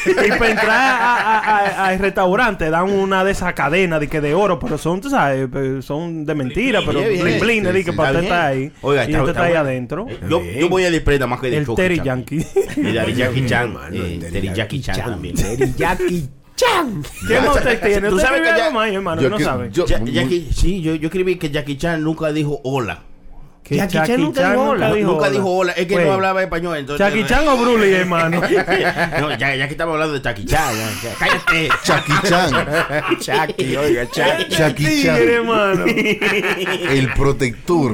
Y 0.06 0.28
para 0.30 0.50
entrar 0.50 0.70
a- 0.70 1.86
al 1.86 1.98
restaurante 1.98 2.70
dan 2.70 2.90
una 2.90 3.24
de 3.24 3.32
esas 3.32 3.52
cadenas 3.54 4.00
de 4.00 4.08
que 4.08 4.20
de 4.20 4.34
oro, 4.34 4.58
pero 4.58 4.78
son, 4.78 5.00
tú 5.00 5.10
sabes, 5.10 5.48
son 5.84 6.24
de 6.24 6.34
mentira, 6.34 6.80
pero 6.84 7.00
Bien, 7.00 7.12
bien. 7.12 7.22
blin 7.24 7.40
blin, 7.40 7.64
Sí, 7.66 7.72
de 7.72 7.84
que 7.84 7.92
para 7.92 8.08
Está 8.10 8.20
usted 8.20 8.32
estar 8.32 8.46
ahí. 8.46 8.72
Oiga, 8.82 9.02
y 9.04 9.06
está- 9.10 9.18
usted 9.22 9.30
está 9.30 9.30
está 9.30 9.42
ahí 9.42 9.50
bueno. 9.52 9.60
adentro. 9.68 10.06
Yo, 10.28 10.42
yo 10.44 10.68
voy 10.68 10.84
a 10.84 10.90
desprenda 10.90 11.26
más 11.26 11.40
que 11.40 11.50
de 11.50 11.56
El 11.58 11.66
Terry 11.74 11.96
Chan. 11.96 12.04
Yankee. 12.06 12.46
Y 12.76 12.92
Daddy 12.92 13.14
Jackie 13.14 13.46
Chan. 13.46 13.76
Eh, 13.92 14.18
Terry 14.30 14.50
Jackie 14.54 14.80
Chan 14.80 14.96
también. 15.04 15.34
Teriyaki 15.36 16.28
Chan. 16.56 17.02
¿Qué 17.26 17.40
más 17.40 17.56
usted 17.56 17.80
tiene? 17.80 18.08
Tú 18.08 18.18
sabes 18.18 18.40
que 18.42 18.48
ya- 18.48 18.66
hermano, 18.66 19.28
no 19.28 19.38
sabe. 19.38 19.70
Jackie- 19.72 20.48
sí, 20.52 20.80
yo, 20.82 20.94
yo 20.94 21.06
escribí 21.08 21.36
que 21.36 21.50
Jackie 21.50 21.76
Chan 21.76 22.02
nunca 22.02 22.32
dijo 22.32 22.60
hola. 22.64 23.02
Que 23.62 23.76
Jackie 23.76 23.98
Chan 24.04 24.20
nunca 24.20 24.50
dijo 24.50 24.62
hola. 24.70 24.88
Nunca 24.96 25.30
dijo 25.30 25.48
hola. 25.48 25.72
Es 25.72 25.86
que 25.86 25.92
Pues, 25.94 26.06
no 26.06 26.12
hablaba 26.14 26.42
español. 26.42 26.76
Entonces, 26.78 27.06
Jackie 27.06 27.24
Chan 27.26 27.46
o 27.46 27.56
Bruce 27.56 27.92
hermano. 27.96 28.40
no, 29.20 29.30
ya, 29.38 29.54
ya 29.54 29.66
que 29.68 29.72
estamos 29.74 29.92
hablando 29.94 30.14
de 30.14 30.20
Jackie 30.22 30.44
Chan. 30.44 30.74
ya, 30.74 31.08
ya, 31.08 31.14
cállate. 31.18 31.68
Jackie 31.84 32.28
Chan. 32.28 32.50
Chucky, 33.20 33.76
oiga. 33.76 34.04
Jackie 34.48 35.02
Chan. 35.04 35.16
hermano. 35.16 35.84
El 36.90 37.12
protector. 37.14 37.92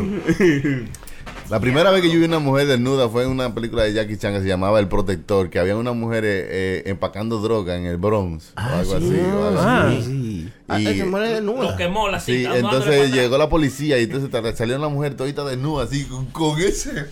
La 1.48 1.60
primera 1.60 1.92
vez 1.92 2.02
que 2.02 2.10
yo 2.10 2.18
vi 2.18 2.24
una 2.24 2.40
mujer 2.40 2.66
desnuda 2.66 3.08
fue 3.08 3.22
en 3.22 3.30
una 3.30 3.54
película 3.54 3.84
de 3.84 3.92
Jackie 3.92 4.16
Chan 4.16 4.32
que 4.34 4.40
se 4.40 4.48
llamaba 4.48 4.80
El 4.80 4.88
Protector, 4.88 5.48
que 5.48 5.60
había 5.60 5.76
una 5.76 5.92
mujer 5.92 6.24
eh, 6.24 6.46
eh, 6.50 6.82
empacando 6.86 7.38
droga 7.38 7.76
en 7.76 7.86
el 7.86 7.98
Bronx 7.98 8.52
o 8.56 8.60
algo 8.60 8.96
así. 8.96 9.20
o 9.32 9.46
algo 9.46 9.60
Ah. 9.60 9.86
así. 9.88 10.02
Sí. 10.02 10.25
Ah, 10.68 10.80
Y- 10.80 10.86
esa 10.88 11.04
mujer 11.06 11.24
es 11.26 11.32
desnuda. 11.34 11.70
Lo 11.70 11.76
quemó 11.76 12.08
la 12.08 12.18
Sí, 12.20 12.42
cinta. 12.42 12.56
entonces 12.58 13.12
llegó 13.12 13.38
la 13.38 13.48
policía 13.48 13.98
y 13.98 14.04
entonces 14.04 14.30
salió 14.56 14.76
una 14.76 14.88
mujer 14.88 15.16
todita 15.16 15.44
desnuda 15.44 15.84
así 15.84 16.04
con, 16.04 16.26
con 16.26 16.60
ese 16.60 17.06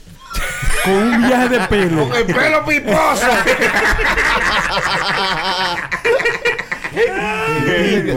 Con 0.85 0.93
un 0.95 1.27
viaje 1.27 1.49
de 1.49 1.61
pelo. 1.69 2.09
con 2.09 2.17
el 2.19 2.27
pelo 2.27 2.65
piposo. 2.65 3.27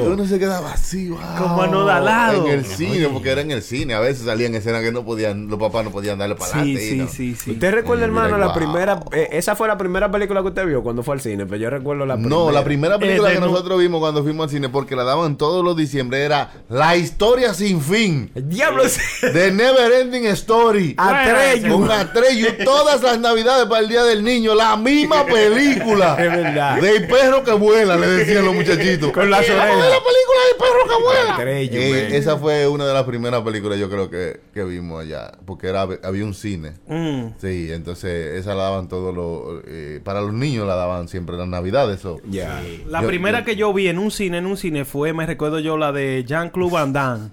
Uno 0.05 0.25
se 0.25 0.39
quedaba 0.39 0.73
así, 0.73 1.09
wow. 1.09 1.19
Como 1.37 1.61
anodalado. 1.63 2.47
En 2.47 2.53
el 2.59 2.65
cine, 2.65 3.07
porque 3.09 3.31
era 3.31 3.41
en 3.41 3.51
el 3.51 3.61
cine. 3.61 3.93
A 3.93 3.99
veces 3.99 4.25
salían 4.25 4.53
escenas 4.55 4.81
que 4.81 4.91
no 4.91 5.03
podían, 5.05 5.47
los 5.47 5.59
papás 5.59 5.83
no 5.85 5.91
podían 5.91 6.17
darle 6.17 6.35
para 6.35 6.51
Sí, 6.51 6.57
adelante. 6.59 6.89
sí, 6.89 6.95
¿no? 6.97 7.07
sí, 7.07 7.35
sí. 7.35 7.51
¿Usted 7.51 7.71
recuerda, 7.73 8.03
Eh, 8.03 8.07
hermano, 8.07 8.27
mira, 8.27 8.37
la 8.39 8.45
wow. 8.47 8.55
primera... 8.55 8.99
eh, 9.11 9.29
esa 9.31 9.55
fue 9.55 9.67
la 9.67 9.77
primera 9.77 10.09
película 10.11 10.41
que 10.41 10.47
usted 10.47 10.65
vio 10.65 10.83
cuando 10.83 11.03
fue 11.03 11.15
al 11.15 11.21
cine, 11.21 11.45
pero 11.45 11.57
yo 11.57 11.69
recuerdo 11.69 12.05
la 12.05 12.15
primera. 12.15 12.35
No, 12.35 12.51
la 12.51 12.63
primera 12.63 12.97
película 12.99 13.29
Eh, 13.29 13.33
de 13.35 13.39
que 13.39 13.45
nosotros 13.45 13.79
vimos 13.79 13.99
cuando 13.99 14.23
fuimos 14.23 14.45
al 14.45 14.49
cine, 14.49 14.69
porque 14.69 14.95
la 14.95 15.03
daban 15.03 15.37
todos 15.37 15.63
los 15.63 15.75
diciembre, 15.75 16.23
era 16.23 16.51
La 16.69 16.95
historia 16.95 17.53
sin 17.53 17.81
fin. 17.81 18.31
El 18.35 18.49
diablo 18.49 18.83
es... 18.83 18.99
The 19.21 19.51
Never 19.51 19.91
Ending 20.01 20.25
Story. 20.27 20.95
Atreyu. 20.97 21.75
Un 21.75 21.91
Atreyu. 21.91 22.47
Todas 22.63 23.01
las 23.01 23.19
navidades 23.19 23.65
para 23.67 23.81
el 23.81 23.87
Día 23.89 24.03
del 24.03 24.23
Niño. 24.23 24.53
La 24.55 24.75
misma 24.77 25.25
película. 25.25 26.15
Es 26.27 26.29
verdad. 26.31 26.81
Del 26.81 27.07
perro 27.07 27.43
que 27.43 27.51
vuela, 27.53 27.95
le 27.95 28.07
decían 28.07 28.45
los 28.45 28.53
muchachitos. 28.75 29.11
Con 29.11 29.29
las 29.29 29.47
Vamos 29.47 29.61
a 29.61 29.65
ver 29.65 29.73
orejas. 29.75 29.89
la 29.91 30.03
película 30.03 30.39
del 30.47 30.57
perro 30.59 30.97
que 30.97 31.03
vuela. 31.03 31.35
Atreyu, 31.35 31.73
Eh, 31.81 32.03
man. 32.09 32.13
esa 32.15 32.37
fue 32.37 32.67
una 32.67 32.85
de 32.87 32.93
las 32.93 33.03
primeras 33.03 33.41
películas 33.41 33.79
yo 33.79 33.89
creo 33.89 34.09
que, 34.09 34.39
que 34.53 34.63
vimos 34.63 35.01
allá. 35.03 35.31
Porque 35.45 35.67
era, 35.67 35.81
había 35.81 36.23
un 36.25 36.33
cine. 36.33 36.73
Mm. 36.87 37.27
Sí, 37.39 37.69
entonces 37.71 38.35
esa 38.39 38.55
la 38.55 38.63
daban 38.63 38.87
todos 38.87 39.13
los... 39.15 39.63
eh, 39.67 40.01
para 40.03 40.21
los 40.21 40.33
niños 40.33 40.67
la 40.67 40.75
daban 40.75 41.07
siempre 41.07 41.35
las 41.37 41.47
navidades. 41.47 41.99
eso. 41.99 42.19
Ya. 42.29 42.61
La 42.87 43.01
Yo- 43.01 43.07
primera 43.07 43.39
yo- 43.39 43.45
que 43.45 43.55
yo 43.55 43.73
vi 43.73 43.87
en 43.87 43.97
un 43.99 44.11
cine, 44.11 44.37
en 44.39 44.45
un 44.45 44.57
cine, 44.57 44.85
fue, 44.85 45.13
me 45.13 45.25
recuerdo 45.25 45.59
yo, 45.59 45.77
la 45.77 45.91
de 45.91 46.23
Jean-Claude 46.27 46.71
Van 46.71 46.93
Damme. 46.93 47.29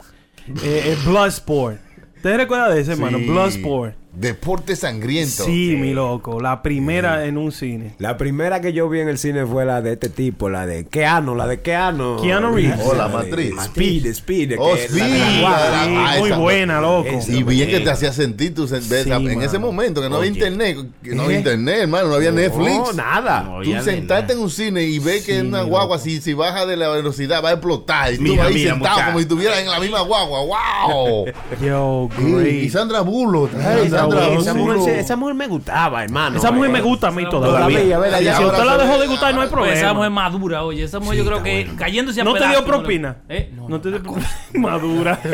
eh, 0.63 0.83
eh, 0.87 0.97
Bloodsport. 1.07 1.79
¿Te 2.23 2.37
recuerdas 2.37 2.75
de 2.75 2.81
ese, 2.81 2.93
hermano? 2.93 3.19
Sí. 3.19 3.25
Bloodsport. 3.27 3.95
Deporte 4.17 4.77
sangriento. 4.77 5.45
Sí, 5.45 5.77
mi 5.79 5.93
loco. 5.93 6.41
La 6.41 6.63
primera 6.63 7.25
en 7.25 7.37
un 7.37 7.51
cine. 7.53 7.95
La 7.99 8.17
primera 8.17 8.61
que 8.61 8.73
yo 8.73 8.89
vi 8.89 9.01
en 9.01 9.09
el 9.09 9.19
cine 9.19 9.45
fue 9.45 9.65
la 9.65 9.83
de 9.83 9.95
este 9.95 10.09
tipo, 10.09 10.49
la 10.49 10.67
de 10.67 10.85
Keanu, 10.87 11.35
la 11.35 11.47
de 11.47 11.61
Keanu. 11.63 12.21
Keanu 12.23 12.55
Reeves. 12.55 12.81
Oh, 12.85 12.95
la 12.95 13.09
matriz. 13.09 13.55
Speed, 13.65 14.07
Speed. 14.07 14.55
Oh, 14.59 14.75
la 14.75 15.41
la 15.41 16.13
ah, 16.13 16.17
muy 16.19 16.31
buena, 16.33 16.81
loco. 16.81 17.09
Y 17.27 17.43
bien 17.43 17.69
que 17.69 17.81
te 17.81 17.91
hacía 17.91 18.13
sentir 18.13 18.55
tu 18.55 18.67
sen- 18.69 18.83
Sí, 18.83 19.11
en 19.11 19.25
mano. 19.25 19.43
ese 19.43 19.59
momento 19.59 20.01
que 20.01 20.09
no 20.09 20.17
había 20.17 20.31
internet, 20.31 20.79
que 21.03 21.15
no 21.15 21.23
¿Eh? 21.23 21.25
había 21.27 21.39
internet, 21.39 21.77
hermano, 21.83 22.09
no 22.09 22.15
había 22.15 22.31
Netflix. 22.31 22.71
No, 22.77 22.93
nada. 22.93 23.43
No, 23.43 23.63
Tú 23.63 23.71
sentarte 23.83 24.23
nada. 24.29 24.33
en 24.35 24.39
un 24.39 24.51
cine 24.51 24.83
y 24.85 24.99
ves 24.99 25.25
que 25.27 25.41
Sí, 25.41 25.47
una 25.47 25.63
guagua, 25.63 25.99
si, 25.99 26.21
si 26.21 26.35
baja 26.35 26.67
de 26.67 26.77
la 26.77 26.89
velocidad, 26.89 27.43
va 27.43 27.49
a 27.51 27.53
explotar. 27.55 28.13
Y 28.13 28.17
tú 28.19 28.23
Mira, 28.23 28.45
ahí 28.47 28.55
mira, 28.55 28.71
sentado 28.75 28.95
muchacho. 28.95 29.07
como 29.07 29.19
si 29.19 29.23
estuvieras 29.23 29.59
en 29.59 29.69
la 29.69 29.81
misma 29.81 30.01
guagua. 30.03 30.41
¡Wow! 30.45 31.25
Yo, 31.61 32.09
y, 32.19 32.23
y 32.23 32.33
great. 32.33 32.71
Sandra 32.71 33.01
Bullock. 33.01 33.51
ay, 33.55 33.89
Sandra 34.11 34.27
Bullock, 34.29 34.41
Esa 34.43 34.55
mujer, 34.55 34.99
esa 34.99 35.17
mujer 35.17 35.35
me 35.35 35.47
gustaba, 35.49 36.05
hermano. 36.05 36.39
Esa 36.39 36.51
mujer 36.51 36.71
me 36.71 36.79
Eh, 36.79 36.83
gusta 36.83 37.09
a 37.09 37.11
mí 37.11 37.25
Todavía, 37.29 37.97
todavía. 37.97 38.21
Ya 38.21 38.37
Si 38.37 38.43
ahora 38.43 38.57
usted 38.59 38.65
la 38.67 38.77
se 38.79 38.87
dejó 38.87 39.01
de 39.01 39.07
gustar, 39.07 39.35
no 39.35 39.41
hay 39.43 39.49
Pues 39.49 39.69
esa 39.73 39.81
problema. 39.81 39.95
mujer 39.95 40.11
madura, 40.11 40.65
oye. 40.65 40.85
Esa 40.85 41.01
mujer 41.01 41.19
yo 41.19 41.25
creo 41.27 41.43
que 41.43 41.71
cayéndose 41.79 42.21
a 42.21 42.25
¿No 42.25 42.35
te 42.35 42.49
dio 42.49 42.65
propina? 42.65 43.17
¿Eh? 43.29 43.51
No, 43.55 43.69
No 43.69 43.81
te 43.81 43.89
dio 43.91 44.03
propina. 44.03 44.31
Madura. 44.55 45.21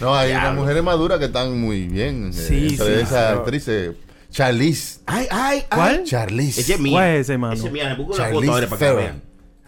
No, 0.00 0.14
hay 0.16 0.32
unas 0.32 0.54
mujeres 0.54 0.82
maduras 0.82 1.18
que 1.20 1.26
están 1.26 1.60
muy 1.60 1.86
bien. 1.86 2.30
eh, 2.30 2.32
Sí, 2.32 2.68
entre 2.70 2.86
sí, 2.96 3.02
esas 3.02 3.38
actrices. 3.38 3.94
Charlize. 4.30 5.00
Ay, 5.06 5.26
ay, 5.30 5.58
ay. 5.70 5.76
¿Cuál? 5.78 6.04
Charlize. 6.04 6.60
Ese 6.62 6.74
es 6.74 6.80
mío. 6.80 6.94
¿Cuál 6.94 7.08
es 7.10 7.20
ese, 7.20 7.38
mano? 7.38 7.54
Ese 7.54 7.66
es 7.66 7.72
mío. 7.72 7.84
Busco 7.96 8.14
una 8.14 8.22
Charlize 8.24 8.40
foto 8.40 8.52
ahora 8.52 8.66
para 8.66 8.78
que 8.78 8.84
Theron. 8.84 8.96
vean. 9.04 9.22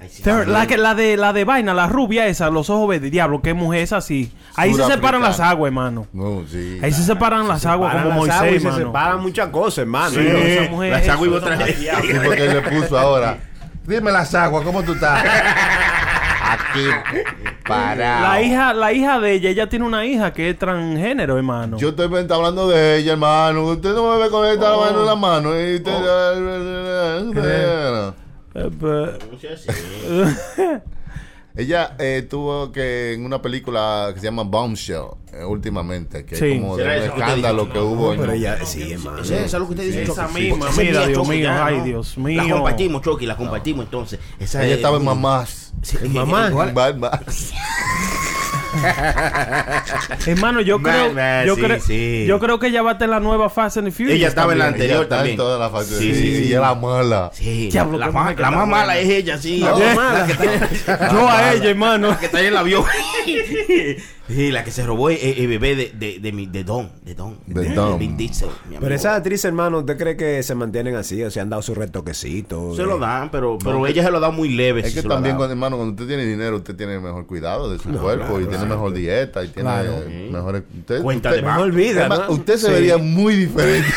Ay, 0.05 0.11
sí, 0.11 0.23
la, 0.47 0.67
que, 0.67 0.77
la, 0.77 0.95
de, 0.95 1.17
la 1.17 1.33
de 1.33 1.45
vaina, 1.45 1.73
la 1.75 1.87
rubia 1.87 2.27
esa, 2.27 2.51
los 2.51 2.69
ojos 2.71 2.89
verdes, 2.89 3.11
diablo, 3.11 3.41
qué 3.43 3.55
mujer 3.55 3.81
es 3.83 3.93
así. 3.93 4.33
Ahí 4.57 4.73
se 4.75 4.85
separan 4.87 5.23
las 5.23 5.41
aguas, 5.41 5.69
hermano. 5.69 6.07
No, 6.13 6.45
sí. 6.49 6.79
Ahí 6.83 6.93
se 6.93 7.03
separan 7.03 7.49
las 7.49 7.65
aguas 7.67 7.93
como 7.95 8.05
las 8.05 8.15
aguas 8.15 8.41
Moisés, 8.41 8.63
se 8.63 8.73
separan 8.85 9.21
muchas 9.23 9.49
cosas, 9.49 9.79
hermano. 9.79 10.17
Las 10.91 11.09
hago 11.09 11.27
y 11.27 11.29
otra 11.31 11.57
vez. 11.57 11.77
Sí, 11.79 11.89
porque 12.25 12.49
le 12.49 12.61
puso 12.63 12.99
ahora. 12.99 13.39
Dime 13.87 14.13
las 14.13 14.35
aguas, 14.35 14.65
¿cómo 14.65 14.83
tú 14.83 14.93
estás? 14.93 15.25
Aquí, 16.47 16.85
para. 17.67 18.21
La 18.21 18.43
hija, 18.43 18.73
la 18.75 18.93
hija 18.93 19.19
de 19.19 19.33
ella, 19.33 19.51
ella 19.51 19.69
tiene 19.69 19.85
una 19.87 20.05
hija 20.05 20.33
que 20.33 20.51
es 20.51 20.59
transgénero, 20.59 21.37
hermano. 21.37 21.79
Yo 21.79 21.89
estoy 21.89 22.05
hablando 22.31 22.69
de 22.69 22.99
ella, 22.99 23.13
hermano. 23.13 23.65
Usted 23.65 23.95
no 23.95 24.13
me 24.13 24.23
ve 24.23 24.31
con 24.31 24.47
esta 24.47 24.77
mano 24.77 25.01
en 25.01 25.07
la 25.07 25.17
mano. 25.17 25.51
y 25.59 25.77
usted- 25.77 25.93
Eh, 25.93 27.31
pues, 27.33 28.15
Ella 31.57 31.95
eh, 32.01 32.27
tuvo 32.29 32.73
que 32.73 33.13
en 33.13 33.25
una 33.25 33.41
película 33.41 34.11
que 34.13 34.19
se 34.19 34.25
llama 34.27 34.43
Bombshell 34.43 35.05
eh, 35.33 35.45
últimamente, 35.45 36.25
que 36.25 36.35
Sí. 36.35 36.47
es 36.47 36.61
como 36.61 36.77
de 36.77 36.83
¿Será 36.83 36.97
un 37.15 37.21
escándalo 37.21 37.73
que 37.73 37.79
hubo. 37.79 38.13
en- 38.13 38.21
Pero 38.21 38.33
ella, 38.33 38.59
sí, 38.67 38.91
hermano. 38.93 39.23
Es 39.23 39.53
lo 39.53 39.67
que 39.67 39.71
usted 39.75 39.85
dice. 39.85 40.03
Esa 40.03 40.27
misma, 40.29 40.67
mira, 40.77 41.07
Dios 41.07 41.29
mío, 41.29 41.49
ay. 41.53 41.81
Dios 41.83 42.17
La 42.17 42.23
mío. 42.25 42.55
compartimos, 42.57 43.03
Chucky, 43.03 43.27
la 43.27 43.37
compartimos 43.37 43.85
entonces. 43.85 44.19
Esa 44.41 44.65
Ella 44.65 44.73
es- 44.73 44.77
estaba 44.79 44.97
en 44.97 45.05
Mamás. 45.05 45.73
Sí, 45.83 45.97
Mamá. 46.09 46.49
igual. 46.49 46.75
Mad 46.75 46.97
Max. 46.97 47.53
hermano, 50.27 50.61
yo 50.61 50.81
creo, 50.81 51.13
man, 51.13 51.47
yo, 51.47 51.55
sí, 51.55 51.61
creo 51.63 51.81
sí. 51.81 52.25
yo 52.27 52.39
creo 52.41 52.59
que 52.59 52.69
ella 52.69 52.83
va 52.83 52.91
a 52.91 52.93
estar 52.95 53.07
en 53.07 53.11
la 53.13 53.21
nueva 53.21 53.49
Fast 53.51 53.77
and 53.79 53.87
the 53.89 53.93
Furious. 53.93 54.17
Ella 54.17 54.29
estaba 54.29 54.53
en 54.53 54.59
la 54.59 54.67
anterior 54.67 54.91
Ella 54.97 55.03
está 55.03 55.15
en 55.17 55.19
también. 55.21 55.37
toda 55.37 55.59
la 55.59 55.71
fase. 55.71 55.99
Sí, 55.99 56.15
Sí, 56.15 56.15
sí, 56.15 56.37
sí. 56.37 56.45
Ella 56.49 56.59
era 56.59 56.75
mala. 56.75 57.31
Sí, 57.35 57.71
la, 57.73 57.85
más- 58.11 58.39
la 58.39 58.51
mala 58.51 58.99
es 58.99 59.09
ella, 59.09 59.39
sí. 59.39 59.59
La 59.59 59.71
La, 59.73 59.95
más 59.95 59.97
la 59.97 60.03
mala. 60.13 60.27
que 60.27 60.35
tiene- 60.35 60.69
Yo 61.13 61.29
a 61.31 61.53
ella, 61.53 61.71
hermano. 61.71 62.19
que 62.19 62.27
está 62.27 62.41
en 62.41 62.47
el 62.47 62.57
avión. 62.57 62.85
sí, 64.29 64.51
la 64.51 64.65
que 64.65 64.71
se 64.71 64.85
robó 64.85 65.11
el, 65.11 65.19
el 65.21 65.47
bebé 65.49 65.75
de, 65.77 65.93
de, 65.99 66.19
de, 66.21 66.33
mi- 66.33 66.47
de 66.47 66.65
Don. 66.65 66.91
De 67.03 67.15
Don. 67.15 67.39
De 67.47 67.69
Don. 67.75 67.99
Vin 67.99 68.17
Diesel, 68.17 68.49
mi 68.65 68.77
amigo. 68.77 68.81
Pero 68.83 68.95
esas 68.95 69.17
actrices, 69.17 69.45
hermano, 69.47 69.79
¿usted 69.81 69.97
cree 69.99 70.17
que 70.17 70.43
se 70.43 70.55
mantienen 70.55 70.97
así? 70.97 71.23
O 71.23 71.31
se 71.31 71.41
han 71.41 71.51
dado 71.51 71.63
su 71.63 71.75
retoquecito. 71.75 72.75
Se 72.75 72.83
lo 72.83 72.99
dan, 72.99 73.31
pero, 73.31 73.59
pero 73.63 73.87
ella 73.87 74.03
se 74.03 74.11
lo 74.11 74.21
da 74.21 74.31
muy 74.31 74.49
leve. 74.51 74.81
Es 74.81 74.89
sí 74.89 74.95
que 74.95 75.03
se 75.03 75.09
también, 75.09 75.37
cuando, 75.37 75.53
hermano, 75.53 75.77
cuando 75.77 75.93
usted 75.95 76.07
tiene 76.07 76.25
dinero, 76.25 76.57
usted 76.57 76.75
tiene 76.77 76.99
mejor 76.99 77.27
cuidado 77.27 77.71
de 77.71 77.79
su 77.79 77.91
cuerpo 77.91 78.41
y 78.41 78.47
tiene 78.47 78.65
mejor 78.67 78.93
dieta 78.93 79.45
y 79.45 79.49
tiene 79.49 79.69
Claro. 79.71 80.03
mejores. 80.31 80.63
Usted, 80.79 81.03
Cuenta 81.03 81.29
usted, 81.31 81.43
de 81.43 81.47
Mejor 81.49 81.73
vida, 81.73 82.03
es 82.05 82.09
más, 82.09 82.19
¿no? 82.21 82.31
usted 82.31 82.57
se 82.57 82.67
Sí. 82.67 82.73
vería 82.73 82.97
muy 82.99 83.35
diferente. 83.37 83.89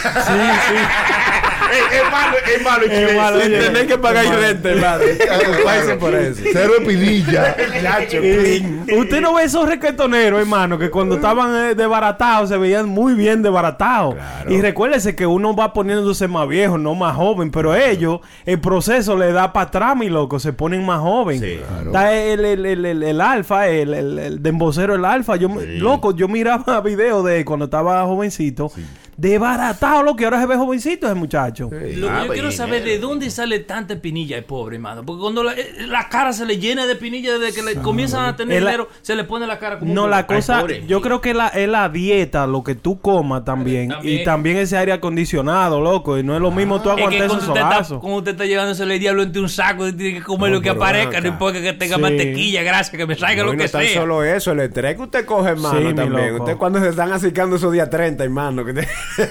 Es 1.72 2.12
malo, 2.12 2.38
es 2.56 2.64
malo. 2.64 2.86
Es 2.86 3.16
malo, 3.16 3.42
Sin 3.42 3.54
oye. 3.54 3.60
tener 3.64 3.88
que 3.88 3.98
pagar 3.98 4.26
renta, 4.40 4.70
hermano. 4.70 5.04
Váyase 5.66 5.96
por 5.96 6.14
eso. 6.16 6.42
Cero 6.52 6.74
espinilla. 6.80 7.56
Usted 8.98 9.22
no 9.22 9.34
ve 9.36 9.44
esos 9.44 9.68
requetoneros, 9.68 10.40
hermano, 10.40 10.78
que 10.78 10.90
cuando 10.90 11.16
estaban 11.16 11.70
eh, 11.72 11.76
desbaratados 11.76 12.50
se 12.50 12.58
veían 12.58 12.88
muy 12.90 13.14
bien 13.14 13.42
desbaratados. 13.42 14.16
Y 14.50 14.62
recuérdese 14.62 15.16
que 15.16 15.26
uno 15.26 15.56
va 15.56 15.74
poniéndose 15.74 16.28
más 16.28 16.48
viejo, 16.48 16.78
no 16.78 16.96
más 16.96 17.16
joven, 17.16 17.52
pero 17.52 17.76
ellos, 17.76 18.22
el 18.46 18.60
proceso 18.60 19.18
le 19.18 19.32
da 19.32 19.54
para 19.54 19.68
atrás, 19.68 19.96
mi 19.98 20.10
loco, 20.10 20.40
se 20.40 20.54
ponen 20.54 20.86
más 20.86 21.00
joven. 21.02 21.40
Sí. 21.40 21.60
Está 21.86 22.14
el, 22.14 22.46
el, 22.46 22.66
el, 22.66 22.86
el, 22.86 23.04
el 23.04 23.22
alfa, 23.22 23.68
el, 23.68 23.94
el, 23.94 24.20
el 24.20 24.44
dembocero, 24.44 24.96
el 24.96 25.06
alfa. 25.06 25.36
Yo, 25.36 25.48
Loco, 25.78 26.16
yo 26.16 26.28
miraba 26.28 26.82
videos 26.86 27.26
de 27.26 27.44
cuando 27.46 27.66
estaba 27.66 28.04
jovencito. 28.06 28.72
Desbaratado, 29.18 30.04
lo 30.04 30.16
que 30.16 30.26
ahora 30.26 30.40
se 30.40 30.46
ve 30.46 30.56
jovencito 30.56 31.08
ese 31.08 31.16
muchacho. 31.16 31.70
Lo 31.72 31.80
que 31.80 32.08
Ah, 32.08 32.24
yo 32.28 32.34
quiero 32.34 32.48
pues, 32.50 32.56
saber 32.56 32.84
dinero. 32.84 33.02
de 33.02 33.08
dónde 33.08 33.32
sale 33.32 33.60
tanta 33.60 33.96
espinilla 33.96 34.38
el 34.38 34.44
pobre, 34.44 34.76
hermano. 34.76 35.04
Porque 35.04 35.22
cuando 35.22 35.44
la, 35.44 35.54
eh, 35.54 35.74
la 35.88 36.08
cara 36.08 36.34
se 36.34 36.46
le 36.46 36.60
llena 36.60 36.86
de 36.86 36.94
espinilla 36.94 37.38
desde 37.40 37.54
que 37.60 37.64
le 37.66 37.82
comienzan 37.82 38.26
a 38.26 38.36
tener 38.36 38.62
la- 38.62 38.70
dinero, 38.72 38.90
se 39.02 39.16
le 39.16 39.24
pone 39.24 39.48
la 39.48 39.58
cara 39.58 39.80
como 39.80 39.92
No, 39.92 40.04
un 40.04 40.12
la 40.12 40.28
pobre. 40.28 40.36
cosa, 40.38 40.58
Ay, 40.58 40.62
pobre. 40.62 40.84
yo 40.88 41.02
creo 41.02 41.20
que 41.20 41.34
la, 41.34 41.48
es 41.48 41.68
la 41.68 41.90
dieta, 41.90 42.46
lo 42.46 42.64
que 42.64 42.76
tú 42.76 43.02
comas 43.02 43.44
también, 43.44 43.90
También. 43.90 44.22
Y 44.22 44.24
también 44.24 44.58
ese 44.58 44.78
aire 44.78 44.94
acondicionado, 44.94 45.82
loco. 45.82 46.18
Y 46.20 46.24
no 46.24 46.36
es 46.36 46.42
lo 46.42 46.52
mismo 46.52 46.80
tú 46.82 46.90
Es 46.92 46.96
que 46.98 47.02
aguantar 47.02 47.28
cuando 47.28 47.34
esos 47.38 47.48
usted, 47.50 47.60
está, 47.62 47.72
solazos. 47.74 48.00
cuando 48.00 48.18
usted 48.20 48.32
está 48.34 48.46
llevándose 48.46 48.84
el 48.84 49.00
diablo 49.00 49.24
entre 49.24 49.42
un 49.42 49.50
saco, 49.50 49.84
usted 49.86 49.98
tiene 49.98 50.20
que 50.20 50.24
comer 50.26 50.50
No, 50.52 50.56
lo 50.58 50.62
que 50.62 50.70
aparezca, 50.70 51.22
no 51.22 51.28
importa 51.28 51.60
que 51.60 51.74
tenga 51.74 51.96
Sí. 51.96 52.02
mantequilla, 52.02 52.62
grasa, 52.62 52.92
que 52.96 53.08
me 53.08 53.16
salga 53.16 53.38
No, 53.42 53.48
lo 53.48 53.54
y 53.54 53.58
no 53.58 53.64
que 53.64 53.70
tan 53.70 53.82
sea. 53.84 53.94
solo 54.02 54.24
eso, 54.24 54.52
el 54.52 54.60
estrés 54.60 54.96
que 54.96 55.02
usted 55.02 55.26
coge, 55.26 55.50
hermano, 55.50 55.90
Sí, 55.90 55.96
también. 55.96 56.36
Usted 56.36 56.56
cuando 56.56 56.80
se 56.80 56.90
están 56.90 57.12
acicando 57.12 57.56
esos 57.56 57.74
días 57.74 57.90
30, 57.90 58.24
hermano. 58.24 58.64
Que 58.64 58.74
te... 58.74 58.88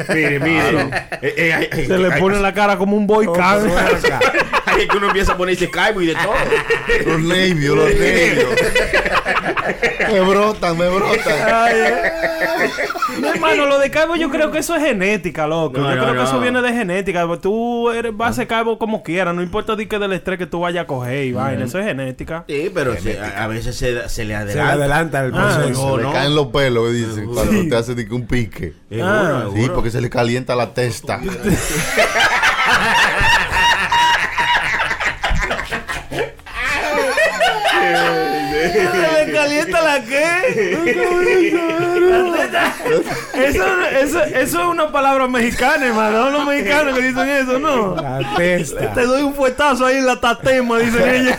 Mire, 0.08 0.40
mire. 0.40 0.80
Eh, 1.22 1.68
eh, 1.72 1.84
Se 1.86 1.98
le 1.98 2.10
pone 2.18 2.38
la 2.40 2.52
cara 2.52 2.76
como 2.76 2.96
un 2.96 3.06
boy 3.06 3.26
Oh, 3.28 3.32
can. 3.32 3.60
es 4.78 4.86
que 4.88 4.96
uno 4.96 5.06
empieza 5.08 5.32
a 5.32 5.36
ponerse 5.36 5.70
calvo 5.70 6.02
y 6.02 6.06
de 6.06 6.14
todo. 6.14 6.34
Los 7.06 7.20
nervios, 7.22 7.76
los 7.76 7.94
nervios. 7.94 8.48
me 10.12 10.20
brotan, 10.20 10.76
me 10.78 10.88
brotan. 10.88 11.34
Ay, 11.52 11.74
eh. 11.76 12.12
No, 13.20 13.28
hermano, 13.32 13.66
lo 13.66 13.78
de 13.78 13.90
calvo 13.90 14.16
yo 14.16 14.28
creo 14.30 14.50
que 14.50 14.58
eso 14.58 14.74
es 14.76 14.82
genética, 14.82 15.46
loco. 15.46 15.78
No, 15.78 15.88
yo 15.90 15.96
no, 15.96 16.02
creo 16.04 16.14
que 16.16 16.22
eso 16.28 16.40
viene 16.40 16.60
de 16.62 16.72
genética. 16.72 17.26
Tú 17.40 17.90
eres, 17.90 18.14
vas 18.16 18.30
a 18.30 18.34
ser 18.34 18.46
calvo 18.46 18.78
como 18.78 19.02
quieras. 19.02 19.34
No 19.34 19.42
importa 19.42 19.74
di 19.76 19.86
que 19.86 19.98
del 19.98 20.12
estrés 20.12 20.38
que 20.38 20.46
tú 20.46 20.60
vayas 20.60 20.84
a 20.84 20.86
coger 20.86 21.24
y 21.24 21.32
vaina. 21.32 21.64
Eso 21.64 21.78
es 21.78 21.86
genética. 21.86 22.44
Sí, 22.46 22.70
pero 22.74 22.96
se- 23.00 23.18
a, 23.18 23.44
a 23.44 23.46
veces 23.46 23.74
se, 23.76 24.08
se 24.08 24.24
le 24.24 24.36
Se 24.48 24.54
le 24.54 24.60
adelanta. 24.60 25.24
el 25.24 25.32
Ah, 25.34 25.56
proceso. 25.58 25.90
Se 25.92 25.96
le 25.96 26.02
no. 26.02 26.12
caen 26.12 26.34
los 26.34 26.46
pelos, 26.48 26.92
dicen, 26.92 27.26
cuando 27.32 27.68
te 27.68 27.76
hace 27.76 27.94
de 27.94 28.06
que 28.06 28.14
un 28.14 28.26
pique. 28.26 28.74
Seguro, 28.88 29.08
Ah, 29.08 29.44
Sí, 29.54 29.68
porque 29.74 29.90
se 29.90 30.00
le 30.00 30.08
calienta 30.10 30.54
la 30.54 30.72
testa. 30.72 31.20
Se 38.72 39.26
le 39.26 39.32
calienta 39.32 39.80
la 39.82 40.02
qué? 40.04 40.76
Eso, 43.34 43.64
eso, 44.00 44.22
eso 44.24 44.60
es 44.60 44.66
una 44.66 44.90
palabra 44.90 45.26
mexicana, 45.28 45.86
hermano. 45.86 46.24
Son 46.24 46.32
los 46.32 46.46
mexicanos 46.46 46.94
que 46.96 47.02
dicen 47.02 47.28
eso, 47.28 47.58
¿no? 47.58 47.96
La 47.96 48.34
testa. 48.36 48.92
Te 48.92 49.04
doy 49.06 49.22
un 49.22 49.34
fuetazo 49.34 49.86
ahí 49.86 49.96
en 49.98 50.06
la 50.06 50.20
tatema, 50.20 50.78
dicen 50.78 51.08
ellos. 51.14 51.36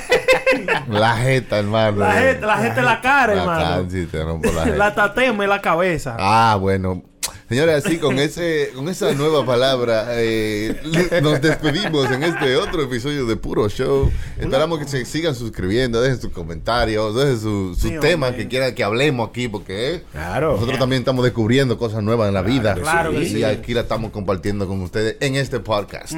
La 0.89 1.16
jeta, 1.18 1.60
hermano. 1.60 1.98
La 1.98 2.12
gente, 2.14 2.45
la 2.45 2.58
gente 2.58 2.80
en 2.80 2.86
la 2.86 3.02
cara, 3.02 3.34
La 3.36 3.41
hermano. 3.41 3.62
cara, 3.62 3.82
sí, 3.89 4.06
te 4.06 4.24
rompo 4.24 4.52
la 4.52 4.64
jeta. 4.64 4.78
La 4.78 4.95
tatema 4.95 5.43
en 5.43 5.50
la 5.50 5.62
cabeza. 5.62 6.16
Ah, 6.20 6.58
bueno. 6.60 7.04
Señores, 7.50 7.86
así 7.86 7.98
con 7.98 8.20
ese, 8.20 8.72
con 8.76 8.89
esa 8.89 9.14
nueva 9.14 9.45
palabra, 9.45 10.08
eh, 10.10 10.76
nos 11.24 11.39
despedimos 11.41 12.12
en 12.12 12.24
este 12.24 12.58
otro 12.58 12.82
episodio 12.82 13.26
de 13.26 13.38
Puro 13.38 13.70
Show. 13.70 14.12
Esperamos 14.38 14.80
que 14.80 14.86
se 14.86 15.06
sigan 15.06 15.34
suscribiendo, 15.34 16.02
dejen 16.02 16.20
sus 16.20 16.32
comentarios, 16.32 17.16
dejen 17.16 17.39
su- 17.39 17.74
sus 17.74 17.89
Sí, 17.89 17.95
temas 18.02 18.34
que 18.34 18.50
quieran 18.50 18.76
que 18.76 18.84
hablemos 18.84 19.30
aquí, 19.30 19.48
porque 19.48 19.95
eh, 19.95 20.04
Claro. 20.12 20.56
nosotros 20.56 20.78
también 20.78 21.04
estamos 21.04 21.24
descubriendo 21.24 21.78
cosas 21.78 22.04
nuevas 22.04 22.28
en 22.28 22.34
la 22.34 22.41
vida. 22.41 22.74
claro 22.76 23.14
y 23.18 23.26
sí. 23.30 23.43
aquí 23.45 23.74
la 23.74 23.82
estamos 23.82 24.12
compartiendo 24.12 24.68
con 24.68 24.82
ustedes 24.82 25.16
en 25.22 25.36
este 25.36 25.62
podcast. 25.62 26.12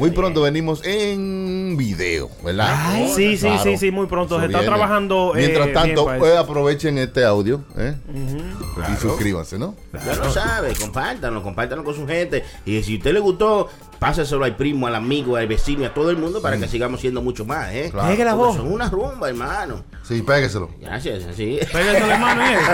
Muy 0.00 0.10
pronto 0.10 0.42
venimos 0.42 0.80
en 0.84 1.76
video, 1.76 2.30
¿verdad? 2.44 2.96
Sí, 3.14 3.36
sí, 3.36 3.46
Claro. 3.46 3.62
sí, 3.62 3.76
sí, 3.76 3.90
muy 3.92 4.08
pronto. 4.08 4.40
Se 4.40 4.46
está 4.46 4.58
viene. 4.58 4.74
trabajando. 4.74 5.34
eh, 5.36 5.38
Mientras 5.38 5.72
tanto, 5.72 6.06
pues, 6.18 6.36
aprovechen 6.36 6.98
este 6.98 7.24
audio 7.24 7.62
¿eh? 7.78 7.94
y 8.92 9.00
suscríbanse, 9.00 9.56
¿no? 9.56 9.76
Ya 10.04 10.14
lo 10.16 10.32
compártanlo, 10.72 11.42
compártanlo 11.42 11.84
con 11.84 11.94
su 11.94 12.06
gente. 12.06 12.44
Y 12.64 12.82
si 12.82 12.94
a 12.94 12.96
usted 12.98 13.12
le 13.12 13.20
gustó, 13.20 13.68
pásaselo 13.98 14.44
al 14.44 14.56
primo, 14.56 14.86
al 14.86 14.94
amigo, 14.94 15.36
al 15.36 15.46
vecino 15.46 15.82
y 15.82 15.84
a 15.86 15.94
todo 15.94 16.10
el 16.10 16.16
mundo 16.16 16.40
para 16.42 16.58
que 16.58 16.68
sigamos 16.68 17.00
siendo 17.00 17.22
mucho 17.22 17.44
más, 17.44 17.72
¿eh? 17.72 17.88
Claro. 17.90 18.08
La 18.24 18.30
Porque 18.36 18.46
voz. 18.48 18.56
Son 18.56 18.72
una 18.72 18.88
rumba, 18.90 19.28
hermano. 19.28 19.84
Sí, 20.02 20.22
pégueselo. 20.22 20.70
Gracias, 20.80 21.24
así. 21.24 21.58
Pégase 21.72 22.06
la 22.06 22.18
mano 22.18 22.42
en 22.46 22.52
eso. 22.54 22.70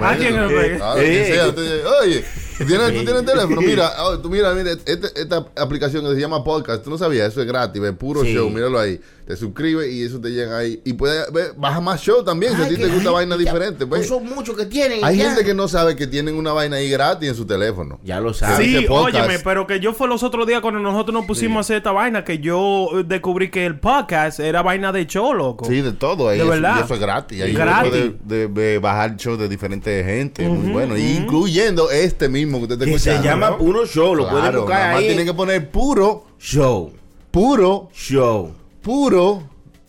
¿A 0.00 0.16
quién 0.16 0.34
le 0.48 0.54
pegue? 0.54 0.76
Claro, 0.76 1.00
sea, 1.00 2.00
Oye, 2.02 2.24
¿tú 2.58 2.64
tienes, 2.64 2.86
tú 2.94 3.04
tienes 3.04 3.24
teléfono? 3.24 3.60
Mira, 3.60 3.90
oh, 4.04 4.18
tú 4.18 4.30
mira, 4.30 4.52
mira, 4.54 4.72
este- 4.72 5.20
esta 5.20 5.46
aplicación 5.56 6.04
que 6.04 6.14
se 6.14 6.20
llama 6.20 6.42
Podcast, 6.44 6.82
tú 6.84 6.90
no 6.90 6.98
sabías, 6.98 7.28
eso 7.32 7.40
es 7.40 7.46
gratis, 7.46 7.82
es 7.82 7.92
puro 7.92 8.22
Sí. 8.22 8.32
show, 8.34 8.48
míralo 8.50 8.78
ahí. 8.78 9.00
Te 9.26 9.36
suscribes 9.36 9.90
y 9.90 10.02
eso 10.04 10.20
te 10.20 10.28
llega 10.30 10.58
ahí. 10.58 10.80
Y 10.84 10.92
puedes 10.92 11.32
ver, 11.32 11.54
baja 11.56 11.80
más 11.80 12.00
show 12.00 12.22
también, 12.22 12.54
si 12.56 12.62
a 12.62 12.68
ti 12.68 12.76
que- 12.76 12.84
te 12.86 12.88
gusta 12.92 13.08
ay, 13.08 13.14
vaina 13.14 13.36
ya, 13.36 13.40
diferente. 13.42 13.86
Pues. 13.86 14.02
no 14.02 14.16
son 14.18 14.26
muchos 14.26 14.56
que 14.56 14.66
tienen. 14.66 15.02
Hay 15.04 15.16
ya. 15.16 15.28
gente 15.30 15.44
que 15.44 15.54
no 15.54 15.66
sabe 15.68 15.96
que 15.96 16.06
tienen 16.06 16.36
una 16.36 16.52
vaina 16.52 16.76
ahí 16.76 16.90
gratis 16.90 17.30
en 17.30 17.34
su 17.34 17.46
teléfono. 17.46 17.98
Ya 18.04 18.20
lo 18.20 18.34
sabe. 18.34 18.64
Sí. 18.64 18.78
Sí, 18.80 18.86
óyeme, 18.88 19.38
pero 19.40 19.66
que 19.66 19.80
yo 19.80 19.94
fue 20.04 20.08
los 20.10 20.22
otros 20.22 20.46
días 20.46 20.60
cuando 20.60 20.80
nosotros 20.80 21.14
nos 21.14 21.24
pusimos 21.24 21.56
a 21.56 21.60
hacer 21.60 21.76
esta 21.78 21.90
vaina 21.90 22.24
que 22.24 22.38
yo 22.38 22.88
eh, 23.00 23.04
descubrí 23.06 23.50
que 23.50 23.64
el 23.64 23.78
podcast 23.80 24.38
era 24.38 24.60
vaina 24.60 24.92
de 24.92 25.06
show, 25.06 25.32
loco. 25.32 25.64
Sí, 25.64 25.80
de 25.80 25.92
todo. 25.92 26.28
Ahí 26.28 26.36
De 26.36 26.42
eso- 26.44 26.50
verdad. 26.52 26.76
Y 26.78 26.82
eso 26.84 26.94
es 26.94 27.00
gratis. 27.00 27.42
Ahí 27.42 27.52
Gratis. 27.54 28.12
de, 28.22 28.48
de 28.48 28.78
bajar 28.78 29.16
shows 29.16 29.38
de 29.38 29.48
diferentes 29.48 30.04
gente. 30.04 30.46
muy 30.46 30.72
bueno. 30.72 30.94
Incluyendo 30.98 31.90
este 31.90 32.28
mismo 32.28 32.58
que 32.58 32.64
usted 32.64 32.74
está 32.74 32.84
Que 32.84 32.98
se 32.98 33.10
escuchando. 33.12 33.46
llama 33.46 33.56
Puro 33.56 33.86
Show, 33.86 34.14
lo 34.14 34.28
pueden 34.28 34.54
buscar 34.56 34.78
nada 34.78 34.88
más 34.92 34.96
ahí. 34.98 35.06
tienen 35.06 35.26
que 35.26 35.32
poner 35.34 35.70
puro, 35.70 36.26
Show, 36.38 36.92
puro, 37.30 37.88
show, 37.94 38.52
puro. 38.82 39.42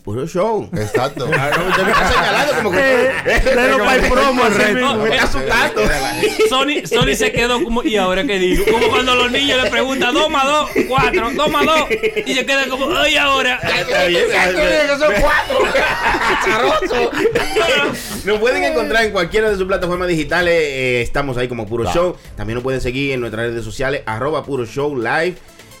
Puro 0.06 0.24
show. 0.26 0.68
Exacto. 0.72 1.26
No, 1.36 1.68
usted 1.68 1.82
me 1.82 1.90
está 1.90 2.08
señalando 2.12 2.54
como 2.54 2.70
que. 2.70 3.10
Los 3.68 3.78
para 3.86 3.94
el 3.96 4.10
promo, 4.10 4.44
así 4.44 4.62
mismo. 4.74 4.94
me 4.96 5.08
está 5.10 5.24
asustando. 5.24 5.82
Sony, 6.48 6.86
Sony 6.86 7.14
se 7.16 7.32
quedó 7.32 7.62
como, 7.62 7.82
¿y 7.82 7.96
ahora 7.96 8.24
qué 8.24 8.38
digo? 8.38 8.64
Como 8.70 8.88
cuando 8.88 9.14
los 9.16 9.30
niños 9.32 9.60
le 9.62 9.68
preguntan, 9.70 10.14
2 10.14 10.30
más 10.30 10.44
2, 10.46 10.70
4, 10.88 11.30
2 11.34 11.50
más 11.50 11.66
2, 11.66 11.76
y 12.24 12.34
se 12.34 12.46
queda 12.46 12.68
como, 12.68 12.94
¡ay, 12.96 13.16
ahora! 13.16 13.56
Está 13.56 14.04
bien, 14.06 14.24
que 14.28 14.88
son 14.98 15.12
cuatro. 15.20 15.58
Azaroso. 16.38 17.10
Nos 18.24 18.38
pueden 18.38 18.64
encontrar 18.64 19.04
en 19.04 19.10
cualquiera 19.12 19.50
de 19.50 19.56
sus 19.56 19.66
plataformas 19.66 20.08
digitales. 20.08 20.54
eh, 20.54 21.02
estamos 21.02 21.36
ahí 21.36 21.48
como 21.48 21.66
Puro 21.66 21.84
Show. 21.92 22.16
También 22.36 22.54
nos 22.54 22.62
pueden 22.62 22.80
seguir 22.80 23.12
en 23.12 23.20
nuestras 23.20 23.46
redes 23.48 23.64
sociales, 23.64 24.02
arroba 24.06 24.44
Puro 24.44 24.64
Show 24.66 24.96
Live. 24.96 25.36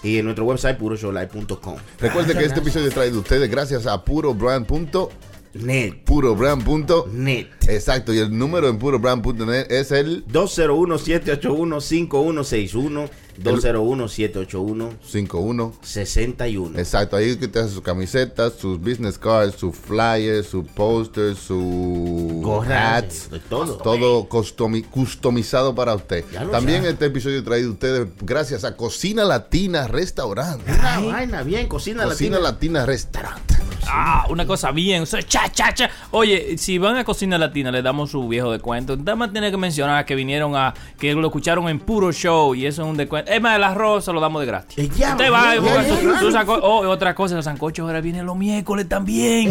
Y 0.06 0.18
en 0.18 0.26
nuestro 0.26 0.44
website, 0.44 0.78
puroshowlive.com. 0.78 1.78
Recuerde 1.98 2.38
que 2.38 2.44
este 2.44 2.60
episodio 2.60 2.86
es 2.86 2.94
traído 2.94 3.14
de 3.14 3.20
ustedes 3.20 3.50
gracias 3.50 3.86
a 3.86 4.04
purobrand.purobrand. 4.04 6.64
Net. 6.64 7.06
Net. 7.12 7.48
Exacto. 7.66 8.14
Y 8.14 8.18
el 8.18 8.38
número 8.38 8.68
en 8.68 8.78
purobrand.net 8.78 9.66
es 9.68 9.90
el 9.90 10.24
201-781-5161. 10.26 13.10
201-781-61. 13.42 15.72
51. 15.82 16.78
Exacto, 16.78 17.16
ahí 17.16 17.36
que 17.36 17.48
te 17.48 17.58
hace 17.60 17.70
sus 17.70 17.80
camisetas, 17.82 18.54
sus 18.54 18.78
business 18.80 19.18
cards, 19.18 19.56
sus 19.56 19.74
flyers, 19.76 20.46
sus 20.46 20.66
posters, 20.68 21.38
sus 21.38 22.42
Gorras, 22.42 23.04
hats, 23.04 23.30
de 23.30 23.40
todo. 23.40 23.76
todo 23.78 24.28
customi- 24.28 24.84
customizado 24.88 25.74
para 25.74 25.94
usted. 25.94 26.24
También 26.50 26.78
sabe. 26.78 26.90
este 26.90 27.06
episodio 27.06 27.42
traído 27.44 27.70
a 27.70 27.72
ustedes 27.72 28.08
gracias 28.20 28.64
a 28.64 28.76
Cocina 28.76 29.24
Latina 29.24 29.86
Restaurant. 29.88 30.62
Una 30.68 31.00
vaina 31.00 31.42
bien, 31.42 31.66
cocina, 31.68 32.04
Cocina 32.04 32.38
latina. 32.38 32.80
Latina 32.82 32.86
Restaurant. 32.86 33.40
Ah, 33.88 34.26
una 34.30 34.44
cosa 34.46 34.72
bien, 34.72 35.04
o 35.04 35.06
sea, 35.06 35.22
cha, 35.22 35.48
cha, 35.52 35.72
cha. 35.72 35.88
Oye, 36.10 36.58
si 36.58 36.76
van 36.76 36.96
a 36.96 37.04
Cocina 37.04 37.38
Latina, 37.38 37.70
le 37.70 37.82
damos 37.82 38.10
su 38.10 38.26
viejo 38.26 38.50
descuento. 38.50 38.96
Nada 38.96 39.14
más 39.14 39.30
tiene 39.30 39.48
que 39.52 39.56
mencionar 39.56 40.04
que 40.04 40.16
vinieron 40.16 40.56
a, 40.56 40.74
que 40.98 41.14
lo 41.14 41.24
escucharon 41.28 41.68
en 41.68 41.78
puro 41.78 42.10
show 42.12 42.52
y 42.56 42.66
eso 42.66 42.82
es 42.82 42.88
un 42.88 42.96
descuento. 42.96 43.25
Es 43.26 43.40
más, 43.42 43.56
el 43.56 43.64
arroz 43.64 44.04
se 44.04 44.12
lo 44.12 44.20
damos 44.20 44.40
de 44.40 44.46
gratis. 44.46 44.78
Eh, 44.78 44.88
ya, 44.96 45.10
Usted 45.12 45.32
va 45.32 45.44
ya, 45.44 45.56
y 45.56 45.58
busca 45.58 45.82
ya, 45.82 45.88
su- 45.96 46.02
ya. 46.12 46.18
su 46.20 46.30
sanco- 46.30 46.60
Oh, 46.62 46.88
otra 46.88 47.14
cosa, 47.14 47.34
los 47.34 47.44
sancochos 47.44 47.86
ahora 47.86 48.00
vienen 48.00 48.24
los 48.26 48.36
miércoles 48.36 48.88
también. 48.88 49.50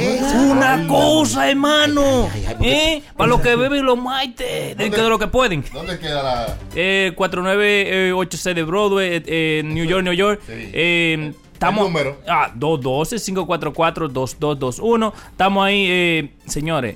Una 0.49 0.85
cosa, 0.87 1.49
hermano. 1.49 2.29
ay, 2.33 2.45
¿Eh? 2.61 3.03
Para 3.17 3.29
los 3.29 3.41
que 3.41 3.55
beben 3.55 3.85
los 3.85 3.97
maites, 3.97 4.77
de, 4.77 4.89
de 4.89 5.09
lo 5.09 5.19
que 5.19 5.27
pueden. 5.27 5.63
¿Dónde 5.73 5.99
queda 5.99 6.23
la...? 6.23 6.57
Eh, 6.75 7.11
4986 7.15 8.55
de 8.55 8.63
Broadway, 8.63 9.15
eh, 9.17 9.23
eh, 9.25 9.61
New 9.65 9.85
York, 9.85 10.03
New 10.03 10.13
York. 10.13 10.41
Eh, 10.49 11.33
estamos, 11.53 11.85
número. 11.85 12.17
Ah, 12.27 12.51
212-544-2221. 12.57 15.13
Estamos 15.31 15.65
ahí, 15.65 15.85
eh, 15.89 16.31
señores. 16.45 16.95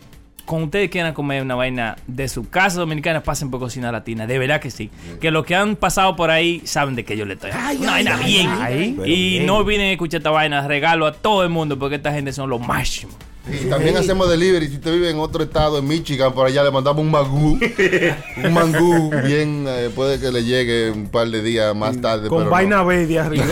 Con 0.50 0.64
ustedes 0.64 0.89
quieran 0.89 1.14
comer 1.14 1.43
una 1.43 1.54
vaina 1.54 1.95
de 2.08 2.28
su 2.28 2.50
casa 2.50 2.80
dominicana, 2.80 3.22
pasen 3.22 3.52
por 3.52 3.60
cocina 3.60 3.91
latina. 3.91 4.26
De 4.26 4.39
verdad 4.39 4.60
que 4.60 4.72
sí. 4.72 4.89
Que 5.22 5.30
los 5.30 5.45
que 5.45 5.54
han 5.54 5.76
pasado 5.76 6.16
por 6.16 6.32
ahí 6.32 6.64
saben 6.66 6.95
de 6.95 7.06
que 7.06 7.16
yo 7.16 7.24
le 7.26 7.36
estoy 7.36 7.52
hablando. 7.52 7.84
Una 7.84 7.91
vaina 7.91 8.18
bien. 8.18 8.97
y 9.06 9.41
no 9.45 9.58
olviden 9.58 9.91
escuchar 9.91 10.22
esta 10.22 10.32
vaina. 10.32 10.68
Regalo 10.68 11.06
a 11.06 11.14
todo 11.14 11.43
el 11.43 11.50
mundo 11.50 11.78
porque 11.78 11.97
esta 11.97 12.12
gente 12.12 12.34
son 12.34 12.50
los 12.50 12.60
máximos. 12.60 13.14
Y 13.52 13.66
también 13.70 13.97
hacemos 13.97 14.30
delivery. 14.30 14.68
Si 14.68 14.76
usted 14.76 14.91
vive 14.93 15.10
en 15.10 15.20
otro 15.20 15.43
estado, 15.43 15.80
en 15.80 15.88
Michigan, 15.88 16.34
por 16.34 16.47
allá 16.47 16.64
le 16.64 16.72
mandamos 16.72 17.02
un 17.02 17.12
mangú. 17.12 17.60
un 18.43 18.54
mangú 18.54 19.12
bien, 19.26 19.66
eh, 19.68 19.89
puede 19.93 20.20
que 20.20 20.32
le 20.32 20.43
llegue 20.43 20.91
un 20.91 21.08
par 21.08 21.28
de 21.30 21.41
días 21.41 21.76
más 21.76 22.00
tarde. 22.02 22.30
Con 22.30 22.39
pero 22.39 22.50
vaina 22.52 22.78
no. 22.78 22.86
verde 22.86 23.20
arriba. 23.20 23.45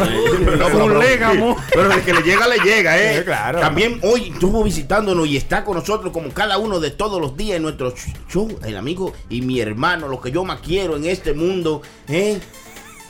pero- 0.45 0.85
un 0.85 0.99
légamo. 0.99 1.57
Pero 1.73 1.91
el 1.91 2.01
que 2.01 2.13
le 2.13 2.21
llega, 2.21 2.47
le 2.47 2.57
llega, 2.59 2.97
¿eh? 2.97 3.17
Sí, 3.19 3.23
claro. 3.25 3.59
También 3.59 3.99
hoy 4.03 4.31
estuvo 4.33 4.63
visitándonos 4.63 5.27
y 5.27 5.37
está 5.37 5.63
con 5.63 5.77
nosotros 5.77 6.11
como 6.13 6.29
cada 6.29 6.57
uno 6.57 6.79
de 6.79 6.91
todos 6.91 7.19
los 7.19 7.35
días 7.35 7.57
en 7.57 7.63
nuestro 7.63 7.93
show. 8.29 8.47
El 8.63 8.77
amigo 8.77 9.13
y 9.29 9.41
mi 9.41 9.59
hermano, 9.59 10.07
lo 10.07 10.21
que 10.21 10.31
yo 10.31 10.43
más 10.43 10.59
quiero 10.61 10.95
en 10.95 11.05
este 11.05 11.33
mundo, 11.33 11.81
¿eh? 12.07 12.39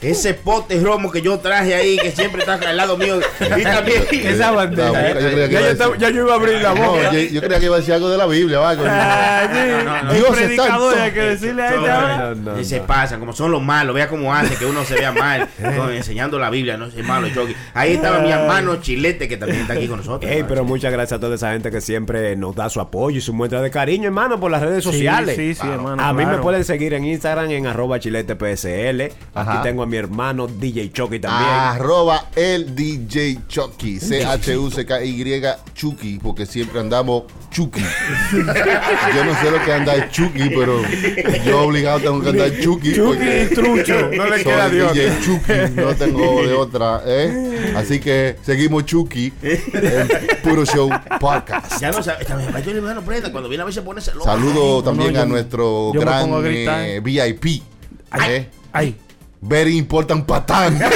Ese 0.00 0.32
pote 0.34 0.78
romo 0.80 1.10
que 1.10 1.20
yo 1.22 1.38
traje 1.40 1.74
ahí, 1.74 1.98
que 1.98 2.12
siempre 2.12 2.40
está 2.42 2.54
al 2.54 2.76
lado 2.76 2.96
mío. 2.96 3.18
Y 3.40 3.62
también. 3.64 4.04
Esa 4.12 4.52
bandera. 4.52 4.92
La 4.92 4.98
boca, 5.00 5.20
yo 5.20 5.28
creía 5.30 5.48
que 5.48 5.52
Ya 5.54 5.60
yo, 5.60 5.66
estaba- 5.66 5.90
decir- 5.94 6.00
ya 6.00 6.10
yo 6.10 6.22
iba 6.22 6.32
a 6.32 6.36
abrir 6.36 6.62
la 6.62 6.74
No, 6.74 6.90
boca. 6.92 7.12
yo, 7.12 7.18
yo 7.18 7.40
creía 7.40 7.58
que 7.58 7.64
iba 7.66 7.74
a 7.74 7.78
decir 7.80 7.94
algo 7.94 8.08
de 8.08 8.16
la 8.16 8.26
Biblia. 8.26 8.58
va, 8.60 8.76
coño. 8.76 8.88
Ah, 8.92 9.48
sí. 9.52 9.84
no, 10.06 10.14
Dios 10.14 10.28
es 10.30 10.36
predicador 10.36 10.92
santo. 10.94 11.02
hay 11.04 11.10
que 11.12 11.20
decirle 11.20 11.62
a 11.64 11.70
ahora. 11.70 12.34
No, 12.36 12.52
no, 12.52 12.60
Y 12.60 12.64
se 12.64 12.78
no. 12.78 12.86
pasan, 12.86 13.18
como 13.18 13.32
son 13.32 13.50
los 13.50 13.60
malos, 13.62 13.94
vea 13.94 14.06
cómo 14.08 14.32
hace 14.32 14.54
que 14.54 14.66
uno 14.66 14.84
se 14.84 14.94
vea 14.94 15.10
mal, 15.10 15.48
enseñando 15.92 16.38
la 16.38 16.50
Biblia, 16.50 16.76
no 16.76 16.86
es 16.86 16.94
malo, 17.04 17.28
Chucky. 17.30 17.56
Ahí 17.74 17.94
estaba 17.94 18.20
mi 18.20 18.30
hermano 18.30 18.76
Chilete, 18.80 19.26
que 19.26 19.36
también 19.36 19.62
está 19.62 19.72
aquí 19.72 19.88
con 19.88 19.98
nosotros. 19.98 20.30
Ey, 20.30 20.44
pero 20.46 20.64
muchas 20.64 20.92
gracias 20.92 21.16
a 21.18 21.20
toda 21.20 21.34
esa 21.34 21.50
gente 21.52 21.72
que 21.72 21.80
siempre 21.80 22.36
nos 22.36 22.54
da 22.54 22.70
su 22.70 22.80
apoyo 22.80 23.18
y 23.18 23.20
su 23.20 23.32
muestra 23.34 23.60
de 23.62 23.70
cariño, 23.72 24.04
hermano, 24.06 24.38
por 24.38 24.50
las 24.50 24.62
redes 24.62 24.84
sociales. 24.84 25.34
Sí, 25.34 25.54
sí, 25.56 25.66
hermano. 25.66 26.00
a 26.02 26.12
mí 26.12 26.24
me 26.24 26.38
pueden 26.38 26.64
seguir 26.64 26.94
en 26.94 27.04
Instagram 27.04 27.50
en 27.50 27.66
arroba 27.66 27.98
chiletepsl. 27.98 29.02
Ajá. 29.34 29.52
Aquí 29.54 29.62
tengo 29.62 29.82
a 29.82 29.86
mi 29.88 29.96
hermano 29.96 30.46
DJ 30.46 30.92
Chucky 30.92 31.18
también. 31.18 31.50
Arroba 31.50 32.28
el 32.36 32.74
DJ 32.74 33.40
Chucky. 33.48 33.98
C-H-U-C-K-Y 33.98 35.42
Chucky. 35.74 36.18
Porque 36.22 36.46
siempre 36.46 36.80
andamos 36.80 37.24
Chucky. 37.50 37.80
yo 37.82 39.24
no 39.24 39.40
sé 39.40 39.50
lo 39.50 39.64
que 39.64 39.72
anda 39.72 40.10
Chucky, 40.10 40.50
pero 40.50 40.80
yo 41.44 41.62
obligado 41.62 42.00
tengo 42.00 42.20
que 42.20 42.28
andar 42.28 42.50
Chucky. 42.60 42.94
Chucky 42.94 43.28
y 43.28 43.54
trucho. 43.54 44.10
No 44.14 44.26
le 44.26 44.42
soy 44.42 44.44
queda 44.44 44.68
de 44.68 44.92
DJ 44.92 45.20
Chucky. 45.24 45.80
No 45.80 45.94
tengo 45.94 46.46
de 46.46 46.52
otra. 46.52 47.02
¿eh? 47.06 47.72
Así 47.76 47.98
que 48.00 48.36
seguimos 48.42 48.84
Chucky 48.84 49.32
en 49.42 50.08
Puro 50.42 50.64
Show 50.64 50.90
Podcast. 51.20 51.80
Ya 51.80 51.90
no 51.90 52.02
sabe, 52.02 52.24
también 52.24 52.52
vaya 52.52 52.70
el 52.70 52.76
hermano 52.78 53.02
prenda, 53.02 53.32
cuando 53.32 53.48
viene 53.48 53.64
a 53.64 53.82
pone 53.82 54.00
celoso. 54.00 54.24
Saludo 54.24 54.82
también 54.82 55.14
no, 55.14 55.20
a 55.22 55.26
nuestro 55.26 55.92
gran 55.94 56.30
eh, 56.44 57.00
VIP. 57.02 57.62
¿eh? 58.26 58.48
Ay. 58.72 58.96
Very 59.40 59.76
important 59.78 60.26
patán. 60.26 60.76
¡Eh, 60.82 60.88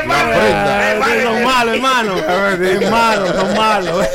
hermano! 0.00 0.30
Prenda. 0.30 0.90
Ah, 0.90 0.94
sí, 1.06 1.12
son 1.22 1.44
malos, 1.44 1.74
hermano. 1.74 2.14
Es 2.64 2.90
malo, 2.90 3.26
son 3.34 3.54
malos. 3.56 4.06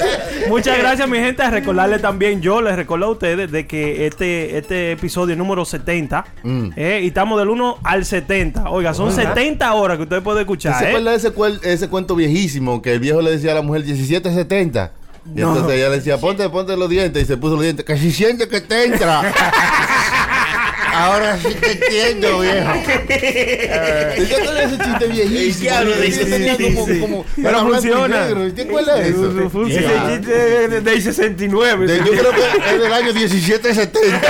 Muchas 0.47 0.77
gracias, 0.79 1.07
mi 1.09 1.17
gente. 1.19 1.43
A 1.43 1.49
recordarle 1.49 1.99
también, 1.99 2.41
yo 2.41 2.61
les 2.61 2.75
recuerdo 2.75 3.07
a 3.07 3.11
ustedes 3.11 3.51
de 3.51 3.67
que 3.67 4.07
este, 4.07 4.57
este 4.57 4.93
episodio 4.93 5.35
número 5.35 5.65
70, 5.65 6.25
Mm. 6.43 6.69
eh, 6.75 6.99
y 7.03 7.07
estamos 7.07 7.37
del 7.39 7.49
1 7.49 7.79
al 7.83 8.05
70. 8.05 8.69
Oiga, 8.69 8.93
son 8.93 9.11
70 9.11 9.73
horas 9.73 9.97
que 9.97 10.03
ustedes 10.03 10.21
pueden 10.23 10.41
escuchar. 10.41 10.77
¿Se 10.79 10.85
eh. 10.85 10.87
acuerda 10.89 11.11
de 11.11 11.17
ese, 11.17 11.33
cuel- 11.35 11.59
ese 11.63 11.89
cuento 11.89 12.15
viejísimo 12.15 12.81
que 12.81 12.93
el 12.93 12.99
viejo 12.99 13.21
le 13.21 13.31
decía 13.31 13.51
a 13.51 13.55
la 13.55 13.61
mujer 13.61 13.83
1770? 13.83 14.91
Y 15.35 15.41
No. 15.41 15.49
entonces 15.49 15.77
ella 15.77 15.89
le 15.89 15.97
decía, 15.97 16.17
ponte, 16.17 16.47
ponte 16.49 16.75
los 16.77 16.89
dientes. 16.89 17.23
Y 17.23 17.25
se 17.25 17.37
puso 17.37 17.55
los 17.55 17.63
dientes. 17.63 17.85
Que 17.85 17.97
si 17.97 18.11
siente 18.11 18.47
que 18.47 18.61
te 18.61 18.85
entra. 18.85 19.21
Ahora 20.99 21.37
sí 21.37 21.53
te 21.53 21.71
entiendo, 21.71 22.39
viejo. 22.41 22.69
Eh, 23.09 24.27
¿Yo 24.29 24.37
te 24.37 24.63
ese 24.63 24.77
chiste 24.77 25.07
viejísimo? 25.07 25.61
diablo, 25.61 25.93
Sí, 25.95 26.01
dice, 26.01 26.25
sí, 26.25 26.31
sí, 26.33 26.55
sí, 26.57 26.73
como- 26.75 26.85
sí. 26.87 26.99
como- 26.99 27.25
Pero 27.41 27.59
funciona. 27.59 28.25
negro. 28.25 28.53
¿Te 28.53 28.61
acuerdas 28.63 28.99
de 28.99 29.09
eso? 29.09 29.31
Fu- 29.31 29.49
funciona. 29.49 29.87
Ese 29.87 30.17
chiste 30.17 30.33
de, 30.33 30.67
de, 30.67 30.81
de 30.81 31.01
69. 31.01 31.87
De- 31.87 31.95
ese 31.95 32.05
yo 32.05 32.11
creo 32.11 32.31
que 32.31 32.71
es 32.75 32.81
del 32.81 32.93
año 32.93 33.13
1770. 33.13 34.21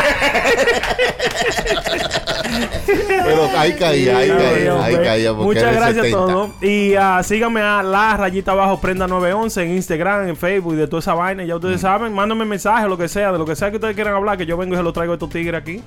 Pero 3.25 3.49
ahí 3.57 3.73
caía, 3.73 4.17
ahí 4.17 4.29
caía, 4.29 4.83
ahí 4.83 4.95
caía. 4.95 5.29
porque 5.33 5.45
Muchas 5.45 5.75
gracias 5.75 6.05
70. 6.05 6.17
a 6.17 6.27
todos. 6.27 6.49
Y 6.63 6.95
ah, 6.95 7.21
síganme 7.23 7.61
a 7.61 7.83
la 7.83 8.17
rayita 8.17 8.51
abajo 8.53 8.81
prenda 8.81 9.07
911 9.07 9.63
en 9.63 9.71
Instagram, 9.75 10.29
en 10.29 10.35
Facebook 10.37 10.73
y 10.73 10.77
de 10.77 10.87
toda 10.87 10.99
esa 11.01 11.13
vaina. 11.13 11.43
Ya 11.43 11.53
Mm. 11.53 11.57
ustedes 11.57 11.81
saben, 11.81 12.13
mándenme 12.13 12.45
mensajes, 12.45 12.87
lo 12.89 12.97
que 12.97 13.07
sea, 13.07 13.31
de 13.31 13.37
lo 13.37 13.45
que 13.45 13.55
sea 13.55 13.69
que 13.69 13.75
ustedes 13.77 13.93
quieran 13.95 14.15
hablar, 14.15 14.37
que 14.37 14.45
yo 14.45 14.57
vengo 14.57 14.73
y 14.73 14.77
se 14.77 14.83
lo 14.83 14.93
traigo 14.93 15.13
a 15.13 15.15
estos 15.15 15.29
tigres 15.29 15.61
aquí. 15.61 15.81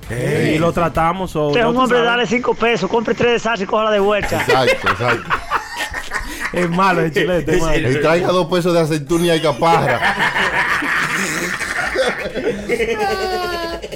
Y 0.53 0.57
lo 0.75 0.81
tratamos. 0.83 1.35
o 1.35 1.47
Usted 1.47 1.61
es 1.61 1.65
un 1.65 1.77
hombre, 1.77 1.97
sabes. 1.97 2.11
dale 2.11 2.27
cinco 2.27 2.53
pesos, 2.53 2.89
compre 2.89 3.13
tres 3.13 3.33
de 3.33 3.39
salsa 3.39 3.63
y 3.63 3.67
cójala 3.67 3.91
de 3.91 3.99
vuelta. 3.99 4.41
Exacto, 4.41 4.87
exacto. 4.89 5.29
Es 6.53 6.69
malo 6.69 7.01
el 7.01 7.11
chilete, 7.11 7.55
es 7.55 7.61
malo. 7.63 7.89
Y 7.91 7.99
traiga 7.99 8.27
dos 8.27 8.45
pesos 8.45 8.71
de 8.75 8.79
aceituna 8.81 9.25
y 9.25 9.29
alcaparra. 9.31 9.99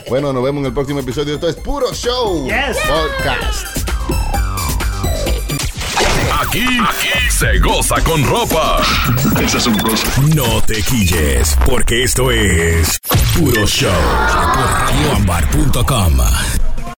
bueno, 0.10 0.34
nos 0.34 0.44
vemos 0.44 0.62
en 0.62 0.66
el 0.66 0.74
próximo 0.74 1.00
episodio. 1.00 1.36
Esto 1.36 1.48
es 1.50 1.56
Puro 1.56 1.94
Show 1.94 2.48
Yes. 2.48 2.78
Podcast. 2.88 4.37
Aquí, 6.40 6.60
aquí 6.60 7.32
se 7.32 7.58
goza 7.60 7.96
con 8.04 8.24
ropa. 8.24 8.78
No 10.36 10.62
te 10.62 10.84
quilles, 10.84 11.58
porque 11.66 12.04
esto 12.04 12.30
es 12.30 13.00
Puro 13.36 13.66
Show 13.66 13.92
por 14.54 14.70
radioambar.com. 15.26 16.77